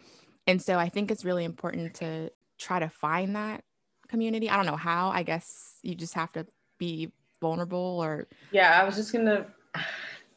and 0.47 0.62
so 0.62 0.78
I 0.78 0.89
think 0.89 1.11
it's 1.11 1.24
really 1.24 1.45
important 1.45 1.95
to 1.97 2.30
try 2.59 2.78
to 2.78 2.89
find 2.89 3.34
that 3.34 3.64
community. 4.07 4.49
I 4.49 4.55
don't 4.57 4.66
know 4.66 4.76
how. 4.76 5.09
I 5.09 5.24
guess 5.24 5.78
you 5.82 5.97
just 5.97 6.14
have 6.14 6.30
to 6.32 6.47
be 6.78 7.11
vulnerable 7.41 8.01
or 8.01 8.28
Yeah, 8.53 8.80
I 8.80 8.84
was 8.84 8.95
just 8.95 9.12
gonna 9.12 9.53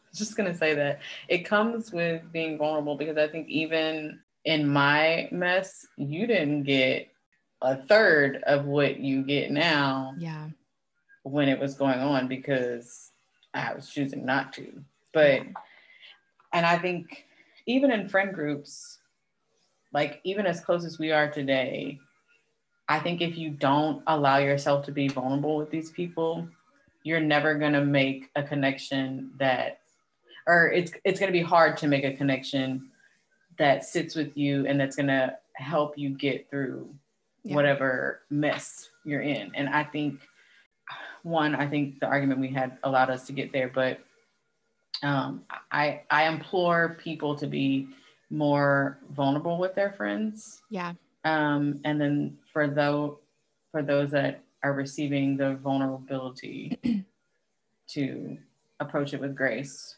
just 0.13 0.35
gonna 0.35 0.55
say 0.55 0.73
that 0.73 0.99
it 1.27 1.39
comes 1.39 1.91
with 1.91 2.21
being 2.31 2.57
vulnerable 2.57 2.95
because 2.95 3.17
I 3.17 3.27
think 3.27 3.47
even 3.47 4.19
in 4.45 4.67
my 4.67 5.29
mess, 5.31 5.85
you 5.97 6.25
didn't 6.27 6.63
get 6.63 7.09
a 7.61 7.75
third 7.75 8.41
of 8.47 8.65
what 8.65 8.99
you 8.99 9.23
get 9.23 9.51
now 9.51 10.13
yeah. 10.17 10.47
when 11.23 11.49
it 11.49 11.59
was 11.59 11.75
going 11.75 11.99
on 11.99 12.27
because 12.27 13.11
I 13.53 13.73
was 13.73 13.89
choosing 13.89 14.25
not 14.25 14.53
to. 14.53 14.83
But 15.13 15.41
and 16.53 16.65
I 16.65 16.77
think 16.77 17.25
even 17.65 17.91
in 17.91 18.09
friend 18.09 18.33
groups, 18.33 18.99
like 19.93 20.21
even 20.23 20.45
as 20.45 20.61
close 20.61 20.85
as 20.85 20.99
we 20.99 21.11
are 21.11 21.29
today, 21.29 21.99
I 22.87 22.99
think 22.99 23.21
if 23.21 23.37
you 23.37 23.51
don't 23.51 24.01
allow 24.07 24.37
yourself 24.37 24.85
to 24.85 24.91
be 24.91 25.07
vulnerable 25.07 25.57
with 25.57 25.69
these 25.69 25.91
people, 25.91 26.47
you're 27.03 27.19
never 27.19 27.55
gonna 27.55 27.83
make 27.83 28.29
a 28.35 28.43
connection 28.43 29.31
that 29.37 29.78
or 30.49 30.71
it's 30.71 30.91
it's 31.03 31.19
gonna 31.19 31.31
be 31.31 31.41
hard 31.43 31.77
to 31.77 31.87
make 31.87 32.03
a 32.03 32.11
connection 32.13 32.89
that 33.59 33.85
sits 33.85 34.15
with 34.15 34.35
you 34.35 34.65
and 34.65 34.79
that's 34.79 34.95
gonna 34.95 35.37
help 35.53 35.97
you 35.97 36.09
get 36.09 36.49
through 36.49 36.89
Yeah. 37.43 37.55
whatever 37.55 38.21
mess 38.29 38.89
you're 39.05 39.21
in. 39.21 39.51
And 39.55 39.69
I 39.69 39.83
think 39.83 40.21
one, 41.23 41.53
I 41.55 41.67
think 41.67 41.99
the 41.99 42.07
argument 42.07 42.39
we 42.39 42.49
had 42.49 42.77
allowed 42.83 43.09
us 43.09 43.27
to 43.27 43.33
get 43.33 43.51
there, 43.51 43.69
but 43.69 43.99
um, 45.03 45.43
I 45.71 46.01
I 46.09 46.27
implore 46.27 46.97
people 47.01 47.35
to 47.35 47.47
be 47.47 47.87
more 48.31 48.97
vulnerable 49.11 49.57
with 49.59 49.75
their 49.75 49.91
friends. 49.91 50.61
Yeah. 50.69 50.93
Um, 51.25 51.79
and 51.85 51.99
then 52.01 52.37
for 52.51 52.67
those 52.67 53.17
for 53.71 53.83
those 53.83 54.09
that 54.11 54.41
are 54.63 54.73
receiving 54.73 55.37
the 55.37 55.55
vulnerability 55.55 56.77
to 57.89 58.37
approach 58.79 59.13
it 59.13 59.21
with 59.21 59.35
grace. 59.35 59.95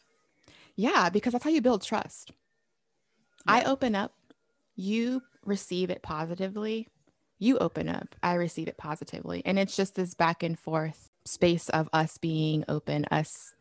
Yeah, 0.81 1.11
because 1.11 1.33
that's 1.33 1.43
how 1.43 1.51
you 1.51 1.61
build 1.61 1.83
trust. 1.83 2.31
I 3.45 3.61
open 3.65 3.93
up, 3.93 4.15
you 4.75 5.21
receive 5.45 5.91
it 5.91 6.01
positively. 6.01 6.87
You 7.37 7.59
open 7.59 7.87
up, 7.87 8.15
I 8.23 8.33
receive 8.33 8.67
it 8.67 8.77
positively. 8.77 9.43
And 9.45 9.59
it's 9.59 9.75
just 9.75 9.93
this 9.93 10.15
back 10.15 10.41
and 10.41 10.57
forth 10.57 11.11
space 11.23 11.69
of 11.69 11.87
us 11.93 12.17
being 12.17 12.65
open, 12.67 13.05
us 13.11 13.53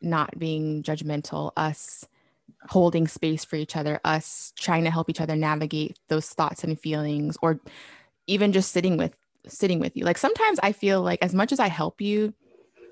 not 0.00 0.38
being 0.38 0.82
judgmental, 0.82 1.52
us 1.54 2.06
holding 2.70 3.08
space 3.08 3.44
for 3.44 3.56
each 3.56 3.76
other, 3.76 4.00
us 4.02 4.54
trying 4.58 4.84
to 4.84 4.90
help 4.90 5.10
each 5.10 5.20
other 5.20 5.36
navigate 5.36 5.98
those 6.08 6.30
thoughts 6.30 6.64
and 6.64 6.80
feelings 6.80 7.36
or 7.42 7.60
even 8.26 8.52
just 8.52 8.72
sitting 8.72 8.96
with 8.96 9.14
sitting 9.46 9.80
with 9.80 9.98
you. 9.98 10.06
Like 10.06 10.16
sometimes 10.16 10.58
I 10.62 10.72
feel 10.72 11.02
like 11.02 11.22
as 11.22 11.34
much 11.34 11.52
as 11.52 11.60
I 11.60 11.68
help 11.68 12.00
you, 12.00 12.32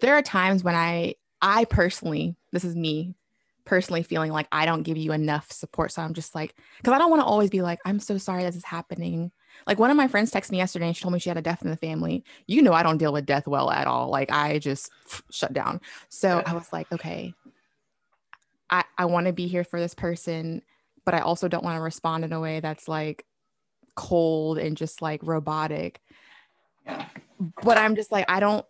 there 0.02 0.14
are 0.14 0.22
times 0.22 0.62
when 0.62 0.74
I 0.74 1.14
I 1.40 1.64
personally, 1.64 2.36
this 2.52 2.64
is 2.64 2.76
me, 2.76 3.16
personally 3.64 4.02
feeling 4.02 4.32
like 4.32 4.48
I 4.52 4.66
don't 4.66 4.82
give 4.82 4.96
you 4.96 5.12
enough 5.12 5.50
support. 5.52 5.92
So 5.92 6.02
I'm 6.02 6.14
just 6.14 6.34
like, 6.34 6.54
because 6.78 6.92
I 6.92 6.98
don't 6.98 7.10
want 7.10 7.20
to 7.20 7.26
always 7.26 7.50
be 7.50 7.62
like, 7.62 7.78
I'm 7.84 8.00
so 8.00 8.18
sorry 8.18 8.42
this 8.44 8.56
is 8.56 8.64
happening. 8.64 9.30
Like 9.66 9.78
one 9.78 9.90
of 9.90 9.96
my 9.96 10.08
friends 10.08 10.30
texted 10.30 10.52
me 10.52 10.58
yesterday 10.58 10.86
and 10.86 10.96
she 10.96 11.02
told 11.02 11.12
me 11.12 11.20
she 11.20 11.30
had 11.30 11.38
a 11.38 11.42
death 11.42 11.62
in 11.62 11.70
the 11.70 11.76
family. 11.76 12.24
You 12.46 12.62
know, 12.62 12.72
I 12.72 12.82
don't 12.82 12.98
deal 12.98 13.12
with 13.12 13.26
death 13.26 13.46
well 13.46 13.70
at 13.70 13.86
all. 13.86 14.08
Like 14.08 14.32
I 14.32 14.58
just 14.58 14.90
shut 15.30 15.52
down. 15.52 15.80
So 16.08 16.42
I 16.44 16.54
was 16.54 16.72
like, 16.72 16.90
okay, 16.92 17.34
I, 18.70 18.84
I 18.96 19.04
want 19.04 19.26
to 19.26 19.32
be 19.32 19.46
here 19.46 19.64
for 19.64 19.78
this 19.78 19.94
person, 19.94 20.62
but 21.04 21.14
I 21.14 21.20
also 21.20 21.48
don't 21.48 21.64
want 21.64 21.76
to 21.76 21.82
respond 21.82 22.24
in 22.24 22.32
a 22.32 22.40
way 22.40 22.60
that's 22.60 22.88
like 22.88 23.26
cold 23.94 24.58
and 24.58 24.76
just 24.76 25.02
like 25.02 25.20
robotic. 25.22 26.00
Yeah. 26.86 27.06
But 27.62 27.76
I'm 27.76 27.94
just 27.96 28.10
like, 28.10 28.24
I 28.28 28.40
don't, 28.40 28.64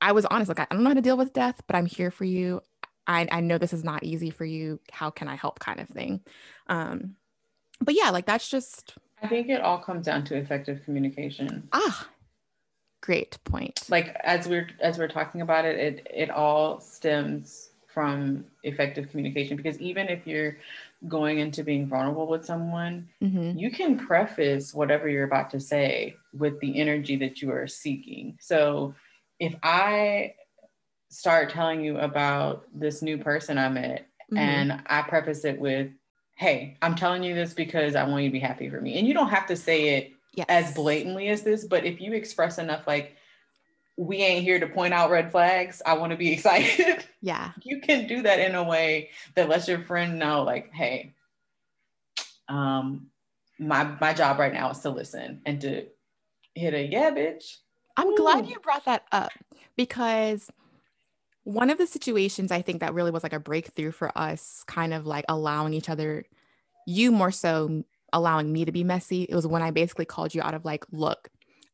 I 0.00 0.12
was 0.12 0.26
honest, 0.26 0.48
like, 0.48 0.60
I 0.60 0.66
don't 0.70 0.82
know 0.82 0.90
how 0.90 0.94
to 0.94 1.00
deal 1.00 1.16
with 1.16 1.32
death, 1.32 1.62
but 1.66 1.74
I'm 1.74 1.86
here 1.86 2.10
for 2.10 2.24
you. 2.24 2.60
I, 3.06 3.28
I 3.30 3.40
know 3.40 3.58
this 3.58 3.72
is 3.72 3.84
not 3.84 4.02
easy 4.02 4.30
for 4.30 4.44
you. 4.44 4.80
How 4.90 5.10
can 5.10 5.28
I 5.28 5.36
help 5.36 5.58
kind 5.58 5.80
of 5.80 5.88
thing? 5.88 6.20
Um, 6.68 7.16
but 7.80 7.94
yeah, 7.94 8.10
like 8.10 8.26
that's 8.26 8.48
just. 8.48 8.94
I 9.22 9.28
think 9.28 9.48
it 9.48 9.60
all 9.60 9.78
comes 9.78 10.06
down 10.06 10.24
to 10.24 10.36
effective 10.36 10.82
communication. 10.84 11.68
Ah, 11.72 12.08
great 13.00 13.38
point. 13.44 13.82
Like 13.88 14.16
as 14.24 14.48
we're 14.48 14.68
as 14.80 14.98
we're 14.98 15.08
talking 15.08 15.40
about 15.40 15.64
it, 15.64 15.78
it 15.78 16.06
it 16.12 16.30
all 16.30 16.80
stems 16.80 17.70
from 17.86 18.44
effective 18.62 19.08
communication 19.08 19.56
because 19.56 19.80
even 19.80 20.08
if 20.08 20.26
you're 20.26 20.58
going 21.08 21.38
into 21.38 21.64
being 21.64 21.86
vulnerable 21.86 22.26
with 22.26 22.44
someone, 22.44 23.08
mm-hmm. 23.22 23.56
you 23.58 23.70
can 23.70 23.98
preface 23.98 24.74
whatever 24.74 25.08
you're 25.08 25.24
about 25.24 25.48
to 25.50 25.60
say 25.60 26.14
with 26.34 26.60
the 26.60 26.78
energy 26.78 27.16
that 27.16 27.40
you 27.40 27.50
are 27.50 27.66
seeking. 27.66 28.36
So 28.38 28.94
if 29.38 29.54
I 29.62 30.34
start 31.16 31.48
telling 31.48 31.82
you 31.82 31.98
about 31.98 32.66
this 32.74 33.00
new 33.00 33.16
person 33.16 33.56
I 33.56 33.70
met 33.70 34.06
mm-hmm. 34.30 34.36
and 34.36 34.82
I 34.86 35.00
preface 35.00 35.46
it 35.46 35.58
with, 35.58 35.88
hey, 36.34 36.76
I'm 36.82 36.94
telling 36.94 37.22
you 37.22 37.34
this 37.34 37.54
because 37.54 37.94
I 37.94 38.04
want 38.04 38.24
you 38.24 38.28
to 38.28 38.32
be 38.34 38.38
happy 38.38 38.68
for 38.68 38.82
me. 38.82 38.98
And 38.98 39.08
you 39.08 39.14
don't 39.14 39.30
have 39.30 39.46
to 39.46 39.56
say 39.56 39.96
it 39.96 40.12
yes. 40.34 40.44
as 40.50 40.74
blatantly 40.74 41.28
as 41.28 41.42
this, 41.42 41.64
but 41.64 41.86
if 41.86 42.02
you 42.02 42.12
express 42.12 42.58
enough, 42.58 42.86
like, 42.86 43.16
we 43.96 44.18
ain't 44.18 44.44
here 44.44 44.60
to 44.60 44.66
point 44.66 44.92
out 44.92 45.10
red 45.10 45.32
flags. 45.32 45.80
I 45.86 45.94
want 45.94 46.10
to 46.10 46.18
be 46.18 46.32
excited. 46.34 47.06
Yeah. 47.22 47.52
you 47.62 47.80
can 47.80 48.06
do 48.06 48.20
that 48.22 48.38
in 48.38 48.54
a 48.54 48.62
way 48.62 49.08
that 49.36 49.48
lets 49.48 49.66
your 49.66 49.80
friend 49.80 50.18
know, 50.18 50.42
like, 50.42 50.70
hey, 50.70 51.14
um, 52.46 53.06
my 53.58 53.84
my 54.02 54.12
job 54.12 54.38
right 54.38 54.52
now 54.52 54.70
is 54.70 54.80
to 54.80 54.90
listen 54.90 55.40
and 55.46 55.62
to 55.62 55.86
hit 56.54 56.74
a 56.74 56.86
yeah, 56.86 57.10
bitch. 57.10 57.56
I'm 57.96 58.08
Ooh. 58.08 58.16
glad 58.16 58.46
you 58.46 58.60
brought 58.60 58.84
that 58.84 59.04
up 59.12 59.32
because 59.78 60.50
one 61.46 61.70
of 61.70 61.78
the 61.78 61.86
situations 61.86 62.50
I 62.50 62.60
think 62.60 62.80
that 62.80 62.92
really 62.92 63.12
was 63.12 63.22
like 63.22 63.32
a 63.32 63.38
breakthrough 63.38 63.92
for 63.92 64.10
us, 64.18 64.64
kind 64.66 64.92
of 64.92 65.06
like 65.06 65.24
allowing 65.28 65.74
each 65.74 65.88
other, 65.88 66.24
you 66.88 67.12
more 67.12 67.30
so 67.30 67.84
allowing 68.12 68.52
me 68.52 68.64
to 68.64 68.72
be 68.72 68.82
messy. 68.82 69.22
It 69.22 69.34
was 69.36 69.46
when 69.46 69.62
I 69.62 69.70
basically 69.70 70.06
called 70.06 70.34
you 70.34 70.42
out 70.42 70.54
of 70.54 70.64
like, 70.64 70.84
look, 70.90 71.28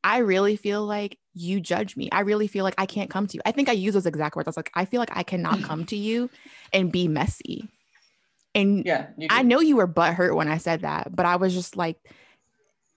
I 0.04 0.18
really 0.18 0.56
feel 0.56 0.84
like 0.84 1.18
you 1.32 1.58
judge 1.58 1.96
me. 1.96 2.10
I 2.12 2.20
really 2.20 2.48
feel 2.48 2.64
like 2.64 2.74
I 2.76 2.84
can't 2.84 3.08
come 3.08 3.26
to 3.28 3.38
you. 3.38 3.40
I 3.46 3.52
think 3.52 3.70
I 3.70 3.72
use 3.72 3.94
those 3.94 4.04
exact 4.04 4.36
words. 4.36 4.46
I 4.46 4.50
was 4.50 4.58
like, 4.58 4.70
I 4.74 4.84
feel 4.84 5.00
like 5.00 5.16
I 5.16 5.22
cannot 5.22 5.60
mm. 5.60 5.64
come 5.64 5.86
to 5.86 5.96
you 5.96 6.28
and 6.74 6.92
be 6.92 7.08
messy. 7.08 7.66
And 8.54 8.84
yeah, 8.84 9.06
I 9.30 9.42
know 9.42 9.60
you 9.60 9.76
were 9.76 9.88
butthurt 9.88 10.34
when 10.36 10.48
I 10.48 10.58
said 10.58 10.82
that, 10.82 11.16
but 11.16 11.24
I 11.24 11.36
was 11.36 11.54
just 11.54 11.78
like, 11.78 11.96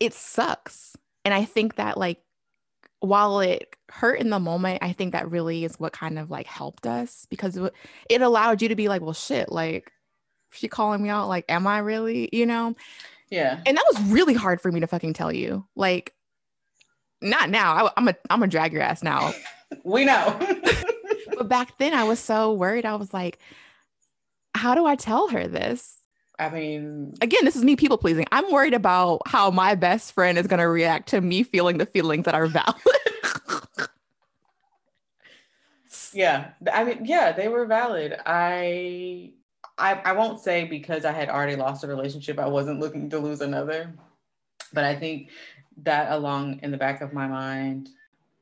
it 0.02 0.14
sucks. 0.14 0.98
And 1.24 1.34
I 1.34 1.46
think 1.46 1.76
that 1.76 1.98
like 1.98 2.20
while 3.06 3.40
it 3.40 3.76
hurt 3.90 4.20
in 4.20 4.30
the 4.30 4.40
moment, 4.40 4.80
I 4.82 4.94
think 4.94 5.14
that 5.14 5.30
really 5.30 5.64
is 5.64 5.80
what 5.80 5.94
kind 5.94 6.20
of 6.20 6.30
like 6.30 6.48
helped 6.48 6.86
us 6.86 7.26
because 7.30 7.58
it 8.10 8.22
allowed 8.22 8.62
you 8.62 8.70
to 8.70 8.76
be 8.76 8.88
like, 8.88 9.02
well, 9.02 9.14
shit, 9.14 9.52
like 9.52 9.92
she 10.52 10.68
calling 10.68 11.04
me 11.04 11.10
out, 11.10 11.28
like, 11.28 11.46
am 11.50 11.68
I 11.68 11.80
really, 11.80 12.30
you 12.32 12.46
know? 12.46 12.76
Yeah. 13.30 13.62
And 13.66 13.78
that 13.78 13.86
was 13.94 14.02
really 14.04 14.34
hard 14.34 14.62
for 14.62 14.72
me 14.72 14.80
to 14.80 14.88
fucking 14.88 15.14
tell 15.14 15.32
you. 15.32 15.66
Like, 15.76 16.14
not 17.22 17.50
now. 17.50 17.88
I, 17.88 17.92
am 17.98 18.08
a 18.08 18.16
I'm 18.30 18.44
a 18.44 18.48
drag 18.48 18.74
your 18.74 18.82
ass 18.82 19.04
now. 19.04 19.34
we 19.84 20.06
know. 20.06 20.38
but 21.38 21.50
back 21.50 21.78
then, 21.78 21.94
I 21.94 22.04
was 22.04 22.20
so 22.20 22.54
worried. 22.54 22.86
I 22.86 22.96
was 22.96 23.14
like, 23.14 23.40
how 24.54 24.76
do 24.76 24.86
I 24.86 24.96
tell 24.96 25.30
her 25.30 25.48
this? 25.48 25.98
I 26.40 26.50
mean, 26.50 27.16
again, 27.22 27.46
this 27.46 27.56
is 27.56 27.64
me 27.64 27.76
people 27.76 27.98
pleasing. 27.98 28.26
I'm 28.32 28.52
worried 28.52 28.74
about 28.74 29.22
how 29.28 29.52
my 29.52 29.76
best 29.76 30.14
friend 30.14 30.38
is 30.38 30.48
going 30.48 30.60
to 30.60 30.68
react 30.68 31.10
to 31.10 31.22
me 31.22 31.44
feeling 31.44 31.78
the 31.78 31.86
feelings 31.86 32.26
that 32.26 32.36
are 32.36 32.48
valid. 32.48 32.76
yeah, 36.14 36.50
I 36.72 36.84
mean, 36.84 37.06
yeah, 37.06 37.32
they 37.32 37.48
were 37.48 37.66
valid. 37.66 38.18
I, 38.26 39.32
I, 39.78 39.94
I 39.94 40.12
won't 40.14 40.40
say 40.40 40.66
because 40.66 41.06
I 41.06 41.12
had 41.12 41.30
already 41.30 41.56
lost 41.56 41.84
a 41.84 41.88
relationship, 41.88 42.40
I 42.40 42.48
wasn't 42.48 42.80
looking 42.80 43.10
to 43.12 43.20
lose 43.20 43.42
another, 43.42 43.94
but 44.74 44.84
I 44.84 44.96
think 44.96 45.30
that 45.84 46.12
along 46.12 46.60
in 46.64 46.72
the 46.72 46.78
back 46.78 47.02
of 47.02 47.14
my 47.14 47.28
mind. 47.28 47.90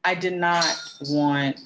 I 0.03 0.15
did 0.15 0.34
not 0.34 0.65
want 1.10 1.60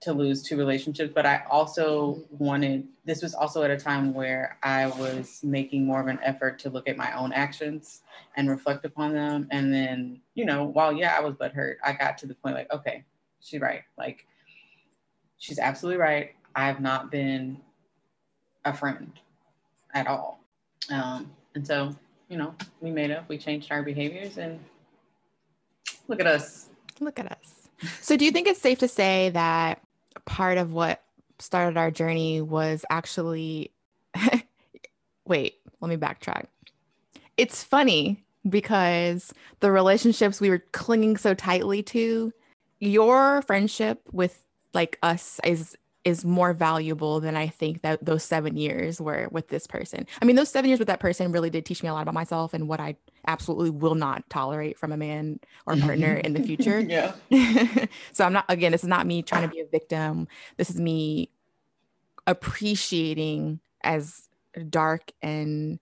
to 0.00 0.12
lose 0.12 0.42
two 0.42 0.56
relationships, 0.56 1.12
but 1.14 1.26
I 1.26 1.42
also 1.50 2.22
wanted, 2.30 2.88
this 3.04 3.22
was 3.22 3.34
also 3.34 3.62
at 3.62 3.70
a 3.70 3.76
time 3.76 4.14
where 4.14 4.58
I 4.62 4.86
was 4.86 5.40
making 5.42 5.84
more 5.84 6.00
of 6.00 6.06
an 6.06 6.18
effort 6.22 6.58
to 6.60 6.70
look 6.70 6.88
at 6.88 6.96
my 6.96 7.12
own 7.18 7.32
actions 7.32 8.02
and 8.36 8.48
reflect 8.48 8.84
upon 8.84 9.12
them. 9.12 9.46
And 9.50 9.72
then, 9.72 10.20
you 10.34 10.46
know, 10.46 10.64
while, 10.64 10.92
yeah, 10.92 11.14
I 11.16 11.20
was 11.20 11.34
butthurt, 11.34 11.76
I 11.84 11.92
got 11.92 12.16
to 12.18 12.26
the 12.26 12.34
point 12.34 12.54
like, 12.54 12.72
okay, 12.72 13.04
she's 13.40 13.60
right. 13.60 13.82
Like, 13.98 14.26
she's 15.38 15.58
absolutely 15.58 16.00
right. 16.00 16.30
I've 16.54 16.80
not 16.80 17.10
been 17.10 17.58
a 18.64 18.72
friend 18.72 19.12
at 19.92 20.06
all. 20.06 20.40
Um, 20.90 21.30
and 21.54 21.66
so, 21.66 21.94
you 22.28 22.38
know, 22.38 22.54
we 22.80 22.90
made 22.90 23.10
up, 23.10 23.28
we 23.28 23.36
changed 23.36 23.70
our 23.70 23.82
behaviors, 23.82 24.38
and 24.38 24.60
Look 26.10 26.18
at 26.18 26.26
us. 26.26 26.66
Look 26.98 27.20
at 27.20 27.30
us. 27.30 27.68
So, 28.00 28.16
do 28.16 28.24
you 28.24 28.32
think 28.32 28.48
it's 28.48 28.60
safe 28.60 28.78
to 28.80 28.88
say 28.88 29.30
that 29.30 29.80
part 30.24 30.58
of 30.58 30.72
what 30.72 31.02
started 31.38 31.76
our 31.76 31.90
journey 31.90 32.40
was 32.40 32.84
actually, 32.90 33.72
wait, 35.26 35.56
let 35.80 35.88
me 35.88 35.96
backtrack. 35.96 36.46
It's 37.36 37.62
funny 37.62 38.24
because 38.48 39.32
the 39.60 39.70
relationships 39.70 40.40
we 40.40 40.50
were 40.50 40.64
clinging 40.72 41.16
so 41.16 41.34
tightly 41.34 41.82
to, 41.84 42.32
your 42.78 43.42
friendship 43.42 44.00
with 44.12 44.42
like 44.72 44.98
us 45.02 45.40
is 45.44 45.76
is 46.04 46.24
more 46.24 46.54
valuable 46.54 47.20
than 47.20 47.36
I 47.36 47.48
think 47.48 47.82
that 47.82 48.04
those 48.04 48.24
seven 48.24 48.56
years 48.56 49.00
were 49.00 49.28
with 49.30 49.48
this 49.48 49.66
person. 49.66 50.06
I 50.20 50.24
mean, 50.24 50.36
those 50.36 50.48
seven 50.48 50.68
years 50.68 50.78
with 50.78 50.88
that 50.88 51.00
person 51.00 51.30
really 51.30 51.50
did 51.50 51.66
teach 51.66 51.82
me 51.82 51.88
a 51.88 51.92
lot 51.92 52.02
about 52.02 52.14
myself 52.14 52.54
and 52.54 52.68
what 52.68 52.80
I 52.80 52.96
absolutely 53.26 53.70
will 53.70 53.94
not 53.94 54.28
tolerate 54.30 54.78
from 54.78 54.92
a 54.92 54.96
man 54.96 55.40
or 55.66 55.74
mm-hmm. 55.74 55.84
partner 55.84 56.14
in 56.14 56.32
the 56.32 56.42
future. 56.44 56.80
yeah. 56.80 57.12
so 58.12 58.24
I'm 58.24 58.32
not, 58.32 58.46
again, 58.48 58.72
this 58.72 58.82
is 58.82 58.88
not 58.88 59.06
me 59.06 59.22
trying 59.22 59.42
to 59.42 59.54
be 59.54 59.60
a 59.60 59.66
victim. 59.66 60.26
This 60.56 60.70
is 60.70 60.80
me 60.80 61.30
appreciating 62.26 63.60
as 63.82 64.28
dark 64.70 65.12
and 65.20 65.78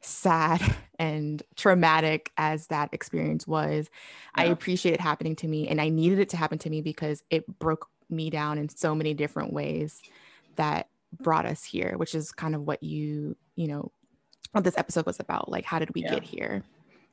sad 0.00 0.62
and 0.98 1.42
traumatic 1.56 2.30
as 2.36 2.68
that 2.68 2.90
experience 2.92 3.46
was. 3.46 3.90
Yeah. 4.36 4.44
I 4.44 4.46
appreciate 4.46 4.94
it 4.94 5.00
happening 5.00 5.34
to 5.36 5.48
me 5.48 5.68
and 5.68 5.80
I 5.80 5.88
needed 5.88 6.20
it 6.20 6.28
to 6.30 6.36
happen 6.36 6.58
to 6.58 6.70
me 6.70 6.82
because 6.82 7.24
it 7.30 7.58
broke 7.58 7.88
me 8.10 8.30
down 8.30 8.58
in 8.58 8.68
so 8.68 8.94
many 8.94 9.14
different 9.14 9.52
ways 9.52 10.00
that 10.56 10.88
brought 11.18 11.46
us 11.46 11.64
here, 11.64 11.94
which 11.96 12.14
is 12.14 12.32
kind 12.32 12.54
of 12.54 12.62
what 12.62 12.82
you, 12.82 13.36
you 13.56 13.68
know, 13.68 13.90
what 14.52 14.64
this 14.64 14.78
episode 14.78 15.06
was 15.06 15.20
about. 15.20 15.50
Like, 15.50 15.64
how 15.64 15.78
did 15.78 15.94
we 15.94 16.02
yeah. 16.02 16.14
get 16.14 16.22
here? 16.22 16.64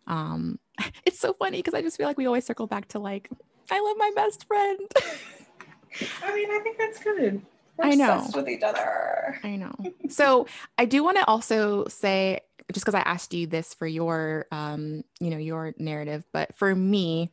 Um, 0.08 0.60
it's 1.06 1.20
so 1.20 1.34
funny 1.34 1.58
because 1.58 1.74
I 1.74 1.82
just 1.82 1.98
feel 1.98 2.08
like 2.08 2.18
we 2.18 2.26
always 2.26 2.46
circle 2.46 2.68
back 2.68 2.88
to 2.90 3.00
like, 3.00 3.30
I 3.70 3.80
love 3.80 3.98
my 3.98 4.12
best 4.16 4.46
friend. 4.46 4.80
I 6.24 6.36
mean, 6.36 6.50
I 6.52 6.60
think 6.60 6.78
that's 6.78 7.04
good. 7.04 7.42
We're 7.78 7.86
I 7.86 7.96
know 7.96 8.28
with 8.34 8.50
each 8.50 8.64
other. 8.64 9.40
I 9.44 9.56
know. 9.56 9.74
So 10.10 10.48
I 10.78 10.86
do 10.86 11.04
want 11.04 11.18
to 11.18 11.28
also 11.28 11.86
say, 11.88 12.40
just 12.74 12.86
because 12.86 12.96
I 12.96 13.02
asked 13.02 13.34
you 13.34 13.46
this 13.48 13.74
for 13.74 13.88
your, 13.88 14.48
um, 14.52 15.04
you 15.20 15.30
know, 15.30 15.38
your 15.38 15.74
narrative, 15.78 16.26
but 16.34 16.56
for 16.56 16.74
me, 16.74 17.32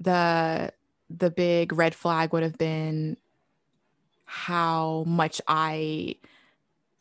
the 0.00 0.72
the 1.18 1.30
big 1.30 1.72
red 1.72 1.94
flag 1.94 2.32
would 2.32 2.42
have 2.42 2.58
been 2.58 3.16
how 4.24 5.04
much 5.06 5.40
I 5.46 6.16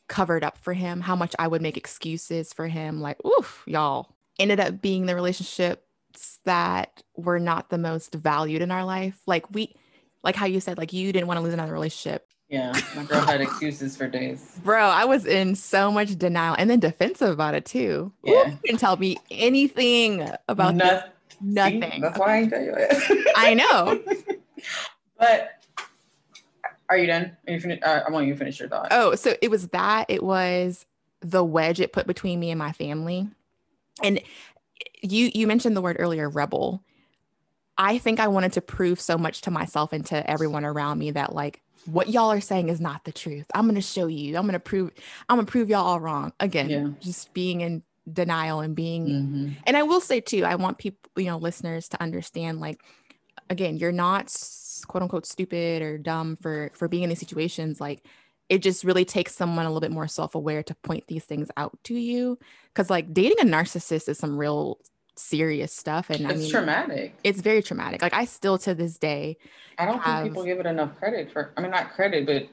covered 0.08 0.44
up 0.44 0.58
for 0.58 0.74
him, 0.74 1.02
how 1.02 1.16
much 1.16 1.36
I 1.40 1.48
would 1.48 1.62
make 1.62 1.78
excuses 1.78 2.54
for 2.54 2.68
him. 2.68 3.02
Like, 3.02 3.24
oof, 3.26 3.64
y'all. 3.66 4.16
Ended 4.40 4.60
up 4.60 4.82
being 4.82 5.06
the 5.06 5.16
relationships 5.16 6.40
that 6.46 7.04
were 7.16 7.40
not 7.40 7.70
the 7.70 7.78
most 7.78 8.14
valued 8.14 8.62
in 8.62 8.72
our 8.72 8.84
life. 8.84 9.20
Like, 9.26 9.50
we, 9.52 9.76
like 10.24 10.36
how 10.36 10.46
you 10.46 10.60
said, 10.60 10.78
like, 10.78 10.94
you 10.94 11.12
didn't 11.14 11.28
want 11.28 11.38
to 11.38 11.42
lose 11.42 11.54
another 11.54 11.74
relationship. 11.74 12.28
Yeah, 12.50 12.80
my 12.96 13.04
girl 13.06 13.22
had 13.22 13.42
excuses 13.42 13.98
for 13.98 14.08
days. 14.08 14.60
Bro, 14.64 14.86
I 14.86 15.06
was 15.06 15.26
in 15.26 15.56
so 15.56 15.92
much 15.92 16.16
denial 16.18 16.56
and 16.60 16.70
then 16.70 16.80
defensive 16.80 17.32
about 17.32 17.56
it 17.56 17.66
too. 17.66 18.12
Yeah. 18.24 18.34
Ooh, 18.34 18.52
you 18.52 18.60
didn't 18.64 18.80
tell 18.80 18.98
me 18.98 19.18
anything 19.32 20.30
about 20.48 20.76
nothing. 20.76 21.10
Nothing. 21.44 21.82
See, 21.92 22.00
that's 22.02 22.18
why 22.18 22.40
I 22.40 22.46
tell 22.48 22.62
you 22.62 22.74
it. 22.76 23.28
I 23.36 23.54
know. 23.54 24.02
but 25.20 25.52
Are 26.90 26.98
you 26.98 27.08
done? 27.08 27.36
Are 27.48 27.54
you 27.54 27.60
fin- 27.60 27.80
uh, 27.84 28.02
I 28.08 28.12
want 28.12 28.28
you 28.28 28.34
to 28.34 28.40
finish 28.40 28.60
your 28.60 28.70
thought. 28.70 28.88
Oh, 28.92 29.16
so 29.16 29.36
it 29.42 29.52
was 29.52 29.68
that. 29.70 30.06
It 30.10 30.24
was 30.24 30.86
the 31.22 31.44
wedge 31.44 31.80
it 31.80 31.94
put 31.94 32.08
between 32.08 32.40
me 32.40 32.50
and 32.52 32.60
my 32.60 32.72
family. 32.72 33.28
And 34.02 34.20
you 35.02 35.32
you 35.34 35.48
mentioned 35.48 35.76
the 35.76 35.82
word 35.82 35.98
earlier, 36.00 36.30
rebel. 36.30 36.84
I 37.78 37.98
think 37.98 38.20
I 38.20 38.28
wanted 38.28 38.54
to 38.54 38.62
prove 38.62 39.02
so 39.02 39.18
much 39.18 39.42
to 39.42 39.52
myself 39.52 39.94
and 39.94 40.06
to 40.08 40.30
everyone 40.30 40.64
around 40.64 41.00
me 41.00 41.12
that 41.12 41.34
like 41.34 41.62
what 41.86 42.08
y'all 42.10 42.32
are 42.32 42.40
saying 42.42 42.70
is 42.70 42.80
not 42.80 43.04
the 43.04 43.12
truth. 43.12 43.46
I'm 43.54 43.68
gonna 43.68 43.82
show 43.82 44.08
you. 44.08 44.38
I'm 44.38 44.46
gonna 44.46 44.60
prove. 44.60 44.92
I'm 45.28 45.38
gonna 45.38 45.48
prove 45.48 45.70
y'all 45.70 45.86
all 45.86 46.00
wrong. 46.00 46.32
Again, 46.40 46.70
Yeah. 46.70 46.88
just 47.02 47.34
being 47.34 47.62
in 47.62 47.84
denial 48.12 48.60
and 48.60 48.76
being 48.76 49.08
Mhm. 49.08 49.56
and 49.66 49.78
I 49.78 49.84
will 49.84 50.02
say 50.02 50.20
too, 50.20 50.44
I 50.44 50.56
want 50.56 50.78
people, 50.78 51.10
you 51.16 51.26
know, 51.26 51.38
listeners 51.38 51.88
to 51.90 52.02
understand 52.02 52.60
like 52.60 52.82
again, 53.50 53.78
you're 53.78 53.92
not 53.92 54.34
quote 54.88 55.02
unquote 55.04 55.26
stupid 55.26 55.82
or 55.82 55.98
dumb 55.98 56.38
for 56.42 56.72
for 56.74 56.88
being 56.88 57.04
in 57.04 57.10
these 57.10 57.20
situations 57.20 57.80
like 57.80 58.06
it 58.50 58.58
just 58.62 58.84
really 58.84 59.06
takes 59.06 59.34
someone 59.34 59.66
a 59.66 59.70
little 59.70 59.80
bit 59.80 59.92
more 59.92 60.08
self-aware 60.08 60.62
to 60.64 60.76
point 60.76 61.06
these 61.08 61.24
things 61.24 61.50
out 61.56 61.78
to 61.84 61.94
you 61.94 62.38
cuz 62.74 62.90
like 62.90 63.14
dating 63.14 63.40
a 63.40 63.46
narcissist 63.50 64.10
is 64.10 64.18
some 64.18 64.38
real 64.38 64.80
serious 65.16 65.72
stuff 65.72 66.10
and 66.10 66.28
I 66.28 66.32
It's 66.32 66.42
mean 66.42 66.52
traumatic. 66.52 67.16
it's 67.24 67.40
very 67.40 67.62
traumatic. 67.64 68.02
Like 68.02 68.14
I 68.14 68.26
still 68.26 68.58
to 68.60 68.74
this 68.76 68.98
day 68.98 69.38
I 69.78 69.86
don't 69.86 70.00
have- 70.00 70.24
think 70.24 70.34
people 70.34 70.44
give 70.44 70.60
it 70.60 70.66
enough 70.66 70.96
credit 70.98 71.32
for. 71.32 71.52
I 71.56 71.62
mean, 71.62 71.72
not 71.72 71.94
credit, 71.94 72.26
but 72.26 72.48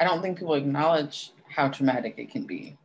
I 0.00 0.04
don't 0.04 0.22
think 0.22 0.38
people 0.38 0.54
acknowledge 0.54 1.32
how 1.48 1.68
traumatic 1.68 2.14
it 2.18 2.30
can 2.30 2.44
be. 2.46 2.76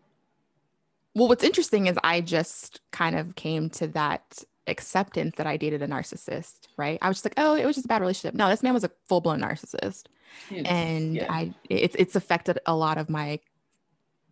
Well 1.16 1.28
what's 1.28 1.44
interesting 1.44 1.88
is 1.88 1.98
I 2.04 2.22
just 2.22 2.82
kind 2.92 3.18
of 3.18 3.36
came 3.36 3.70
to 3.72 3.88
that 3.88 4.44
acceptance 4.68 5.36
that 5.38 5.48
I 5.48 5.58
dated 5.58 5.82
a 5.82 5.88
narcissist, 5.88 6.68
right? 6.78 7.00
I 7.02 7.08
was 7.08 7.18
just 7.18 7.26
like, 7.26 7.34
"Oh, 7.38 7.56
it 7.56 7.66
was 7.66 7.76
just 7.76 7.86
a 7.86 7.90
bad 7.90 8.02
relationship." 8.02 8.36
No, 8.36 8.50
this 8.50 8.62
man 8.64 8.74
was 8.74 8.84
a 8.84 8.92
full-blown 9.08 9.40
narcissist. 9.42 10.06
It's- 10.52 10.66
and 10.66 11.16
yeah. 11.16 11.26
I 11.32 11.54
it's 11.70 11.96
it's 11.98 12.16
affected 12.16 12.60
a 12.68 12.76
lot 12.76 12.98
of 13.00 13.10
my 13.10 13.40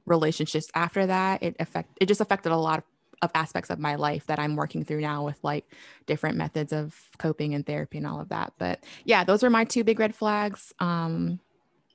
relationships 0.06 0.70
after 0.76 1.06
that. 1.08 1.42
It 1.44 1.56
affect 1.60 1.98
it 2.00 2.06
just 2.08 2.22
affected 2.22 2.52
a 2.52 2.58
lot 2.58 2.80
of, 2.80 2.84
of 3.24 3.32
aspects 3.34 3.72
of 3.72 3.80
my 3.80 3.96
life 3.96 4.28
that 4.28 4.38
I'm 4.38 4.56
working 4.56 4.86
through 4.86 5.02
now 5.02 5.26
with 5.26 5.40
like 5.44 5.66
different 6.06 6.38
methods 6.38 6.72
of 6.72 6.96
coping 7.18 7.56
and 7.56 7.66
therapy 7.66 7.98
and 7.98 8.06
all 8.06 8.22
of 8.22 8.30
that. 8.30 8.54
But 8.60 8.84
yeah, 9.06 9.24
those 9.24 9.44
are 9.44 9.50
my 9.50 9.64
two 9.66 9.84
big 9.84 10.00
red 10.00 10.14
flags. 10.14 10.72
Um 10.80 11.40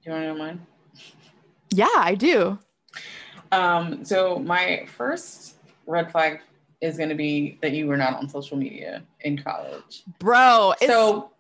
Do 0.03 0.11
you 0.11 0.13
want 0.13 0.25
to 0.25 0.29
know 0.33 0.39
mine? 0.39 0.67
yeah, 1.71 1.87
I 1.95 2.17
do. 2.17 2.59
Um, 3.53 4.05
so 4.05 4.39
my 4.39 4.87
first 4.97 5.57
red 5.87 6.11
flag 6.11 6.41
is 6.81 6.97
going 6.97 7.11
to 7.11 7.15
be 7.15 7.59
that 7.63 7.73
you 7.73 7.87
were 7.87 7.97
not 7.97 8.15
on 8.15 8.29
social 8.29 8.57
media 8.57 9.03
in 9.21 9.41
college. 9.41 10.03
Bro, 10.19 10.75
so 10.85 11.31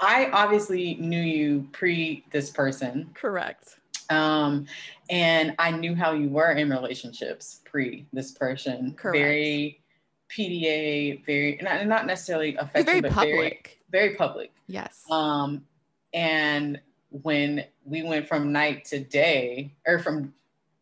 I 0.00 0.28
obviously 0.32 0.96
knew 0.96 1.20
you 1.20 1.66
pre 1.72 2.24
this 2.32 2.50
person, 2.50 3.08
correct. 3.14 3.78
um, 4.10 4.66
and 5.08 5.54
I 5.58 5.70
knew 5.70 5.94
how 5.94 6.12
you 6.12 6.28
were 6.28 6.50
in 6.50 6.68
relationships 6.68 7.60
pre 7.64 8.04
this 8.12 8.32
person. 8.32 8.94
Correct. 8.94 9.16
Very 9.16 9.80
PDA, 10.28 11.24
very 11.24 11.58
not, 11.62 11.86
not 11.86 12.06
necessarily 12.06 12.56
affectionate, 12.56 12.86
very 12.86 13.00
but 13.00 13.12
public. 13.12 13.78
very 13.90 14.06
very 14.06 14.16
public. 14.16 14.52
yes. 14.66 15.04
Um, 15.10 15.64
and 16.12 16.80
when 17.22 17.64
we 17.84 18.02
went 18.02 18.26
from 18.26 18.50
night 18.50 18.84
to 18.86 18.98
day, 18.98 19.72
or 19.86 20.00
from 20.00 20.34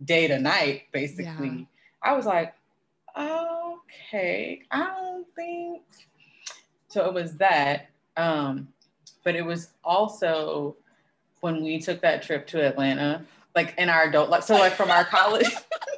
day 0.05 0.27
to 0.29 0.39
night, 0.39 0.83
basically, 0.93 1.49
Yeah. 1.49 1.65
I 2.03 2.13
was 2.15 2.27
like, 2.27 2.55
okay, 3.17 4.63
I 4.71 4.79
don't 4.87 5.27
think. 5.35 5.83
So 6.89 7.07
it 7.07 7.15
was 7.15 7.37
that. 7.37 7.89
Um, 8.17 8.69
but 9.25 9.35
it 9.37 9.43
was 9.45 9.71
also 9.85 10.77
when 11.41 11.63
we 11.63 11.81
took 11.81 12.01
that 12.03 12.23
trip 12.23 12.47
to 12.49 12.61
Atlanta, 12.63 13.25
like 13.55 13.75
in 13.79 13.89
our 13.89 14.05
adult, 14.05 14.31
life. 14.31 14.45
so, 14.45 14.55
like 14.55 14.73
from 14.75 14.91
our 14.91 15.05
college, 15.05 15.47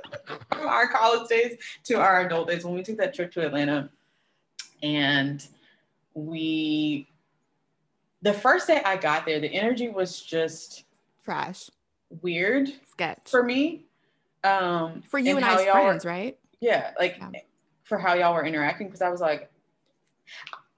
from 0.53 0.67
our 0.69 0.89
college 0.89 1.29
days 1.29 1.57
to 1.85 1.95
our 1.95 2.27
adult 2.27 2.49
days, 2.49 2.65
when 2.65 2.75
we 2.75 2.83
took 2.83 2.97
that 2.99 3.15
trip 3.15 3.33
to 3.33 3.47
Atlanta, 3.47 3.91
and 4.83 5.47
we 6.15 7.09
the 8.23 8.33
first 8.33 8.67
day 8.67 8.81
I 8.85 8.97
got 8.97 9.27
there, 9.27 9.41
the 9.41 9.53
energy 9.53 9.89
was 9.89 10.21
just 10.23 10.85
Trash. 11.25 11.71
weird 12.23 12.69
Sketch. 12.91 13.31
for 13.31 13.43
me. 13.43 13.87
Um, 14.45 15.03
For 15.09 15.19
you 15.19 15.37
and, 15.37 15.45
how 15.45 15.57
I 15.57 15.61
as 15.63 15.67
were- 15.67 15.73
friends, 15.73 16.05
right? 16.05 16.39
yeah, 16.61 16.93
like 16.99 17.17
Yeah. 17.19 17.31
for 17.83 17.99
how 17.99 18.15
y'all 18.15 18.35
were 18.35 18.45
interacting, 18.45 18.87
because 18.89 19.03
I 19.03 19.09
was 19.09 19.21
like, 19.21 19.51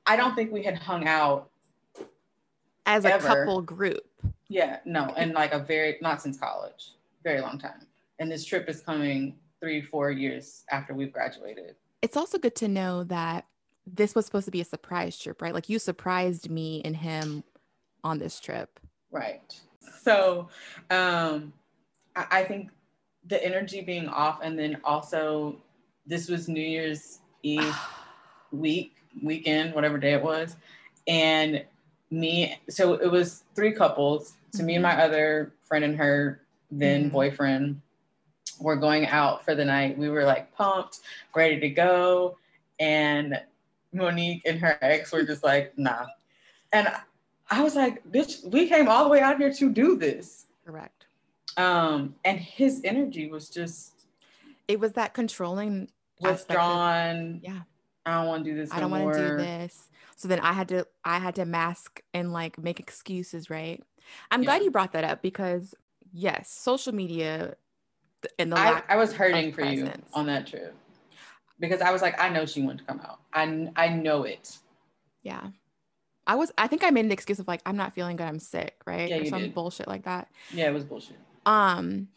I 0.06 0.16
don't 0.16 0.34
think 0.34 0.52
we 0.52 0.62
had 0.62 0.78
hung 0.78 1.06
out. 1.06 1.50
As 2.86 3.04
a 3.04 3.18
couple 3.18 3.60
group. 3.62 4.04
Yeah, 4.48 4.78
no, 4.84 5.06
and 5.16 5.32
like 5.32 5.52
a 5.52 5.58
very 5.58 5.98
not 6.00 6.22
since 6.22 6.38
college, 6.38 6.92
very 7.24 7.40
long 7.40 7.58
time. 7.58 7.86
And 8.20 8.30
this 8.30 8.44
trip 8.44 8.68
is 8.68 8.80
coming 8.80 9.36
three, 9.60 9.82
four 9.82 10.12
years 10.12 10.64
after 10.70 10.94
we've 10.94 11.12
graduated. 11.12 11.74
it's 12.02 12.16
also 12.16 12.38
good 12.38 12.54
to 12.54 12.68
know 12.68 13.02
that 13.04 13.46
this 13.86 14.14
was 14.14 14.24
supposed 14.26 14.44
to 14.44 14.50
be 14.52 14.60
a 14.60 14.64
surprise 14.64 15.18
trip, 15.18 15.42
right? 15.42 15.52
Like 15.54 15.68
you 15.68 15.78
surprised 15.80 16.48
me 16.50 16.80
and 16.84 16.94
him 16.96 17.42
on 18.04 18.18
this 18.18 18.38
trip. 18.38 18.78
Right. 19.10 19.58
So 20.02 20.48
um 20.90 21.52
I, 22.14 22.26
I 22.30 22.44
think 22.44 22.70
the 23.28 23.42
energy 23.44 23.80
being 23.80 24.08
off 24.08 24.40
and 24.42 24.58
then 24.58 24.78
also 24.84 25.56
this 26.06 26.28
was 26.28 26.48
New 26.48 26.60
Year's 26.60 27.18
Eve 27.42 27.76
week, 28.52 28.96
weekend, 29.22 29.74
whatever 29.74 29.98
day 29.98 30.12
it 30.12 30.22
was. 30.22 30.56
And 31.08 31.64
me, 32.10 32.58
so 32.68 32.94
it 32.94 33.10
was 33.10 33.44
three 33.54 33.72
couples. 33.72 34.34
So 34.52 34.62
me 34.62 34.74
and 34.74 34.82
my 34.82 35.02
other 35.02 35.52
friend 35.64 35.84
and 35.84 35.96
her 35.96 36.40
then 36.70 37.08
Mhm. 37.08 37.12
boyfriend 37.12 37.80
were 38.60 38.76
going 38.76 39.06
out 39.06 39.44
for 39.44 39.54
the 39.54 39.64
night. 39.64 39.96
We 39.98 40.08
were 40.08 40.24
like 40.24 40.52
pumped, 40.54 41.00
ready 41.34 41.60
to 41.60 41.68
go. 41.68 42.38
And 42.80 43.40
Monique 43.92 44.42
and 44.46 44.58
her 44.60 44.78
ex 44.82 45.12
were 45.12 45.22
just 45.24 45.44
like, 45.44 45.76
nah. 45.78 46.06
And 46.72 46.88
I 47.50 47.62
was 47.62 47.76
like, 47.76 48.04
bitch, 48.10 48.44
we 48.50 48.68
came 48.68 48.88
all 48.88 49.04
the 49.04 49.10
way 49.10 49.20
out 49.20 49.38
here 49.38 49.52
to 49.52 49.70
do 49.70 49.96
this. 49.96 50.46
Correct. 50.64 50.95
Um, 51.56 52.14
and 52.24 52.38
his 52.38 52.82
energy 52.84 53.28
was 53.30 53.48
just 53.48 54.06
It 54.68 54.78
was 54.80 54.92
that 54.94 55.14
controlling 55.14 55.88
aspect 56.22 56.50
of- 56.50 56.56
withdrawn. 56.66 57.40
Yeah. 57.42 57.60
I 58.04 58.14
don't 58.18 58.26
want 58.28 58.44
to 58.44 58.50
do 58.50 58.56
this. 58.56 58.72
I 58.72 58.78
don't 58.80 58.90
no 58.92 59.04
want 59.04 59.16
to 59.16 59.28
do 59.30 59.36
this. 59.36 59.88
So 60.16 60.28
then 60.28 60.38
I 60.40 60.52
had 60.52 60.68
to 60.68 60.86
I 61.04 61.18
had 61.18 61.34
to 61.36 61.44
mask 61.44 62.02
and 62.14 62.32
like 62.32 62.56
make 62.58 62.78
excuses, 62.78 63.50
right? 63.50 63.82
I'm 64.30 64.42
Yeah. 64.42 64.46
glad 64.46 64.62
you 64.62 64.70
brought 64.70 64.92
that 64.92 65.02
up 65.04 65.22
because 65.22 65.74
yes, 66.12 66.50
social 66.50 66.94
media 66.94 67.56
and 68.38 68.52
the 68.52 68.56
I, 68.58 68.82
I 68.88 68.96
was 68.96 69.12
hurting 69.12 69.52
for 69.52 69.62
you 69.64 69.90
on 70.14 70.26
that 70.26 70.46
trip 70.46 70.74
because 71.58 71.80
I 71.80 71.90
was 71.90 72.00
like, 72.02 72.18
I 72.20 72.28
know 72.28 72.46
she 72.46 72.62
wanted 72.62 72.78
to 72.78 72.84
come 72.84 73.00
out. 73.00 73.20
I 73.32 73.70
I 73.76 73.88
know 73.88 74.22
it. 74.22 74.58
yeah. 75.22 75.48
I 76.28 76.34
was 76.36 76.52
I 76.58 76.66
think 76.68 76.82
I 76.84 76.90
made 76.90 77.04
an 77.04 77.12
excuse 77.12 77.38
of 77.40 77.46
like 77.48 77.60
I'm 77.66 77.76
not 77.76 77.92
feeling 77.92 78.16
good, 78.16 78.26
I'm 78.26 78.38
sick, 78.38 78.76
right? 78.86 79.08
Yeah, 79.08 79.16
or 79.18 79.24
some 79.26 79.42
did. 79.42 79.54
bullshit 79.54 79.88
like 79.88 80.04
that. 80.04 80.28
Yeah, 80.52 80.68
it 80.68 80.74
was 80.74 80.84
bullshit. 80.84 81.18
Um, 81.46 82.08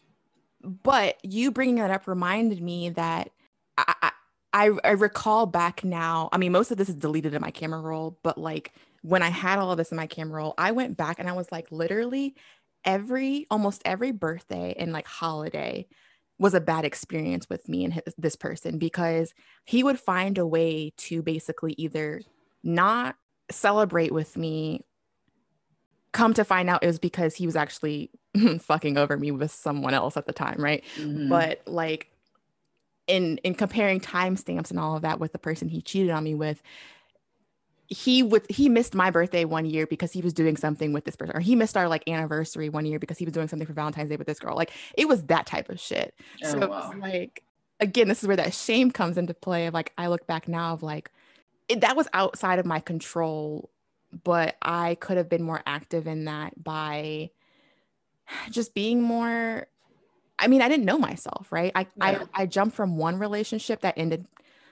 but 0.62 1.16
you 1.24 1.50
bringing 1.50 1.76
that 1.76 1.90
up 1.90 2.06
reminded 2.06 2.60
me 2.60 2.90
that 2.90 3.30
I, 3.78 4.10
I 4.52 4.70
I 4.84 4.90
recall 4.90 5.46
back 5.46 5.84
now. 5.84 6.28
I 6.32 6.38
mean, 6.38 6.52
most 6.52 6.70
of 6.70 6.76
this 6.76 6.88
is 6.88 6.96
deleted 6.96 7.34
in 7.34 7.40
my 7.40 7.50
camera 7.50 7.80
roll, 7.80 8.18
but 8.22 8.36
like 8.36 8.72
when 9.02 9.22
I 9.22 9.30
had 9.30 9.58
all 9.58 9.70
of 9.72 9.78
this 9.78 9.90
in 9.90 9.96
my 9.96 10.06
camera 10.06 10.38
roll, 10.42 10.54
I 10.58 10.72
went 10.72 10.96
back 10.96 11.18
and 11.18 11.28
I 11.28 11.32
was 11.32 11.50
like, 11.50 11.70
literally 11.70 12.34
every 12.84 13.46
almost 13.50 13.82
every 13.84 14.10
birthday 14.10 14.74
and 14.78 14.92
like 14.92 15.06
holiday 15.06 15.86
was 16.38 16.54
a 16.54 16.60
bad 16.60 16.84
experience 16.86 17.46
with 17.50 17.68
me 17.68 17.84
and 17.84 17.92
his, 17.92 18.14
this 18.16 18.36
person 18.36 18.78
because 18.78 19.34
he 19.66 19.82
would 19.82 20.00
find 20.00 20.38
a 20.38 20.46
way 20.46 20.90
to 20.96 21.22
basically 21.22 21.74
either 21.76 22.22
not 22.62 23.16
celebrate 23.50 24.12
with 24.12 24.36
me 24.36 24.80
come 26.12 26.32
to 26.32 26.44
find 26.44 26.70
out 26.70 26.82
it 26.82 26.86
was 26.86 26.98
because 26.98 27.36
he 27.36 27.46
was 27.46 27.56
actually 27.56 28.10
fucking 28.60 28.96
over 28.96 29.16
me 29.16 29.30
with 29.30 29.50
someone 29.50 29.94
else 29.94 30.16
at 30.16 30.26
the 30.26 30.32
time 30.32 30.56
right? 30.58 30.84
Mhm. 30.96 31.28
but 31.28 31.60
like 31.66 32.10
in 33.06 33.38
in 33.38 33.54
comparing 33.54 34.00
timestamps 34.00 34.70
and 34.70 34.78
all 34.78 34.96
of 34.96 35.02
that 35.02 35.18
with 35.18 35.32
the 35.32 35.38
person 35.38 35.68
he 35.68 35.82
cheated 35.82 36.10
on 36.10 36.22
me 36.24 36.34
with 36.34 36.62
he 37.88 38.22
would 38.22 38.46
he 38.48 38.68
missed 38.68 38.94
my 38.94 39.10
birthday 39.10 39.44
one 39.44 39.66
year 39.66 39.84
because 39.84 40.12
he 40.12 40.22
was 40.22 40.32
doing 40.32 40.56
something 40.56 40.92
with 40.92 41.04
this 41.04 41.16
person 41.16 41.36
or 41.36 41.40
he 41.40 41.56
missed 41.56 41.76
our 41.76 41.88
like 41.88 42.08
anniversary 42.08 42.68
one 42.68 42.86
year 42.86 43.00
because 43.00 43.18
he 43.18 43.24
was 43.24 43.34
doing 43.34 43.48
something 43.48 43.66
for 43.66 43.72
valentine's 43.72 44.10
day 44.10 44.16
with 44.16 44.28
this 44.28 44.38
girl. 44.38 44.54
Like 44.54 44.70
it 44.96 45.08
was 45.08 45.24
that 45.24 45.46
type 45.46 45.68
of 45.68 45.80
shit. 45.80 46.14
Oh, 46.44 46.50
so 46.52 46.58
it 46.58 46.70
was 46.70 46.94
like 47.00 47.42
again 47.80 48.06
this 48.06 48.22
is 48.22 48.28
where 48.28 48.36
that 48.36 48.54
shame 48.54 48.92
comes 48.92 49.18
into 49.18 49.34
play 49.34 49.66
of 49.66 49.74
like 49.74 49.92
i 49.98 50.06
look 50.06 50.26
back 50.26 50.46
now 50.46 50.74
of 50.74 50.82
like 50.82 51.10
it, 51.68 51.80
that 51.80 51.96
was 51.96 52.06
outside 52.12 52.58
of 52.58 52.66
my 52.66 52.78
control 52.78 53.70
but 54.22 54.56
i 54.62 54.96
could 54.96 55.16
have 55.16 55.28
been 55.30 55.42
more 55.42 55.62
active 55.66 56.06
in 56.06 56.26
that 56.26 56.62
by 56.62 57.30
just 58.50 58.74
being 58.74 59.02
more 59.02 59.66
i 60.38 60.46
mean 60.46 60.62
i 60.62 60.68
didn't 60.68 60.84
know 60.84 60.98
myself 60.98 61.50
right 61.50 61.72
i 61.74 61.80
Yeah. 61.96 62.24
I, 62.34 62.42
I 62.42 62.46
jumped 62.46 62.74
from 62.76 62.96
one 62.96 63.18
relationship 63.18 63.80
that 63.82 63.94
ended 63.96 64.26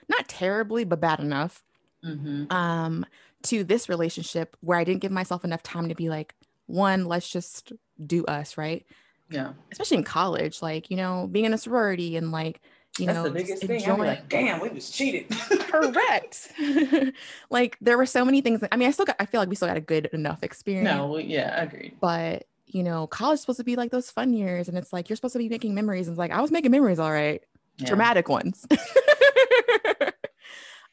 not 0.07 0.27
terribly 0.27 0.83
but 0.85 0.99
bad 0.99 1.19
enough 1.19 1.63
Mhm. 2.03 2.51
um 2.51 3.05
to 3.43 3.63
this 3.63 3.89
relationship 3.89 4.55
where 4.61 4.77
i 4.77 4.83
didn't 4.83 5.01
give 5.01 5.11
myself 5.11 5.43
enough 5.43 5.63
time 5.63 5.89
to 5.89 5.95
be 5.95 6.09
like 6.09 6.33
one 6.67 7.05
let's 7.05 7.27
just 7.29 7.73
do 8.05 8.23
us, 8.25 8.57
right? 8.57 8.85
Yeah. 9.29 9.53
Especially 9.71 9.97
in 9.97 10.03
college, 10.03 10.61
like, 10.61 10.89
you 10.89 10.95
know, 10.97 11.27
being 11.31 11.45
in 11.45 11.53
a 11.53 11.57
sorority 11.57 12.15
and 12.15 12.31
like, 12.31 12.61
you 12.99 13.07
That's 13.07 13.17
know, 13.17 13.23
the 13.23 13.31
biggest 13.31 13.61
thing. 13.63 13.71
enjoying- 13.79 13.99
I'm 14.01 14.07
like, 14.07 14.29
damn, 14.29 14.59
we 14.61 14.69
was 14.69 14.89
cheated. 14.89 15.29
correct. 15.67 16.51
like 17.49 17.77
there 17.81 17.97
were 17.97 18.05
so 18.05 18.23
many 18.23 18.41
things. 18.41 18.63
I 18.71 18.77
mean, 18.77 18.87
I 18.87 18.91
still 18.91 19.05
got, 19.05 19.15
I 19.19 19.25
feel 19.25 19.39
like 19.41 19.49
we 19.49 19.55
still 19.55 19.67
got 19.67 19.77
a 19.77 19.81
good 19.81 20.05
enough 20.13 20.43
experience. 20.43 20.85
no, 20.85 21.07
well, 21.07 21.19
yeah, 21.19 21.61
agreed. 21.61 21.97
But 21.99 22.45
you 22.71 22.83
know, 22.83 23.07
college 23.07 23.35
is 23.35 23.41
supposed 23.41 23.57
to 23.57 23.63
be 23.63 23.75
like 23.75 23.91
those 23.91 24.09
fun 24.11 24.31
years, 24.33 24.67
and 24.69 24.77
it's 24.77 24.93
like 24.93 25.09
you're 25.09 25.15
supposed 25.15 25.33
to 25.33 25.39
be 25.39 25.49
making 25.49 25.73
memories. 25.75 26.07
And 26.07 26.13
it's 26.13 26.19
like 26.19 26.31
I 26.31 26.41
was 26.41 26.51
making 26.51 26.71
memories, 26.71 26.99
all 26.99 27.11
right, 27.11 27.41
Yeah. 27.77 27.87
dramatic 27.87 28.29
ones. 28.29 28.65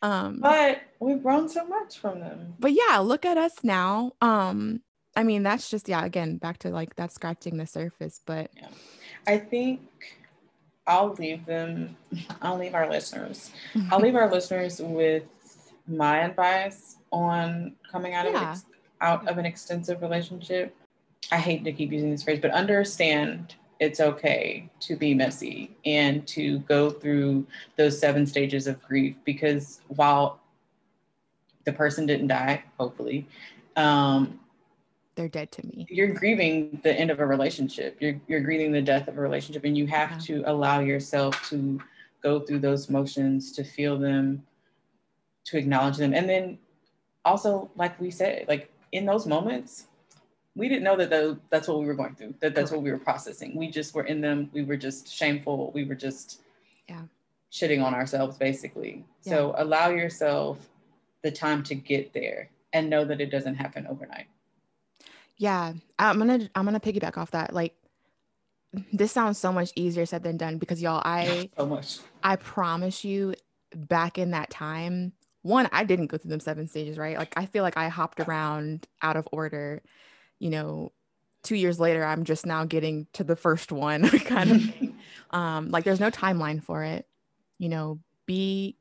um, 0.02 0.38
But 0.40 0.82
we've 1.00 1.22
grown 1.22 1.48
so 1.48 1.66
much 1.66 1.98
from 1.98 2.20
them. 2.20 2.54
but 2.58 2.72
yeah, 2.72 2.98
look 2.98 3.24
at 3.24 3.36
us 3.38 3.52
now. 3.62 4.12
Um, 4.20 4.80
I 5.16 5.22
mean, 5.22 5.42
that's 5.42 5.70
just 5.70 5.88
yeah, 5.88 6.04
again, 6.04 6.36
back 6.38 6.58
to 6.58 6.70
like 6.70 6.96
that 6.96 7.12
scratching 7.12 7.56
the 7.56 7.66
surface. 7.66 8.20
But 8.26 8.50
I 9.26 9.38
think 9.38 9.80
I'll 10.86 11.14
leave 11.14 11.46
them, 11.46 11.96
I'll 12.42 12.58
leave 12.58 12.74
our 12.74 12.88
listeners. 12.90 13.50
I'll 13.90 14.00
leave 14.00 14.14
our 14.14 14.30
listeners 14.36 14.80
with 14.80 15.24
my 15.88 16.18
advice 16.20 16.96
on 17.12 17.74
coming 17.90 18.14
out 18.14 18.26
of 18.26 18.34
ex- 18.34 18.64
out 19.00 19.26
of 19.28 19.38
an 19.38 19.46
extensive 19.46 20.02
relationship. 20.02 20.76
I 21.32 21.38
hate 21.38 21.64
to 21.64 21.72
keep 21.72 21.92
using 21.92 22.10
this 22.10 22.22
phrase, 22.22 22.38
but 22.40 22.50
understand 22.52 23.54
it's 23.80 24.00
okay 24.00 24.68
to 24.80 24.96
be 24.96 25.12
messy 25.14 25.76
and 25.84 26.26
to 26.28 26.60
go 26.60 26.88
through 26.90 27.46
those 27.76 27.98
seven 27.98 28.26
stages 28.26 28.66
of 28.66 28.80
grief 28.82 29.16
because 29.24 29.80
while 29.88 30.40
the 31.64 31.72
person 31.72 32.06
didn't 32.06 32.28
die, 32.28 32.62
hopefully, 32.78 33.26
um, 33.76 34.40
they're 35.16 35.28
dead 35.28 35.50
to 35.52 35.66
me. 35.66 35.86
you're 35.90 36.12
grieving 36.12 36.78
the 36.84 36.92
end 36.92 37.10
of 37.10 37.20
a 37.20 37.26
relationship. 37.26 37.96
You're 38.00 38.20
you're 38.28 38.40
grieving 38.40 38.70
the 38.70 38.82
death 38.82 39.08
of 39.08 39.16
a 39.18 39.20
relationship, 39.20 39.64
and 39.64 39.76
you 39.76 39.86
have 39.86 40.10
Yeah. 40.12 40.18
to 40.18 40.42
allow 40.46 40.80
yourself 40.80 41.48
to 41.48 41.80
go 42.22 42.40
through 42.40 42.60
those 42.60 42.88
motions, 42.90 43.52
to 43.52 43.64
feel 43.64 43.98
them, 43.98 44.46
to 45.44 45.58
acknowledge 45.58 45.96
them, 45.96 46.14
and 46.14 46.28
then 46.28 46.58
also, 47.24 47.70
like 47.76 47.98
we 48.00 48.10
said, 48.10 48.46
like 48.46 48.70
in 48.92 49.04
those 49.06 49.26
moments, 49.26 49.88
we 50.56 50.68
didn't 50.68 50.82
know 50.84 50.96
that 50.96 51.10
tho- 51.10 51.38
that's 51.50 51.68
what 51.68 51.78
we 51.78 51.86
were 51.86 51.94
going 51.94 52.14
through. 52.14 52.34
That 52.40 52.54
that's 52.54 52.70
what 52.72 52.82
we 52.82 52.90
were 52.90 52.98
processing. 52.98 53.54
We 53.54 53.70
just 53.70 53.94
were 53.94 54.04
in 54.04 54.20
them. 54.20 54.50
We 54.52 54.64
were 54.64 54.76
just 54.76 55.06
shameful. 55.12 55.70
We 55.72 55.84
were 55.84 55.94
just 55.94 56.40
Yeah. 56.88 57.02
shitting 57.52 57.84
on 57.84 57.94
ourselves, 57.94 58.36
basically. 58.38 59.04
So 59.20 59.54
allow 59.56 59.90
yourself 59.90 60.58
the 61.22 61.30
time 61.30 61.62
to 61.64 61.74
get 61.74 62.12
there, 62.12 62.50
and 62.72 62.88
know 62.88 63.04
that 63.04 63.20
it 63.20 63.30
doesn't 63.30 63.56
happen 63.56 63.86
overnight. 63.86 64.26
Yeah, 65.36 65.74
I'm 65.98 66.18
gonna 66.18 66.48
I'm 66.54 66.64
gonna 66.64 66.80
piggyback 66.80 67.18
off 67.18 67.32
that. 67.32 67.52
Like, 67.52 67.74
this 68.92 69.12
sounds 69.12 69.38
so 69.38 69.52
much 69.52 69.72
easier 69.76 70.06
said 70.06 70.22
than 70.22 70.36
done 70.38 70.56
because 70.58 70.80
y'all, 70.80 71.02
I 71.04 71.50
so 71.56 71.66
much. 71.66 71.98
I 72.22 72.36
promise 72.36 73.04
you, 73.04 73.34
back 73.74 74.16
in 74.18 74.30
that 74.30 74.48
time, 74.50 75.12
one, 75.42 75.68
I 75.72 75.84
didn't 75.84 76.06
go 76.06 76.16
through 76.16 76.30
them 76.30 76.40
seven 76.40 76.66
stages, 76.66 76.96
right? 76.98 77.16
Like, 77.18 77.34
I 77.36 77.46
feel 77.46 77.62
like 77.62 77.76
I 77.76 77.88
hopped 77.88 78.20
around 78.20 78.88
out 79.02 79.16
of 79.16 79.28
order. 79.32 79.82
You 80.38 80.50
know, 80.50 80.92
two 81.42 81.56
years 81.56 81.80
later, 81.80 82.04
I'm 82.04 82.24
just 82.24 82.46
now 82.46 82.64
getting 82.64 83.06
to 83.14 83.24
the 83.24 83.36
first 83.36 83.72
one, 83.72 84.08
kind 84.20 84.50
of. 84.50 84.62
thing. 84.62 84.98
um, 85.30 85.70
like, 85.70 85.84
there's 85.84 86.00
no 86.00 86.10
timeline 86.10 86.62
for 86.62 86.84
it. 86.84 87.06
You 87.58 87.68
know, 87.68 88.00
be 88.26 88.76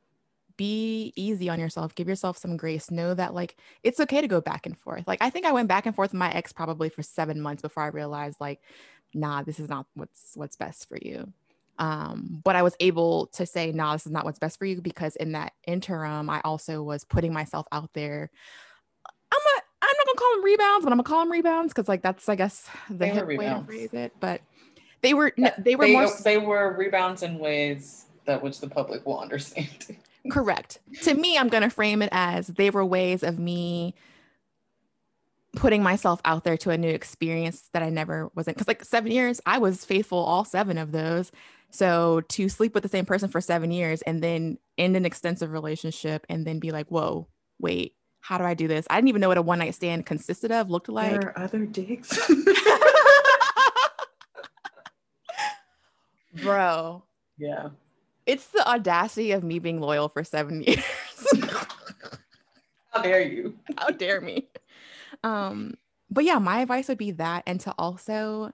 be 0.58 1.12
easy 1.16 1.50
on 1.50 1.60
yourself 1.60 1.94
give 1.96 2.08
yourself 2.08 2.38
some 2.38 2.56
grace 2.58 2.90
know 2.90 3.14
that 3.14 3.34
like 3.34 3.58
it's 3.84 4.00
okay 4.00 4.22
to 4.22 4.28
go 4.28 4.40
back 4.40 4.66
and 4.66 4.78
forth 4.78 5.06
like 5.08 5.22
i 5.22 5.30
think 5.30 5.46
i 5.46 5.52
went 5.52 5.68
back 5.68 5.86
and 5.86 5.96
forth 5.96 6.12
with 6.12 6.20
my 6.20 6.32
ex 6.32 6.54
probably 6.54 6.90
for 6.90 7.04
seven 7.04 7.42
months 7.42 7.62
before 7.62 7.84
i 7.84 7.88
realized 7.88 8.40
like 8.40 8.62
nah 9.14 9.44
this 9.44 9.60
is 9.60 9.70
not 9.70 9.86
what's 9.96 10.32
what's 10.36 10.56
best 10.56 10.88
for 10.88 10.98
you 11.02 11.32
um 11.78 12.42
but 12.44 12.56
i 12.56 12.62
was 12.64 12.76
able 12.80 13.28
to 13.28 13.46
say 13.46 13.72
nah 13.72 13.94
this 13.94 14.06
is 14.06 14.12
not 14.12 14.24
what's 14.24 14.40
best 14.40 14.58
for 14.58 14.66
you 14.66 14.82
because 14.82 15.16
in 15.18 15.34
that 15.34 15.52
interim 15.68 16.30
i 16.30 16.40
also 16.46 16.82
was 16.82 17.04
putting 17.04 17.34
myself 17.34 17.68
out 17.72 17.90
there 17.94 18.30
i'm 19.06 19.42
not 19.54 19.64
i'm 19.82 19.96
not 19.98 20.06
gonna 20.08 20.15
call 20.26 20.36
them 20.36 20.44
rebounds 20.46 20.84
but 20.84 20.92
i'm 20.92 20.98
gonna 20.98 21.04
call 21.04 21.20
them 21.20 21.32
rebounds 21.32 21.74
because 21.74 21.88
like 21.88 22.02
that's 22.02 22.28
i 22.30 22.36
guess 22.36 22.70
the 22.90 22.96
They 22.96 23.10
were 23.10 23.16
hip 23.16 23.28
way 23.28 23.36
to 23.36 23.40
rebounds. 23.42 23.66
phrase 23.68 23.94
it 23.94 24.14
but 24.20 24.42
they 25.02 25.14
were 25.14 25.32
no, 25.38 25.52
they 25.58 25.76
were 25.76 25.86
they, 25.86 25.94
more 25.94 26.04
uh, 26.06 26.12
they 26.24 26.38
were 26.38 26.76
rebounds 26.78 27.22
in 27.22 27.38
ways 27.38 28.06
that 28.26 28.42
which 28.42 28.60
the 28.60 28.68
public 28.68 29.06
will 29.06 29.20
understand. 29.20 29.98
Correct. 30.32 30.80
To 31.04 31.14
me, 31.14 31.38
I'm 31.38 31.50
to 31.50 31.70
frame 31.70 32.02
it 32.02 32.10
as 32.12 32.48
they 32.48 32.72
were 32.72 32.84
ways 32.84 33.22
of 33.22 33.38
me 33.38 33.94
putting 35.56 35.84
myself 35.84 36.20
out 36.26 36.44
there 36.44 36.58
to 36.58 36.72
a 36.72 36.78
new 36.78 36.90
experience 36.90 37.70
that 37.74 37.84
I 37.84 37.90
never 37.90 38.30
wasn't. 38.36 38.58
Because, 38.58 38.68
like, 38.68 38.84
seven 38.84 39.12
years, 39.12 39.40
I 39.46 39.60
was 39.60 39.86
faithful 39.86 40.18
all 40.18 40.44
seven 40.44 40.78
of 40.78 40.92
those. 40.92 41.32
So 41.70 42.22
to 42.30 42.50
sleep 42.50 42.74
with 42.74 42.84
the 42.84 42.90
same 42.90 43.06
person 43.06 43.30
for 43.30 43.40
seven 43.40 43.70
years 43.72 44.02
and 44.02 44.24
then 44.24 44.58
end 44.78 44.98
an 44.98 45.06
extensive 45.06 45.52
relationship 45.52 46.26
and 46.30 46.46
then 46.46 46.60
be 46.60 46.72
like, 46.72 46.88
whoa, 46.88 47.28
wait, 47.60 47.94
how 48.28 48.40
do 48.40 48.44
I 48.44 48.56
do 48.56 48.68
this? 48.68 48.88
I 48.90 48.96
didn't 48.96 49.10
even 49.10 49.22
know 49.22 49.28
what 49.28 49.38
a 49.38 49.42
one 49.44 49.60
night 49.60 49.76
stand 49.76 50.08
consisted 50.08 50.52
of, 50.52 50.72
looked 50.72 50.90
like. 50.90 51.12
there 51.12 51.30
are 51.38 51.44
other 51.44 51.64
dicks. 51.68 52.18
Bro, 56.42 57.04
yeah. 57.38 57.70
it's 58.26 58.48
the 58.48 58.68
audacity 58.68 59.32
of 59.32 59.44
me 59.44 59.60
being 59.60 59.80
loyal 59.80 60.10
for 60.10 60.24
seven 60.24 60.64
years. 60.68 60.84
How 62.92 63.02
dare 63.04 63.22
you? 63.22 63.60
how 63.78 63.90
dare 63.90 64.22
me 64.22 64.48
um 65.24 65.76
but 66.10 66.24
yeah 66.24 66.40
my 66.40 66.62
advice 66.62 66.88
would 66.88 66.98
be 66.98 67.12
that 67.12 67.44
and 67.46 67.60
to 67.60 67.74
also 67.78 68.52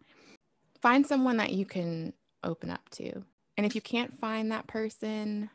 find 0.81 1.05
someone 1.07 1.37
that 1.37 1.53
you 1.53 1.65
can 1.65 2.11
open 2.43 2.69
up 2.71 2.89
to 2.89 3.23
and 3.55 3.65
if 3.65 3.75
you 3.75 3.81
can't 3.81 4.19
find 4.19 4.51
that 4.51 4.67
person 4.67 5.49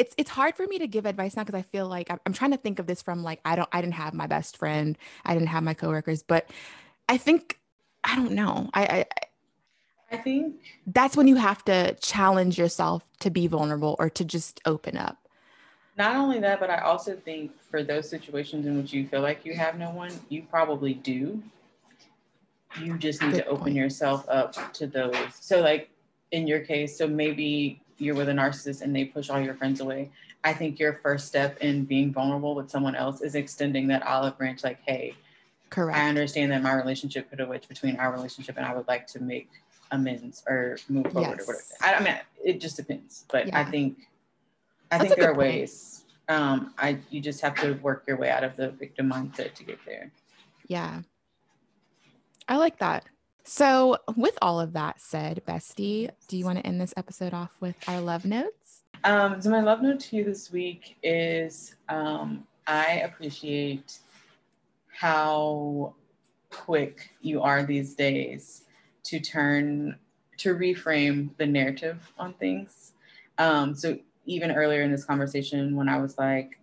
it's 0.00 0.14
it's 0.16 0.30
hard 0.30 0.56
for 0.56 0.66
me 0.66 0.78
to 0.78 0.86
give 0.86 1.04
advice 1.04 1.36
now 1.36 1.44
because 1.44 1.58
i 1.58 1.62
feel 1.62 1.86
like 1.86 2.10
I'm, 2.10 2.18
I'm 2.24 2.32
trying 2.32 2.52
to 2.52 2.56
think 2.56 2.78
of 2.78 2.86
this 2.86 3.02
from 3.02 3.22
like 3.22 3.40
i 3.44 3.54
don't 3.54 3.68
i 3.70 3.80
didn't 3.80 3.94
have 3.94 4.14
my 4.14 4.26
best 4.26 4.56
friend 4.56 4.96
i 5.26 5.34
didn't 5.34 5.48
have 5.48 5.62
my 5.62 5.74
coworkers 5.74 6.22
but 6.22 6.50
i 7.08 7.16
think 7.18 7.58
i 8.02 8.16
don't 8.16 8.32
know 8.32 8.70
i, 8.74 8.82
I 8.82 9.06
I 10.12 10.16
think 10.16 10.56
that's 10.88 11.16
when 11.16 11.28
you 11.28 11.36
have 11.36 11.64
to 11.66 11.94
challenge 12.00 12.58
yourself 12.58 13.06
to 13.20 13.30
be 13.30 13.46
vulnerable 13.46 13.94
or 14.00 14.10
to 14.10 14.24
just 14.24 14.60
open 14.64 14.96
up 14.96 15.20
not 15.96 16.16
only 16.16 16.40
that, 16.40 16.60
but 16.60 16.70
I 16.70 16.78
also 16.78 17.14
think 17.14 17.52
for 17.70 17.82
those 17.82 18.08
situations 18.08 18.64
in 18.66 18.74
which 18.74 18.90
you 18.90 19.06
feel 19.06 19.20
like 19.20 19.44
you 19.44 19.54
have 19.54 19.78
no 19.78 19.90
one, 19.90 20.10
you 20.30 20.42
probably 20.48 20.94
do. 20.94 21.42
You 22.80 22.96
just 22.96 23.20
need 23.20 23.32
Good 23.32 23.42
to 23.42 23.46
open 23.46 23.64
point. 23.64 23.74
yourself 23.74 24.26
up 24.30 24.72
to 24.72 24.86
those. 24.86 25.14
So, 25.40 25.60
like 25.60 25.90
in 26.30 26.46
your 26.46 26.60
case, 26.60 26.96
so 26.96 27.06
maybe 27.06 27.82
you're 28.00 28.14
with 28.14 28.28
a 28.28 28.32
narcissist 28.32 28.82
and 28.82 28.94
they 28.94 29.04
push 29.04 29.30
all 29.30 29.40
your 29.40 29.54
friends 29.54 29.80
away. 29.80 30.10
I 30.42 30.54
think 30.54 30.78
your 30.78 30.94
first 31.02 31.28
step 31.28 31.58
in 31.60 31.84
being 31.84 32.12
vulnerable 32.12 32.54
with 32.54 32.70
someone 32.70 32.94
else 32.96 33.20
is 33.20 33.34
extending 33.34 33.86
that 33.88 34.02
olive 34.06 34.38
branch, 34.38 34.64
like, 34.64 34.78
hey, 34.86 35.14
correct 35.68 35.96
I 35.98 36.08
understand 36.08 36.50
that 36.52 36.62
my 36.62 36.72
relationship 36.72 37.28
could 37.30 37.38
have 37.38 37.48
wedged 37.48 37.68
between 37.68 37.96
our 37.96 38.10
relationship 38.12 38.56
and 38.56 38.66
I 38.66 38.74
would 38.74 38.88
like 38.88 39.06
to 39.08 39.20
make 39.22 39.48
amends 39.92 40.42
or 40.48 40.78
move 40.88 41.12
forward 41.12 41.36
Yes. 41.38 41.48
or 41.48 41.54
whatever. 41.54 41.64
I, 41.82 41.94
I 41.94 42.02
mean, 42.02 42.20
it 42.44 42.60
just 42.60 42.76
depends. 42.76 43.24
But 43.30 43.52
I 43.54 43.64
think 43.64 43.98
I 44.90 44.98
That's 44.98 45.10
think 45.10 45.20
there 45.20 45.30
are 45.30 45.34
point. 45.34 45.46
ways. 45.48 46.04
Um, 46.28 46.74
I 46.78 46.98
you 47.10 47.20
just 47.20 47.40
have 47.42 47.54
to 47.56 47.74
work 47.74 48.04
your 48.08 48.16
way 48.16 48.30
out 48.30 48.44
of 48.44 48.56
the 48.56 48.70
victim 48.70 49.10
mindset 49.10 49.54
to 49.54 49.64
get 49.64 49.78
there. 49.84 50.10
Yeah. 50.68 51.02
I 52.48 52.56
like 52.56 52.78
that. 52.78 53.04
So, 53.44 53.96
with 54.16 54.38
all 54.42 54.60
of 54.60 54.72
that 54.74 55.00
said, 55.00 55.42
Bestie, 55.46 56.10
do 56.28 56.36
you 56.36 56.44
want 56.44 56.58
to 56.58 56.66
end 56.66 56.80
this 56.80 56.94
episode 56.96 57.34
off 57.34 57.50
with 57.60 57.76
our 57.88 58.00
love 58.00 58.24
notes? 58.24 58.82
Um, 59.04 59.40
so 59.40 59.50
my 59.50 59.60
love 59.60 59.82
note 59.82 60.00
to 60.00 60.16
you 60.16 60.24
this 60.24 60.52
week 60.52 60.96
is 61.02 61.74
um, 61.88 62.46
I 62.66 63.00
appreciate 63.04 63.98
how 64.92 65.94
quick 66.50 67.10
you 67.22 67.40
are 67.40 67.62
these 67.62 67.94
days 67.94 68.64
to 69.04 69.18
turn 69.18 69.98
to 70.36 70.54
reframe 70.54 71.30
the 71.38 71.46
narrative 71.46 72.12
on 72.18 72.34
things. 72.34 72.92
Um, 73.38 73.74
so 73.74 73.98
even 74.26 74.50
earlier 74.50 74.82
in 74.82 74.92
this 74.92 75.04
conversation, 75.04 75.76
when 75.76 75.88
I 75.88 75.98
was 75.98 76.18
like, 76.18 76.58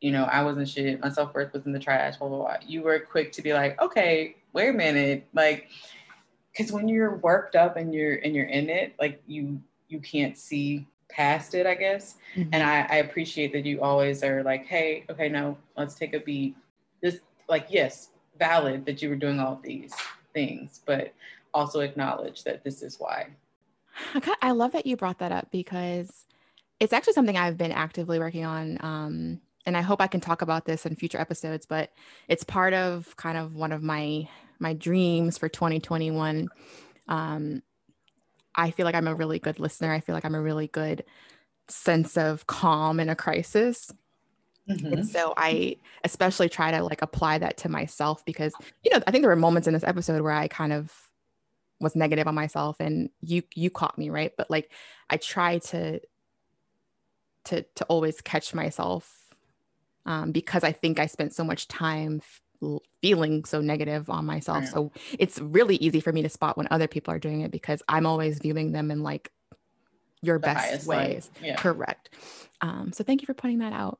you 0.00 0.12
know, 0.12 0.24
I 0.24 0.42
wasn't 0.42 0.68
shit, 0.68 1.00
my 1.00 1.10
self 1.10 1.34
worth 1.34 1.52
was 1.52 1.66
in 1.66 1.72
the 1.72 1.78
trash, 1.78 2.16
blah 2.16 2.28
blah 2.28 2.38
blah. 2.38 2.56
You 2.66 2.82
were 2.82 2.98
quick 3.00 3.32
to 3.32 3.42
be 3.42 3.52
like, 3.52 3.80
okay, 3.82 4.36
wait 4.52 4.68
a 4.68 4.72
minute, 4.72 5.26
like, 5.32 5.68
because 6.52 6.72
when 6.72 6.88
you're 6.88 7.16
worked 7.16 7.56
up 7.56 7.76
and 7.76 7.94
you're 7.94 8.14
and 8.16 8.34
you're 8.34 8.46
in 8.46 8.68
it, 8.68 8.94
like 8.98 9.22
you 9.26 9.60
you 9.88 10.00
can't 10.00 10.36
see 10.36 10.86
past 11.08 11.54
it, 11.54 11.66
I 11.66 11.74
guess. 11.74 12.16
And 12.52 12.62
I, 12.62 12.86
I 12.88 12.96
appreciate 12.96 13.52
that 13.52 13.66
you 13.66 13.82
always 13.82 14.22
are 14.22 14.42
like, 14.42 14.66
hey, 14.66 15.04
okay, 15.10 15.28
no, 15.28 15.58
let's 15.76 15.94
take 15.94 16.14
a 16.14 16.20
beat. 16.20 16.56
This, 17.02 17.18
like, 17.48 17.66
yes, 17.68 18.10
valid 18.38 18.86
that 18.86 19.02
you 19.02 19.08
were 19.08 19.16
doing 19.16 19.40
all 19.40 19.60
these 19.62 19.92
things, 20.32 20.80
but 20.86 21.12
also 21.52 21.80
acknowledge 21.80 22.44
that 22.44 22.62
this 22.62 22.82
is 22.82 22.98
why. 22.98 23.26
I, 24.14 24.20
ki- 24.20 24.32
I 24.40 24.52
love 24.52 24.72
that 24.72 24.86
you 24.86 24.96
brought 24.96 25.18
that 25.18 25.32
up 25.32 25.50
because 25.50 26.26
it's 26.78 26.92
actually 26.92 27.14
something 27.14 27.36
I've 27.36 27.58
been 27.58 27.72
actively 27.72 28.18
working 28.18 28.44
on. 28.44 28.78
Um, 28.80 29.40
and 29.66 29.76
I 29.76 29.82
hope 29.82 30.00
I 30.00 30.06
can 30.06 30.20
talk 30.20 30.42
about 30.42 30.64
this 30.64 30.86
in 30.86 30.96
future 30.96 31.18
episodes, 31.18 31.66
but 31.66 31.90
it's 32.28 32.44
part 32.44 32.72
of 32.72 33.16
kind 33.16 33.36
of 33.36 33.54
one 33.54 33.72
of 33.72 33.82
my 33.82 34.28
my 34.58 34.74
dreams 34.74 35.38
for 35.38 35.48
2021. 35.48 36.48
Um, 37.08 37.62
I 38.54 38.70
feel 38.70 38.84
like 38.84 38.94
I'm 38.94 39.08
a 39.08 39.14
really 39.14 39.38
good 39.38 39.58
listener. 39.58 39.92
I 39.92 40.00
feel 40.00 40.14
like 40.14 40.24
I'm 40.24 40.34
a 40.34 40.40
really 40.40 40.66
good 40.66 41.04
sense 41.68 42.16
of 42.16 42.46
calm 42.46 43.00
in 43.00 43.08
a 43.08 43.16
crisis. 43.16 43.92
Mm-hmm. 44.68 44.92
And 44.92 45.08
so 45.08 45.32
I 45.36 45.76
especially 46.04 46.48
try 46.48 46.70
to 46.70 46.82
like 46.82 47.02
apply 47.02 47.38
that 47.38 47.56
to 47.58 47.68
myself 47.68 48.24
because, 48.24 48.52
you 48.84 48.90
know, 48.92 49.02
I 49.06 49.10
think 49.10 49.22
there 49.22 49.30
were 49.30 49.36
moments 49.36 49.66
in 49.66 49.74
this 49.74 49.84
episode 49.84 50.20
where 50.22 50.32
I 50.32 50.48
kind 50.48 50.72
of 50.72 50.92
was 51.80 51.96
negative 51.96 52.26
on 52.26 52.34
myself 52.34 52.76
and 52.78 53.08
you 53.22 53.42
you 53.54 53.70
caught 53.70 53.98
me, 53.98 54.10
right? 54.10 54.32
But 54.36 54.50
like 54.50 54.70
I 55.08 55.16
try 55.16 55.58
to 55.58 56.00
to 57.46 57.62
to 57.62 57.84
always 57.86 58.20
catch 58.20 58.54
myself 58.54 59.19
um, 60.06 60.32
because 60.32 60.64
I 60.64 60.72
think 60.72 60.98
I 60.98 61.06
spent 61.06 61.34
so 61.34 61.44
much 61.44 61.68
time 61.68 62.20
f- 62.22 62.80
feeling 63.00 63.44
so 63.44 63.60
negative 63.60 64.10
on 64.10 64.26
myself. 64.26 64.66
So 64.66 64.92
it's 65.18 65.38
really 65.38 65.76
easy 65.76 66.00
for 66.00 66.12
me 66.12 66.22
to 66.22 66.28
spot 66.28 66.56
when 66.56 66.68
other 66.70 66.88
people 66.88 67.14
are 67.14 67.18
doing 67.18 67.40
it 67.40 67.50
because 67.50 67.82
I'm 67.88 68.06
always 68.06 68.38
viewing 68.38 68.72
them 68.72 68.90
in 68.90 69.02
like 69.02 69.30
your 70.22 70.38
the 70.38 70.46
best 70.46 70.86
ways. 70.86 71.30
Yeah. 71.42 71.56
Correct. 71.56 72.10
Um, 72.60 72.92
so 72.92 73.04
thank 73.04 73.22
you 73.22 73.26
for 73.26 73.34
pointing 73.34 73.60
that 73.60 73.72
out. 73.72 73.98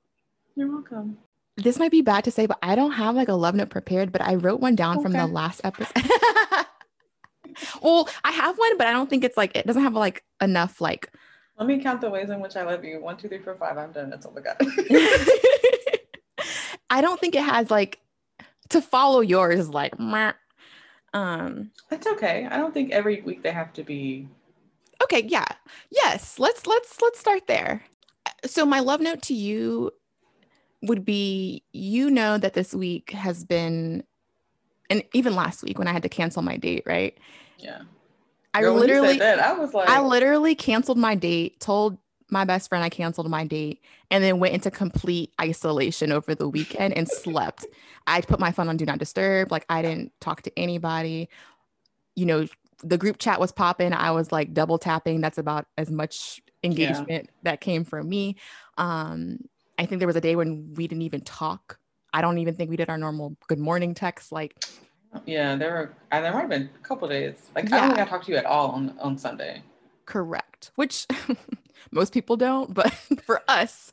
You're 0.54 0.70
welcome. 0.70 1.18
This 1.56 1.78
might 1.78 1.90
be 1.90 2.02
bad 2.02 2.24
to 2.24 2.30
say, 2.30 2.46
but 2.46 2.58
I 2.62 2.74
don't 2.74 2.92
have 2.92 3.14
like 3.14 3.28
a 3.28 3.34
love 3.34 3.54
note 3.54 3.70
prepared, 3.70 4.12
but 4.12 4.22
I 4.22 4.34
wrote 4.34 4.60
one 4.60 4.76
down 4.76 4.96
okay. 4.96 5.02
from 5.02 5.12
the 5.12 5.26
last 5.26 5.60
episode. 5.64 5.92
well, 7.82 8.08
I 8.24 8.30
have 8.32 8.56
one, 8.58 8.78
but 8.78 8.86
I 8.86 8.92
don't 8.92 9.10
think 9.10 9.24
it's 9.24 9.36
like 9.36 9.56
it 9.56 9.66
doesn't 9.66 9.82
have 9.82 9.94
like 9.94 10.24
enough 10.40 10.80
like 10.80 11.10
let 11.60 11.66
me 11.66 11.78
count 11.78 12.00
the 12.00 12.08
ways 12.08 12.30
in 12.30 12.40
which 12.40 12.56
I 12.56 12.62
love 12.62 12.84
you. 12.84 13.02
One, 13.02 13.18
two, 13.18 13.28
three, 13.28 13.38
four, 13.38 13.54
five. 13.54 13.76
I'm 13.76 13.92
done. 13.92 14.08
That's 14.08 14.24
all 14.24 14.34
I 14.36 14.40
got. 14.40 14.58
I 16.90 17.00
don't 17.00 17.20
think 17.20 17.34
it 17.34 17.44
has 17.44 17.70
like 17.70 18.00
to 18.70 18.82
follow 18.82 19.20
yours 19.20 19.68
like 19.68 19.98
meh. 19.98 20.32
um 21.14 21.70
That's 21.88 22.06
okay. 22.06 22.46
I 22.50 22.56
don't 22.56 22.74
think 22.74 22.90
every 22.92 23.22
week 23.22 23.42
they 23.42 23.52
have 23.52 23.72
to 23.74 23.82
be 23.82 24.28
Okay, 25.02 25.24
yeah. 25.26 25.46
Yes, 25.90 26.38
let's 26.38 26.66
let's 26.66 27.00
let's 27.00 27.18
start 27.18 27.46
there. 27.46 27.82
So 28.44 28.66
my 28.66 28.80
love 28.80 29.00
note 29.00 29.22
to 29.22 29.34
you 29.34 29.92
would 30.82 31.04
be 31.04 31.62
you 31.72 32.10
know 32.10 32.38
that 32.38 32.54
this 32.54 32.74
week 32.74 33.10
has 33.10 33.44
been 33.44 34.04
and 34.88 35.04
even 35.14 35.34
last 35.34 35.62
week 35.62 35.78
when 35.78 35.88
I 35.88 35.92
had 35.92 36.02
to 36.02 36.08
cancel 36.08 36.42
my 36.42 36.56
date, 36.56 36.82
right? 36.86 37.16
Yeah. 37.58 37.82
I 38.52 38.62
Girl, 38.62 38.74
literally 38.74 39.18
that, 39.18 39.38
I 39.38 39.52
was 39.52 39.72
like 39.72 39.88
I 39.88 40.00
literally 40.00 40.54
canceled 40.54 40.98
my 40.98 41.14
date, 41.14 41.60
told 41.60 41.98
my 42.30 42.44
best 42.44 42.68
friend 42.68 42.84
I 42.84 42.88
canceled 42.88 43.28
my 43.30 43.44
date, 43.44 43.82
and 44.10 44.22
then 44.22 44.38
went 44.38 44.54
into 44.54 44.70
complete 44.70 45.32
isolation 45.40 46.12
over 46.12 46.34
the 46.34 46.48
weekend 46.48 46.96
and 46.96 47.08
slept. 47.08 47.66
I 48.06 48.20
put 48.20 48.40
my 48.40 48.52
phone 48.52 48.68
on 48.68 48.76
do 48.76 48.86
not 48.86 48.98
disturb. 48.98 49.50
Like 49.50 49.66
I 49.68 49.82
didn't 49.82 50.12
talk 50.20 50.42
to 50.42 50.58
anybody. 50.58 51.28
You 52.16 52.26
know, 52.26 52.46
the 52.82 52.98
group 52.98 53.18
chat 53.18 53.40
was 53.40 53.52
popping. 53.52 53.92
I 53.92 54.10
was 54.10 54.32
like 54.32 54.54
double 54.54 54.78
tapping. 54.78 55.20
That's 55.20 55.38
about 55.38 55.66
as 55.76 55.90
much 55.90 56.40
engagement 56.62 57.08
yeah. 57.26 57.30
that 57.44 57.60
came 57.60 57.84
from 57.84 58.08
me. 58.08 58.36
Um, 58.78 59.38
I 59.78 59.86
think 59.86 59.98
there 60.00 60.06
was 60.06 60.16
a 60.16 60.20
day 60.20 60.36
when 60.36 60.74
we 60.74 60.86
didn't 60.86 61.02
even 61.02 61.22
talk. 61.22 61.78
I 62.12 62.20
don't 62.20 62.38
even 62.38 62.54
think 62.54 62.70
we 62.70 62.76
did 62.76 62.90
our 62.90 62.98
normal 62.98 63.36
good 63.46 63.58
morning 63.58 63.94
text. 63.94 64.32
Like, 64.32 64.54
yeah, 65.26 65.56
there 65.56 65.70
were 65.70 65.94
uh, 66.12 66.20
there 66.20 66.32
might 66.32 66.40
have 66.40 66.50
been 66.50 66.70
a 66.74 66.86
couple 66.86 67.08
days. 67.08 67.50
Like 67.54 67.68
yeah. 67.68 67.76
I 67.76 67.80
don't 67.80 67.88
think 67.90 68.06
I 68.06 68.10
talked 68.10 68.26
to 68.26 68.32
you 68.32 68.38
at 68.38 68.46
all 68.46 68.70
on 68.70 68.96
on 69.00 69.16
Sunday. 69.16 69.62
Correct. 70.06 70.72
Which 70.74 71.06
most 71.90 72.12
people 72.12 72.36
don't, 72.36 72.72
but 72.72 72.92
for 73.22 73.42
us, 73.48 73.92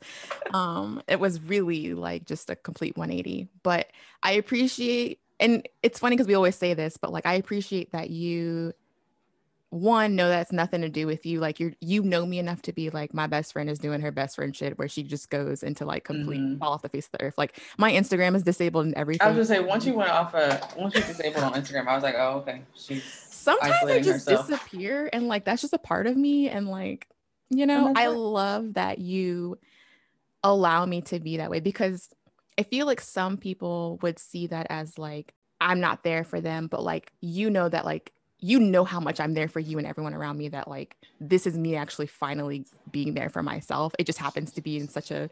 um, 0.52 1.02
it 1.08 1.20
was 1.20 1.40
really 1.40 1.94
like 1.94 2.26
just 2.26 2.50
a 2.50 2.56
complete 2.56 2.96
180. 2.96 3.48
But 3.62 3.88
I 4.22 4.32
appreciate, 4.32 5.20
and 5.40 5.68
it's 5.82 5.98
funny 5.98 6.16
because 6.16 6.28
we 6.28 6.34
always 6.34 6.56
say 6.56 6.74
this, 6.74 6.96
but 6.96 7.12
like 7.12 7.26
I 7.26 7.34
appreciate 7.34 7.92
that 7.92 8.10
you 8.10 8.72
one 9.70 10.16
know 10.16 10.28
that's 10.28 10.50
nothing 10.50 10.80
to 10.80 10.88
do 10.88 11.06
with 11.06 11.26
you 11.26 11.40
like 11.40 11.60
you're 11.60 11.72
you 11.80 12.02
know 12.02 12.24
me 12.24 12.38
enough 12.38 12.62
to 12.62 12.72
be 12.72 12.88
like 12.88 13.12
my 13.12 13.26
best 13.26 13.52
friend 13.52 13.68
is 13.68 13.78
doing 13.78 14.00
her 14.00 14.10
best 14.10 14.36
friend 14.36 14.56
shit 14.56 14.78
where 14.78 14.88
she 14.88 15.02
just 15.02 15.28
goes 15.28 15.62
into 15.62 15.84
like 15.84 16.04
complete 16.04 16.40
mm-hmm. 16.40 16.58
fall 16.58 16.72
off 16.72 16.80
the 16.80 16.88
face 16.88 17.04
of 17.04 17.12
the 17.12 17.22
earth 17.22 17.36
like 17.36 17.60
my 17.76 17.92
instagram 17.92 18.34
is 18.34 18.42
disabled 18.42 18.86
and 18.86 18.94
everything 18.94 19.26
i 19.26 19.30
was 19.30 19.48
gonna 19.48 19.60
say 19.60 19.66
once 19.66 19.84
you 19.84 19.92
went 19.92 20.08
off 20.08 20.34
uh 20.34 20.58
once 20.78 20.94
you 20.94 21.02
disabled 21.02 21.44
on 21.44 21.52
instagram 21.52 21.86
i 21.86 21.94
was 21.94 22.02
like 22.02 22.14
oh 22.16 22.38
okay 22.38 22.62
she's 22.74 23.04
sometimes 23.04 23.90
i 23.90 23.98
just 23.98 24.26
herself. 24.26 24.48
disappear 24.48 25.10
and 25.12 25.28
like 25.28 25.44
that's 25.44 25.60
just 25.60 25.74
a 25.74 25.78
part 25.78 26.06
of 26.06 26.16
me 26.16 26.48
and 26.48 26.66
like 26.68 27.06
you 27.50 27.66
know 27.66 27.92
i 27.96 28.06
love 28.06 28.74
that 28.74 28.98
you 28.98 29.58
allow 30.44 30.84
me 30.84 31.00
to 31.00 31.18
be 31.18 31.36
that 31.36 31.50
way 31.50 31.60
because 31.60 32.10
i 32.58 32.62
feel 32.62 32.86
like 32.86 33.00
some 33.00 33.36
people 33.36 33.98
would 34.02 34.18
see 34.18 34.46
that 34.46 34.66
as 34.70 34.98
like 34.98 35.34
i'm 35.60 35.80
not 35.80 36.02
there 36.04 36.24
for 36.24 36.40
them 36.40 36.66
but 36.66 36.82
like 36.82 37.12
you 37.20 37.50
know 37.50 37.68
that 37.68 37.84
like 37.84 38.12
you 38.40 38.60
know 38.60 38.84
how 38.84 39.00
much 39.00 39.18
I'm 39.18 39.34
there 39.34 39.48
for 39.48 39.60
you 39.60 39.78
and 39.78 39.86
everyone 39.86 40.14
around 40.14 40.38
me 40.38 40.48
that 40.50 40.68
like 40.68 40.96
this 41.20 41.46
is 41.46 41.58
me 41.58 41.74
actually 41.74 42.06
finally 42.06 42.64
being 42.90 43.14
there 43.14 43.28
for 43.28 43.42
myself. 43.42 43.92
It 43.98 44.06
just 44.06 44.18
happens 44.18 44.52
to 44.52 44.62
be 44.62 44.76
in 44.78 44.88
such 44.88 45.10
a 45.10 45.28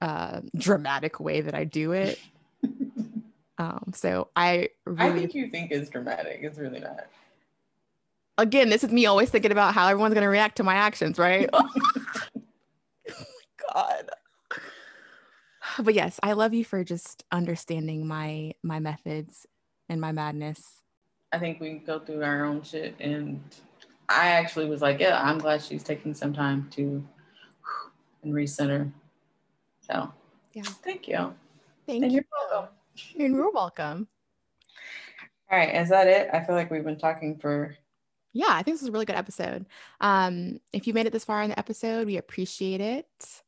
uh, 0.00 0.40
dramatic 0.56 1.18
way 1.18 1.40
that 1.40 1.54
I 1.54 1.64
do 1.64 1.92
it. 1.92 2.20
um, 3.58 3.92
so 3.94 4.28
I 4.36 4.68
really 4.84 5.10
I 5.10 5.18
think 5.18 5.34
you 5.34 5.48
think 5.48 5.72
it's 5.72 5.90
dramatic. 5.90 6.40
It's 6.42 6.58
really 6.58 6.80
not. 6.80 7.06
Again, 8.38 8.70
this 8.70 8.84
is 8.84 8.90
me 8.90 9.06
always 9.06 9.30
thinking 9.30 9.52
about 9.52 9.74
how 9.74 9.88
everyone's 9.88 10.14
gonna 10.14 10.28
react 10.28 10.56
to 10.56 10.62
my 10.62 10.74
actions, 10.74 11.18
right? 11.18 11.48
oh 11.52 11.68
my 11.74 12.42
God. 13.72 14.10
But 15.78 15.94
yes, 15.94 16.18
I 16.22 16.32
love 16.32 16.52
you 16.52 16.64
for 16.64 16.82
just 16.82 17.24
understanding 17.30 18.06
my 18.06 18.54
my 18.62 18.80
methods 18.80 19.46
and 19.88 20.00
my 20.00 20.10
madness 20.10 20.80
I 21.32 21.38
think 21.38 21.60
we 21.60 21.74
go 21.74 22.00
through 22.00 22.24
our 22.24 22.44
own 22.44 22.62
shit. 22.62 22.94
And 22.98 23.40
I 24.08 24.28
actually 24.28 24.68
was 24.68 24.82
like, 24.82 24.98
yeah, 24.98 25.20
I'm 25.22 25.38
glad 25.38 25.62
she's 25.62 25.82
taking 25.82 26.14
some 26.14 26.32
time 26.32 26.68
to 26.72 27.04
and 28.22 28.34
recenter. 28.34 28.90
So, 29.80 30.12
yeah, 30.52 30.62
thank 30.62 31.06
you. 31.08 31.34
Thank 31.86 32.04
and 32.04 32.12
you. 32.12 32.22
You're 32.22 32.48
welcome. 32.50 32.74
And 33.18 33.34
you're 33.34 33.52
welcome. 33.52 34.08
All 35.50 35.58
right, 35.58 35.74
is 35.74 35.88
that 35.88 36.06
it? 36.06 36.28
I 36.32 36.44
feel 36.44 36.54
like 36.54 36.70
we've 36.70 36.84
been 36.84 36.98
talking 36.98 37.36
for. 37.38 37.76
Yeah, 38.32 38.48
I 38.48 38.62
think 38.62 38.76
this 38.76 38.82
is 38.82 38.88
a 38.88 38.92
really 38.92 39.06
good 39.06 39.16
episode. 39.16 39.66
Um, 40.00 40.60
if 40.72 40.86
you 40.86 40.94
made 40.94 41.06
it 41.06 41.12
this 41.12 41.24
far 41.24 41.42
in 41.42 41.50
the 41.50 41.58
episode, 41.58 42.06
we 42.06 42.16
appreciate 42.16 42.80
it 42.80 43.42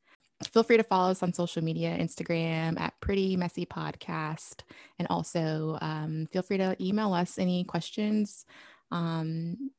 feel 0.49 0.63
free 0.63 0.77
to 0.77 0.83
follow 0.83 1.11
us 1.11 1.23
on 1.23 1.33
social 1.33 1.63
media 1.63 1.97
instagram 1.97 2.79
at 2.81 2.99
pretty 3.01 3.37
messy 3.37 3.65
podcast 3.65 4.63
and 4.99 5.07
also 5.09 5.79
um, 5.81 6.27
feel 6.33 6.43
free 6.43 6.59
to 6.59 6.77
email 6.81 7.13
us 7.13 7.39
any 7.39 7.65
questions 7.65 8.45
um, 8.91 9.71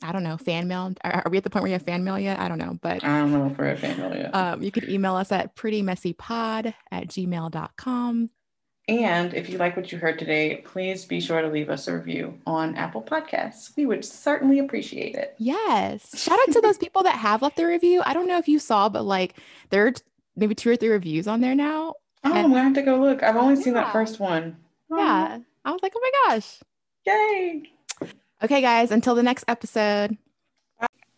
I 0.00 0.12
don't 0.12 0.22
know, 0.22 0.36
fan 0.36 0.68
mail. 0.68 0.94
Are, 1.02 1.22
are, 1.24 1.30
we 1.30 1.38
at 1.38 1.44
the 1.44 1.50
point 1.50 1.64
where 1.64 1.70
you 1.70 1.74
have 1.74 1.82
fan 1.82 2.04
mail 2.04 2.18
yet? 2.18 2.38
I 2.38 2.48
don't 2.48 2.58
know, 2.58 2.78
but 2.80 3.02
I 3.02 3.18
don't 3.18 3.32
know 3.32 3.48
if 3.48 3.58
we're 3.58 3.64
at 3.64 3.80
fan 3.80 3.98
mail 3.98 4.14
yet. 4.14 4.34
Um, 4.34 4.62
you 4.62 4.70
can 4.70 4.88
email 4.88 5.16
us 5.16 5.32
at 5.32 5.56
prettymessypod 5.56 6.72
at 6.92 7.08
gmail.com. 7.08 8.30
And 8.88 9.34
if 9.34 9.50
you 9.50 9.58
like 9.58 9.76
what 9.76 9.92
you 9.92 9.98
heard 9.98 10.18
today, 10.18 10.62
please 10.64 11.04
be 11.04 11.20
sure 11.20 11.42
to 11.42 11.48
leave 11.48 11.68
us 11.68 11.86
a 11.88 11.94
review 11.94 12.38
on 12.46 12.74
Apple 12.74 13.02
Podcasts. 13.02 13.76
We 13.76 13.84
would 13.84 14.02
certainly 14.02 14.58
appreciate 14.58 15.14
it. 15.14 15.34
Yes. 15.36 16.18
Shout 16.18 16.38
out 16.40 16.52
to 16.54 16.62
those 16.62 16.78
people 16.78 17.02
that 17.02 17.16
have 17.16 17.42
left 17.42 17.60
a 17.60 17.66
review. 17.66 18.02
I 18.06 18.14
don't 18.14 18.26
know 18.26 18.38
if 18.38 18.48
you 18.48 18.58
saw, 18.58 18.88
but 18.88 19.02
like 19.02 19.34
there 19.68 19.86
are 19.86 19.92
maybe 20.36 20.54
two 20.54 20.70
or 20.70 20.76
three 20.76 20.88
reviews 20.88 21.28
on 21.28 21.42
there 21.42 21.54
now. 21.54 21.94
Oh, 22.24 22.32
and- 22.32 22.56
I 22.56 22.62
have 22.62 22.72
to 22.74 22.82
go 22.82 22.96
look. 22.96 23.22
I've 23.22 23.36
only 23.36 23.56
yeah. 23.56 23.62
seen 23.62 23.74
that 23.74 23.92
first 23.92 24.20
one. 24.20 24.56
Oh. 24.90 24.96
Yeah. 24.96 25.38
I 25.66 25.70
was 25.70 25.82
like, 25.82 25.92
oh 25.94 26.00
my 26.00 26.34
gosh. 26.34 26.60
Yay. 27.06 27.64
Okay, 28.42 28.62
guys, 28.62 28.90
until 28.90 29.14
the 29.14 29.22
next 29.22 29.44
episode. 29.48 30.16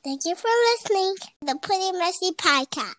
Thank 0.02 0.24
you 0.24 0.34
for 0.34 0.48
listening 0.72 1.14
to 1.20 1.28
the 1.42 1.58
Pretty 1.60 1.92
Messy 1.92 2.32
Podcast. 2.32 2.96